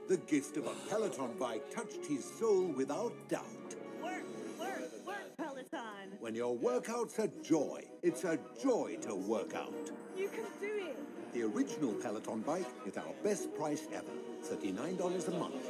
The 0.09 0.17
gift 0.17 0.57
of 0.57 0.67
a 0.67 0.73
Peloton 0.89 1.33
bike 1.39 1.71
touched 1.71 2.07
his 2.07 2.25
soul 2.25 2.69
without 2.69 3.13
doubt. 3.29 3.75
Work, 4.03 4.25
work, 4.59 5.07
work, 5.07 5.37
Peloton! 5.37 6.17
When 6.21 6.35
your 6.35 6.57
workout's 6.57 7.19
a 7.19 7.29
joy, 7.29 7.85
it's 8.03 8.25
a 8.25 8.39
joy 8.63 8.97
to 9.03 9.15
work 9.15 9.55
out. 9.55 9.91
You 10.17 10.29
can 10.29 10.45
do 10.59 10.89
it! 10.89 10.97
The 11.35 11.43
original 11.43 11.93
Peloton 11.93 12.41
bike 12.41 12.65
is 12.87 12.97
our 12.97 13.13
best 13.23 13.55
price 13.55 13.83
ever, 13.93 14.07
$39 14.43 15.29
a 15.29 15.31
month. 15.33 15.67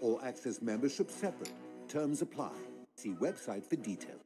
All 0.00 0.20
access 0.24 0.60
membership 0.60 1.12
separate. 1.12 1.52
Terms 1.86 2.22
apply. 2.22 2.50
See 2.96 3.14
website 3.20 3.64
for 3.64 3.76
details. 3.76 4.19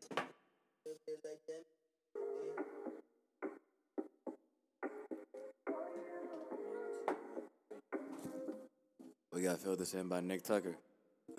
This 9.76 9.94
In 9.94 10.08
by 10.08 10.20
Nick 10.20 10.44
Tucker. 10.44 10.76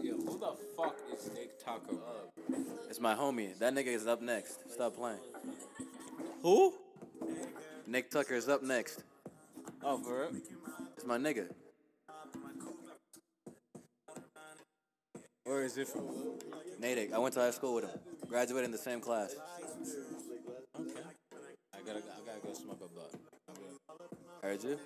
Yo, 0.00 0.14
who 0.14 0.38
the 0.38 0.56
fuck 0.76 0.96
is 1.12 1.28
Nick 1.34 1.58
Tucker? 1.64 1.96
It's 2.88 3.00
my 3.00 3.14
homie. 3.14 3.58
That 3.58 3.74
nigga 3.74 3.88
is 3.88 4.06
up 4.06 4.22
next. 4.22 4.70
Stop 4.72 4.94
playing. 4.94 5.18
Who? 6.42 6.74
Nick 7.86 8.10
Tucker 8.10 8.34
is 8.34 8.48
up 8.48 8.62
next. 8.62 9.02
Oh, 9.82 9.98
for 9.98 10.20
real? 10.20 10.30
It's 10.96 11.04
my 11.04 11.18
nigga. 11.18 11.48
Where 15.44 15.62
is 15.62 15.76
it 15.78 15.88
from? 15.88 16.06
Natick. 16.78 17.12
I 17.12 17.18
went 17.18 17.34
to 17.34 17.40
high 17.40 17.50
school 17.50 17.74
with 17.74 17.84
him. 17.84 17.98
Graduated 18.28 18.66
in 18.66 18.70
the 18.70 18.78
same 18.78 19.00
class. 19.00 19.34
Okay. 20.78 21.00
I 21.74 21.78
gotta, 21.84 21.98
I 21.98 22.24
gotta 22.24 22.46
go 22.46 22.52
smoke 22.52 22.80
a 22.84 22.88
butt. 22.94 23.14
Heard 24.42 24.62
you? 24.62 24.78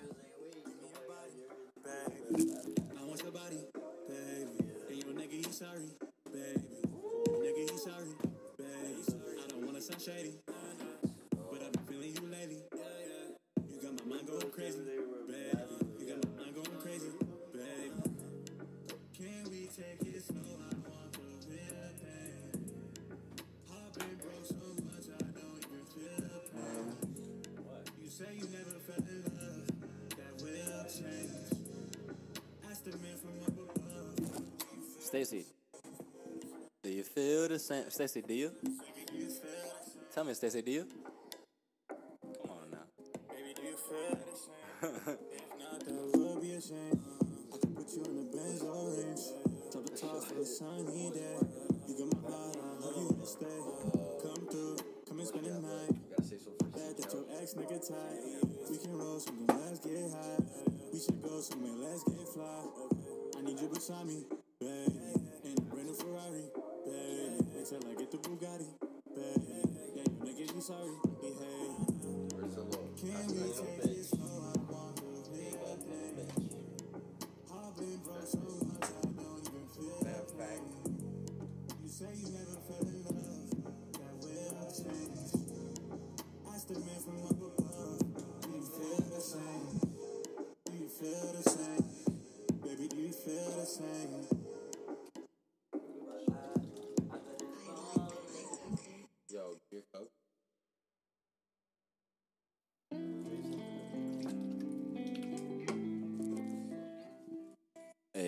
Stacy, 37.63 37.89
Stacey 37.89 38.21
Deal. 38.21 38.51
Tell 40.13 40.25
me, 40.25 40.33
Stacey 40.33 40.61
Deal. 40.61 40.83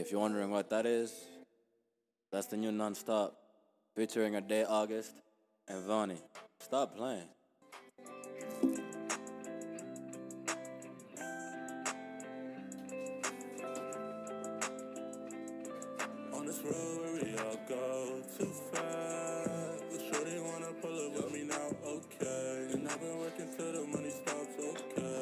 If 0.06 0.11
you're 0.11 0.22
wondering 0.22 0.52
what 0.52 0.69
that 0.69 0.86
is, 0.86 1.11
that's 2.32 2.45
the 2.45 2.57
new 2.57 2.69
Nonstop 2.69 3.32
featuring 3.95 4.36
Ade 4.36 4.64
August 4.69 5.15
and 5.68 5.84
Vanni. 5.84 6.18
Stop 6.60 6.95
playing. 6.95 7.27
On 16.34 16.45
this 16.45 16.61
road, 16.61 17.23
we 17.23 17.36
all 17.40 17.57
go 17.68 18.22
too 18.38 18.52
fast. 18.72 19.86
Shorty 20.14 20.40
wanna 20.40 20.72
pull 20.84 20.99
up 21.03 21.14
with 21.15 21.34
me 21.34 21.45
now, 21.45 21.72
okay. 21.84 22.69
And 22.73 22.88
I've 22.88 22.99
been 23.02 23.18
working 23.18 23.49
till 23.57 23.72
the 23.73 23.88
money 23.88 24.11
stops, 24.11 24.56
okay. 24.69 25.15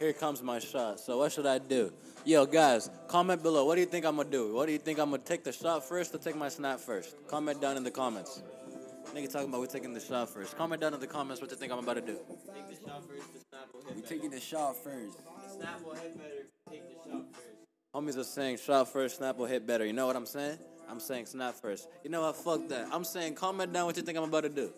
Here 0.00 0.12
comes 0.12 0.42
my 0.42 0.58
shot. 0.58 0.98
So 0.98 1.18
what 1.18 1.30
should 1.30 1.46
I 1.46 1.58
do? 1.58 1.92
Yo, 2.24 2.46
guys, 2.46 2.88
comment 3.08 3.42
below. 3.42 3.64
What 3.64 3.74
do 3.74 3.80
you 3.80 3.86
think 3.86 4.06
I'm 4.06 4.16
gonna 4.16 4.30
do? 4.30 4.54
What 4.54 4.66
do 4.66 4.72
you 4.72 4.78
think 4.78 5.00
I'm 5.00 5.10
gonna 5.10 5.22
take 5.22 5.42
the 5.42 5.52
shot 5.52 5.84
first 5.88 6.14
or 6.14 6.18
take 6.18 6.36
my 6.36 6.48
snap 6.48 6.78
first? 6.78 7.16
Comment 7.26 7.60
down 7.60 7.76
in 7.76 7.82
the 7.82 7.90
comments. 7.90 8.42
Nigga 9.12 9.30
talking 9.30 9.48
about 9.48 9.60
we 9.60 9.66
taking 9.66 9.92
the 9.92 10.00
shot 10.00 10.30
first. 10.30 10.56
Comment 10.56 10.80
down 10.80 10.94
in 10.94 11.00
the 11.00 11.06
comments 11.06 11.42
what 11.42 11.50
you 11.50 11.56
think 11.56 11.72
I'm 11.72 11.80
about 11.80 11.94
to 11.94 12.00
do. 12.00 12.18
Take 12.54 12.68
the 12.68 12.86
shot 12.86 13.02
first. 13.08 13.32
The 13.32 13.40
snap 13.50 13.68
will 13.74 13.82
hit 13.82 13.96
We 13.96 14.02
better. 14.02 14.14
taking 14.14 14.30
the 14.30 14.40
shot 14.40 14.76
first. 14.76 15.18
The 15.18 15.50
snap 15.50 15.82
will 15.84 15.94
hit 15.94 16.16
better. 16.16 16.46
Take 16.70 16.82
the 16.88 17.10
shot 17.10 17.24
first. 17.32 17.46
Homies 17.94 18.16
are 18.16 18.24
saying 18.24 18.58
shot 18.58 18.92
first, 18.92 19.16
snap 19.18 19.36
will 19.36 19.46
hit 19.46 19.66
better. 19.66 19.84
You 19.84 19.92
know 19.92 20.06
what 20.06 20.16
I'm 20.16 20.24
saying? 20.26 20.58
I'm 20.88 21.00
saying 21.00 21.26
snap 21.26 21.56
first. 21.56 21.88
You 22.04 22.10
know 22.10 22.22
what? 22.22 22.36
Fuck 22.36 22.68
that. 22.68 22.88
I'm 22.92 23.04
saying 23.04 23.34
comment 23.34 23.72
down 23.72 23.86
what 23.86 23.96
you 23.96 24.02
think 24.02 24.16
I'm 24.16 24.24
about 24.24 24.42
to 24.44 24.48
do. 24.48 24.72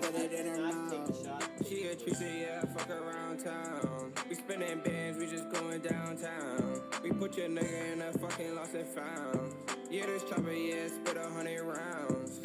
Put 0.00 0.14
it 0.14 0.32
in 0.32 0.46
her 0.46 0.54
Snap, 0.72 0.90
take 0.90 1.04
the 1.04 1.28
mouth. 1.28 1.68
She 1.68 1.82
a 1.86 1.94
treat, 1.94 2.16
yeah, 2.40 2.64
fuck 2.64 2.90
around 2.90 3.44
town. 3.44 3.93
We 4.34 4.40
spinning 4.40 4.80
bands, 4.80 5.16
we 5.16 5.28
just 5.28 5.48
going 5.52 5.80
downtown. 5.80 6.80
We 7.04 7.12
put 7.12 7.36
your 7.36 7.48
nigga 7.48 7.92
in 7.92 8.02
a 8.02 8.12
fucking 8.14 8.56
lost 8.56 8.74
and 8.74 8.88
found. 8.88 9.54
Yeah, 9.88 10.06
this 10.06 10.24
chopper, 10.24 10.50
yeah, 10.50 10.88
spit 10.88 11.16
a 11.16 11.30
hundred 11.30 11.62
rounds. 11.62 12.40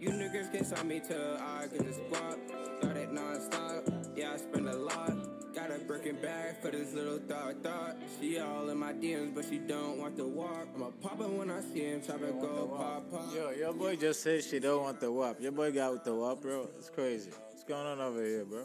You 0.00 0.08
niggas 0.08 0.50
can 0.50 0.64
sign 0.64 0.88
me 0.88 1.00
to 1.00 1.38
I 1.38 1.66
get 1.66 1.84
this 1.84 1.98
block. 2.08 2.38
Got 2.80 2.96
it 2.96 3.12
non-stop, 3.12 3.84
yeah, 4.16 4.32
I 4.32 4.36
spend 4.38 4.70
a 4.70 4.74
lot. 4.74 5.54
Got 5.54 5.70
a 5.70 5.78
Birkin 5.80 6.16
bag 6.22 6.62
for 6.62 6.70
this 6.70 6.94
little 6.94 7.18
thought 7.18 7.62
thought. 7.62 7.96
She 8.18 8.38
all 8.38 8.70
in 8.70 8.78
my 8.78 8.94
DMs, 8.94 9.34
but 9.34 9.44
she 9.44 9.58
don't 9.58 9.98
want 9.98 10.16
to 10.16 10.26
walk. 10.26 10.68
I'ma 10.74 10.86
pop 11.02 11.20
it 11.20 11.28
when 11.28 11.50
I 11.50 11.60
see 11.60 11.90
him, 11.90 12.00
chop 12.00 12.22
it 12.22 12.40
go 12.40 12.72
pop 12.74 13.10
pop. 13.10 13.34
Yo, 13.34 13.50
your 13.50 13.74
boy 13.74 13.96
just 13.96 14.22
said 14.22 14.42
she 14.42 14.60
don't 14.60 14.82
want 14.82 14.98
the 14.98 15.12
WAP. 15.12 15.42
Your 15.42 15.52
boy 15.52 15.72
got 15.72 15.92
with 15.92 16.04
the 16.04 16.14
WAP, 16.14 16.40
bro. 16.40 16.70
It's 16.78 16.88
crazy. 16.88 17.32
What's 17.50 17.64
going 17.64 17.86
on 17.86 18.00
over 18.00 18.24
here, 18.24 18.46
bro? 18.46 18.64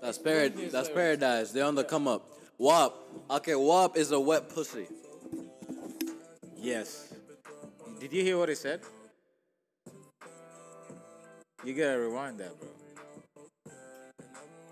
That's 0.00 0.18
parad- 0.18 0.70
That's 0.70 0.88
paradise. 0.88 1.50
They're 1.50 1.64
on 1.64 1.74
the 1.74 1.84
come 1.84 2.06
up. 2.08 2.28
WAP. 2.58 2.94
Okay, 3.30 3.54
WAP 3.54 3.96
is 3.96 4.12
a 4.12 4.20
wet 4.20 4.48
pussy. 4.48 4.86
Yes. 6.56 7.12
Did 8.00 8.12
you 8.12 8.22
hear 8.22 8.38
what 8.38 8.48
he 8.48 8.54
said? 8.54 8.80
You 11.64 11.74
gotta 11.74 11.98
rewind 11.98 12.38
that, 12.38 12.52
bro. 12.58 12.68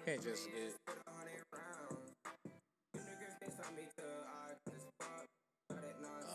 Can't 0.04 0.22
just 0.22 0.46
get. 0.46 0.74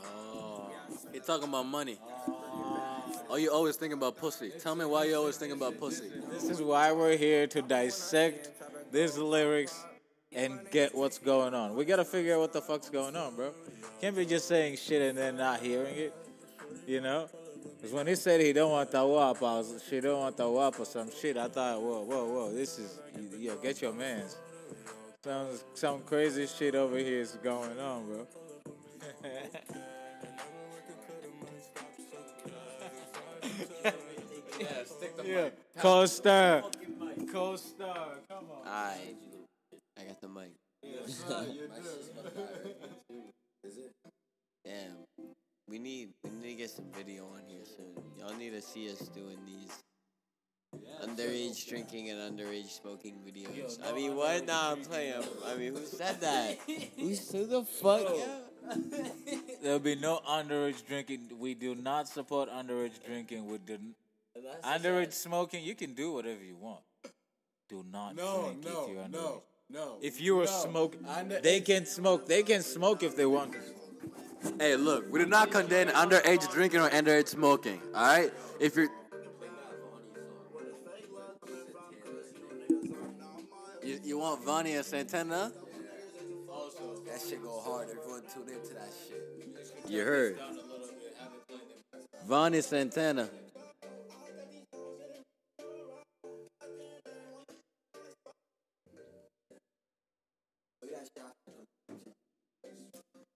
Oh, 0.03 0.71
he 1.13 1.19
talking 1.19 1.47
about 1.47 1.65
money. 1.65 1.97
Oh, 3.29 3.35
you 3.35 3.51
always 3.51 3.75
thinking 3.75 3.97
about 3.97 4.17
pussy. 4.17 4.51
Tell 4.59 4.75
me 4.75 4.85
why 4.85 5.05
you 5.05 5.15
always 5.15 5.37
thinking 5.37 5.57
about 5.57 5.79
pussy. 5.79 6.09
This 6.31 6.49
is 6.49 6.61
why 6.61 6.91
we're 6.91 7.15
here 7.15 7.45
to 7.47 7.61
dissect 7.61 8.49
these 8.91 9.17
lyrics 9.17 9.85
and 10.33 10.59
get 10.71 10.93
what's 10.95 11.17
going 11.17 11.53
on. 11.53 11.75
We 11.75 11.85
gotta 11.85 12.05
figure 12.05 12.35
out 12.35 12.41
what 12.41 12.53
the 12.53 12.61
fuck's 12.61 12.89
going 12.89 13.15
on, 13.15 13.35
bro. 13.35 13.51
Can't 14.01 14.15
be 14.15 14.25
just 14.25 14.47
saying 14.47 14.77
shit 14.77 15.01
and 15.01 15.17
then 15.17 15.37
not 15.37 15.61
hearing 15.61 15.95
it, 15.95 16.13
you 16.87 17.01
know? 17.01 17.27
Because 17.75 17.93
when 17.93 18.07
he 18.07 18.15
said 18.15 18.41
he 18.41 18.53
don't 18.53 18.71
want 18.71 18.91
the 18.91 19.05
WAP, 19.05 19.37
I 19.37 19.41
was, 19.41 19.83
she 19.89 19.99
don't 20.01 20.19
want 20.19 20.37
the 20.37 20.49
WAP 20.49 20.79
or 20.79 20.85
some 20.85 21.09
shit. 21.11 21.37
I 21.37 21.47
thought, 21.47 21.81
whoa, 21.81 22.01
whoa, 22.01 22.25
whoa, 22.25 22.51
this 22.51 22.77
is, 22.77 22.99
yo, 23.37 23.55
get 23.55 23.81
your 23.81 23.93
mans. 23.93 24.37
Some, 25.23 25.47
some 25.73 26.01
crazy 26.01 26.47
shit 26.47 26.75
over 26.75 26.97
here 26.97 27.19
is 27.19 27.37
going 27.43 27.79
on, 27.79 28.05
bro. 28.05 28.27
yeah, 35.25 35.49
co-star, 37.31 37.93
co-star, 37.93 38.07
come 38.27 38.45
on. 38.51 38.67
Alright. 38.67 39.15
I 39.97 40.03
got 40.03 40.21
the 40.21 40.27
mic. 40.27 40.51
Damn. 44.65 45.05
We 45.67 45.77
need 45.77 46.09
we 46.23 46.29
need 46.41 46.51
to 46.51 46.55
get 46.55 46.69
some 46.69 46.85
video 46.95 47.25
on 47.25 47.41
here 47.47 47.65
soon. 47.65 48.03
Y'all 48.17 48.35
need 48.37 48.51
to 48.51 48.61
see 48.61 48.89
us 48.91 49.07
doing 49.09 49.37
these 49.45 49.71
underage 51.03 51.67
drinking 51.67 52.09
and 52.09 52.19
underage 52.19 52.69
smoking 52.69 53.15
videos. 53.27 53.79
I 53.85 53.93
mean, 53.93 54.15
what? 54.15 54.45
Nah, 54.45 54.71
I'm 54.71 54.81
playing. 54.83 55.23
I 55.45 55.55
mean, 55.55 55.75
who 55.75 55.85
said 55.85 56.21
that? 56.21 56.57
who, 56.97 57.09
who 57.09 57.45
the 57.45 57.63
fuck? 57.63 58.01
Yeah. 58.15 58.75
There'll 59.63 59.79
be 59.79 59.95
no 59.95 60.19
underage 60.27 60.85
drinking. 60.87 61.31
We 61.39 61.53
do 61.53 61.75
not 61.75 62.07
support 62.07 62.49
underage 62.49 63.03
drinking. 63.05 63.47
We 63.47 63.57
do 63.57 63.77
underage 64.63 65.13
smoking. 65.13 65.63
You 65.63 65.75
can 65.75 65.93
do 65.93 66.11
whatever 66.13 66.43
you 66.43 66.55
want. 66.55 66.81
Do 67.69 67.85
not 67.91 68.15
No, 68.15 68.45
drink 68.45 68.65
no, 68.65 68.69
if 68.71 68.89
you're 68.89 69.03
underage. 69.03 69.11
no, 69.11 69.43
no. 69.69 69.97
If 70.01 70.19
you 70.21 70.39
are 70.41 70.45
no. 70.45 70.51
smoking, 70.51 71.05
Under- 71.05 71.39
they 71.39 71.61
can 71.61 71.85
smoke. 71.85 72.25
They 72.25 72.41
can 72.43 72.63
smoke 72.63 73.03
if 73.03 73.15
they 73.15 73.27
want. 73.27 73.53
to. 73.53 73.59
Hey, 74.57 74.75
look, 74.75 75.11
we 75.11 75.19
do 75.19 75.25
not 75.27 75.51
condemn 75.51 75.89
underage 75.89 76.49
drinking 76.51 76.79
or 76.81 76.89
underage 76.89 77.27
smoking. 77.27 77.79
All 77.93 78.01
right, 78.07 78.33
if 78.59 78.75
you're 78.75 78.89
you, 83.83 83.99
you 84.03 84.17
want 84.17 84.43
Vanni 84.43 84.73
and 84.75 84.85
Santana, 84.85 85.51
That 87.05 87.21
shit 87.27 87.41
go 87.43 87.59
hard. 87.59 87.89
Everyone 87.89 88.21
tune 88.33 88.49
into 88.49 88.73
that 88.73 88.89
shit. 89.07 89.91
you 89.91 90.03
heard. 90.03 90.39
Vanni 92.27 92.61
Santana. 92.61 93.29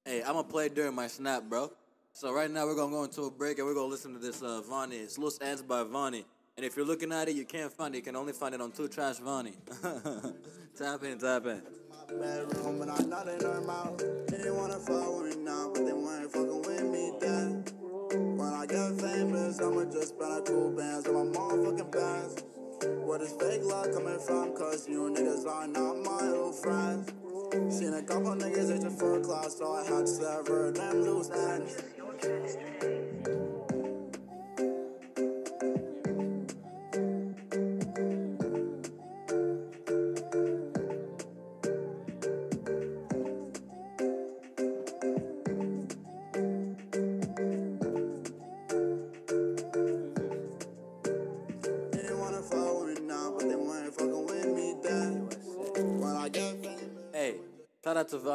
Hey, 0.05 0.21
I'm 0.21 0.33
gonna 0.33 0.43
play 0.43 0.67
during 0.67 0.93
my 0.93 1.07
snap, 1.07 1.43
bro. 1.43 1.71
So 2.11 2.33
right 2.33 2.51
now 2.51 2.65
we're 2.65 2.75
gonna 2.75 2.91
go 2.91 3.05
into 3.05 3.21
a 3.21 3.31
break 3.31 3.57
and 3.59 3.65
we're 3.65 3.73
gonna 3.73 3.87
listen 3.87 4.11
to 4.11 4.19
this 4.19 4.41
uh, 4.41 4.61
Vanni. 4.69 4.97
It's 4.97 5.17
Loose 5.17 5.39
Ends 5.41 5.61
by 5.61 5.83
Vanni. 5.83 6.25
And 6.57 6.65
if 6.65 6.75
you're 6.75 6.85
looking 6.85 7.13
at 7.13 7.29
it, 7.29 7.37
you 7.37 7.45
can't 7.45 7.71
find 7.71 7.95
it. 7.95 7.99
You 7.99 8.03
can 8.03 8.17
only 8.17 8.33
find 8.33 8.53
it 8.53 8.59
on 8.59 8.73
Two 8.73 8.89
Trash 8.89 9.19
Vanni. 9.19 9.53
tap 10.77 11.03
in, 11.05 11.19
tap 11.19 11.45
in. 11.45 11.61
bedroom, 12.19 12.81
out. 15.47 15.71
Fucking 16.33 16.61
with 16.63 16.83
me 16.83 17.13
then. 17.21 17.63
When 18.35 18.53
I 18.53 18.65
get 18.65 18.99
famous, 18.99 19.61
I'ma 19.61 19.85
just 19.85 20.09
spend 20.09 20.33
a 20.33 20.41
cool 20.41 20.71
bands 20.71 21.07
on 21.07 21.31
my 21.31 21.39
motherfucking 21.39 21.91
bands. 21.93 22.43
Where 23.05 23.19
this 23.19 23.31
fake 23.39 23.63
love 23.63 23.93
coming 23.93 24.19
from? 24.19 24.53
Cause 24.53 24.85
you 24.89 25.03
niggas 25.15 25.47
are 25.47 25.67
not 25.67 25.95
my 26.03 26.27
old 26.27 26.55
friends. 26.61 27.22
Seen 27.53 27.93
a 27.93 28.01
couple 28.01 28.31
niggas 28.31 28.75
itching 28.75 28.97
for 28.97 29.19
a 29.19 29.21
class, 29.21 29.57
so 29.57 29.73
I 29.73 29.83
had 29.83 30.07
to 30.07 30.07
sever 30.07 30.71
them 30.71 31.03
loose 31.03 31.29
ends. 31.29 31.83
They 32.19 32.72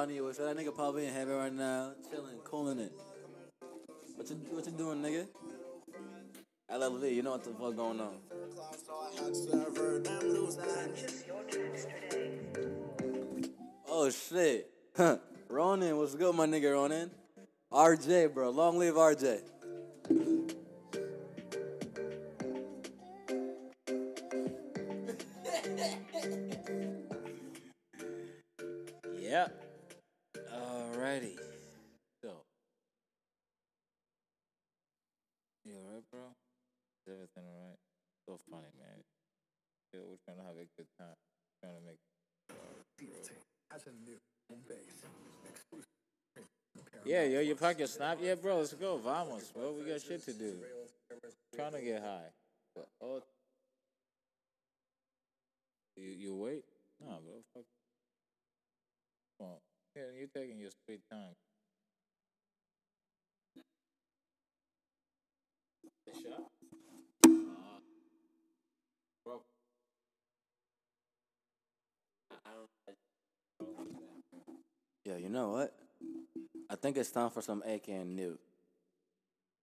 Vanni. 0.09 0.21
With 0.21 0.39
that 0.39 0.57
nigga 0.57 0.75
probably 0.75 1.07
in 1.07 1.13
heaven 1.13 1.37
right 1.37 1.53
now, 1.53 1.93
chilling, 2.11 2.39
cooling 2.45 2.79
it. 2.81 2.93
What 4.17 4.29
you 4.31 4.37
what 4.51 4.67
you 4.67 4.73
doing, 4.73 5.03
nigga? 5.03 5.27
LLV, 6.71 7.15
you 7.15 7.23
know 7.23 7.33
what 7.33 7.45
the 7.45 7.51
fuck 7.51 7.77
going 7.77 8.01
on. 8.01 8.17
Oh 13.89 14.11
shit. 14.11 14.71
Ronan, 15.49 15.97
what's 15.97 16.15
good, 16.15 16.35
my 16.35 16.47
nigga 16.47 16.73
Ronan? 16.73 17.11
RJ, 17.73 18.35
bro. 18.35 18.51
Long 18.51 18.79
live 18.79 18.95
RJ. 18.95 19.43
A 40.59 40.67
good 40.77 40.87
time. 40.99 41.15
Trying 41.63 41.75
to 41.75 41.83
make. 41.87 41.99
Yeah, 47.05 47.25
yo, 47.25 47.41
you 47.41 47.55
pack 47.55 47.79
your 47.79 47.89
snap? 47.89 48.19
Yeah, 48.21 48.35
bro, 48.35 48.59
let's 48.59 48.75
go. 48.75 48.99
Vamos, 48.99 49.51
bro. 49.55 49.73
We 49.73 49.91
got 49.91 50.01
shit 50.01 50.25
to 50.25 50.33
do. 50.33 50.57
Trying 51.55 51.73
to 51.73 51.81
get 51.81 52.03
high. 52.03 52.31
But, 52.75 52.89
oh. 53.03 53.23
You, 55.97 56.11
you 56.11 56.35
wait? 56.35 56.65
Nah, 57.01 57.17
bro. 57.17 57.43
Fuck. 57.55 57.65
Come 59.39 59.49
on. 59.49 59.57
Yeah, 59.97 60.03
you're 60.19 60.29
taking 60.29 60.59
your 60.59 60.71
sweet 60.85 61.01
time. 61.11 61.35
The 66.07 66.13
shot? 66.13 66.58
Yeah, 75.05 75.17
you 75.17 75.29
know 75.29 75.51
what? 75.51 75.75
I 76.71 76.77
think 76.77 76.97
it's 76.97 77.11
time 77.11 77.31
for 77.31 77.41
some 77.41 77.63
AK 77.67 77.89
and 77.89 78.15
Newt. 78.15 78.41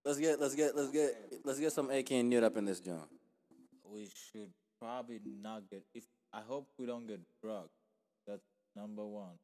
Let's 0.04 0.20
get 0.20 0.40
let's 0.40 0.56
get 0.56 0.76
let's 0.76 0.92
get 0.92 1.16
let's 1.44 1.60
get 1.60 1.72
some 1.72 1.90
AK 1.90 2.12
and 2.12 2.30
Newt 2.30 2.44
up 2.44 2.58
in 2.58 2.66
this 2.66 2.80
joint. 2.80 3.10
We 3.92 4.10
should 4.32 4.50
probably 4.82 5.20
not 5.42 5.64
get. 5.70 5.84
If 5.94 6.04
I 6.34 6.42
hope 6.42 6.68
we 6.78 6.86
don't 6.86 7.08
get 7.08 7.20
drugged. 7.44 7.70
That's 8.28 8.44
number 8.76 9.06
one. 9.06 9.38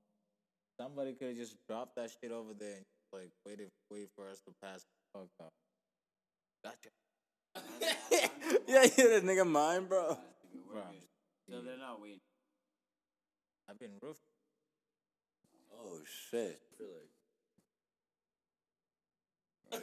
Somebody 0.79 1.13
could 1.13 1.29
have 1.29 1.37
just 1.37 1.55
dropped 1.69 1.95
that 1.95 2.11
shit 2.21 2.31
over 2.31 2.53
there 2.57 2.75
and 2.75 2.85
like 3.13 3.29
waited 3.45 3.69
wait 3.89 4.09
for 4.15 4.27
us 4.27 4.39
to 4.47 4.53
pass 4.63 4.83
the 5.13 5.19
fuck 5.19 5.29
up. 5.39 5.53
Gotcha. 6.63 6.89
yeah, 8.67 8.83
you 8.83 8.89
this 8.89 9.23
nigga 9.23 9.45
mine, 9.47 9.85
bro. 9.85 10.17
Bro, 10.71 10.81
So 11.49 11.61
they're 11.61 11.77
not 11.77 12.01
waiting. 12.01 12.19
I've 13.69 13.79
been 13.79 13.91
roofed. 14.01 14.21
Oh 15.83 15.99
shit. 16.05 16.59
I 19.73 19.77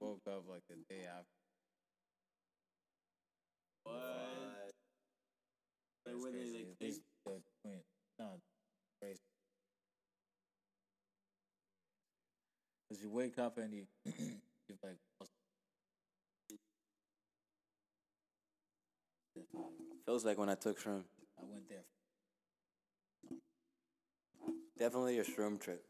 woke 0.00 0.20
up 0.26 0.44
like 0.50 0.62
the 0.68 0.74
day 0.88 1.02
after. 1.06 1.26
What? 3.84 4.72
Wait, 6.06 6.16
were 6.16 6.30
they 6.30 6.38
like 6.38 6.78
These 6.80 7.00
the 7.24 7.32
twin. 7.62 7.80
No, 8.18 8.26
crazy. 9.00 9.20
Cause 12.88 13.00
you 13.02 13.10
wake 13.10 13.38
up 13.38 13.58
and 13.58 13.72
you 13.72 13.86
you 14.06 14.74
like 14.82 14.96
Feels 20.06 20.24
like 20.24 20.38
when 20.38 20.48
I 20.48 20.54
took 20.54 20.80
shroom. 20.80 21.04
I 21.38 21.44
went 21.44 21.68
there. 21.68 21.84
Definitely 24.78 25.18
a 25.18 25.24
shroom 25.24 25.60
trip. 25.60 25.84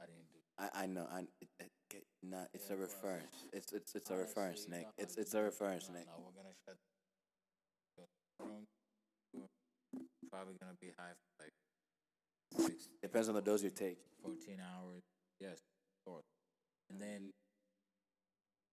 I 0.00 0.06
didn't 0.06 0.26
do. 0.32 0.38
I, 0.58 0.82
I 0.82 0.86
know. 0.86 1.06
I 1.12 1.20
it, 1.20 1.48
it, 1.60 1.70
it- 1.94 2.04
nah, 2.22 2.44
it's 2.52 2.68
a 2.70 2.76
reference. 2.76 3.44
It's 3.52 3.72
it's 3.72 3.94
it's 3.94 4.10
a 4.10 4.16
reference, 4.16 4.66
Nick. 4.68 4.86
It's 4.98 5.16
it's 5.16 5.34
a 5.34 5.42
reference, 5.42 5.88
Nick. 5.88 6.06
No, 6.06 6.24
we're 6.24 6.42
gonna 6.42 6.54
shut 6.66 6.76
the 7.96 8.44
room. 8.44 8.64
We're 9.32 9.48
probably 10.30 10.54
gonna 10.60 10.74
be 10.80 10.88
high 10.98 11.12
for 11.14 11.44
like 11.44 11.52
six, 12.66 12.88
Depends 13.02 13.28
on 13.28 13.34
the 13.36 13.42
dose 13.42 13.62
you 13.62 13.70
take. 13.70 13.98
14 14.22 14.58
hours. 14.60 15.02
Yes. 15.40 15.58
And 16.90 17.00
then, 17.00 17.30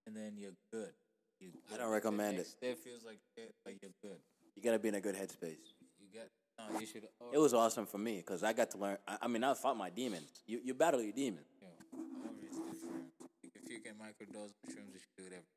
and 0.06 0.14
then 0.16 0.32
you're 0.36 0.52
good. 0.72 0.92
You 1.40 1.50
I 1.72 1.78
don't 1.78 1.90
recommend 1.90 2.38
it. 2.38 2.46
it. 2.60 2.66
It 2.66 2.78
feels 2.78 3.04
like 3.04 3.18
shit, 3.36 3.52
but 3.64 3.74
you're 3.82 3.90
good. 4.02 4.18
You 4.54 4.62
gotta 4.62 4.78
be 4.78 4.88
in 4.88 4.94
a 4.96 5.00
good 5.00 5.14
headspace. 5.16 5.72
You 5.98 6.06
get. 6.12 6.28
No, 6.58 6.80
you 6.80 6.86
should. 6.86 7.04
Uh, 7.04 7.32
it 7.32 7.38
was 7.38 7.54
awesome 7.54 7.86
for 7.86 7.98
me 7.98 8.16
because 8.16 8.42
I 8.42 8.52
got 8.52 8.70
to 8.72 8.78
learn. 8.78 8.98
I, 9.06 9.18
I 9.22 9.28
mean, 9.28 9.42
I 9.44 9.54
fought 9.54 9.76
my 9.76 9.90
demons. 9.90 10.42
You 10.46 10.60
you 10.62 10.74
battle 10.74 11.02
your 11.02 11.12
demons. 11.12 11.46
Yeah, 11.60 11.68
always 12.26 12.50
different. 12.50 13.06
If 13.42 13.70
you 13.70 13.80
can 13.80 13.94
microdose 13.94 14.52
mushrooms, 14.64 14.92
you 14.92 15.00
should 15.00 15.16
do 15.16 15.24
it 15.24 15.32
every. 15.32 15.48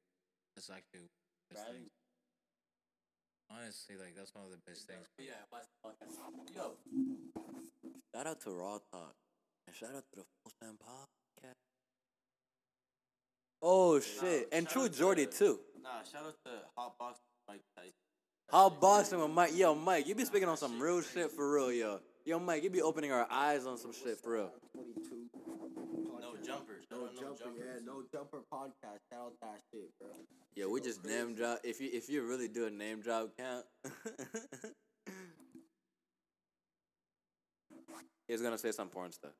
That's 0.56 0.70
actually 0.70 1.02
the 1.50 1.56
best 1.56 1.68
thing. 1.68 1.90
Honestly, 3.52 3.96
like 3.98 4.16
that's 4.16 4.34
one 4.34 4.46
of 4.46 4.52
the 4.52 4.62
best 4.66 4.88
things. 4.88 5.08
Yeah, 5.20 5.34
yo. 6.56 6.72
Shout 8.16 8.28
out 8.28 8.42
to 8.42 8.50
Raw 8.52 8.80
Talk 8.92 9.14
and 9.68 9.76
shout 9.76 9.90
out 9.96 10.04
to 10.10 10.16
the 10.16 10.24
Full 10.24 10.52
Send 10.62 10.78
Podcast. 10.80 11.60
Oh 13.62 14.00
shit, 14.00 14.48
and 14.52 14.68
True 14.68 14.90
Jordy 14.90 15.28
too. 15.28 15.60
Nah, 15.82 16.02
shout 16.10 16.26
out 16.26 16.36
to 16.46 16.52
Hot 16.78 16.98
Box 16.98 17.20
Mike 17.48 17.62
Tyson. 17.76 17.94
How 18.52 18.70
boxing 18.70 19.20
with 19.20 19.32
Mike? 19.32 19.56
Yo, 19.56 19.74
Mike, 19.76 20.08
you 20.08 20.16
be 20.16 20.24
speaking 20.26 20.48
on 20.48 20.58
some 20.58 20.80
real 20.80 21.02
shit 21.02 21.32
for 21.32 21.52
real, 21.54 21.72
yo. 21.72 22.00
Yo, 22.26 22.40
Mike, 22.40 22.64
you 22.64 22.70
be 22.70 22.82
opening 22.82 23.12
our 23.12 23.28
eyes 23.30 23.66
on 23.66 23.78
some 23.78 23.92
shit 23.92 24.18
for 24.20 24.34
real. 24.34 24.52
No 26.20 26.36
jumper. 26.46 26.80
Shout 26.90 27.00
No 27.00 27.06
out 27.06 27.14
no 27.16 27.22
jumper, 27.22 27.44
jumper. 27.44 27.60
yeah, 27.60 27.80
no 27.86 28.04
jumper 28.12 28.42
podcast. 28.52 29.00
Shout 29.12 29.20
out 29.20 29.34
that 29.42 29.60
shit, 29.72 29.90
bro. 30.00 30.10
Yo, 30.56 30.70
we 30.70 30.80
just 30.82 31.04
name 31.06 31.34
drop. 31.36 31.60
If 31.64 31.82
you 31.82 31.90
if 31.92 32.08
you 32.10 32.24
really 32.24 32.48
do 32.48 32.66
a 32.66 32.70
name 32.70 33.02
drop 33.02 33.36
count, 33.38 33.66
he's 38.28 38.42
gonna 38.42 38.58
say 38.58 38.72
some 38.72 38.90
porn 38.90 39.12
stuff. 39.12 39.34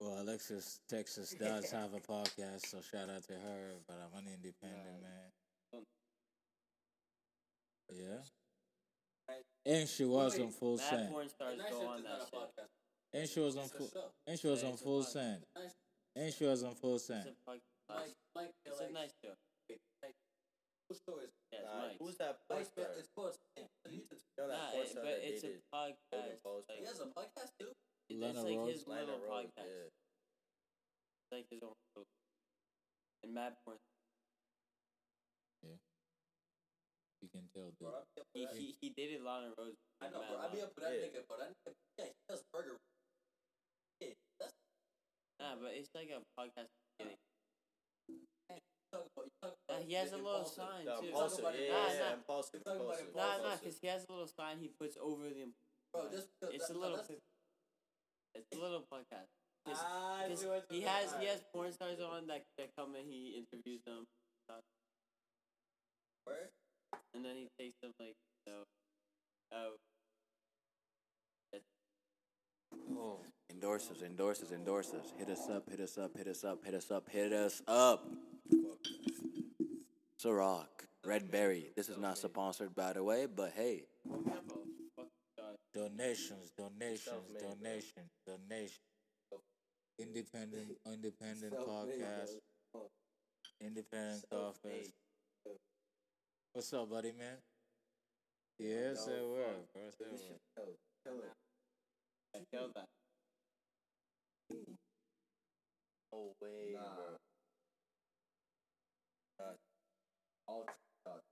Well, 0.00 0.22
Alexis 0.22 0.80
Texas 0.88 1.34
does 1.38 1.70
have 1.70 1.92
a 1.94 2.00
podcast, 2.00 2.66
so 2.66 2.78
shout 2.80 3.10
out 3.10 3.22
to 3.24 3.34
her. 3.34 3.72
But 3.86 3.98
I'm 4.02 4.18
an 4.18 4.32
independent 4.32 5.02
man. 5.02 5.30
Yeah. 7.92 8.22
And 9.70 9.86
she 9.88 10.04
was 10.04 10.34
on 10.38 10.50
full 10.50 10.76
Mad 10.76 10.90
send. 10.90 11.10
porn 11.10 11.28
stars 11.28 11.54
go 11.70 11.86
on 11.86 12.02
that 12.02 12.26
shit. 12.26 12.66
And 13.14 13.28
she 13.28 13.38
was 13.40 13.56
on 13.56 13.68
full. 13.68 13.90
And 14.26 14.38
she 14.38 14.48
was 14.48 14.64
on 14.64 14.76
full 14.76 15.02
send. 15.02 15.42
And 16.16 16.34
she 16.34 16.44
was 16.44 16.62
on 16.64 16.74
full 16.74 16.98
send. 16.98 17.26
It's 17.26 17.38
a 17.38 17.50
podcast. 17.50 18.50
It's 18.66 18.80
a 18.80 18.90
nice 18.92 19.14
show. 19.22 19.34
Yeah, 19.70 19.76
it's 20.90 21.00
Nah, 21.62 21.86
Mike. 21.86 21.96
who's 22.02 22.16
that 22.18 22.38
porn 22.50 22.64
star? 22.64 22.86
You 23.86 24.02
know 24.38 24.48
that 24.48 24.58
Nah, 24.58 24.70
porn 24.74 24.82
it- 24.82 24.90
star 24.90 25.02
but 25.06 25.14
that 25.14 25.22
it's 25.22 25.44
a 25.44 25.46
dated 25.46 25.62
podcast. 25.72 25.94
Logan 26.10 26.26
Like, 26.26 26.42
Paul's 26.42 27.00
a 27.00 27.06
podcast 27.14 27.50
too. 27.60 27.70
it's 28.10 28.20
Lana 28.20 28.42
like 28.42 28.58
Rose? 28.58 28.72
his 28.74 28.86
Lana 28.88 29.00
little 29.06 29.20
Rose, 29.22 29.46
podcast. 29.46 29.70
yeah. 29.70 29.86
It's 29.86 31.30
like 31.30 31.46
his 31.50 31.62
own 31.62 31.74
show. 31.94 32.02
And 33.22 33.34
Mad 33.34 33.52
porn. 33.64 33.76
You 37.22 37.28
can 37.28 37.44
tell, 37.54 37.68
dude. 37.78 37.92
He, 38.32 38.46
he, 38.56 38.66
he 38.80 38.88
dated 38.96 39.20
Lana 39.22 39.52
Rhoades. 39.52 39.76
I 40.00 40.08
know, 40.08 40.24
Mad 40.24 40.32
bro. 40.32 40.38
I 40.40 40.48
be 40.48 40.56
Lana. 40.56 40.66
up 40.66 40.72
for 40.74 40.80
that 40.80 40.92
nigga, 40.96 41.20
bro. 41.28 41.36
That 41.36 41.52
nigga, 41.52 41.72
yeah, 42.00 42.04
he 42.08 42.16
does 42.28 42.42
burger. 42.52 42.76
Yeah, 44.00 44.16
that's 44.40 44.52
Nah, 45.38 45.54
but 45.60 45.76
it's 45.76 45.90
like 45.94 46.08
a 46.08 46.24
podcast. 46.40 46.66
beginning. 46.98 47.20
talk 48.90 49.04
about. 49.12 49.28
You 49.28 49.36
talk 49.44 49.54
Nah, 50.30 50.44
he 50.44 50.46
has 50.46 50.56
a 50.56 50.62
little 50.62 50.70
sign 50.70 50.84
The 50.84 50.94
too. 51.00 51.06
Impaulsive, 51.08 51.38
about 51.40 51.54
it. 51.54 51.60
yeah, 51.68 51.92
yeah, 51.92 52.12
Impaulsive, 52.14 52.60
talking 52.64 52.80
about 52.80 53.00
Impaulsive. 53.00 53.08
it. 53.08 53.16
Nah, 53.16 53.36
nah, 53.42 53.56
because 53.56 53.78
he 53.80 53.86
has 53.88 54.04
a 54.08 54.12
little 54.12 54.26
sign 54.28 54.58
he 54.60 54.68
puts 54.68 54.96
over 55.00 55.24
the. 55.28 55.44
bro. 55.92 56.08
Just 56.10 56.28
because 56.38 56.54
It's 56.54 56.68
that- 56.68 56.76
a 56.76 56.78
little. 56.78 56.96
that's- 56.96 57.20
It's 58.34 58.46
a 58.54 58.60
little 58.60 58.82
podcast. 58.86 59.26
'Cause- 59.66 59.76
Ah, 59.82 60.20
I 60.22 60.28
'cause 60.28 60.40
see 60.40 60.46
what 60.46 60.64
he 60.70 60.80
has 60.82 61.10
saying. 61.10 61.20
he 61.22 61.26
has 61.28 61.42
porn 61.52 61.72
stars 61.72 62.00
on 62.00 62.26
that 62.28 62.46
that 62.56 62.70
come 62.76 62.94
and 62.94 63.10
he 63.10 63.36
interviews 63.36 63.82
them, 63.84 64.06
and 67.14 67.24
then 67.24 67.36
he 67.36 67.48
takes 67.58 67.76
them 67.82 67.92
like 67.98 68.14
you 68.46 68.52
know, 68.52 68.64
out. 69.52 69.78
Oh, 72.96 73.20
Endorses, 73.50 74.02
endorses, 74.02 74.52
endorses. 74.52 75.10
Hit 75.18 75.28
us 75.28 75.48
up, 75.48 75.68
hit 75.68 75.80
us 75.80 75.98
up, 75.98 76.16
hit 76.16 76.28
us 76.28 76.44
up, 76.44 76.64
hit 76.64 76.74
us 76.74 76.90
up, 76.90 77.08
hit 77.10 77.32
us 77.32 77.62
up. 77.66 78.06
Ciroc, 80.20 80.66
Red 81.02 81.30
Berry. 81.30 81.70
This 81.76 81.88
is 81.88 81.96
not 81.96 82.18
sponsored, 82.18 82.74
by 82.74 82.92
the 82.92 83.02
way, 83.02 83.24
but 83.24 83.52
hey, 83.56 83.84
donations, 85.72 86.52
donations, 86.58 87.32
donation, 87.40 88.02
donation. 88.26 88.82
Independent, 89.98 90.76
independent 90.86 91.54
podcast. 91.54 92.36
Independent 93.62 94.24
office. 94.30 94.92
What's 96.52 96.72
up, 96.74 96.90
buddy, 96.90 97.12
man? 97.12 97.36
Yes, 98.58 99.06
it 99.06 99.22
will. 99.22 99.64
Yes, 99.74 99.94
it 100.00 100.06
will. 101.06 101.22
I 102.34 102.38
feel 102.50 102.68
that. 102.74 102.84
No 106.12 106.32
way, 106.42 106.74
bro. 106.74 107.29
All 110.50 110.66
TikTok. 110.66 111.22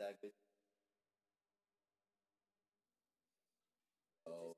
That 0.00 0.20
good. 0.20 0.32
Oh. 4.26 4.54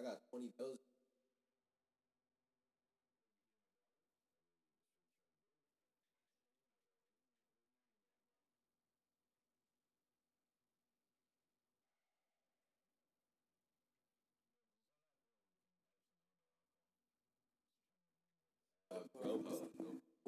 I 0.00 0.04
got 0.04 0.18
20 0.30 0.46
bills. 0.58 0.93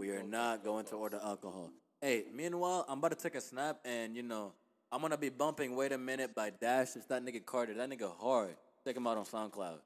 We 0.06 0.12
are 0.12 0.22
not 0.22 0.62
going 0.62 0.84
to 0.86 0.94
order 0.94 1.18
alcohol. 1.20 1.72
Hey, 2.00 2.26
meanwhile, 2.32 2.84
I'm 2.88 2.98
about 2.98 3.10
to 3.10 3.16
take 3.16 3.34
a 3.34 3.40
snap, 3.40 3.80
and 3.84 4.14
you 4.14 4.22
know, 4.22 4.52
I'm 4.92 5.00
gonna 5.00 5.18
be 5.18 5.30
bumping 5.30 5.74
"Wait 5.74 5.90
a 5.90 5.98
Minute" 5.98 6.32
by 6.32 6.50
Dash. 6.50 6.94
It's 6.94 7.06
that 7.06 7.24
nigga 7.24 7.44
Carter. 7.44 7.74
That 7.74 7.90
nigga 7.90 8.16
hard. 8.16 8.54
Check 8.84 8.96
him 8.96 9.08
out 9.08 9.18
on 9.18 9.24
SoundCloud. 9.24 9.78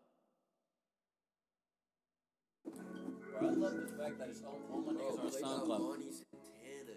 I 2.67 3.45
love 3.45 3.73
the 3.73 3.87
fact 3.97 4.19
that 4.19 4.29
it's 4.29 4.43
all, 4.43 4.61
all 4.71 4.83
my 4.83 4.93
niggas 4.93 5.19
are 5.19 5.47
on 5.47 5.61
SoundCloud. 5.63 6.13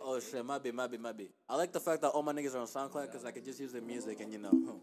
Oh 0.01 0.19
shit, 0.19 0.45
might 0.45 0.61
be, 0.61 0.71
might 0.71 0.91
be, 0.91 0.97
might 0.97 1.17
be. 1.17 1.29
I 1.47 1.55
like 1.55 1.71
the 1.71 1.79
fact 1.79 2.01
that 2.01 2.09
all 2.09 2.23
my 2.23 2.33
niggas 2.33 2.55
are 2.55 2.59
on 2.59 2.67
SoundCloud 2.67 3.05
because 3.05 3.23
I 3.23 3.31
could 3.31 3.45
just 3.45 3.57
use 3.57 3.71
the 3.71 3.79
music 3.79 4.19
and 4.19 4.33
you 4.33 4.39
know, 4.39 4.51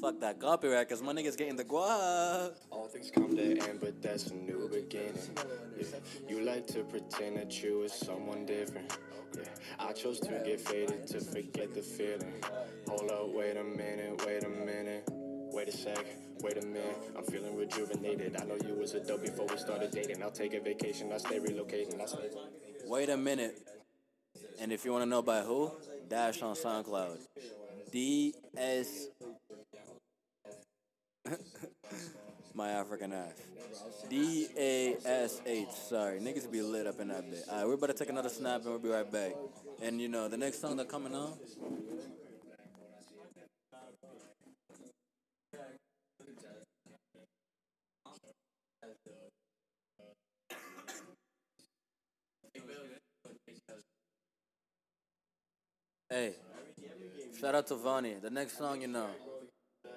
fuck 0.00 0.20
that 0.20 0.40
copyright 0.40 0.88
because 0.88 1.02
my 1.02 1.12
niggas 1.12 1.36
getting 1.36 1.56
the 1.56 1.64
guap. 1.64 2.52
All 2.70 2.88
things 2.88 3.10
come 3.10 3.36
to 3.36 3.42
an 3.42 3.62
end, 3.62 3.78
but 3.80 4.00
that's 4.02 4.28
a 4.28 4.34
new 4.34 4.68
beginning. 4.68 5.14
Yeah. 5.78 5.86
You 6.28 6.40
like 6.42 6.66
to 6.68 6.82
pretend 6.84 7.36
that 7.36 7.62
you 7.62 7.78
was 7.78 7.92
someone 7.92 8.46
different. 8.46 8.96
Yeah. 9.36 9.44
I 9.78 9.92
chose 9.92 10.20
to 10.20 10.42
get 10.44 10.60
faded 10.60 11.06
to 11.08 11.20
forget 11.20 11.74
the 11.74 11.82
feeling. 11.82 12.34
Hold 12.88 13.10
up, 13.10 13.28
wait 13.34 13.56
a 13.56 13.64
minute, 13.64 14.22
wait 14.26 14.44
a 14.44 14.48
minute. 14.48 15.08
Wait 15.54 15.68
a 15.68 15.72
sec, 15.72 16.06
wait 16.40 16.56
a 16.62 16.66
minute. 16.66 16.96
I'm 17.16 17.24
feeling 17.24 17.54
rejuvenated. 17.56 18.36
I 18.40 18.44
know 18.44 18.56
you 18.66 18.74
was 18.74 18.94
a 18.94 19.00
dope 19.00 19.22
before 19.22 19.46
we 19.46 19.58
started 19.58 19.90
dating. 19.90 20.22
I'll 20.22 20.30
take 20.30 20.54
a 20.54 20.60
vacation, 20.60 21.12
I'll 21.12 21.18
stay 21.18 21.38
relocating. 21.38 22.00
I'll 22.00 22.06
stay. 22.06 22.30
Wait 22.86 23.10
a 23.10 23.16
minute. 23.16 23.58
And 24.60 24.72
if 24.72 24.84
you 24.84 24.92
want 24.92 25.02
to 25.02 25.08
know 25.08 25.22
by 25.22 25.42
who, 25.42 25.72
Dash 26.08 26.42
on 26.42 26.54
SoundCloud. 26.54 27.18
D 27.90 28.34
S. 28.56 29.08
My 32.54 32.70
African 32.70 33.12
ass. 33.12 33.32
D 34.08 34.48
A 34.58 34.96
S 35.04 35.40
H. 35.46 35.68
Sorry, 35.88 36.20
niggas 36.20 36.50
be 36.50 36.60
lit 36.60 36.86
up 36.86 37.00
in 37.00 37.08
that 37.08 37.30
bit. 37.30 37.44
All 37.50 37.58
right, 37.58 37.66
we're 37.66 37.74
about 37.74 37.88
to 37.88 37.94
take 37.94 38.10
another 38.10 38.28
snap 38.28 38.62
and 38.62 38.70
we'll 38.70 38.78
be 38.78 38.88
right 38.88 39.10
back. 39.10 39.32
And 39.80 40.00
you 40.00 40.08
know, 40.08 40.28
the 40.28 40.36
next 40.36 40.60
song 40.60 40.76
that 40.76 40.88
coming 40.88 41.14
on. 41.14 41.34
Hey, 56.10 56.34
shout 57.40 57.54
out 57.54 57.66
to 57.68 57.76
Vanni. 57.76 58.16
The 58.20 58.28
next 58.28 58.58
song, 58.58 58.82
you 58.82 58.88
know, 58.88 59.08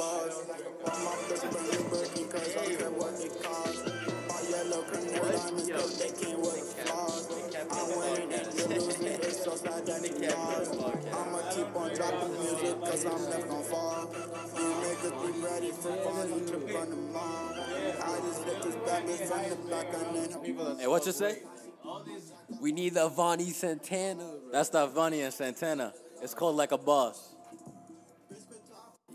that 0.00 0.32
look 0.32 0.48
like 0.48 0.64
a 0.64 0.84
boss. 0.84 0.96
I'm 0.96 1.06
off 1.06 1.28
the 1.28 1.36
really 1.60 1.84
working 1.92 2.28
cause 2.28 2.56
I 2.56 2.64
care 2.64 2.90
what 2.90 3.14
it 3.20 3.42
costs. 3.42 3.84
My 4.28 4.40
yellow 4.48 4.82
criminal 4.88 5.24
diamonds, 5.28 5.70
cause 5.70 5.98
they 5.98 6.12
can't 6.16 6.40
work 6.40 6.64
flaws. 6.80 7.28
I'm 7.70 7.88
winning 7.98 8.32
and 8.32 8.48
you're 8.56 8.68
losing, 8.68 9.06
it's 9.06 9.44
so 9.44 9.54
sad 9.60 9.86
that 9.86 10.02
you 10.08 10.28
lost. 10.28 10.74
I'ma 10.80 11.40
keep 11.52 11.76
on 11.76 11.94
dropping 11.94 12.32
music 12.40 12.80
cause 12.80 13.04
I'm 13.04 13.30
never 13.30 13.46
gonna 13.46 13.64
fall. 13.64 14.14
You 14.56 14.68
niggas 14.80 15.16
be 15.20 15.30
ready 15.44 15.70
for 15.70 15.92
falling 16.00 16.46
to 16.46 16.56
run 16.72 16.90
them 16.90 17.16
all. 17.16 17.52
I 18.00 18.20
just 18.24 18.44
hit 18.44 18.62
this 18.62 18.76
bad 18.86 19.04
bitch 19.04 19.28
from 19.28 19.50
the 19.50 19.70
back 19.70 19.86
and 19.92 20.16
then 20.16 20.78
Hey, 20.78 20.86
what 20.86 21.04
you 21.04 21.12
say? 21.12 21.42
We 22.60 22.72
need 22.72 22.94
the 22.94 23.08
Vanni 23.08 23.50
Santana. 23.50 24.32
That's 24.52 24.70
the 24.70 24.86
Vanni 24.86 25.22
and 25.22 25.32
Santana. 25.32 25.92
It's 26.22 26.34
called 26.34 26.56
Like 26.56 26.72
a 26.72 26.78
Boss. 26.78 27.29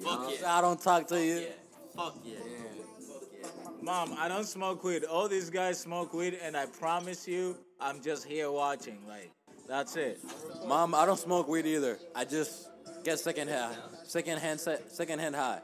Fuck 0.02 0.32
I 0.46 0.62
don't 0.62 0.82
talk 0.82 1.08
to 1.08 1.24
you. 1.24 1.48
Fuck 1.96 2.18
yeah. 2.24 2.36
yeah. 2.36 3.50
Mom, 3.82 4.16
I 4.18 4.28
don't 4.28 4.46
smoke 4.46 4.84
weed. 4.84 5.04
All 5.04 5.28
these 5.28 5.50
guys 5.50 5.80
smoke 5.80 6.14
weed, 6.14 6.40
and 6.42 6.58
I 6.58 6.66
promise 6.66 7.28
you, 7.28 7.56
I'm 7.80 8.02
just 8.02 8.26
here 8.26 8.52
watching. 8.52 8.98
Like, 9.08 9.32
that's 9.68 9.96
it. 9.96 10.20
Mom, 10.66 10.96
I 10.96 11.06
don't 11.06 11.20
smoke 11.20 11.48
weed 11.48 11.66
either. 11.66 12.00
I 12.16 12.26
just 12.26 12.70
get 13.04 13.20
second 13.20 13.48
hand, 13.48 13.76
second 14.04 14.40
hand, 14.40 14.60
second 14.60 15.20
hand 15.20 15.36
high. 15.36 15.62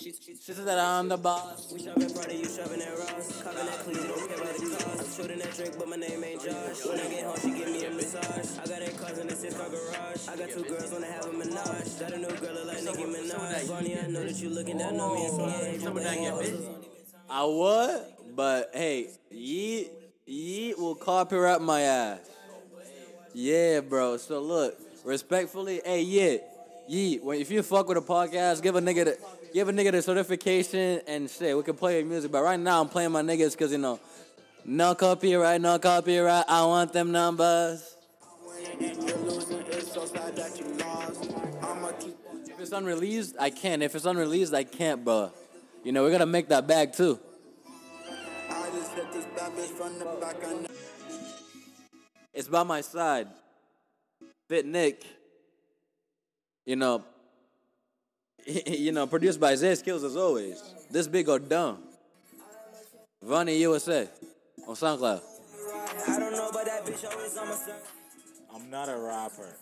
She 0.00 0.12
said 0.12 0.64
that 0.64 0.78
I'm 0.78 1.08
the 1.10 1.18
boss. 1.18 1.70
We 1.70 1.84
shopping 1.84 2.08
Prada, 2.08 2.34
you 2.34 2.46
shopping 2.46 2.80
at 2.80 2.98
Ross. 2.98 3.42
Copping 3.42 3.66
that 3.66 3.78
clean, 3.80 3.96
don't 4.08 4.28
care 4.28 4.40
about 4.40 4.56
the 4.56 4.70
cost. 4.70 4.98
I'm 4.98 5.12
shooting 5.12 5.38
that 5.40 5.54
drink, 5.54 5.74
but 5.78 5.88
my 5.90 5.96
name 5.96 6.24
ain't 6.24 6.42
Josh. 6.42 6.86
When 6.86 7.00
I 7.00 7.08
get 7.10 7.24
home, 7.24 7.36
she 7.36 7.50
give 7.50 7.68
me 7.68 7.84
a 7.84 7.90
massage. 7.90 8.58
I 8.58 8.64
got 8.64 8.80
eight 8.80 8.96
cars 8.96 9.18
in 9.18 9.26
the 9.26 9.36
six 9.36 9.54
car 9.54 9.68
garage. 9.68 10.26
I 10.26 10.36
got 10.38 10.48
two 10.48 10.64
girls 10.64 10.90
wanna 10.90 11.06
have 11.06 11.26
a 11.26 11.32
menage. 11.34 12.00
Got 12.00 12.12
a 12.14 12.16
new 12.16 12.28
girl 12.28 12.54
look 12.54 12.66
like 12.66 12.82
Nicki 12.82 13.04
Minaj. 13.04 13.68
Bonnie, 13.68 13.98
I 14.00 14.06
know 14.06 14.24
that 14.24 14.40
you 14.40 14.48
looking 14.48 14.78
down 14.78 14.98
on 14.98 15.14
me, 15.16 15.26
and 15.26 15.36
so 15.36 15.44
I 15.44 15.68
ain't 15.68 15.82
jumping 15.82 16.06
I 17.28 17.44
would, 17.44 18.02
but 18.34 18.70
hey, 18.72 19.08
Yeet, 19.30 19.90
Yeet 20.26 20.78
will 20.78 20.94
copyright 20.94 21.60
my 21.60 21.82
ass. 21.82 22.20
Yeah, 23.34 23.80
bro. 23.80 24.16
So 24.16 24.40
look, 24.40 24.78
respectfully, 25.04 25.82
hey, 25.84 26.02
Yeet, 26.06 26.40
Yeet, 26.90 27.22
when 27.22 27.38
if 27.38 27.50
you 27.50 27.62
fuck 27.62 27.86
with 27.86 27.98
a 27.98 28.00
podcast, 28.00 28.62
give 28.62 28.76
a 28.76 28.80
nigga 28.80 29.04
the, 29.04 29.18
give 29.52 29.68
a 29.68 29.72
nigga 29.72 29.92
the 29.92 30.02
certification 30.02 31.00
and 31.06 31.28
shit. 31.28 31.56
We 31.56 31.62
can 31.62 31.76
play 31.76 32.02
music, 32.02 32.30
but 32.30 32.42
right 32.42 32.58
now 32.58 32.80
I'm 32.80 32.88
playing 32.88 33.12
my 33.12 33.22
niggas 33.22 33.52
because 33.52 33.72
you 33.72 33.78
know, 33.78 34.00
no 34.64 34.94
copyright, 34.94 35.60
no 35.60 35.78
copyright. 35.78 36.44
I 36.48 36.64
want 36.64 36.92
them 36.92 37.12
numbers. 37.12 37.96
If 42.48 42.60
it's 42.60 42.72
unreleased, 42.72 43.36
I 43.38 43.50
can. 43.50 43.82
If 43.82 43.94
it's 43.94 44.04
unreleased, 44.04 44.54
I 44.54 44.64
can't, 44.64 45.04
bro. 45.04 45.32
You 45.82 45.92
know, 45.92 46.02
we're 46.02 46.10
gonna 46.10 46.26
make 46.26 46.48
that 46.48 46.66
bag 46.66 46.92
too. 46.92 47.18
It's 52.32 52.48
by 52.48 52.62
my 52.62 52.80
side. 52.80 53.28
Fit 54.48 54.66
Nick. 54.66 55.04
You 56.66 56.76
know, 56.76 57.04
you 58.66 58.92
know, 58.92 59.06
produced 59.06 59.40
by 59.40 59.54
Zay 59.54 59.74
Skills 59.74 60.04
as 60.04 60.16
always. 60.16 60.62
This 60.90 61.06
big 61.06 61.28
or 61.28 61.38
dumb. 61.38 61.78
Vanni 63.22 63.58
USA 63.58 64.08
on 64.66 64.74
SoundCloud. 64.74 65.20
I 66.08 66.18
don't 66.18 66.32
know, 66.32 66.50
but 66.52 66.64
that 66.64 66.84
bitch 66.84 67.04
always 67.10 67.36
on 67.36 67.48
my 67.48 67.54
side. 67.54 67.74
I'm 68.54 68.70
not 68.70 68.88
a 68.88 68.96
rapper. 68.98 69.54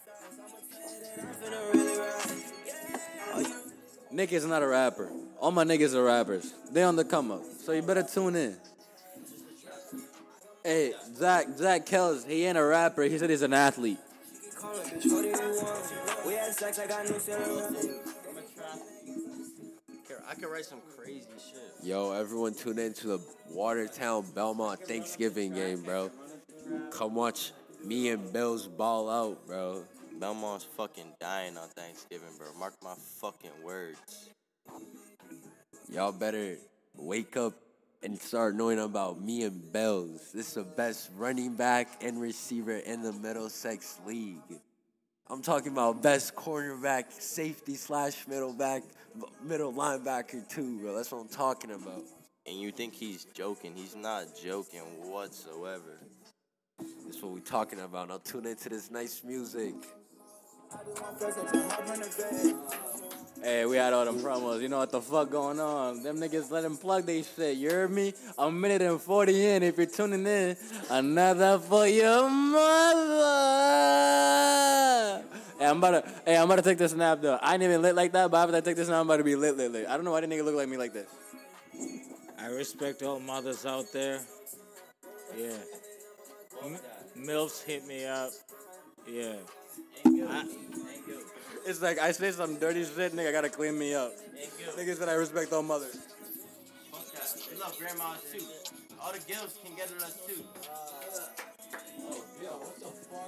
Nick 4.10 4.32
is 4.32 4.47
not 4.47 4.62
a 4.62 4.66
rapper. 4.66 5.10
All 5.39 5.51
my 5.51 5.65
niggas 5.65 5.94
are 5.94 6.05
rappers. 6.05 6.55
They 6.73 6.82
on 6.82 6.97
the 6.97 7.05
come 7.05 7.31
up. 7.31 7.43
So 7.65 7.73
you 7.73 7.82
better 7.82 8.02
tune 8.02 8.36
in. 8.36 8.56
Hey, 10.65 10.93
Zach, 11.15 11.47
Zach 11.56 11.86
Kells, 11.86 12.24
he 12.24 12.44
ain't 12.44 12.59
a 12.59 12.65
rapper. 12.65 13.02
He 13.02 13.19
said 13.19 13.31
he's 13.31 13.43
an 13.43 13.52
athlete. 13.52 13.98
We 20.29 20.35
had 20.35 20.37
sex, 20.37 20.37
I 20.37 20.37
got 20.37 20.37
new 20.37 20.37
celery. 20.37 20.37
I 20.37 20.37
could 20.37 20.51
write 20.53 20.65
some 20.65 20.81
crazy 20.97 21.29
shit. 21.39 21.87
Yo, 21.87 22.13
everyone 22.13 22.55
tune 22.55 22.79
in 22.79 22.93
to 22.95 23.07
the 23.07 23.21
Watertown 23.51 24.25
Belmont 24.35 24.81
Thanksgiving 24.81 25.55
game, 25.55 25.83
bro. 25.83 26.11
Come 26.91 27.15
watch 27.15 27.53
me 27.85 28.11
and 28.11 28.33
Bills 28.33 28.67
ball 28.67 29.11
out, 29.11 29.47
bro. 29.47 29.85
Belmont's 30.21 30.65
fucking 30.65 31.13
dying 31.21 31.57
on 31.57 31.69
Thanksgiving, 31.69 32.29
bro. 32.39 32.49
Mark 32.59 32.75
my 32.83 32.95
fucking 33.21 33.63
words. 33.65 34.29
Y'all 35.91 36.13
better 36.13 36.57
wake 36.97 37.37
up 37.37 37.55
and 38.03 38.19
start 38.21 38.55
knowing 38.55 38.81
about 38.81 39.21
me 39.21 39.45
and 39.45 39.73
Bells. 39.73 40.33
This 40.33 40.49
is 40.49 40.55
the 40.55 40.63
best 40.65 41.11
running 41.17 41.55
back 41.55 42.03
and 42.03 42.21
receiver 42.21 42.77
in 42.77 43.03
the 43.03 43.13
Middlesex 43.13 44.01
League. 44.07 44.61
I'm 45.31 45.43
talking 45.43 45.73
about 45.73 46.03
best 46.03 46.35
cornerback, 46.35 47.13
safety 47.13 47.75
slash 47.75 48.27
middle 48.27 48.55
back, 48.55 48.83
middle 49.43 49.73
linebacker 49.73 50.49
too, 50.49 50.79
bro. 50.79 50.95
That's 50.95 51.13
what 51.13 51.21
I'm 51.21 51.29
talking 51.29 51.73
about. 51.73 52.03
And 52.47 52.59
you 52.59 52.71
think 52.71 52.95
he's 52.95 53.25
joking. 53.35 53.75
He's 53.77 53.95
not 53.95 54.25
joking 54.43 54.81
whatsoever. 55.03 56.01
That's 56.79 57.21
what 57.21 57.33
we're 57.33 57.41
talking 57.41 57.81
about. 57.81 58.09
Now 58.09 58.21
tune 58.25 58.47
into 58.47 58.71
this 58.71 58.91
nice 58.91 59.23
music. 59.23 59.75
Hey, 63.43 63.65
we 63.66 63.77
had 63.77 63.93
all 63.93 64.05
them 64.05 64.19
promos. 64.19 64.60
You 64.60 64.69
know 64.69 64.78
what 64.78 64.90
the 64.90 65.01
fuck 65.01 65.31
going 65.31 65.60
on? 65.60 66.02
Them 66.02 66.19
niggas 66.19 66.51
let 66.51 66.62
them 66.62 66.77
plug 66.77 67.06
they 67.06 67.23
shit. 67.23 67.56
You 67.56 67.70
heard 67.70 67.90
me? 67.90 68.12
A 68.36 68.51
minute 68.51 68.82
and 68.82 69.01
40 69.01 69.47
in. 69.47 69.62
If 69.62 69.77
you're 69.77 69.86
tuning 69.86 70.27
in, 70.27 70.56
another 70.90 71.59
for 71.60 71.86
your 71.86 72.28
mother. 72.28 73.24
Hey, 75.59 75.66
I'm 75.66 75.78
about 75.78 76.05
to, 76.05 76.12
hey, 76.24 76.36
I'm 76.36 76.44
about 76.44 76.56
to 76.56 76.62
take 76.62 76.78
this 76.78 76.94
nap, 76.94 77.20
though. 77.20 77.39
I 77.40 77.55
ain't 77.55 77.62
even 77.62 77.81
lit 77.82 77.94
like 77.94 78.12
that, 78.12 78.31
but 78.31 78.43
after 78.43 78.56
I 78.56 78.60
take 78.60 78.77
this 78.77 78.89
nap, 78.89 79.01
I'm 79.01 79.06
about 79.06 79.19
to 79.19 79.24
be 79.24 79.36
lit, 79.36 79.56
lit, 79.56 79.70
lit. 79.73 79.86
I 79.89 79.94
don't 79.97 80.05
know 80.05 80.12
why 80.12 80.20
the 80.20 80.27
nigga 80.27 80.44
look 80.44 80.55
like 80.56 80.69
me 80.69 80.77
like 80.77 80.93
this. 80.93 81.09
I 82.40 82.47
respect 82.47 83.02
all 83.02 83.20
mothers 83.20 83.65
out 83.66 83.86
there. 83.93 84.20
Yeah. 85.36 85.56
M- 86.65 86.78
MILFs 87.16 87.65
hit 87.65 87.86
me 87.86 88.05
up. 88.05 88.31
Yeah. 89.09 89.35
I- 90.06 90.68
It's 91.69 91.82
like 91.82 91.99
I 91.99 92.12
say 92.12 92.31
some 92.31 92.59
dirty 92.59 92.82
shit, 92.82 93.12
nigga. 93.12 93.31
Gotta 93.31 93.51
clean 93.51 93.78
me 93.78 93.93
up. 93.93 94.15
Nigga 94.74 94.97
said 94.97 95.11
I 95.11 95.12
respect 95.12 95.53
all 95.53 95.62
mothers. 95.62 95.99
They 97.51 97.59
love 97.61 97.77
grandmas 97.78 98.23
too. 98.32 98.43
All 98.99 99.12
the 99.12 99.19
girls 99.31 99.59
can 99.62 99.77
get 99.77 99.93
at 99.95 100.03
us 100.03 100.19
too. 100.27 100.43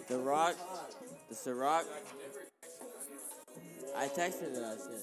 The 0.08 0.18
Rock, 0.18 0.56
the 1.28 1.34
Ciroc. 1.34 1.84
I 3.94 4.08
texted 4.08 4.56
it. 4.56 4.64
I 4.64 4.76
said, 4.76 5.00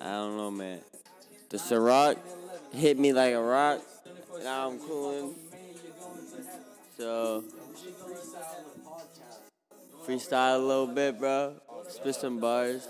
I 0.00 0.04
don't 0.12 0.36
know, 0.36 0.52
man. 0.52 0.78
The 1.48 1.56
Ciroc 1.56 2.18
hit 2.72 3.00
me 3.00 3.12
like 3.12 3.34
a 3.34 3.42
rock. 3.42 3.80
Now 4.44 4.68
I'm 4.68 4.78
cooling. 4.78 5.34
So 6.96 7.42
freestyle 10.06 10.56
a 10.56 10.58
little 10.58 10.86
bit, 10.86 11.18
bro. 11.18 11.54
Spit 11.88 12.14
some 12.14 12.38
bars. 12.38 12.88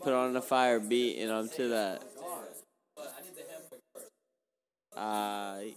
Put 0.00 0.12
on 0.12 0.32
the 0.32 0.42
fire 0.42 0.80
beat, 0.80 1.18
and 1.20 1.32
I'm 1.32 1.48
to 1.50 1.68
that. 1.68 2.02
I 4.96 5.74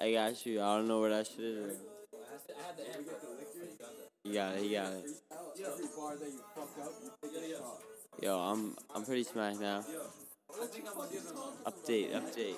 I 0.00 0.12
got 0.12 0.44
you. 0.44 0.60
I 0.60 0.76
don't 0.76 0.88
know 0.88 1.00
where 1.00 1.10
that 1.10 1.26
shit 1.26 1.40
is. 1.40 1.78
You 4.24 4.34
got 4.34 4.56
it. 4.56 4.64
You 4.64 4.76
got 4.76 4.92
it. 4.92 5.04
Yo, 8.22 8.38
I'm 8.38 8.76
I'm 8.94 9.04
pretty 9.04 9.24
smacked 9.24 9.60
now. 9.60 9.84
Update, 11.66 12.12
update. 12.12 12.56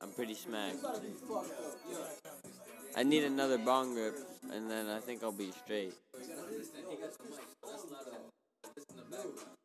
I'm 0.00 0.10
pretty 0.10 0.34
smacked. 0.34 0.76
I 2.94 3.02
need 3.02 3.24
another 3.24 3.58
bong 3.58 3.94
rip, 3.94 4.16
and 4.52 4.70
then 4.70 4.88
I 4.88 4.98
think 4.98 5.22
I'll 5.22 5.32
be 5.32 5.50
straight. 5.64 5.94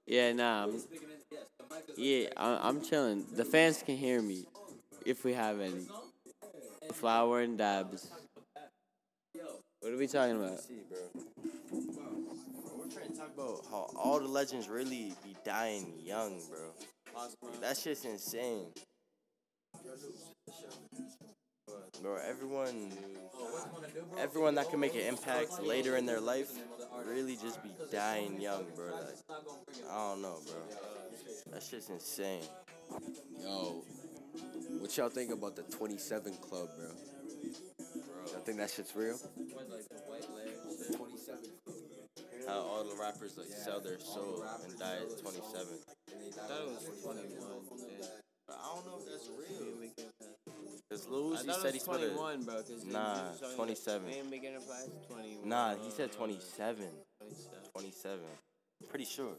Yeah, 0.05 0.31
nah. 0.31 0.63
I'm, 0.63 0.81
yeah, 1.97 2.29
I, 2.37 2.59
I'm 2.63 2.81
chilling. 2.81 3.25
The 3.35 3.43
fans 3.43 3.83
can 3.85 3.97
hear 3.97 4.21
me, 4.21 4.45
if 5.05 5.25
we 5.25 5.33
have 5.33 5.59
any. 5.59 5.87
Flower 6.93 7.41
and 7.41 7.57
dabs. 7.57 8.09
What 9.81 9.91
are 9.91 9.97
we 9.97 10.07
talking 10.07 10.37
about? 10.37 10.59
We're 11.69 12.87
trying 12.89 13.11
to 13.11 13.17
talk 13.17 13.31
about 13.35 13.65
how 13.69 13.89
all 13.95 14.19
the 14.19 14.27
legends 14.27 14.69
really 14.69 15.13
be 15.23 15.35
dying 15.43 15.93
young, 16.01 16.39
bro. 16.49 16.71
That 17.61 17.77
shit's 17.77 18.05
insane. 18.05 18.67
Bro, 22.01 22.17
everyone, 22.27 22.91
everyone 24.19 24.55
that 24.55 24.69
can 24.69 24.79
make 24.79 24.93
an 24.95 25.01
impact 25.01 25.61
later 25.63 25.97
in 25.97 26.05
their 26.05 26.19
life, 26.19 26.51
really 27.07 27.35
just 27.35 27.61
be 27.63 27.69
dying 27.91 28.39
young, 28.39 28.65
bro. 28.75 28.85
Like, 28.93 29.17
I 29.89 29.97
don't 30.09 30.21
know, 30.21 30.37
bro. 30.45 30.61
That's 31.51 31.69
just 31.69 31.89
insane. 31.89 32.43
Yo, 33.41 33.83
what 34.79 34.95
y'all 34.97 35.09
think 35.09 35.31
about 35.31 35.55
the 35.55 35.63
27 35.63 36.33
Club, 36.35 36.69
bro? 36.77 36.89
Y'all 38.31 38.41
think 38.45 38.57
that 38.59 38.69
shit's 38.69 38.95
real? 38.95 39.17
How 42.47 42.59
all 42.59 42.83
the 42.83 42.95
rappers 43.01 43.37
like 43.37 43.47
sell 43.47 43.79
their 43.79 43.99
soul 43.99 44.45
and 44.63 44.77
die 44.79 44.97
at 45.01 45.21
27. 45.21 45.67
I 46.07 46.47
thought 46.47 46.61
it 46.61 46.67
was 46.67 46.89
21. 47.03 47.25
But 48.47 48.59
I 48.61 48.75
don't 48.75 48.85
know 48.85 48.99
if 48.99 49.05
that's 49.05 49.29
real. 49.29 49.73
Cause 50.89 51.05
mm. 51.05 51.11
Lil 51.11 51.35
he 51.35 51.53
said 51.53 51.73
he's 51.73 51.83
gonna. 51.83 52.07
21, 52.07 52.43
bro. 52.43 52.55
Cause 52.55 52.85
Nah, 52.85 53.31
27. 53.55 54.07
Man, 54.07 54.29
big 54.29 54.45
enterprise, 54.45 54.89
21. 55.09 55.49
Nah, 55.49 55.75
he 55.75 55.91
said 55.91 56.11
27. 56.11 56.85
27. 57.73 58.19
Pretty 58.89 59.05
sure. 59.05 59.33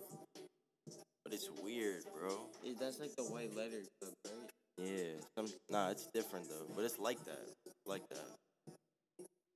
But 1.24 1.32
it's 1.32 1.48
weird, 1.62 2.04
bro. 2.18 2.36
Yeah, 2.62 2.74
that's 2.78 3.00
like 3.00 3.14
the 3.16 3.24
white 3.24 3.54
letter 3.56 3.82
club, 4.00 4.12
right? 4.26 4.50
Yeah. 4.76 5.20
Some, 5.36 5.46
nah, 5.70 5.90
it's 5.90 6.08
different 6.12 6.48
though. 6.48 6.66
But 6.74 6.84
it's 6.84 6.98
like 6.98 7.24
that. 7.24 7.48
Like 7.86 8.02
that. 8.10 8.74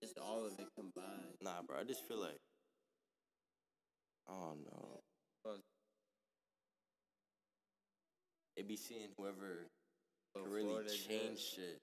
It's 0.00 0.14
all 0.20 0.46
of 0.46 0.52
it 0.58 0.66
combined. 0.76 1.36
Nah, 1.42 1.62
bro. 1.66 1.76
I 1.80 1.84
just 1.84 2.06
feel 2.08 2.20
like. 2.20 2.38
I 4.28 4.32
don't 4.32 4.64
know. 4.64 5.56
They 8.56 8.62
be 8.62 8.76
seeing 8.76 9.08
whoever 9.18 9.66
Oh, 9.66 9.81
can 10.34 10.50
really 10.50 10.68
Florida 10.68 10.90
change 10.90 11.38
shit, 11.38 11.78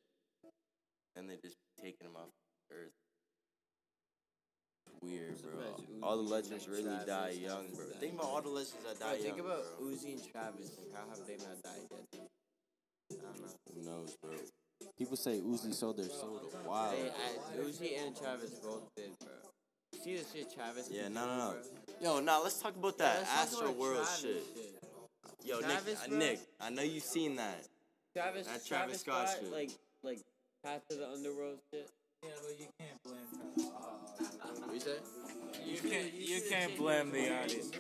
and 1.16 1.30
they 1.30 1.36
just 1.44 1.58
taking 1.82 2.08
them 2.08 2.16
off 2.16 2.30
earth. 2.72 2.92
Weird, 5.02 5.42
bro. 5.42 5.52
All 6.04 6.18
the 6.18 6.30
legends 6.30 6.68
really 6.68 6.96
die 7.06 7.36
young, 7.42 7.68
bro. 7.74 7.86
Think 8.00 8.16
about 8.16 8.26
all 8.26 8.42
the 8.42 8.50
legends 8.50 8.84
that 8.86 9.00
Bro, 9.00 9.08
die 9.08 9.16
think 9.16 9.38
young, 9.38 9.46
about 9.46 9.64
bro. 9.80 9.88
Uzi 9.88 10.14
and 10.14 10.32
Travis. 10.32 10.72
Like, 10.78 10.92
how 10.94 11.10
have 11.10 11.26
they 11.26 11.38
not 11.38 11.62
died 11.64 11.88
yet? 11.92 12.28
I 13.12 13.16
don't 13.16 13.42
know. 13.42 13.48
Who 13.74 13.82
knows, 13.86 14.18
bro? 14.22 14.32
People 14.98 15.16
say 15.16 15.40
Uzi 15.40 15.74
sold 15.74 15.98
their 15.98 16.10
soul 16.10 16.40
to 16.40 16.68
Wild. 16.68 16.96
I, 16.96 17.62
Uzi 17.62 18.04
and 18.06 18.16
Travis 18.16 18.52
both 18.62 18.90
did, 18.96 19.12
bro. 19.20 19.30
See 20.04 20.18
the 20.18 20.26
shit 20.34 20.54
Travis? 20.54 20.90
Yeah, 20.92 21.08
no, 21.08 21.26
no, 21.26 21.38
no. 21.38 21.52
bro? 21.52 21.62
Yo, 22.02 22.20
nah, 22.20 22.40
let's 22.40 22.62
talk 22.62 22.76
about 22.76 22.98
that 22.98 23.20
let's 23.20 23.56
Astroworld 23.56 23.96
Travis 23.96 24.20
shit. 24.20 24.44
Yo, 25.46 25.60
Travis, 25.62 25.86
Nick, 25.86 25.98
uh, 26.04 26.10
bro? 26.10 26.18
Nick, 26.18 26.40
I 26.60 26.70
know 26.70 26.82
you've 26.82 27.04
seen 27.04 27.36
that. 27.38 27.66
Travis, 28.16 28.48
That 28.48 28.66
Travis, 28.66 28.68
Travis 28.68 29.02
Scott 29.02 29.30
Scott, 29.30 29.38
shit. 29.42 29.52
like, 29.52 29.72
like, 30.04 30.20
Path 30.64 30.82
to 30.90 30.96
the 30.98 31.08
Underworld 31.10 31.60
shit. 31.74 31.90
Yeah, 32.22 32.32
but 32.44 32.60
you 32.60 32.68
can't 32.78 33.02
blame 33.06 33.70
What 34.66 34.74
you 34.74 34.80
say? 34.82 34.98
You 35.66 35.90
can't. 35.90 36.14
You 36.14 36.42
can't 36.50 36.78
blame 36.78 37.12
the 37.12 37.34
artist. 37.34 37.76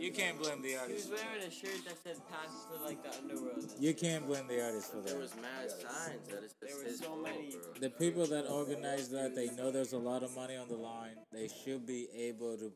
You 0.00 0.10
can't 0.10 0.38
blame 0.40 0.62
the 0.62 0.68
He 0.68 0.94
was 0.94 1.10
wearing 1.10 1.42
a 1.46 1.50
shirt 1.50 1.84
that 1.84 1.96
said 2.02 2.16
Path 2.30 2.48
to 2.72 2.82
like 2.84 3.02
the 3.02 3.18
Underworld. 3.18 3.66
You 3.78 3.92
can't 3.92 4.26
blame 4.26 4.46
the 4.48 4.64
artist 4.64 4.92
for 4.92 4.96
that. 4.98 5.08
There 5.08 5.18
was 5.18 5.34
mad 5.36 5.70
signs 5.70 6.26
that 6.28 6.42
it's 6.42 6.54
There 6.62 6.74
were 6.82 6.90
so 6.90 7.04
fault, 7.04 7.22
many. 7.22 7.50
bro. 7.50 7.60
The 7.80 7.90
people 7.90 8.24
that 8.26 8.48
organize 8.48 9.10
that, 9.10 9.34
they 9.34 9.50
know 9.50 9.70
there's 9.70 9.92
a 9.92 9.98
lot 9.98 10.22
of 10.22 10.34
money 10.34 10.56
on 10.56 10.68
the 10.68 10.76
line. 10.76 11.16
They 11.30 11.48
should 11.48 11.86
be 11.86 12.08
able 12.16 12.56
to 12.56 12.72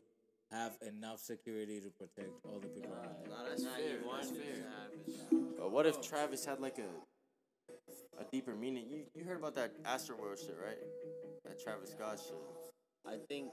have 0.51 0.77
enough 0.87 1.19
security 1.19 1.79
to 1.81 1.89
protect 1.89 2.31
all 2.45 2.59
the 2.59 2.67
people 2.67 2.93
around 2.93 3.15
them. 3.23 3.29
Nah, 3.31 3.49
that's 3.49 3.63
Nah, 3.63 3.71
fair. 3.75 3.83
you 3.89 3.99
That's 4.11 4.29
it 4.31 4.35
fair. 5.29 5.39
But 5.57 5.71
what 5.71 5.85
if 5.85 6.01
Travis 6.01 6.45
had 6.45 6.59
like 6.59 6.77
a 6.79 6.87
a 8.19 8.23
deeper 8.31 8.55
meaning? 8.55 8.85
You 8.89 9.03
you 9.13 9.23
heard 9.25 9.37
about 9.37 9.55
that 9.55 9.71
Astroworld 9.83 10.39
shit, 10.39 10.55
right? 10.63 10.77
That 11.45 11.59
Travis 11.61 11.91
Scott 11.91 12.19
shit. 12.19 12.35
I 13.05 13.17
think, 13.29 13.51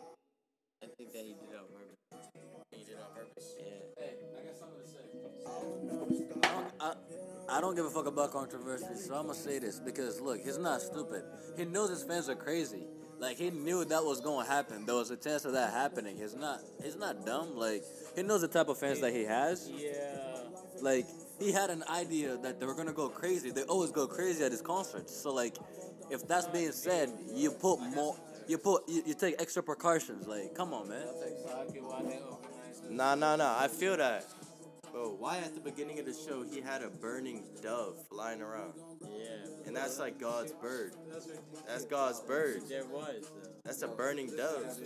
I 0.82 0.86
think 0.96 1.12
that 1.12 1.22
he 1.22 1.34
did 1.34 1.50
it 1.52 1.58
on 1.58 1.66
purpose. 1.70 2.30
He 2.72 2.84
did 2.84 2.94
it 2.94 2.98
on 3.00 3.14
purpose. 3.14 3.54
Yeah. 3.58 3.64
Hey, 3.98 4.14
I 4.38 4.46
got 4.46 4.56
something 4.58 4.82
to 4.82 4.88
say. 4.88 5.04
I 6.42 6.48
don't, 6.48 6.72
I, 6.80 7.56
I 7.58 7.60
don't 7.60 7.74
give 7.74 7.84
a 7.86 7.90
fuck 7.90 8.06
about 8.06 8.32
controversy, 8.32 8.96
so 8.96 9.14
I'm 9.14 9.26
gonna 9.26 9.34
say 9.38 9.58
this 9.58 9.78
because 9.80 10.20
look, 10.20 10.42
he's 10.42 10.58
not 10.58 10.80
stupid. 10.82 11.22
He 11.56 11.64
knows 11.64 11.90
his 11.90 12.02
fans 12.04 12.28
are 12.28 12.34
crazy. 12.36 12.86
Like 13.18 13.38
he 13.38 13.50
knew 13.50 13.84
that 13.84 14.04
was 14.04 14.20
gonna 14.20 14.46
happen. 14.46 14.86
There 14.86 14.94
was 14.94 15.10
a 15.10 15.16
chance 15.16 15.44
of 15.44 15.52
that 15.52 15.72
happening. 15.72 16.16
He's 16.16 16.34
not. 16.34 16.60
He's 16.82 16.96
not 16.96 17.24
dumb. 17.24 17.56
Like 17.56 17.84
he 18.16 18.22
knows 18.22 18.40
the 18.42 18.48
type 18.48 18.68
of 18.68 18.78
fans 18.78 19.00
that 19.00 19.12
he 19.12 19.24
has. 19.24 19.70
Yeah. 19.70 19.92
Like 20.80 21.06
he 21.38 21.52
had 21.52 21.70
an 21.70 21.84
idea 21.90 22.36
that 22.38 22.60
they 22.60 22.66
were 22.66 22.74
gonna 22.74 22.92
go 22.92 23.08
crazy. 23.08 23.50
They 23.50 23.62
always 23.62 23.90
go 23.90 24.06
crazy 24.06 24.44
at 24.44 24.52
his 24.52 24.62
concerts. 24.62 25.14
So 25.16 25.32
like, 25.32 25.56
if 26.10 26.26
that's 26.26 26.46
being 26.46 26.72
said, 26.72 27.10
you 27.32 27.50
put 27.50 27.80
more. 27.80 28.16
You 28.46 28.58
put. 28.58 28.88
You, 28.88 29.02
you 29.06 29.14
take 29.14 29.40
extra 29.40 29.62
precautions. 29.62 30.26
Like, 30.26 30.54
come 30.54 30.74
on, 30.74 30.88
man. 30.88 31.06
Nah, 32.90 33.14
nah, 33.14 33.36
nah. 33.36 33.56
I 33.58 33.68
feel 33.68 33.96
that. 33.96 34.26
Bro, 34.92 35.16
why 35.18 35.38
at 35.38 35.54
the 35.54 35.60
beginning 35.60 35.98
of 35.98 36.06
the 36.06 36.12
show 36.12 36.44
he 36.44 36.60
had 36.60 36.82
a 36.82 36.88
burning 36.88 37.42
dove 37.62 37.96
flying 38.08 38.40
around? 38.40 38.74
Yeah. 39.02 39.53
And 39.74 39.82
that's 39.82 39.98
like 39.98 40.20
God's 40.20 40.52
bird. 40.52 40.94
That's 41.66 41.84
God's 41.84 42.20
bird. 42.20 42.62
There 42.68 42.84
was. 42.84 43.28
That's 43.64 43.82
a 43.82 43.88
burning 43.88 44.30
dove. 44.36 44.78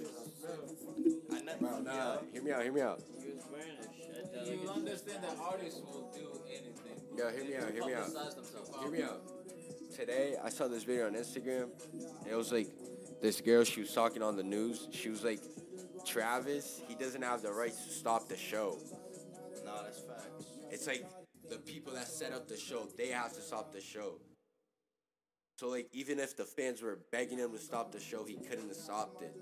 I 1.30 1.40
never. 1.42 1.58
Bro, 1.58 1.80
nah, 1.80 2.16
hear 2.32 2.42
me 2.42 2.52
out, 2.52 2.62
hear 2.62 2.72
me 2.72 2.80
out. 2.80 3.02
He 3.22 3.32
was 3.32 3.44
wearing 3.52 3.76
a 3.84 4.50
You 4.50 4.70
understand 4.70 5.24
that 5.24 5.36
artists 5.38 5.82
will 5.82 6.10
do 6.16 6.40
anything. 6.48 7.18
Yo, 7.18 7.30
hear 7.30 7.44
me 7.44 7.56
out, 7.56 7.70
hear 7.70 7.84
me 7.84 7.92
out. 7.92 8.08
Hear 8.80 8.90
me 8.90 9.02
out. 9.02 9.20
today 9.94 10.36
I 10.42 10.48
saw 10.48 10.68
this 10.68 10.84
video 10.84 11.06
on 11.06 11.16
Instagram. 11.16 11.68
It 12.26 12.34
was 12.34 12.50
like 12.50 12.68
this 13.20 13.42
girl. 13.42 13.64
She 13.64 13.80
was 13.80 13.92
talking 13.92 14.22
on 14.22 14.36
the 14.36 14.42
news. 14.42 14.88
She 14.90 15.10
was 15.10 15.22
like, 15.22 15.40
Travis, 16.06 16.80
he 16.88 16.94
doesn't 16.94 17.20
have 17.20 17.42
the 17.42 17.52
right 17.52 17.72
to 17.72 17.90
stop 17.90 18.26
the 18.26 18.38
show. 18.38 18.78
Nah, 19.66 19.82
that's 19.82 19.98
facts. 19.98 20.46
It's 20.70 20.86
like 20.86 21.04
the 21.50 21.58
people 21.58 21.92
that 21.92 22.08
set 22.08 22.32
up 22.32 22.48
the 22.48 22.56
show, 22.56 22.88
they 22.96 23.08
have 23.08 23.34
to 23.34 23.42
stop 23.42 23.70
the 23.74 23.82
show. 23.82 24.18
So 25.58 25.68
like 25.68 25.88
even 25.92 26.20
if 26.20 26.36
the 26.36 26.44
fans 26.44 26.82
were 26.82 27.00
begging 27.10 27.38
him 27.38 27.50
to 27.50 27.58
stop 27.58 27.90
the 27.90 27.98
show, 27.98 28.24
he 28.24 28.36
couldn't 28.36 28.68
have 28.68 28.76
stopped 28.76 29.20
it. 29.22 29.34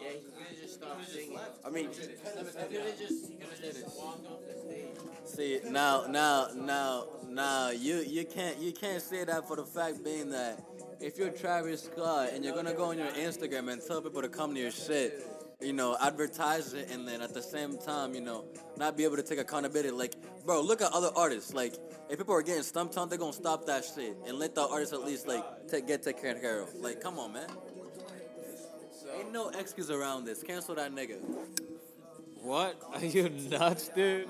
Yeah, 0.00 0.10
he 0.10 0.20
could 0.20 0.34
have 0.48 0.60
just 0.60 0.74
stopped 0.74 1.08
singing. 1.08 1.38
I 1.66 1.70
mean, 1.70 1.88
he 1.90 1.96
could 1.98 2.36
have 2.36 3.74
just 3.74 3.98
walked 3.98 4.26
off 4.28 4.38
the 4.46 4.60
stage. 4.60 4.94
See 5.24 5.60
now, 5.68 6.06
now, 6.08 6.50
now, 6.54 7.06
now, 7.28 7.70
you 7.70 7.96
you 7.96 8.24
can't 8.24 8.58
you 8.58 8.70
can't 8.70 9.02
say 9.02 9.24
that 9.24 9.48
for 9.48 9.56
the 9.56 9.64
fact 9.64 10.04
being 10.04 10.30
that 10.30 10.64
if 11.00 11.18
you're 11.18 11.30
Travis 11.30 11.82
Scott 11.82 12.28
and 12.32 12.44
you're 12.44 12.54
gonna 12.54 12.74
go 12.74 12.90
on 12.90 12.98
your 12.98 13.08
Instagram 13.08 13.72
and 13.72 13.82
tell 13.84 14.00
people 14.00 14.22
to 14.22 14.28
come 14.28 14.54
to 14.54 14.60
your 14.60 14.70
shit, 14.70 15.26
you 15.64 15.72
know, 15.72 15.96
advertise 16.00 16.74
it, 16.74 16.90
and 16.90 17.06
then 17.06 17.20
at 17.20 17.32
the 17.34 17.42
same 17.42 17.78
time, 17.78 18.14
you 18.14 18.20
know, 18.20 18.44
not 18.76 18.96
be 18.96 19.04
able 19.04 19.16
to 19.16 19.22
take 19.22 19.38
accountability. 19.38 19.90
Like, 19.90 20.14
bro, 20.44 20.60
look 20.60 20.82
at 20.82 20.92
other 20.92 21.10
artists. 21.16 21.54
Like, 21.54 21.74
if 22.08 22.18
people 22.18 22.34
are 22.34 22.42
getting 22.42 22.62
stumped 22.62 22.96
on, 22.96 23.08
they're 23.08 23.18
gonna 23.18 23.32
stop 23.32 23.66
that 23.66 23.84
shit 23.84 24.16
and 24.26 24.38
let 24.38 24.54
the 24.54 24.66
artist 24.66 24.92
at 24.92 25.04
least 25.04 25.26
like 25.26 25.44
get 25.86 26.02
taken 26.02 26.40
care 26.40 26.60
of. 26.60 26.74
Like, 26.74 27.00
come 27.00 27.18
on, 27.18 27.32
man. 27.32 27.48
Ain't 29.16 29.32
no 29.32 29.50
excuse 29.50 29.90
around 29.90 30.24
this. 30.24 30.42
Cancel 30.42 30.74
that 30.74 30.92
nigga. 30.92 31.18
What? 32.42 32.80
Are 32.94 33.04
you 33.04 33.28
nuts, 33.28 33.88
dude? 33.88 34.28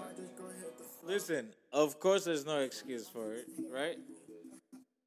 Listen, 1.03 1.49
of 1.73 1.99
course 2.01 2.25
there's 2.25 2.47
no 2.47 2.61
excuse 2.61 3.09
for 3.09 3.35
it, 3.35 3.47
right? 3.73 3.97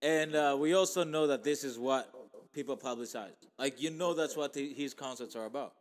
And 0.02 0.36
uh, 0.36 0.56
we 0.60 0.74
also 0.74 1.04
know 1.04 1.28
that 1.28 1.44
this 1.44 1.64
is 1.64 1.80
what 1.80 2.12
people 2.54 2.78
publicize. 2.78 3.32
Like, 3.58 3.82
you 3.82 3.90
know, 3.92 4.14
that's 4.14 4.36
what 4.36 4.54
the, 4.54 4.74
his 4.74 4.94
concerts 4.94 5.36
are 5.36 5.46
about. 5.46 5.74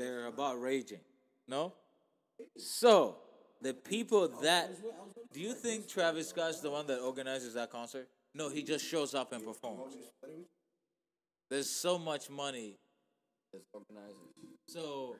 They're 0.00 0.28
about 0.28 0.58
raging, 0.58 1.00
no? 1.46 1.74
So, 2.56 3.16
the 3.60 3.74
people 3.74 4.28
that. 4.40 4.70
Do 5.30 5.40
you 5.40 5.52
think 5.52 5.88
Travis 5.88 6.30
Scott's 6.30 6.60
the 6.60 6.70
one 6.70 6.86
that 6.86 7.00
organizes 7.00 7.52
that 7.52 7.70
concert? 7.70 8.08
No, 8.34 8.48
he 8.48 8.62
just 8.62 8.82
shows 8.82 9.14
up 9.14 9.34
and 9.34 9.44
performs. 9.44 9.92
There's 11.50 11.68
so 11.68 11.98
much 11.98 12.30
money. 12.30 12.78
So, 14.66 15.16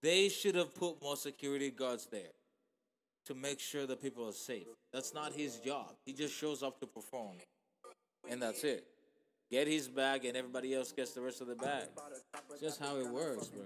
they 0.00 0.28
should 0.28 0.54
have 0.54 0.72
put 0.76 1.02
more 1.02 1.16
security 1.16 1.72
guards 1.72 2.06
there 2.06 2.34
to 3.26 3.34
make 3.34 3.58
sure 3.58 3.84
that 3.84 4.00
people 4.00 4.28
are 4.28 4.32
safe. 4.32 4.68
That's 4.92 5.12
not 5.12 5.32
his 5.32 5.56
job. 5.56 5.88
He 6.06 6.12
just 6.12 6.34
shows 6.34 6.62
up 6.62 6.78
to 6.78 6.86
perform. 6.86 7.38
And 8.30 8.40
that's 8.40 8.62
it. 8.62 8.86
Get 9.50 9.68
his 9.68 9.88
bag 9.88 10.24
and 10.24 10.36
everybody 10.36 10.74
else 10.74 10.92
gets 10.92 11.12
the 11.12 11.20
rest 11.20 11.40
of 11.40 11.46
the 11.46 11.54
bag. 11.54 11.88
It's 12.50 12.60
just 12.60 12.80
how 12.80 12.96
it 12.96 13.08
works, 13.08 13.48
bro. 13.48 13.64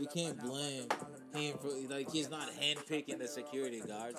You 0.00 0.06
can't 0.06 0.40
blame 0.40 0.88
him 1.34 1.58
for 1.58 1.68
like 1.94 2.10
he's 2.10 2.30
not 2.30 2.48
handpicking 2.50 3.18
the 3.18 3.28
security 3.28 3.80
guards. 3.80 4.18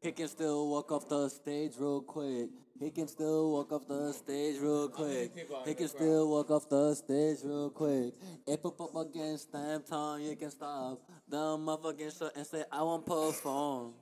He 0.00 0.12
can 0.12 0.28
still 0.28 0.68
walk 0.68 0.92
off 0.92 1.08
the 1.08 1.28
stage 1.28 1.72
real 1.78 2.02
quick. 2.02 2.50
He 2.78 2.90
can 2.90 3.08
still 3.08 3.52
walk 3.52 3.72
off 3.72 3.86
the 3.86 4.12
stage 4.12 4.60
real 4.60 4.88
quick. 4.88 5.32
He 5.64 5.74
can 5.74 5.88
still 5.88 6.28
walk 6.28 6.50
off 6.50 6.68
the 6.68 6.94
stage 6.94 7.38
real 7.44 7.70
quick. 7.70 8.14
If 8.46 8.66
up 8.66 8.80
up 8.80 8.96
against 8.96 9.52
them 9.52 9.82
time, 9.88 10.20
you 10.20 10.34
can 10.36 10.50
stop. 10.50 11.00
The 11.28 11.36
motherfucking 11.36 12.18
shit 12.18 12.32
and 12.36 12.46
say, 12.46 12.64
I 12.70 12.82
won't 12.82 13.06
perform. 13.06 13.94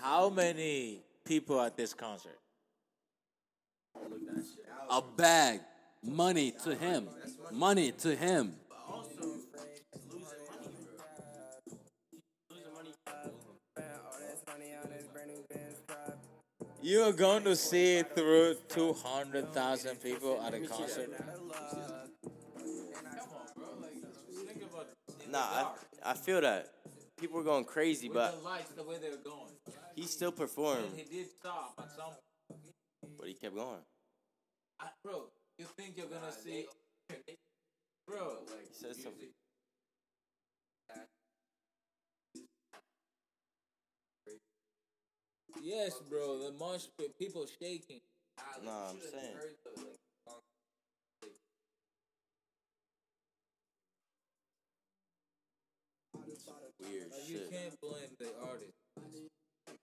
How 0.00 0.28
many 0.28 1.00
people 1.24 1.60
at 1.60 1.76
this 1.76 1.92
concert? 1.92 2.38
A 4.90 5.02
bag. 5.16 5.60
Money 6.02 6.52
to 6.64 6.74
him. 6.74 7.08
Money 7.52 7.92
to 7.92 8.14
him. 8.14 8.54
You 16.80 17.02
are 17.02 17.12
going 17.12 17.44
to 17.44 17.56
see 17.56 18.02
through 18.02 18.54
200,000 18.68 19.96
people 19.96 20.40
at 20.40 20.54
a 20.54 20.60
concert. 20.60 21.10
Nah, 25.30 25.38
I, 25.38 25.66
I 26.02 26.14
feel 26.14 26.40
that. 26.40 26.72
People 27.18 27.38
were 27.38 27.44
going 27.44 27.64
crazy, 27.64 28.08
but 28.08 28.38
the 28.38 28.44
lights, 28.44 28.70
the 28.70 28.84
way 28.84 28.96
they 29.02 29.10
were 29.10 29.16
going. 29.16 29.50
He 29.98 30.06
still 30.06 30.30
performed. 30.30 30.86
He 30.94 31.02
did 31.02 31.26
stop 31.28 31.74
at 31.78 31.90
some 31.90 32.14
But 33.18 33.26
he 33.26 33.34
kept 33.34 33.54
going. 33.54 33.82
I, 34.80 34.86
bro, 35.02 35.24
you 35.58 35.64
think 35.76 35.96
you're 35.96 36.06
gonna 36.06 36.32
see, 36.32 36.66
bro? 38.06 38.38
Like 38.46 38.68
he 38.68 38.74
said 38.74 38.94
something. 38.94 39.28
Yes, 45.60 45.94
bro. 46.08 46.38
The 46.38 46.52
mosh 46.52 46.84
pit, 46.96 47.18
people 47.18 47.44
shaking. 47.60 48.00
No, 48.64 48.70
I'm 48.70 48.96
saying. 49.00 49.34
Weird 56.80 57.10
Like, 57.10 57.28
you 57.28 57.40
can't 57.50 57.74
blame 57.80 58.14
the 58.20 58.28
artist. 58.48 59.37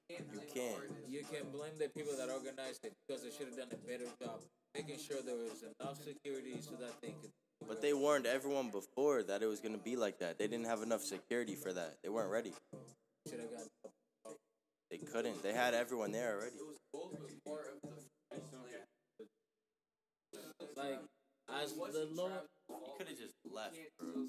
You 0.09 0.41
can't. 0.53 0.83
You 1.09 1.21
can 1.23 1.49
blame 1.51 1.73
the 1.79 1.89
people 1.89 2.13
that 2.17 2.29
organized 2.29 2.85
it 2.85 2.93
because 3.07 3.23
they 3.23 3.31
should 3.31 3.47
have 3.47 3.57
done 3.57 3.69
a 3.71 3.87
better 3.87 4.05
job 4.21 4.41
making 4.75 4.99
sure 4.99 5.17
there 5.25 5.35
was 5.35 5.63
enough 5.79 5.97
security 6.03 6.57
so 6.59 6.71
that 6.79 6.93
they 7.01 7.15
could. 7.21 7.31
But 7.67 7.81
they 7.81 7.93
warned 7.93 8.25
everyone 8.25 8.69
before 8.69 9.23
that 9.23 9.41
it 9.41 9.47
was 9.47 9.59
gonna 9.59 9.77
be 9.77 9.95
like 9.95 10.19
that. 10.19 10.37
They 10.37 10.47
didn't 10.47 10.65
have 10.65 10.83
enough 10.83 11.01
security 11.01 11.55
for 11.55 11.73
that. 11.73 11.95
They 12.03 12.09
weren't 12.09 12.29
ready. 12.29 12.53
Should 13.27 13.39
have 13.39 13.49
got. 13.51 14.35
They 14.91 14.97
couldn't. 14.97 15.41
They 15.41 15.53
had 15.53 15.73
everyone 15.73 16.11
there 16.11 16.35
already. 16.35 16.57
Like, 20.75 20.99
as 21.49 21.73
the 21.73 22.07
Lord. 22.13 22.31
You 22.69 22.75
could 22.97 23.07
have 23.07 23.17
just 23.17 23.33
left, 23.49 23.77
bro. 23.99 24.25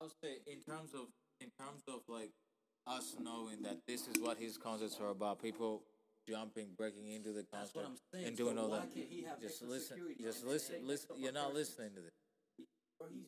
I'll 0.00 0.10
say 0.22 0.38
in 0.46 0.60
terms 0.60 0.90
of 0.94 1.06
in 1.40 1.48
terms 1.60 1.82
of 1.88 2.00
like 2.08 2.30
us 2.86 3.14
knowing 3.22 3.62
that 3.62 3.78
this 3.86 4.08
is 4.08 4.20
what 4.20 4.38
his 4.38 4.56
concerts 4.56 4.98
are 5.00 5.10
about, 5.10 5.40
people 5.40 5.82
jumping, 6.28 6.68
breaking 6.76 7.08
into 7.08 7.32
the 7.32 7.44
concert, 7.52 7.76
what 7.76 7.86
I'm 7.86 7.96
saying. 8.12 8.26
and 8.28 8.36
doing 8.36 8.56
So 8.56 8.62
all 8.62 8.70
that. 8.70 8.92
can't 8.94 9.06
he 9.08 9.22
have 9.22 9.40
Just 9.40 9.62
listen, 9.62 9.98
just 10.20 10.44
listen, 10.44 10.76
listen. 10.84 11.10
You're 11.16 11.32
not 11.32 11.46
okay. 11.48 11.54
listening 11.54 11.90
to 11.94 12.00
this. 12.00 12.10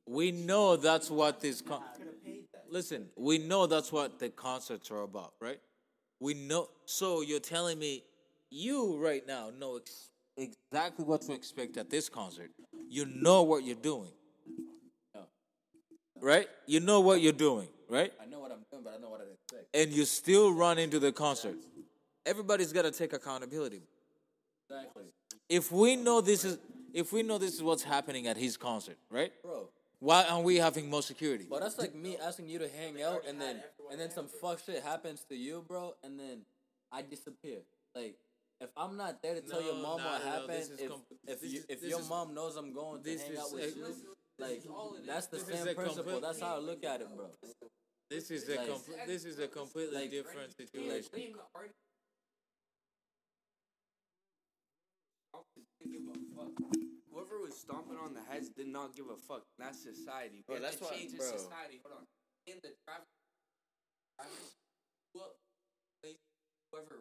We 0.09 0.31
know 0.33 0.77
that's 0.77 1.11
what 1.11 1.41
this. 1.41 1.61
Con- 1.61 1.83
listen, 2.71 3.07
we 3.17 3.39
know 3.39 3.67
that's 3.67 3.93
what 3.93 4.19
the 4.19 4.29
concerts 4.29 4.91
are 4.91 5.03
about, 5.03 5.35
right? 5.41 5.61
We 6.21 6.35
know. 6.35 6.69
So 6.87 7.21
you're 7.23 7.41
telling 7.41 7.79
me, 7.79 8.03
you 8.51 8.97
right 8.99 9.27
now 9.27 9.51
know 9.57 9.77
ex- 9.77 10.11
exactly 10.75 11.05
what 11.05 11.23
to 11.23 11.33
expect 11.33 11.77
at 11.77 11.89
this 11.89 12.09
concert. 12.09 12.51
You 12.89 13.07
know 13.07 13.43
what 13.43 13.65
you're 13.65 13.77
doing, 13.77 14.11
right? 16.21 16.49
You 16.67 16.81
know 16.81 17.01
what 17.01 17.21
you're 17.21 17.33
doing, 17.33 17.69
right? 17.89 18.13
I 18.21 18.27
know 18.27 18.41
what 18.41 18.51
I'm 18.51 18.65
doing, 18.71 18.83
but 18.83 18.95
I 18.97 19.01
know 19.01 19.09
what 19.09 19.21
I 19.21 19.25
expect. 19.33 19.75
And 19.75 19.93
you 19.93 20.05
still 20.05 20.53
run 20.53 20.79
into 20.79 20.99
the 20.99 21.13
concert. 21.13 21.57
Everybody's 22.27 22.73
got 22.73 22.83
to 22.83 22.91
take 22.91 23.13
accountability. 23.13 23.83
Exactly. 24.69 25.05
If 25.49 25.71
we 25.71 25.95
know 25.95 26.21
this 26.21 26.45
is, 26.45 26.59
if 26.93 27.13
we 27.13 27.23
know 27.23 27.39
this 27.39 27.55
is 27.55 27.63
what's 27.63 27.85
happening 27.85 28.27
at 28.27 28.37
his 28.37 28.57
concert, 28.57 28.97
right? 29.11 29.33
Bro. 29.43 29.69
Why 30.01 30.25
aren't 30.29 30.45
we 30.45 30.57
having 30.57 30.91
more 30.91 31.03
security? 31.03 31.47
But 31.49 31.61
that's 31.61 31.79
like 31.79 31.95
me 31.95 32.19
asking 32.19 32.49
you 32.49 32.59
to 32.59 32.69
hang 32.69 33.01
out 33.01 33.23
and 33.29 33.41
then 33.41 33.63
and 33.91 34.01
then 34.01 34.11
some 34.11 34.27
fuck 34.27 34.59
shit 34.65 34.83
happens 34.83 35.25
to 35.29 35.37
you, 35.37 35.65
bro, 35.67 35.95
and 36.03 36.19
then 36.19 36.41
I 36.93 37.03
disappear. 37.03 37.59
Like 37.95 38.17
if 38.61 38.71
I'm 38.77 38.97
not 38.97 39.21
there 39.23 39.35
to 39.35 39.41
tell 39.43 39.63
your 39.63 39.75
mom 39.75 39.99
nah, 39.99 40.13
what 40.13 40.25
no, 40.25 40.31
happened, 40.31 40.49
this 40.51 40.71
if 40.79 40.89
com- 40.89 41.03
if 41.27 41.43
you, 41.43 41.59
is- 41.59 41.67
if 41.69 41.83
your 41.83 42.01
is- 42.01 42.09
mom 42.09 42.35
knows 42.35 42.57
I'm 42.57 42.73
going 42.73 43.03
to 43.03 43.05
this 43.11 43.23
hang 43.23 43.33
is 43.33 43.39
out 43.39 43.53
with 43.53 43.77
you, 43.77 43.87
like 44.39 44.63
that's 45.07 45.27
the 45.29 45.39
same 45.41 45.75
principle. 45.75 45.95
complete- 45.95 46.23
That's 46.23 46.41
how 46.41 46.57
I 46.57 46.59
look 46.59 46.83
at 46.85 47.01
it, 47.01 47.09
bro. 47.15 47.31
This 48.11 48.31
is 48.31 48.49
a 48.49 48.57
Like- 48.57 48.69
compl- 48.69 49.07
this 49.07 49.25
is 49.25 49.39
a 49.39 49.49
completely 49.49 49.95
like- 50.03 50.11
different 50.11 50.55
situation. 50.57 51.35
Whoever 57.11 57.41
was 57.41 57.57
stomping 57.57 57.97
on 57.97 58.13
the 58.15 58.21
heads 58.23 58.51
did 58.51 58.69
not 58.69 58.95
give 58.95 59.07
a 59.09 59.17
fuck. 59.17 59.43
That's 59.59 59.83
society. 59.83 60.43
Bro, 60.47 60.57
We 60.57 60.63
have 60.63 60.73
that's 60.73 60.77
to 60.79 60.85
why- 60.85 60.91
change 60.99 61.17
bro. 61.17 61.27
society. 61.27 61.81
Hold 61.85 61.99
on. 62.01 62.07
In 62.47 62.61
the 62.63 62.75
traffic, 62.85 63.09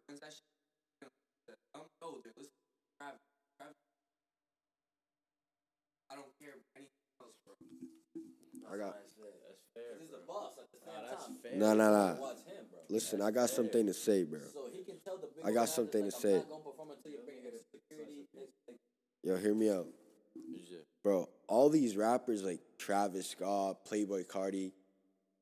When's 0.07 0.19
that 0.21 0.31
shit? 0.31 0.52
Oh, 2.03 2.11
no, 2.11 2.19
they're 2.19 2.35
listening 2.35 2.51
to 2.51 2.83
Travis. 2.99 3.23
Travis. 3.55 3.79
I 6.11 6.15
don't 6.15 6.35
care 6.35 6.51
anything 6.51 6.91
else, 7.21 7.31
bro. 7.47 7.55
I 8.67 8.77
got. 8.77 8.99
That's 8.99 9.63
fair. 9.73 9.95
He's 9.99 10.11
the 10.11 10.19
boss 10.27 10.59
at 10.59 10.67
the 10.71 10.79
same 10.83 10.99
that's 11.09 11.25
time. 11.25 11.37
fair. 11.41 11.55
No, 11.55 11.73
no, 11.73 11.87
no. 11.91 12.19
Watch 12.19 12.43
him, 12.43 12.67
bro. 12.69 12.79
Listen, 12.89 13.21
I 13.21 13.31
got 13.31 13.49
something 13.49 13.85
to 13.87 13.93
say, 13.93 14.23
bro. 14.23 14.39
So 14.51 14.67
he 14.71 14.83
can 14.83 14.99
tell 14.99 15.15
the 15.17 15.27
big 15.31 15.45
I 15.45 15.47
got 15.47 15.47
old 15.47 15.55
rappers, 15.55 15.75
something 15.75 16.03
like, 16.03 16.11
to 16.11 16.15
I'm 16.17 16.21
say. 16.21 16.33
not 16.35 16.49
gonna 16.49 16.63
perform 16.63 16.89
until 16.91 17.11
you 17.11 17.19
bring 17.23 17.39
it 17.47 17.55
security. 17.71 18.27
Yo, 19.23 19.37
hear 19.37 19.55
me 19.55 19.71
out. 19.71 19.87
Bro, 21.03 21.29
all 21.47 21.69
these 21.69 21.95
rappers 21.95 22.43
like 22.43 22.59
Travis 22.77 23.29
Scott, 23.29 23.85
Playboi 23.85 24.25
Carti, 24.25 24.71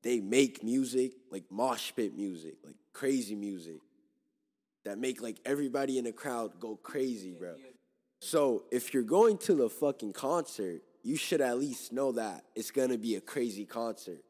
they 0.02 0.20
make 0.20 0.62
music, 0.62 1.12
like 1.30 1.44
mosh 1.50 1.92
pit 1.94 2.16
music, 2.16 2.54
like 2.64 2.74
crazy 2.92 3.34
music 3.34 3.80
that 4.84 4.98
make 4.98 5.22
like 5.22 5.38
everybody 5.44 5.98
in 5.98 6.04
the 6.04 6.12
crowd 6.12 6.58
go 6.60 6.76
crazy, 6.76 7.34
bro. 7.38 7.54
So 8.20 8.64
if 8.70 8.94
you're 8.94 9.02
going 9.02 9.38
to 9.38 9.54
the 9.54 9.68
fucking 9.68 10.12
concert, 10.12 10.82
you 11.02 11.16
should 11.16 11.40
at 11.40 11.58
least 11.58 11.92
know 11.92 12.12
that 12.12 12.44
it's 12.54 12.70
gonna 12.70 12.98
be 12.98 13.16
a 13.16 13.20
crazy 13.20 13.64
concert. 13.64 14.22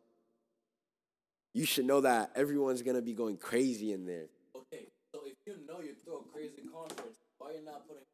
You 1.54 1.66
should 1.66 1.84
know 1.84 2.00
that 2.00 2.30
everyone's 2.34 2.82
gonna 2.82 3.02
be 3.02 3.12
going 3.12 3.36
crazy 3.36 3.92
in 3.92 4.06
there. 4.06 4.28
okay, 4.56 4.86
so 5.14 5.20
if 5.26 5.34
you 5.46 5.56
know 5.68 5.80
you 5.80 5.94
throw 6.04 6.20
a 6.20 6.32
crazy 6.32 6.62
concerts, 6.72 7.18
why 7.38 7.52
you 7.52 7.64
not 7.64 7.86
putting? 7.86 8.04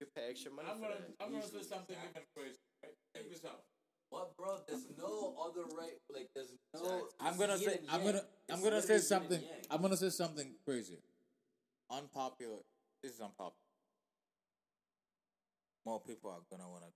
You 0.00 0.06
pay 0.14 0.30
extra 0.30 0.52
money 0.52 0.68
I'm 0.70 0.76
for 0.76 0.82
gonna, 0.82 0.94
that. 0.94 1.24
I'm 1.24 1.32
gonna 1.32 1.44
easily. 1.44 1.62
say 1.62 1.68
something 1.68 1.96
even 1.98 2.22
crazy. 2.36 2.58
Right? 2.82 2.94
Check 3.14 3.30
this 3.30 3.44
out. 3.44 3.60
What, 4.10 4.36
bro? 4.36 4.56
There's 4.66 4.86
no 4.98 5.34
other 5.44 5.62
right. 5.76 5.98
Like, 6.12 6.28
there's 6.34 6.54
no. 6.74 7.08
I'm 7.20 7.36
gonna 7.36 7.58
say 7.58 7.80
I'm 7.90 8.04
gonna 8.04 8.22
I'm 8.50 8.62
gonna 8.62 8.80
say 8.82 8.94
literally 8.94 8.94
yin 8.94 8.94
and 8.94 9.02
something 9.02 9.40
yang. 9.40 9.66
I'm 9.70 9.82
gonna 9.82 9.96
say 9.96 10.10
something 10.10 10.54
crazy. 10.64 10.98
Unpopular. 11.90 12.62
This 13.02 13.12
is 13.14 13.20
unpopular. 13.20 13.52
More 15.86 16.00
people 16.00 16.30
are 16.30 16.40
gonna 16.50 16.68
wanna 16.68 16.86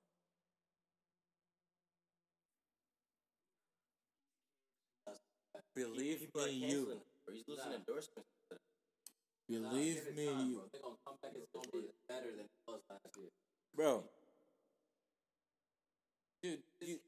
Believe 5.75 6.21
People 6.21 6.45
me, 6.47 6.53
you. 6.53 6.87
canceling. 6.87 7.01
He's 7.33 7.49
losing 7.49 7.69
Nah. 7.71 7.75
endorsements. 7.77 8.31
Believe 9.49 10.05
Give 10.05 10.15
me, 10.15 10.27
time, 10.27 10.49
you. 10.51 10.55
bro. 10.57 10.69
They're 10.73 10.81
gonna 10.83 10.97
come 11.05 11.17
back. 11.21 11.33
It's 11.35 11.51
gonna 11.53 11.69
be 11.73 11.91
better 12.09 12.31
than 12.31 12.45
it 12.47 12.51
was 12.67 12.81
last 12.89 13.17
year. 13.17 13.31
Bro. 13.75 14.09
Dude, 16.43 16.63
you, 16.81 17.01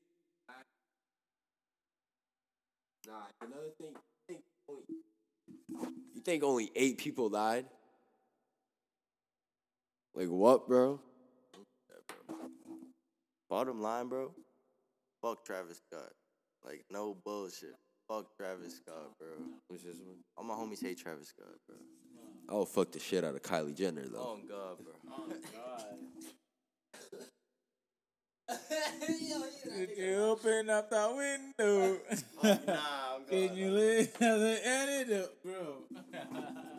Nah, 3.07 3.29
another 3.41 3.71
thing. 3.79 3.97
You 4.29 6.21
think 6.23 6.43
only 6.43 6.73
eight 6.75 6.99
people 6.99 7.29
died? 7.31 7.67
Like 10.17 10.29
what, 10.29 10.67
bro? 10.67 10.99
Bottom 13.51 13.83
line, 13.83 14.09
bro. 14.09 14.33
Fuck 15.21 15.45
Travis 15.45 15.83
Scott. 15.91 16.11
Like 16.65 16.85
no 16.91 17.15
bullshit. 17.23 17.75
Fuck 18.09 18.35
Travis 18.35 18.77
Scott, 18.77 19.11
bro. 19.19 19.29
What's 19.69 19.83
this 19.85 19.99
one? 19.99 20.17
All 20.39 20.45
my 20.45 20.55
homies 20.55 20.83
hate 20.83 20.99
Travis 20.99 21.29
Scott, 21.29 21.55
bro. 21.69 21.77
Oh, 22.49 22.65
fuck 22.65 22.93
the 22.93 22.99
shit 22.99 23.25
out 23.25 23.35
of 23.35 23.43
Kylie 23.43 23.77
Jenner 23.77 24.07
though. 24.11 24.19
Oh 24.19 24.39
God, 24.49 24.79
bro. 24.83 24.95
Oh, 25.13 25.27
Could 29.65 29.97
you 29.97 30.17
open 30.23 30.71
up 30.71 30.91
the 30.91 31.13
window? 31.17 31.99
Oh, 32.43 32.59
nah, 32.67 33.17
I'm 33.17 33.25
Can 33.31 33.57
you 33.57 33.71
live 33.71 34.19
the 34.19 34.61
antidote, 34.67 35.43
bro? 35.43 35.83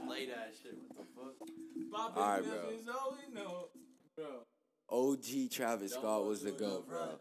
Play 0.05 0.27
that 0.27 0.53
shit. 0.61 0.77
What 0.87 0.97
the 0.97 1.03
fuck? 1.15 1.49
Poppin' 1.91 2.23
Alright, 2.23 2.43
bro. 2.43 2.69
is 2.69 2.87
all 2.87 3.17
we 3.17 3.35
know, 3.35 3.67
bro. 4.15 4.43
OG 4.89 5.51
Travis 5.51 5.93
Scott 5.93 6.25
was 6.25 6.43
the 6.43 6.51
goat, 6.51 6.87
bro. 6.87 7.19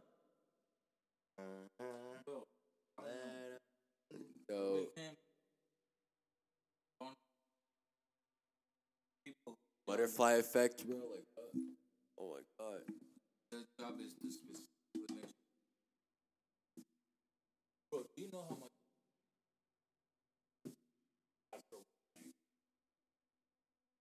Yo, 4.48 4.86
butterfly 9.89 10.35
effect, 10.35 10.86
bro. 10.86 10.97
Like, 10.97 11.24
oh 12.20 12.35
my 12.35 12.64
god. 12.64 12.95
Job 13.86 14.00
is 14.00 14.14
dismissed. 14.14 14.66
Bro, 17.90 18.02
do 18.16 18.22
you 18.22 18.28
know 18.32 18.44
how 18.48 18.56
much? 18.56 18.70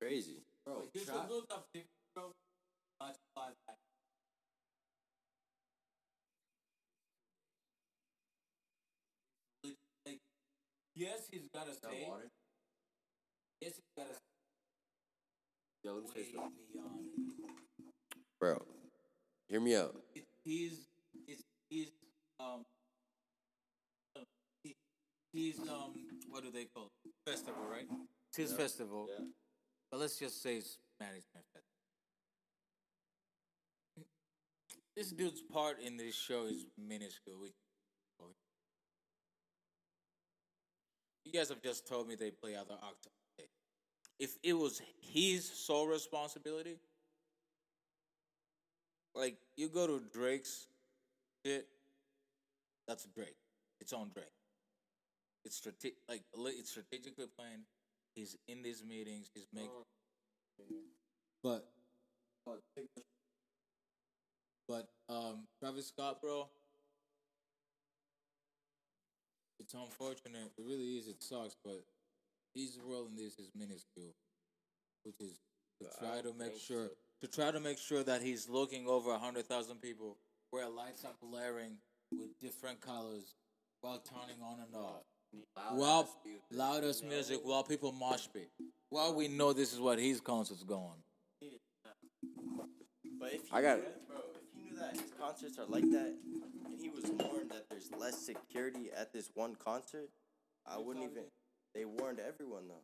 Crazy, 0.02 0.42
bro. 0.66 0.80
Like, 0.80 0.94
this 0.94 1.06
Tra- 1.06 1.14
was 1.14 1.30
those 1.30 1.46
are 1.52 1.64
bro. 2.16 2.32
Much 3.00 3.16
five. 3.36 3.54
Like, 10.06 10.20
yes, 10.96 11.28
he's 11.32 11.48
got 11.54 11.68
to 11.68 11.74
stay. 11.74 12.06
water? 12.10 12.30
Yes, 13.62 13.74
he's 13.76 14.04
got 14.04 14.08
to 14.08 14.16
Yo, 15.84 15.94
let 15.94 16.04
me 16.04 16.10
say 16.10 16.32
something. 16.34 16.52
Bro, 18.40 18.66
hear 19.50 19.60
me 19.62 19.76
out. 19.76 19.96
It, 20.14 20.26
he's, 20.44 20.88
it's, 21.28 21.44
he's, 21.70 21.92
um, 22.40 22.64
uh, 24.18 24.22
he, 24.64 24.76
he's, 25.34 25.60
um, 25.60 25.94
what 26.30 26.44
do 26.44 26.52
they 26.52 26.66
call 26.66 26.90
it? 27.06 27.12
Festival, 27.30 27.64
right? 27.70 27.88
It's 28.30 28.38
his 28.38 28.52
Yeah. 28.52 28.58
festival. 28.58 29.08
Yeah. 29.10 29.26
But 29.92 30.00
let's 30.00 30.18
just 30.20 30.42
say 30.42 30.58
it's 30.58 30.78
management 31.00 31.46
festival. 31.54 31.64
This 34.96 35.12
dude's 35.12 35.42
part 35.42 35.80
in 35.82 35.98
this 35.98 36.16
show 36.16 36.46
is 36.46 36.66
minuscule. 36.78 37.40
which- 37.40 37.52
You 41.26 41.32
guys 41.32 41.50
have 41.50 41.62
just 41.62 41.88
told 41.88 42.08
me 42.08 42.16
they 42.16 42.30
play 42.32 42.56
out 42.56 42.68
the 42.68 42.76
acts. 42.76 43.08
If 44.20 44.38
it 44.44 44.54
was 44.54 44.80
his 45.02 45.44
sole 45.52 45.88
responsibility, 45.88 46.80
like 49.16 49.38
you 49.56 49.70
go 49.70 49.88
to 49.88 50.02
Drake's 50.14 50.68
shit, 51.46 51.68
that's 52.88 53.06
Drake. 53.16 53.38
It's 53.80 53.94
on 53.94 54.12
Drake. 54.14 54.28
It's 55.44 55.58
strate- 55.58 55.98
like 56.10 56.24
it's 56.38 56.70
strategically 56.72 57.28
planned. 57.38 57.64
He's 58.16 58.38
in 58.48 58.62
these 58.62 58.84
meetings. 58.84 59.30
He's 59.34 59.48
making. 59.54 59.70
But 61.44 61.66
but 64.68 64.88
um, 65.10 65.48
Travis 65.60 65.88
Scott, 65.88 66.22
bro. 66.22 66.48
It's 69.60 69.74
unfortunate. 69.74 70.52
It 70.58 70.64
really 70.66 70.98
is. 70.98 71.08
It 71.08 71.22
sucks, 71.22 71.56
but 71.64 71.84
his 72.54 72.80
role 72.84 73.08
in 73.08 73.16
this 73.16 73.38
is 73.38 73.52
minuscule, 73.56 74.16
which 75.04 75.20
is 75.20 75.40
to 75.82 75.88
try 76.00 76.22
to 76.22 76.34
make 76.38 76.58
sure 76.58 76.90
to 77.26 77.32
try 77.32 77.52
to 77.52 77.60
make 77.60 77.80
sure 77.80 78.04
that 78.04 78.22
he's 78.22 78.48
looking 78.48 78.88
over 78.88 79.12
a 79.12 79.18
hundred 79.18 79.48
thousand 79.48 79.82
people 79.82 80.18
where 80.52 80.70
lights 80.70 81.04
are 81.06 81.14
blaring 81.22 81.78
with 82.12 82.40
different 82.40 82.80
colors 82.82 83.34
while 83.82 84.00
turning 84.00 84.42
on 84.44 84.60
and 84.66 84.76
off. 84.76 85.02
While 85.74 86.08
loudest 86.52 87.04
music, 87.04 87.40
while 87.44 87.64
people 87.64 87.92
mosh 87.92 88.28
pit. 88.32 88.50
While 88.90 89.16
we 89.16 89.28
know 89.28 89.54
this 89.54 89.74
is 89.74 89.80
what 89.80 90.00
his 90.00 90.22
concert's 90.22 90.64
going. 90.64 91.02
But 93.20 93.34
if 93.34 93.42
you 93.42 93.50
I 93.52 93.62
got 93.62 93.78
knew 93.78 93.84
that, 93.84 94.08
bro, 94.08 94.18
if 94.36 94.42
you 94.56 94.72
knew 94.72 94.80
that 94.80 94.92
his 94.92 95.12
concerts 95.20 95.58
are 95.58 95.66
like 95.66 95.90
that, 95.92 96.14
and 96.66 96.80
he 96.80 96.90
was 96.90 97.06
warned 97.06 97.50
that 97.50 97.66
there's 97.70 97.90
less 97.98 98.24
security 98.24 98.92
at 98.96 99.12
this 99.12 99.32
one 99.34 99.56
concert, 99.56 100.10
I 100.66 100.78
wouldn't 100.78 101.04
even. 101.04 101.24
They 101.74 101.86
warned 101.86 102.20
everyone 102.20 102.68
though. 102.68 102.84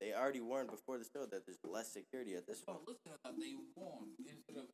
They 0.00 0.14
already 0.14 0.40
warned 0.40 0.70
before 0.70 0.96
the 0.98 1.04
show 1.04 1.26
that 1.26 1.44
there's 1.44 1.58
less 1.64 1.92
security 1.92 2.34
at 2.34 2.46
this 2.46 2.62
one. 2.64 2.78
listen 2.86 3.00
to 3.06 3.18
that. 3.24 3.32
They 3.38 3.54
warned. 3.74 4.10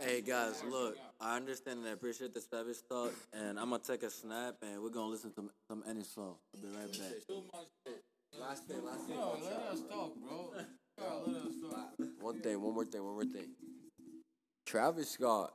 Hey 0.00 0.20
guys, 0.20 0.62
look, 0.68 0.98
I 1.20 1.36
understand 1.36 1.78
and 1.80 1.88
I 1.88 1.92
appreciate 1.92 2.34
the 2.34 2.42
Spanish 2.42 2.82
talk, 2.90 3.12
and 3.32 3.58
I'm 3.58 3.70
gonna 3.70 3.82
take 3.82 4.02
a 4.02 4.10
snap 4.10 4.56
and 4.62 4.82
we're 4.82 4.90
gonna 4.90 5.08
listen 5.08 5.32
to 5.32 5.50
some 5.70 5.82
any 5.88 6.02
song. 6.02 6.36
I'll 6.54 6.60
be 6.60 6.68
right 6.76 6.92
back. 6.92 7.26
Too 7.26 7.42
much 7.54 7.66
shit. 7.86 8.02
Last 8.38 8.64
thing, 8.64 8.84
last 8.84 9.06
thing. 9.06 9.16
Yo, 9.16 9.38
let 9.42 9.52
us 9.72 9.80
talk, 9.88 10.12
bro. 10.20 10.50
Yo, 10.98 11.22
let 11.26 11.42
us 11.42 11.52
talk. 11.70 12.06
One 12.20 12.40
thing, 12.40 12.60
one 12.60 12.74
more 12.74 12.84
thing, 12.84 13.02
one 13.02 13.14
more 13.14 13.24
thing. 13.24 13.48
Travis 14.66 15.10
Scott 15.10 15.54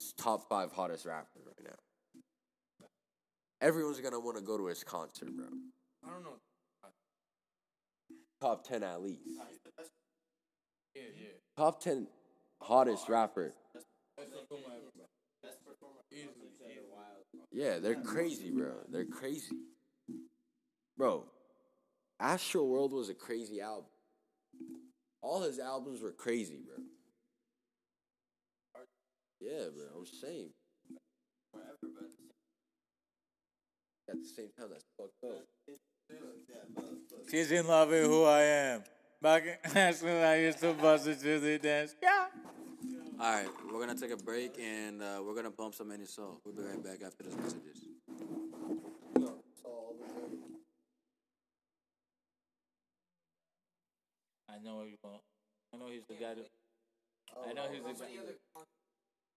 is 0.00 0.12
top 0.16 0.48
five 0.48 0.70
hottest 0.72 1.06
rapper 1.06 1.40
right 1.44 1.64
now. 1.64 2.86
Everyone's 3.60 4.00
gonna 4.00 4.20
want 4.20 4.36
to 4.36 4.42
go 4.44 4.56
to 4.56 4.66
his 4.66 4.84
concert, 4.84 5.34
bro. 5.34 5.46
I 6.06 6.10
don't 6.10 6.22
know. 6.22 6.36
Top 8.40 8.64
ten 8.64 8.82
at 8.82 9.02
least. 9.02 9.22
Yeah, 10.94 11.02
yeah. 11.16 11.28
Top 11.56 11.80
ten 11.80 12.06
hottest 12.60 13.08
rapper. 13.08 13.52
Yeah, 17.52 17.78
they're 17.78 17.96
crazy, 17.96 18.50
bro. 18.50 18.72
They're 18.90 19.04
crazy, 19.04 19.56
bro. 20.96 21.24
Astroworld 22.20 22.90
was 22.92 23.08
a 23.08 23.14
crazy 23.14 23.60
album. 23.60 23.86
All 25.22 25.42
his 25.42 25.58
albums 25.58 26.00
were 26.02 26.12
crazy, 26.12 26.60
bro. 26.64 26.84
Yeah, 29.40 29.68
bro. 29.74 29.86
I'm 29.98 30.06
saying. 30.06 30.50
At 34.10 34.16
the 34.16 34.26
same 34.26 34.48
time, 34.58 34.68
that's 34.70 34.84
fucked 34.96 35.22
up. 35.24 35.44
She's 37.30 37.52
in 37.52 37.66
love 37.66 37.90
with 37.90 38.06
who 38.06 38.24
I 38.24 38.40
am. 38.40 38.84
Back 39.20 39.44
in 39.44 39.70
high 39.72 40.32
I 40.32 40.36
used 40.36 40.60
to 40.60 40.72
bust 40.72 41.06
it 41.06 41.20
to 41.20 41.38
the 41.38 41.58
dance. 41.58 41.94
Yeah. 42.02 42.26
All 43.20 43.32
right, 43.32 43.48
we're 43.70 43.80
gonna 43.80 43.98
take 43.98 44.12
a 44.12 44.16
break 44.16 44.54
and 44.58 45.02
uh, 45.02 45.20
we're 45.22 45.34
gonna 45.34 45.50
bump 45.50 45.74
some 45.74 45.90
any 45.90 46.06
soul. 46.06 46.40
We'll 46.44 46.54
be 46.54 46.62
right 46.62 46.82
back 46.82 47.02
after 47.04 47.24
these 47.24 47.36
messages. 47.36 47.84
I 54.48 54.64
know 54.64 54.76
what 54.76 54.88
you 54.88 54.96
want. 55.02 55.20
I 55.74 55.76
know 55.76 55.88
he's 55.90 56.06
the 56.08 56.14
guy 56.14 56.34
that. 56.34 56.48
I 57.46 57.52
know 57.52 57.66
he's 57.70 57.82
the 57.82 57.92
guy. 57.92 58.06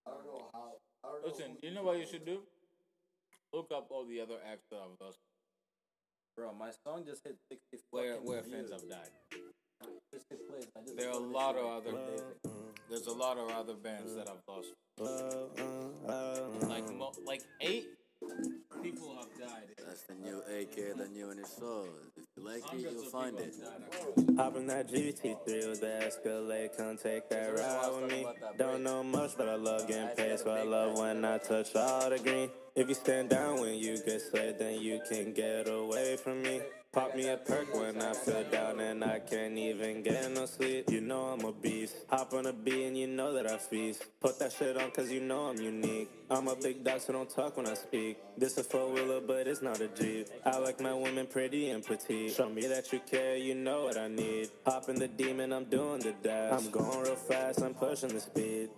I 0.08 0.12
don't 0.12 0.26
know 0.26 0.46
how. 0.54 0.70
Listen, 1.26 1.58
you 1.62 1.72
know 1.72 1.84
what 1.84 1.98
you 1.98 2.06
should 2.06 2.26
do? 2.26 2.40
Look 3.52 3.70
up 3.76 3.88
all 3.90 4.06
the 4.06 4.22
other 4.22 4.38
acts 4.50 4.68
that 4.70 4.78
I've 4.78 5.06
lost. 5.06 5.18
Bro, 6.38 6.54
my 6.60 6.72
song 6.86 7.04
just 7.06 7.22
hit 7.26 7.38
60 7.52 7.78
Where 7.92 8.16
where 8.18 8.42
views. 8.42 8.70
fans 8.70 8.72
have 8.72 8.90
died. 8.90 9.10
60 10.14 10.36
plays. 10.50 10.68
I 10.78 10.82
just 10.82 10.98
There 10.98 11.10
are 11.10 11.14
a 11.14 11.18
lot 11.18 11.56
of 11.58 11.66
other. 11.66 11.98
There's 12.90 13.08
a 13.08 13.14
lot 13.14 13.38
of 13.38 13.50
other 13.52 13.74
bands 13.76 14.16
that 14.16 14.28
I've 14.30 14.42
lost. 14.48 14.68
Like 16.70 16.90
mo- 16.94 17.14
like 17.26 17.42
eight 17.62 17.88
people 18.82 19.16
have 19.16 19.40
died. 19.40 19.64
That's 19.86 20.02
the 20.04 20.16
new 20.16 20.38
AK, 20.40 20.98
the 20.98 21.08
new 21.08 21.32
any 21.32 21.44
soul. 21.44 21.88
If 22.18 22.26
you 22.36 22.44
like 22.44 22.64
it, 22.74 22.80
you'll 22.80 23.04
find 23.04 23.38
it. 23.40 23.54
have 23.64 24.26
died. 24.28 24.36
Hop 24.38 24.56
in 24.56 24.68
that 24.68 24.90
GT3 24.90 25.70
with 25.70 25.82
the 25.82 26.06
Escalade, 26.06 26.72
come 26.78 26.98
take 26.98 27.30
that 27.30 27.54
ride 27.54 28.02
with 28.02 28.12
me. 28.12 28.26
Don't 28.58 28.84
know 28.84 29.04
much, 29.04 29.32
but 29.38 29.48
I 29.48 29.56
love 29.56 29.88
getting 29.88 30.16
paid, 30.16 30.40
so 30.40 30.50
I 30.52 30.64
love 30.64 30.98
when 30.98 31.24
I 31.24 31.38
touch 31.38 31.76
all 31.76 32.10
the 32.10 32.20
green. 32.20 32.50
If 32.76 32.88
you 32.90 32.96
stand 32.96 33.30
down 33.30 33.60
when 33.60 33.76
you 33.76 33.98
get 34.04 34.22
slayed, 34.22 34.58
then 34.58 34.82
you 34.82 35.02
can 35.08 35.34
get 35.34 35.68
away 35.68 36.18
from 36.18 36.42
me. 36.42 36.62
Pop 36.94 37.16
me 37.16 37.30
a 37.30 37.38
perk 37.38 37.74
when 37.74 38.02
I 38.02 38.12
feel 38.12 38.44
down 38.52 38.82
and 38.82 39.02
I 39.02 39.20
can't 39.20 39.58
even 39.58 40.04
get 40.04 40.30
no 40.34 40.46
sleep. 40.46 40.92
You 40.92 41.00
know 41.00 41.22
I'm 41.28 41.46
a 41.46 41.54
beast. 41.54 41.96
Hop 42.10 42.34
on 42.34 42.48
a 42.48 42.52
B 42.52 42.84
and 42.84 42.98
you 42.98 43.08
know 43.08 43.32
that 43.32 43.50
I 43.50 43.58
feast. 43.58 44.04
Put 44.20 44.38
that 44.40 44.52
shit 44.52 44.76
on 44.76 44.92
cause 44.92 45.10
you 45.10 45.22
know 45.22 45.46
I'm 45.46 45.56
unique. 45.56 46.10
I'm 46.30 46.50
a 46.50 46.56
big 46.58 46.84
dog, 46.84 47.00
so 47.00 47.14
don't 47.14 47.30
talk 47.30 47.56
when 47.56 47.66
I 47.66 47.76
speak. 47.76 48.18
This 48.38 48.58
a 48.58 48.64
four 48.64 48.92
wheeler, 48.92 49.22
but 49.22 49.48
it's 49.48 49.62
not 49.62 49.80
a 49.80 49.88
Jeep. 49.88 50.28
I 50.46 50.58
like 50.58 50.82
my 50.82 50.94
women 50.94 51.28
pretty 51.28 51.70
and 51.70 51.82
petite. 51.86 52.34
Show 52.34 52.50
me 52.50 52.68
that 52.68 52.92
you 52.92 53.00
care, 53.00 53.38
you 53.38 53.56
know 53.56 53.84
what 53.86 53.98
I 53.98 54.10
need. 54.10 54.50
Hop 54.66 54.90
in 54.90 54.96
the 54.96 55.08
demon, 55.08 55.54
I'm 55.54 55.66
doing 55.66 56.02
the 56.02 56.14
dash. 56.22 56.52
I'm 56.52 56.72
going 56.72 57.04
real 57.04 57.16
fast, 57.16 57.62
I'm 57.62 57.74
pushing 57.74 58.10
the 58.10 58.20
speed. 58.20 58.70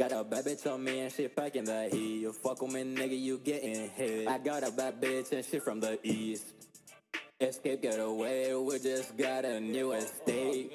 Got 0.00 0.12
a 0.12 0.24
bad 0.24 0.46
bitch 0.46 0.66
on 0.66 0.82
me 0.82 1.00
and 1.00 1.12
she 1.12 1.28
packing 1.28 1.64
that 1.64 1.92
heat. 1.92 2.22
You 2.22 2.32
fuck 2.32 2.62
with 2.62 2.72
me, 2.72 2.84
nigga, 2.84 3.20
you 3.20 3.36
getting 3.36 3.90
hit. 3.90 4.26
I 4.28 4.38
got 4.38 4.66
a 4.66 4.72
bad 4.72 4.98
bitch 4.98 5.30
and 5.32 5.44
she 5.44 5.58
from 5.58 5.78
the 5.78 5.98
east. 6.02 6.54
Escape, 7.38 7.82
get 7.82 8.00
away, 8.00 8.54
we 8.54 8.78
just 8.78 9.14
got 9.18 9.44
a 9.44 9.60
new 9.60 9.92
estate. 9.92 10.72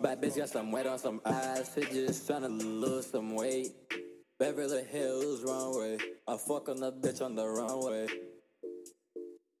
Bad 0.00 0.20
bitch 0.20 0.38
got 0.38 0.48
some 0.48 0.72
weight 0.72 0.88
on 0.88 0.98
some 0.98 1.20
ass, 1.24 1.70
she 1.72 1.82
just 1.82 2.28
tryna 2.28 2.60
lose 2.60 3.06
some 3.06 3.32
weight. 3.36 3.76
Beverly 4.40 4.82
Hills 4.90 5.44
runway, 5.44 5.98
I 6.26 6.36
fuck 6.36 6.68
on 6.68 6.80
the 6.80 6.90
bitch 6.90 7.24
on 7.24 7.36
the 7.36 7.46
runway. 7.46 8.08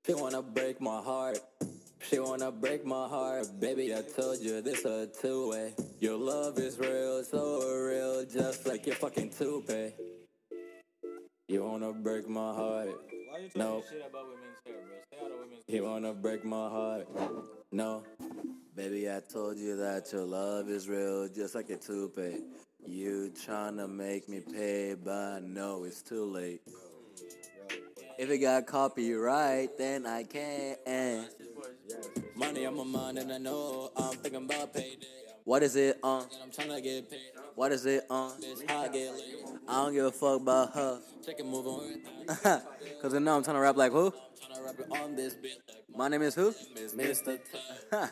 She 0.04 0.14
wanna 0.14 0.42
break 0.42 0.80
my 0.80 1.00
heart. 1.00 1.38
She 2.08 2.18
wanna 2.18 2.50
break 2.50 2.84
my 2.84 3.08
heart, 3.08 3.46
baby. 3.60 3.94
I 3.94 4.02
told 4.02 4.40
you 4.40 4.60
this 4.60 4.84
a 4.84 5.06
two 5.06 5.50
way. 5.50 5.74
Your 6.00 6.16
love 6.16 6.58
is 6.58 6.78
real, 6.78 7.22
so 7.24 7.60
real, 7.68 8.24
just 8.24 8.66
like 8.66 8.86
your 8.86 8.96
fucking 8.96 9.30
toupee. 9.30 9.92
You 11.48 11.64
wanna 11.64 11.92
break 11.92 12.28
my 12.28 12.52
heart? 12.52 12.88
Why 12.88 13.38
you 13.38 13.48
talking 13.48 13.62
No. 13.62 13.82
shit 13.88 14.02
about 14.06 14.26
women's 14.28 14.58
hair, 14.66 14.74
bro? 14.86 14.96
Stay 15.12 15.24
out 15.24 15.32
of 15.32 15.38
women's 15.38 15.64
You 15.68 15.84
wanna 15.84 16.12
break 16.14 16.44
my 16.44 16.68
heart? 16.68 17.08
No. 17.70 18.02
Baby, 18.74 19.10
I 19.10 19.20
told 19.20 19.58
you 19.58 19.76
that 19.76 20.12
your 20.12 20.24
love 20.24 20.68
is 20.68 20.88
real, 20.88 21.28
just 21.28 21.54
like 21.54 21.70
a 21.70 21.76
toupee. 21.76 22.42
You 22.86 23.30
tryna 23.34 23.88
make 23.88 24.28
me 24.28 24.40
pay, 24.40 24.94
but 24.94 25.40
know 25.44 25.84
it's 25.84 26.02
too 26.02 26.24
late. 26.24 26.62
If 28.18 28.30
it 28.30 28.38
got 28.38 28.66
copyright, 28.66 29.76
then 29.78 30.06
I 30.06 30.22
can't. 30.24 30.78
Money 32.34 32.66
on 32.66 32.76
my 32.76 32.84
mind, 32.84 33.18
and 33.18 33.32
I 33.32 33.38
know 33.38 33.90
I'm 33.96 34.16
thinking 34.16 34.44
about 34.44 34.72
payday. 34.74 35.06
What 35.44 35.62
is 35.62 35.74
it 35.76 35.98
uh? 36.02 36.06
on? 36.06 36.26
I'm 36.42 36.50
tryna 36.50 36.82
get 36.82 37.10
paid. 37.10 37.20
What 37.54 37.72
is 37.72 37.84
it 37.86 38.06
uh? 38.08 38.14
on? 38.14 38.40
Laid. 38.40 38.70
I 39.68 39.84
don't 39.84 39.92
give 39.92 40.04
a 40.04 40.12
fuck 40.12 40.40
about 40.40 40.74
her. 40.74 41.00
Cause 43.02 43.14
I 43.14 43.18
know 43.18 43.36
I'm 43.36 43.42
trying 43.42 43.56
to 43.56 43.60
rap 43.60 43.76
like 43.76 43.92
who? 43.92 44.12
On 44.90 45.16
this 45.16 45.34
bit. 45.34 45.58
My 45.94 46.08
name 46.08 46.22
is 46.22 46.34
who? 46.34 46.52
Mr. 46.52 47.38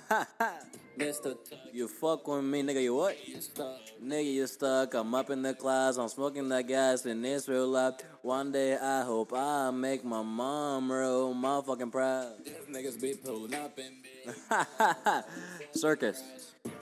Mr. 0.99 1.37
You 1.73 1.89
fuck 1.89 2.27
with 2.29 2.45
me, 2.45 2.63
nigga. 2.63 2.83
You 2.83 2.95
what? 2.95 3.17
You 3.27 3.41
stuck. 3.41 3.79
Nigga, 4.03 4.33
you 4.33 4.47
stuck. 4.47 4.95
I'm 4.95 5.15
up 5.15 5.31
in 5.31 5.43
the 5.43 5.55
clouds. 5.55 5.97
I'm 5.97 6.09
smoking 6.09 6.49
that 6.51 6.69
gas 6.69 7.07
in 7.07 7.23
this 7.23 7.49
real 7.49 7.69
life. 7.69 7.95
One 8.23 8.53
day 8.53 8.77
I 8.77 9.03
hope 9.03 9.33
I 9.35 9.71
make 9.71 10.05
my 10.05 10.23
mom 10.23 10.93
real 10.93 11.35
motherfucking 11.35 11.91
proud. 11.93 12.45
These 12.45 12.55
niggas 12.71 13.01
be 13.01 13.15
pulling 13.15 13.55
up 13.55 13.79
in 13.79 14.03
me. 14.03 14.35
circus. 15.73 16.23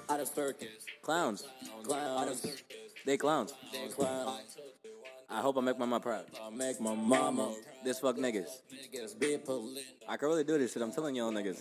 Out 0.08 0.20
of 0.20 0.28
circus. 0.28 0.68
Clowns. 1.02 1.46
Clowns. 1.84 2.46
They 3.06 3.16
clowns. 3.16 3.54
They 3.72 3.88
clowns. 3.88 4.56
I 5.30 5.42
hope 5.42 5.58
I 5.58 5.60
make 5.60 5.78
my 5.78 5.84
mama 5.84 6.00
proud. 6.00 6.24
I 6.42 6.48
make 6.48 6.80
my 6.80 6.94
mama. 6.94 7.54
This 7.84 8.00
fuck 8.00 8.16
niggas. 8.16 8.48
Niggas 8.72 9.18
be 9.18 9.36
pulling. 9.36 9.84
I 10.08 10.16
can 10.16 10.28
really 10.28 10.44
do 10.44 10.56
this 10.56 10.72
shit. 10.72 10.82
I'm 10.82 10.90
telling 10.90 11.14
y'all 11.14 11.30
niggas. 11.30 11.60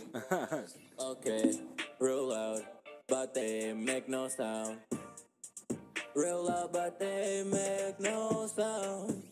okay, 1.00 1.54
real 2.00 2.30
loud, 2.30 2.62
but 3.10 3.34
they 3.34 3.74
make 3.74 4.08
no 4.08 4.30
sound. 4.30 4.78
Real 6.16 6.46
loud, 6.46 6.72
but 6.72 6.98
they 6.98 7.44
make 7.46 8.00
no 8.00 8.48
sound. 8.56 9.24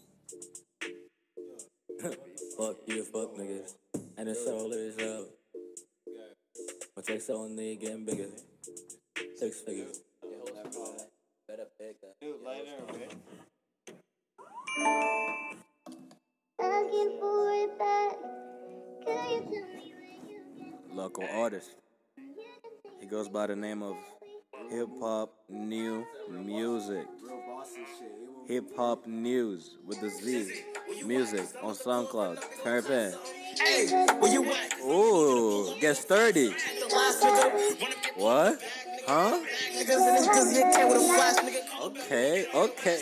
fuck 2.58 2.76
you, 2.88 3.06
fuck 3.06 3.36
niggas. 3.36 3.76
And 4.18 4.28
it's 4.28 4.46
all 4.48 4.72
it 4.74 4.78
is 4.78 5.00
out. 5.00 5.28
My 6.98 7.04
checks 7.04 7.30
only 7.30 7.78
getting 7.78 8.06
bigger. 8.06 8.28
Six 9.38 9.62
figures. 9.62 10.02
Better 11.48 11.68
pick 11.80 12.02
that. 12.02 12.20
Dude, 12.20 12.42
light 12.42 12.66
there, 12.66 12.82
okay? 12.90 13.16
Local 20.94 21.28
artist. 21.34 21.70
He 23.00 23.06
goes 23.06 23.30
by 23.30 23.48
the 23.48 23.56
name 23.56 23.82
of 23.82 23.96
Hip 24.70 24.90
Hop 25.00 25.34
New 25.48 26.06
Music. 26.30 27.06
Hip 28.48 28.66
Hop 28.76 29.08
News 29.08 29.78
with 29.86 30.02
the 30.02 30.10
Z. 30.10 30.52
Music 31.06 31.46
on 31.62 31.74
SoundCloud. 31.74 32.40
Turn 32.64 32.84
it 32.84 32.90
in. 32.90 33.14
Hey, 33.58 33.88
where 34.20 34.32
you 34.32 34.52
at? 34.52 34.80
Ooh, 34.82 35.74
get 35.80 35.96
sturdy. 35.96 36.54
What? 38.16 38.60
Huh? 39.08 39.40
Okay, 41.84 42.48
okay. 42.54 42.98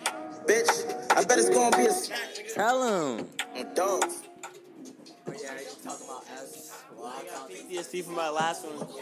Bitch, 0.46 1.16
I 1.16 1.24
bet 1.24 1.38
it's 1.38 1.50
gonna 1.50 1.76
be 1.76 1.86
a 1.86 1.92
smack. 1.92 2.20
Tell 2.54 3.16
him. 3.16 3.28
Dogs. 3.74 4.22
Oh 5.28 5.32
yeah, 5.32 5.54
you 5.60 5.66
talking 5.84 6.06
about 6.06 6.24
ass. 6.32 6.84
Well, 6.96 7.06
I 7.06 7.24
got 7.24 7.50
PTSD 7.50 8.04
from 8.04 8.16
my 8.16 8.30
last 8.30 8.64
one. 8.66 8.78
Let 8.78 8.88
me 8.88 8.94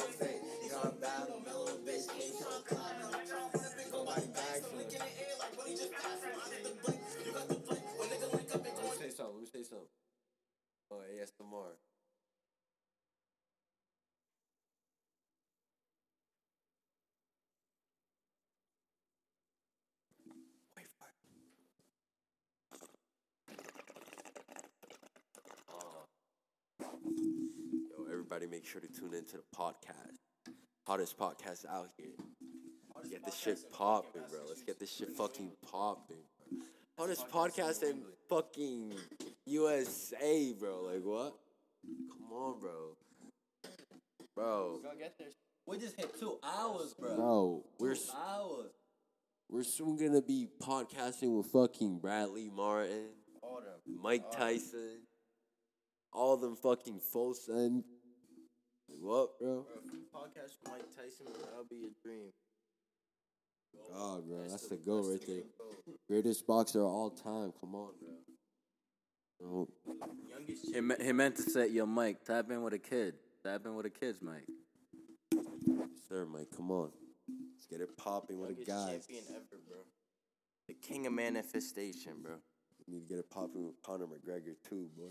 say 9.00 9.10
something. 9.10 9.34
Let 9.34 9.40
me 9.40 9.46
say 9.46 9.62
something. 9.62 9.88
Oh, 10.90 11.02
ASMR. 11.12 11.76
Yo, 27.90 28.04
everybody 28.34 28.56
make 28.56 28.66
sure 28.66 28.80
to 28.80 28.88
tune 28.88 29.14
into 29.14 29.36
the 29.36 29.44
podcast. 29.56 30.16
Hottest 30.88 31.16
podcast 31.16 31.66
out 31.70 31.90
here. 31.96 32.14
Get 33.08 33.24
this 33.24 33.38
shit 33.38 33.58
popping, 33.70 34.22
bro. 34.28 34.40
Let's 34.48 34.62
get 34.62 34.80
this 34.80 34.92
shit 34.92 35.10
fucking 35.10 35.52
popping. 35.70 36.24
Hottest 36.98 37.28
podcast 37.28 37.84
in 37.84 38.02
fucking 38.28 38.92
USA, 39.46 40.52
bro. 40.58 40.82
Like 40.82 41.04
what? 41.04 41.34
Come 42.10 42.32
on, 42.32 42.58
bro. 42.58 42.96
Bro. 44.34 44.80
We 45.66 45.78
just 45.78 45.96
hit 45.96 46.18
two 46.18 46.38
hours, 46.42 46.92
bro. 46.98 47.16
No, 47.16 47.64
we're 47.78 47.94
two 47.94 48.00
hours. 48.16 48.72
We're 49.48 49.62
soon 49.62 49.96
gonna 49.96 50.22
be 50.22 50.48
podcasting 50.60 51.36
with 51.36 51.46
fucking 51.52 51.98
Bradley 51.98 52.50
Martin, 52.52 53.10
All 53.42 53.60
them. 53.60 53.96
Mike 54.02 54.32
Tyson, 54.32 55.02
all 56.12 56.36
them 56.36 56.56
fucking. 56.56 57.00
Like, 57.14 57.84
what, 59.00 59.38
bro? 59.38 59.64
Bro, 59.64 60.22
podcast 60.22 60.56
with 60.62 60.70
Mike 60.72 60.96
Tyson, 60.96 61.26
bro, 61.26 61.42
that'll 61.44 61.64
be 61.70 61.86
a 61.86 62.06
dream. 62.06 62.32
Oh, 63.94 64.22
bro, 64.26 64.48
that's 64.48 64.68
the 64.68 64.76
goal 64.76 65.10
right 65.10 65.20
there. 65.26 65.42
Greatest 66.08 66.46
boxer 66.46 66.80
of 66.80 66.86
all 66.86 67.10
time. 67.10 67.52
Come 67.60 67.74
on, 67.74 67.90
bro. 68.00 68.08
Bro, 69.40 69.68
Youngest 70.30 70.74
He, 70.74 70.80
me- 70.80 70.94
he 71.00 71.12
meant 71.12 71.36
to 71.36 71.42
say, 71.42 71.68
yo, 71.68 71.84
Mike, 71.86 72.24
tap 72.24 72.50
in 72.50 72.62
with 72.62 72.74
a 72.74 72.78
kid. 72.78 73.14
Tap 73.44 73.66
in 73.66 73.74
with 73.74 73.86
a 73.86 73.90
kid's 73.90 74.22
Mike. 74.22 74.46
sir, 76.08 76.24
Mike, 76.24 76.48
come 76.56 76.70
on. 76.70 76.90
Let's 77.28 77.66
get 77.66 77.80
it 77.80 77.96
popping 77.96 78.38
with 78.40 78.56
the 78.56 78.64
youngest 78.64 78.68
guys. 78.68 79.06
champion 79.06 79.24
ever, 79.30 79.60
bro. 79.68 79.78
The 80.68 80.74
king 80.74 81.06
of 81.06 81.12
manifestation, 81.12 82.22
bro. 82.22 82.36
We 82.86 82.94
need 82.94 83.08
to 83.08 83.14
get 83.14 83.18
it 83.18 83.30
popping 83.30 83.64
with 83.66 83.82
Conor 83.82 84.06
McGregor 84.06 84.54
too, 84.68 84.88
boy. 84.96 85.10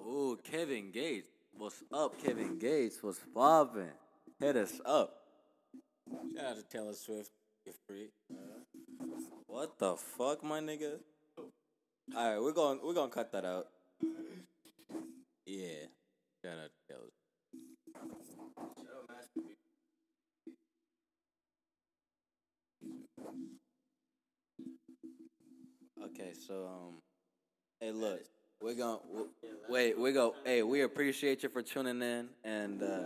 Ooh, 0.00 0.38
Kevin 0.42 0.90
Gates. 0.90 1.28
What's 1.56 1.82
up, 1.92 2.22
Kevin 2.22 2.58
Gates? 2.58 3.02
What's 3.02 3.20
poppin'? 3.34 3.90
Hit 4.38 4.56
us 4.56 4.80
up. 4.86 5.14
Shout 6.34 6.46
out 6.46 6.56
to 6.56 6.62
Taylor 6.62 6.94
Swift. 6.94 7.30
You're 7.66 7.74
free. 7.86 8.08
What 9.46 9.78
the 9.78 9.96
fuck, 9.96 10.42
my 10.42 10.60
nigga? 10.60 11.00
All 11.38 11.44
right, 12.32 12.40
we're 12.40 12.52
going 12.52 12.80
we're 12.82 12.94
gonna 12.94 13.10
cut 13.10 13.30
that 13.32 13.44
out. 13.44 13.66
Yeah. 15.44 15.86
Shout 16.42 16.58
out 16.58 16.70
to 16.70 16.94
Taylor. 16.94 17.10
Okay, 26.04 26.32
so 26.46 26.66
um, 26.66 26.94
hey, 27.80 27.92
look, 27.92 28.20
we're 28.60 28.74
gonna 28.74 28.98
wait. 29.68 29.98
We 29.98 30.12
go. 30.12 30.34
Hey, 30.44 30.62
we 30.62 30.82
appreciate 30.82 31.42
you 31.42 31.48
for 31.48 31.62
tuning 31.62 32.02
in, 32.02 32.28
and 32.44 32.82
uh, 32.82 33.02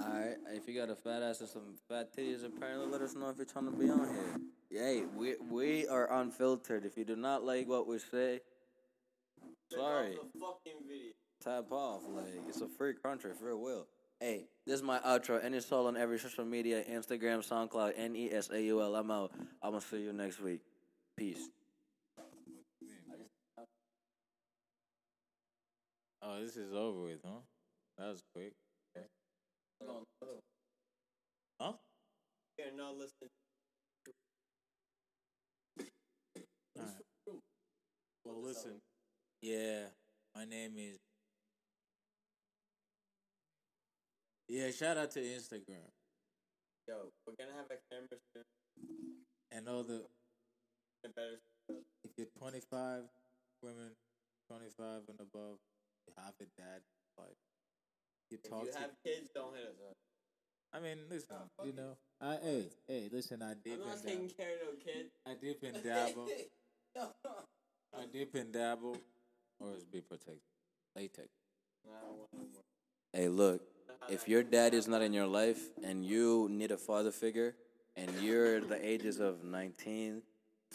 all 0.00 0.08
right, 0.08 0.36
if 0.52 0.68
you 0.68 0.74
got 0.78 0.90
a 0.90 0.94
fat 0.94 1.22
ass 1.22 1.40
and 1.40 1.48
some 1.48 1.74
fat 1.88 2.16
titties, 2.16 2.44
apparently 2.44 2.86
let 2.86 3.02
us 3.02 3.14
know 3.14 3.28
if 3.28 3.36
you're 3.36 3.46
trying 3.46 3.66
to 3.66 3.72
be 3.72 3.90
on 3.90 4.08
here. 4.08 4.80
Hey, 4.80 5.02
we 5.16 5.34
we 5.50 5.88
are 5.88 6.20
unfiltered. 6.20 6.84
If 6.84 6.96
you 6.96 7.04
do 7.04 7.16
not 7.16 7.44
like 7.44 7.68
what 7.68 7.86
we 7.86 7.98
say, 7.98 8.40
sorry, 9.70 10.16
tap 11.42 11.70
off. 11.70 12.02
Like 12.08 12.26
it's 12.48 12.60
a 12.60 12.68
free 12.68 12.94
country 12.94 13.32
for 13.38 13.56
real. 13.56 13.86
Hey, 14.20 14.44
this 14.64 14.76
is 14.76 14.82
my 14.82 15.00
outro. 15.00 15.44
Any 15.44 15.58
soul 15.60 15.88
on 15.88 15.96
every 15.96 16.18
social 16.18 16.44
media, 16.44 16.84
Instagram, 16.88 17.46
SoundCloud, 17.46 17.94
N 17.96 18.14
E 18.14 18.30
S 18.32 18.50
A 18.50 18.62
U 18.62 18.80
L. 18.80 18.94
I'm 18.94 19.10
out. 19.10 19.32
I'm 19.60 19.72
gonna 19.72 19.80
see 19.80 20.02
you 20.02 20.12
next 20.12 20.40
week. 20.40 20.60
Peace. 21.16 21.48
Oh, 26.24 26.40
this 26.40 26.56
is 26.56 26.72
over 26.72 27.02
with, 27.02 27.18
huh? 27.24 27.40
That 27.98 28.08
was 28.10 28.22
quick. 28.32 28.52
Huh? 31.60 31.72
You're 32.58 32.76
not 32.76 32.94
listening. 32.96 33.30
Alright. 36.78 36.94
Well, 38.24 38.42
listen. 38.42 38.80
Yeah, 39.42 39.86
my 40.36 40.44
name 40.44 40.72
is. 40.78 40.98
Yeah, 44.48 44.70
shout 44.70 44.96
out 44.98 45.10
to 45.12 45.20
Instagram 45.20 45.88
Yo, 46.86 46.94
we're 47.26 47.34
gonna 47.38 47.56
have 47.56 47.66
a 47.70 47.78
camera 47.90 48.20
soon. 48.34 48.44
and 49.50 49.68
all 49.68 49.82
the. 49.82 50.02
If 52.04 52.10
you're 52.16 52.26
25, 52.38 53.02
women 53.62 53.90
25 54.48 55.02
and 55.08 55.20
above, 55.20 55.58
have 56.16 56.34
a 56.40 56.44
dad, 56.60 56.80
like 57.18 57.36
you 58.30 58.38
talk. 58.38 58.62
If 58.62 58.66
you 58.66 58.72
to. 58.72 58.78
have 58.78 58.90
kids, 59.04 59.30
don't 59.34 59.54
hit 59.54 59.64
us 59.64 59.80
up. 59.88 59.96
I 60.74 60.80
mean, 60.80 60.98
listen, 61.10 61.36
you 61.64 61.72
know, 61.74 61.96
I 62.20 62.38
hey 62.42 62.64
hey, 62.88 63.08
listen, 63.12 63.42
I 63.42 63.54
dip 63.62 63.80
I'm 63.80 63.88
not 63.88 64.02
taking 64.02 64.28
dabble. 64.28 64.34
care 64.36 64.52
of 64.54 64.60
no 64.62 64.92
kid. 64.92 65.06
I 65.26 65.34
dip 65.40 65.62
and 65.62 65.84
dabble. 65.84 66.28
I 67.94 68.06
dip 68.10 68.34
and 68.34 68.52
dabble, 68.52 68.96
or 69.60 69.74
is 69.76 69.84
be 69.84 70.00
protected. 70.00 70.40
Latex. 70.96 71.28
I 71.86 72.00
don't 72.06 72.16
want 72.18 72.28
no 72.32 72.38
more. 72.40 72.62
Hey, 73.12 73.28
look, 73.28 73.60
if 74.08 74.28
your 74.28 74.42
dad 74.42 74.72
is 74.74 74.88
not 74.88 75.02
in 75.02 75.12
your 75.12 75.26
life 75.26 75.60
and 75.84 76.04
you 76.04 76.48
need 76.50 76.70
a 76.70 76.76
father 76.78 77.10
figure 77.10 77.54
and 77.96 78.10
you're 78.20 78.60
the 78.60 78.82
ages 78.84 79.20
of 79.20 79.44
19, 79.44 80.22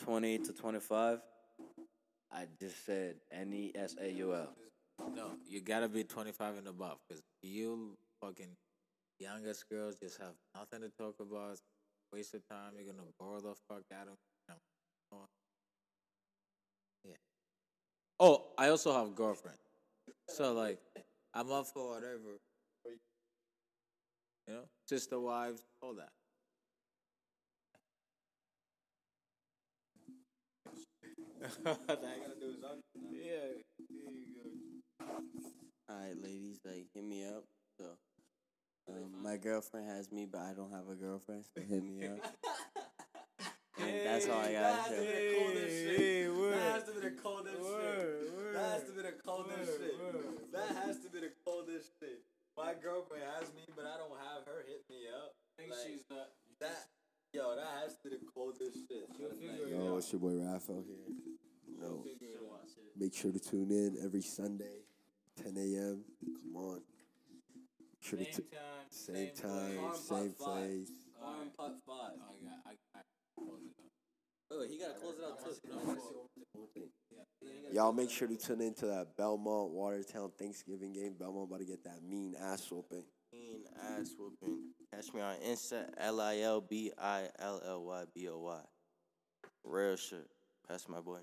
20 0.03 0.37
to 0.39 0.53
25, 0.53 1.19
I 2.31 2.45
just 2.59 2.85
said 2.85 3.15
N 3.31 3.53
E 3.53 3.71
S 3.75 3.95
A 3.99 4.11
U 4.11 4.35
L. 4.35 4.49
No, 5.15 5.31
you 5.47 5.61
gotta 5.61 5.87
be 5.87 6.03
25 6.03 6.57
and 6.57 6.67
above 6.67 6.97
because 7.07 7.23
you 7.41 7.97
fucking 8.21 8.55
youngest 9.19 9.69
girls 9.69 9.95
just 10.01 10.19
have 10.19 10.33
nothing 10.55 10.81
to 10.81 10.89
talk 10.97 11.15
about. 11.19 11.57
Waste 12.13 12.33
of 12.35 12.41
time. 12.49 12.73
You're 12.77 12.93
gonna 12.93 13.07
bore 13.19 13.41
the 13.41 13.53
fuck 13.67 13.83
out 13.93 14.07
of 14.07 14.15
them. 14.47 14.57
Yeah. 17.03 17.15
Oh, 18.19 18.45
I 18.57 18.69
also 18.69 18.93
have 18.93 19.07
a 19.07 19.11
girlfriend. 19.11 19.57
So 20.29 20.53
like, 20.53 20.79
I'm 21.33 21.51
up 21.51 21.67
for 21.67 21.89
whatever. 21.89 22.39
You 24.47 24.53
know, 24.53 24.63
sister 24.87 25.19
wives, 25.19 25.63
all 25.81 25.95
that. 25.95 26.09
yeah. 33.11 33.76
Alright, 35.89 36.21
ladies, 36.21 36.59
like 36.65 36.87
hit 36.93 37.03
me 37.03 37.25
up. 37.25 37.43
So, 37.77 37.85
um, 38.89 39.23
my 39.23 39.37
girlfriend 39.37 39.87
has 39.89 40.11
me, 40.11 40.25
but 40.29 40.41
I 40.41 40.53
don't 40.53 40.71
have 40.71 40.87
a 40.89 40.95
girlfriend. 40.95 41.45
So 41.55 41.61
hit 41.61 41.83
me 41.83 42.05
up. 42.07 42.19
And 43.79 44.05
that's 44.07 44.27
all 44.27 44.41
I 44.41 44.51
got. 44.53 44.85
to 44.87 44.89
say. 44.89 46.25
That 46.25 46.73
has 46.73 46.83
to 46.85 46.93
be 46.93 47.01
the 47.01 47.15
coldest 47.21 47.61
shit. 47.61 48.53
That 48.53 48.69
has 48.73 48.83
to 48.83 48.91
be 48.91 49.01
the 49.03 49.13
coldest 49.23 49.71
shit. 49.77 50.51
That 50.51 50.69
has 50.83 50.97
to 50.97 51.09
be 51.09 51.19
the 51.19 51.31
coldest 51.45 51.91
shit. 52.01 52.19
My 52.57 52.73
girlfriend 52.73 53.23
has 53.37 53.53
me, 53.53 53.61
but 53.75 53.85
I 53.85 53.97
don't 54.01 54.17
have 54.17 54.45
her 54.49 54.65
hit 54.67 54.81
me 54.89 55.05
up. 55.13 55.35
think 55.57 55.69
Like, 55.69 55.79
she's 55.85 56.01
not. 56.09 56.29
that. 56.59 56.89
Yo, 57.33 57.55
that 57.55 57.69
has 57.83 57.93
to 58.01 58.09
be 58.09 58.17
the 58.17 58.25
coldest 58.33 58.77
shit. 58.89 59.05
Yo, 59.69 59.97
it's 59.97 60.11
your 60.11 60.21
boy 60.21 60.33
Raphael 60.33 60.81
here. 60.81 61.13
Yo, 61.79 62.03
make 62.97 63.13
sure 63.13 63.31
to 63.31 63.39
tune 63.39 63.69
in 63.69 63.97
every 64.03 64.23
Sunday, 64.23 64.81
10 65.53 65.57
a.m. 65.57 66.03
Come 66.43 66.55
on. 66.61 66.81
Make 67.79 68.01
sure 68.01 68.19
to 68.19 68.25
Same 68.25 68.33
tu- 68.33 68.43
time, 68.51 68.87
same 68.89 69.15
same 69.15 69.49
time, 69.49 69.77
place. 69.79 70.01
same 70.01 70.31
place. 70.33 70.89
Farm 71.19 71.49
Pot 71.57 71.73
5. 71.85 71.95
I 71.97 72.09
got. 72.11 72.59
I, 72.65 72.71
I 72.95 73.01
close 73.37 73.61
it 73.63 73.71
up. 73.79 73.85
Oh, 74.51 74.65
he 74.69 74.77
gotta 74.77 74.93
close 74.99 75.15
it 75.19 75.25
out 75.25 75.39
too. 75.43 76.91
Y'all 77.73 77.91
make 77.93 78.09
sure 78.09 78.27
to 78.27 78.35
tune 78.37 78.61
into 78.61 78.85
that 78.87 79.15
Belmont 79.17 79.71
Watertown 79.71 80.31
Thanksgiving 80.39 80.93
game. 80.93 81.15
Belmont 81.19 81.49
about 81.49 81.59
to 81.59 81.65
get 81.65 81.83
that 81.83 82.01
mean 82.03 82.35
ass 82.39 82.69
whooping. 82.71 83.03
Mean 83.33 83.63
ass 83.99 84.11
whooping. 84.17 84.69
Catch 84.93 85.13
me 85.13 85.21
on 85.21 85.35
Insta, 85.45 85.89
L 85.97 86.21
I 86.21 86.39
L 86.39 86.61
B 86.61 86.91
I 86.97 87.27
L 87.39 87.61
L 87.65 87.83
Y 87.83 88.03
B 88.15 88.29
O 88.29 88.39
Y. 88.39 88.59
Real 89.65 89.95
shit. 89.97 90.27
Pass 90.67 90.87
my 90.87 90.99
boy. 91.01 91.19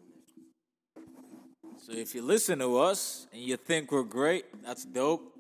So 1.79 1.93
if 1.93 2.15
you 2.15 2.23
listen 2.23 2.59
to 2.61 2.79
us 2.79 3.27
and 3.33 3.43
you 3.43 3.57
think 3.57 3.93
we're 3.93 4.03
great, 4.03 4.45
that's 4.65 4.85
dope. 4.85 5.37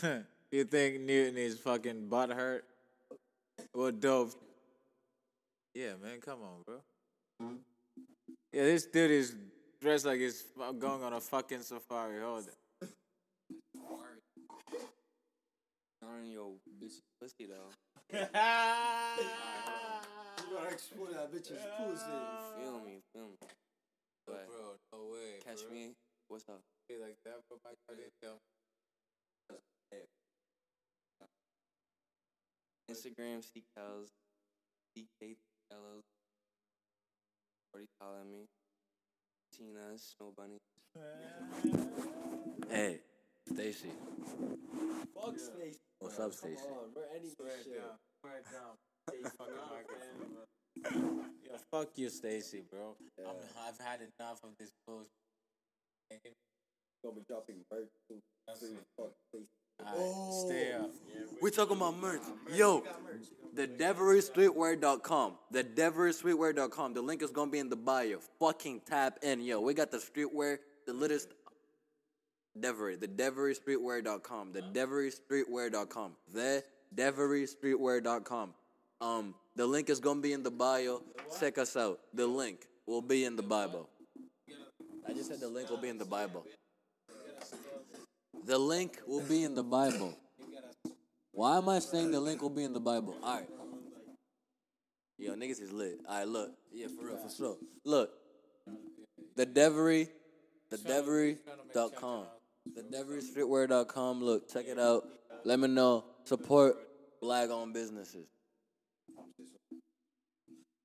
you 0.50 0.64
think 0.64 1.00
Newton 1.00 1.36
is 1.36 1.58
fucking 1.58 2.08
butt 2.08 2.30
hurt? 2.30 2.64
We're 3.74 3.92
dope. 3.92 4.32
Yeah, 5.74 5.92
man, 6.02 6.20
come 6.20 6.38
on, 6.42 6.62
bro. 6.64 6.80
Yeah, 8.52 8.64
this 8.64 8.86
dude 8.86 9.10
is 9.10 9.34
dressed 9.80 10.06
like 10.06 10.18
he's 10.18 10.44
going 10.78 11.02
on 11.02 11.12
a 11.12 11.20
fucking 11.20 11.62
safari. 11.62 12.20
Hold 12.20 12.48
it. 12.48 12.54
On 16.02 16.30
your 16.30 16.52
bitch 16.82 17.00
pussy 17.20 17.46
though. 17.46 18.18
You 20.50 20.56
gotta 20.56 20.72
explore 20.72 21.08
that 21.12 21.32
bitch's 21.32 21.62
pussy. 21.78 22.10
Feel 22.58 22.80
me, 22.84 22.98
feel 23.12 23.28
me. 23.28 23.36
But 24.26 24.46
Bro, 24.46 24.76
no 24.92 24.98
way. 25.12 25.40
catch 25.44 25.64
bro. 25.66 25.72
me. 25.74 25.94
What's 26.28 26.48
up? 26.48 26.60
Be 26.88 26.96
like 27.00 27.16
that, 27.24 27.40
bro. 27.48 27.58
My 27.64 27.72
God, 27.88 27.96
didn't 27.96 28.14
tell. 28.22 28.38
Instagram, 32.90 33.42
Seek 33.44 33.64
Cows. 33.76 34.10
DK 34.98 35.36
Hello. 35.70 36.02
Already 37.72 37.88
calling 38.00 38.30
me. 38.32 38.46
Tina, 39.54 39.94
Snow 39.96 40.32
Bunny. 40.36 40.58
Hey, 42.68 42.98
Stacy. 43.46 43.90
Fuck 45.14 45.38
Stacy. 45.38 45.78
What's 46.00 46.18
up, 46.18 46.32
Stacy? 46.34 46.56
Come 46.66 46.78
on, 46.78 46.90
bro. 46.92 47.02
Any 47.14 47.30
Swear 47.30 47.54
it 47.54 47.64
shit. 47.64 47.78
down. 47.78 47.94
Swear 48.20 48.38
it 48.38 48.46
down. 48.50 48.74
Say 49.10 49.22
fucking 49.38 49.54
microphone. 49.70 50.49
Yo, 50.84 51.58
fuck 51.70 51.88
you, 51.96 52.08
Stacy, 52.08 52.62
bro. 52.70 52.96
I'm, 53.18 53.34
I've 53.66 53.78
had 53.84 54.00
enough 54.00 54.40
of 54.42 54.50
this 54.58 54.72
bullshit. 54.86 55.08
Gonna 57.02 57.14
be 57.14 57.22
dropping 57.28 57.56
merch. 57.70 57.88
soon. 58.08 58.20
Fuck 58.96 59.12
Stacy. 59.28 59.46
Stay 60.46 60.72
up. 60.74 60.90
We're 61.40 61.50
talking 61.50 61.76
about 61.76 61.96
merch. 61.96 62.20
Yo, 62.52 62.84
the 63.54 63.66
DeveryStreetwear.com. 63.66 65.34
The 65.50 65.64
DeveryStreetwear.com. 65.64 66.94
The 66.94 67.02
link 67.02 67.22
is 67.22 67.30
gonna 67.30 67.50
be 67.50 67.58
in 67.58 67.70
the 67.70 67.76
bio. 67.76 68.18
Fucking 68.38 68.82
tap 68.86 69.18
in. 69.22 69.40
Yo, 69.40 69.60
we 69.60 69.72
got 69.72 69.90
the 69.90 69.98
streetwear, 69.98 70.58
the 70.86 70.92
latest 70.92 71.28
Devery, 72.58 72.98
the 72.98 73.08
DeveryStreetwear.com. 73.08 74.52
The 74.52 74.62
DeveryStreetwear.com. 74.62 76.12
The 76.32 76.64
DeveryStreetwear.com. 76.94 78.54
Um, 79.00 79.34
the 79.56 79.66
link 79.66 79.90
is 79.90 80.00
gonna 80.00 80.20
be 80.20 80.32
in 80.32 80.42
the 80.42 80.50
bio. 80.50 81.02
Check 81.38 81.58
us 81.58 81.76
out. 81.76 82.00
The 82.14 82.26
link 82.26 82.66
will 82.86 83.02
be 83.02 83.24
in 83.24 83.36
the 83.36 83.42
Bible. 83.42 83.88
I 85.08 85.12
just 85.12 85.28
said 85.28 85.40
the 85.40 85.48
link 85.48 85.70
will 85.70 85.78
be 85.78 85.88
in 85.88 85.98
the 85.98 86.04
Bible. 86.04 86.46
The 88.44 88.58
link 88.58 89.00
will 89.06 89.22
be 89.22 89.44
in 89.44 89.54
the 89.54 89.62
Bible. 89.62 90.16
Why 91.32 91.58
am 91.58 91.68
I 91.68 91.78
saying 91.78 92.10
the 92.10 92.20
link 92.20 92.42
will 92.42 92.50
be 92.50 92.64
in 92.64 92.72
the 92.72 92.80
Bible? 92.80 93.14
All 93.22 93.36
right. 93.36 93.48
Yo, 95.18 95.34
niggas 95.34 95.60
is 95.60 95.72
lit. 95.72 96.00
All 96.08 96.18
right, 96.18 96.28
look. 96.28 96.52
Yeah, 96.72 96.86
for 96.88 97.06
real, 97.06 97.16
for 97.16 97.34
sure. 97.34 97.56
Look. 97.84 98.10
The 99.36 99.46
Devery, 99.46 100.08
the 100.70 100.78
Devery.com. 100.78 102.24
The 102.74 102.82
DeveryStreetwear.com. 102.82 104.22
Look, 104.22 104.52
check 104.52 104.66
it 104.66 104.78
out. 104.78 105.06
Let 105.44 105.60
me 105.60 105.68
know. 105.68 106.04
Support 106.24 106.76
black 107.20 107.50
owned 107.50 107.74
businesses. 107.74 108.26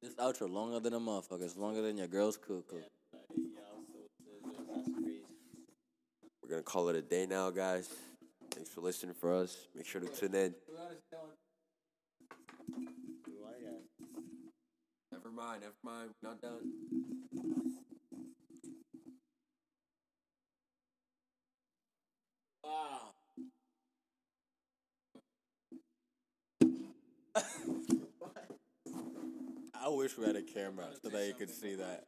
This 0.06 0.14
outro 0.18 0.48
longer 0.48 0.80
than 0.80 0.94
a 0.94 1.00
motherfucker. 1.00 1.42
It's 1.42 1.58
longer 1.58 1.82
than 1.82 1.98
your 1.98 2.06
girl's 2.06 2.38
cuckoo. 2.38 2.84
We're 6.44 6.50
gonna 6.50 6.62
call 6.62 6.90
it 6.90 6.96
a 6.96 7.02
day 7.02 7.26
now, 7.26 7.50
guys. 7.50 7.90
Thanks 8.52 8.70
for 8.70 8.82
listening 8.82 9.16
for 9.16 9.34
us. 9.34 9.58
Make 9.76 9.88
sure 9.88 10.00
to 10.02 10.08
tune 10.08 10.36
in. 10.36 10.54
Never 15.12 15.32
mind, 15.32 15.62
never 15.62 15.74
mind. 15.84 16.12
We're 16.22 16.30
not 16.30 16.40
done. 16.40 16.62
Wow. 22.64 23.15
I 29.86 29.90
wish 29.90 30.18
we 30.18 30.26
had 30.26 30.36
a 30.36 30.42
camera 30.42 30.88
so 31.04 31.10
that 31.10 31.28
you 31.28 31.36
could 31.36 31.52
see 31.52 31.76
that. 31.76 32.06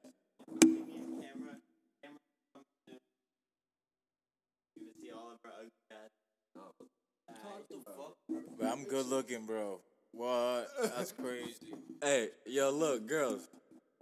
But 8.60 8.66
I'm 8.66 8.84
good 8.86 9.06
looking, 9.06 9.46
bro. 9.46 9.80
What? 10.12 10.70
That's 10.98 11.12
crazy. 11.12 11.76
Hey, 12.02 12.30
yo, 12.48 12.72
look, 12.72 13.06
girls. 13.06 13.48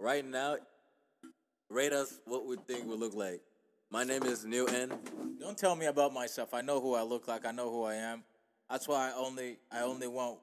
Right 0.00 0.24
now, 0.24 0.56
rate 1.68 1.92
us 1.92 2.18
what 2.24 2.46
we 2.46 2.56
think 2.66 2.86
we 2.86 2.96
look 2.96 3.14
like. 3.14 3.42
My 3.90 4.04
name 4.04 4.22
is 4.22 4.46
Neil 4.46 4.70
N. 4.70 4.98
Don't 5.38 5.58
tell 5.58 5.76
me 5.76 5.84
about 5.84 6.14
myself. 6.14 6.54
I 6.54 6.62
know 6.62 6.80
who 6.80 6.94
I 6.94 7.02
look 7.02 7.28
like. 7.28 7.44
I 7.44 7.50
know 7.50 7.70
who 7.70 7.84
I 7.84 7.96
am. 7.96 8.24
That's 8.70 8.88
why 8.88 9.10
I 9.10 9.12
only 9.14 9.58
I 9.70 9.80
only 9.82 10.08
want 10.08 10.38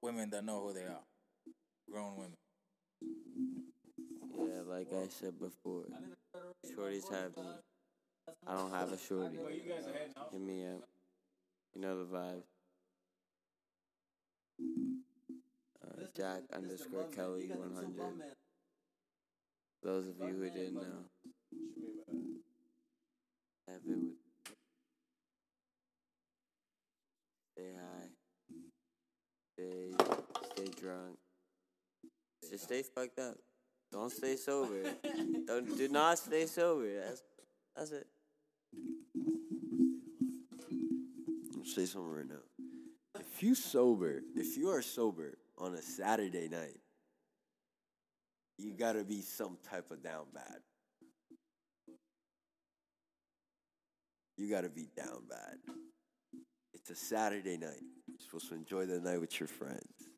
women 0.00 0.30
that 0.30 0.46
know 0.46 0.62
who 0.62 0.72
they 0.72 0.84
are. 0.84 1.04
Grown 1.92 2.16
women. 2.16 2.39
Like 4.70 4.86
I 4.92 5.08
said 5.08 5.36
before, 5.40 5.82
shorties 6.64 7.10
have 7.10 7.36
me. 7.36 7.42
I 8.46 8.54
don't 8.54 8.70
have 8.70 8.92
a 8.92 8.98
shorty. 8.98 9.36
Hit 10.30 10.40
me 10.40 10.64
up. 10.64 10.88
You 11.74 11.80
know 11.80 11.98
the 11.98 12.04
vibes. 12.04 12.44
Uh, 15.84 16.04
Jack 16.16 16.42
underscore 16.54 17.08
Kelly 17.12 17.50
100. 17.52 17.96
Those 19.82 20.06
of 20.06 20.14
you 20.20 20.34
who 20.38 20.50
didn't 20.50 20.74
know. 20.74 21.04
Have 23.66 23.80
with. 23.84 23.98
Stay 27.56 27.72
high. 27.74 28.08
Stay, 29.52 29.92
stay 30.54 30.80
drunk. 30.80 31.16
Just 32.48 32.64
stay 32.64 32.82
fucked 32.82 33.18
up. 33.18 33.36
Don't 33.92 34.10
stay 34.10 34.36
sober. 34.36 34.82
Don't 35.46 35.76
do 35.76 35.88
not 35.88 36.18
stay 36.18 36.46
sober. 36.46 37.00
That's 37.00 37.22
that's 37.76 37.92
it. 37.92 38.06
Say 41.64 41.86
something 41.86 42.12
right 42.12 42.28
now. 42.28 43.20
If 43.20 43.42
you 43.42 43.54
sober, 43.54 44.22
if 44.34 44.56
you 44.56 44.70
are 44.70 44.82
sober 44.82 45.38
on 45.58 45.74
a 45.74 45.82
Saturday 45.82 46.48
night, 46.48 46.80
you 48.58 48.72
gotta 48.72 49.04
be 49.04 49.22
some 49.22 49.56
type 49.68 49.90
of 49.90 50.02
down 50.02 50.24
bad. 50.34 50.58
You 54.36 54.50
gotta 54.50 54.68
be 54.68 54.88
down 54.96 55.22
bad. 55.28 55.58
It's 56.74 56.90
a 56.90 56.96
Saturday 56.96 57.56
night. 57.56 57.82
You're 58.08 58.18
supposed 58.18 58.48
to 58.48 58.54
enjoy 58.54 58.86
the 58.86 59.00
night 59.00 59.20
with 59.20 59.38
your 59.38 59.48
friends. 59.48 60.09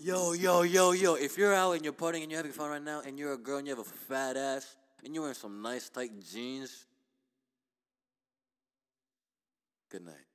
Yo, 0.00 0.32
yo, 0.32 0.62
yo, 0.62 0.92
yo. 0.92 1.14
If 1.14 1.38
you're 1.38 1.54
out 1.54 1.72
and 1.72 1.84
you're 1.84 1.92
partying 1.92 2.22
and 2.22 2.30
you're 2.30 2.38
having 2.38 2.52
fun 2.52 2.70
right 2.70 2.82
now 2.82 3.00
and 3.04 3.18
you're 3.18 3.32
a 3.32 3.38
girl 3.38 3.58
and 3.58 3.66
you 3.66 3.74
have 3.74 3.84
a 3.84 3.88
fat 3.88 4.36
ass 4.36 4.76
and 5.04 5.14
you're 5.14 5.22
wearing 5.22 5.34
some 5.34 5.62
nice 5.62 5.88
tight 5.88 6.10
jeans, 6.20 6.86
good 9.90 10.04
night. 10.04 10.25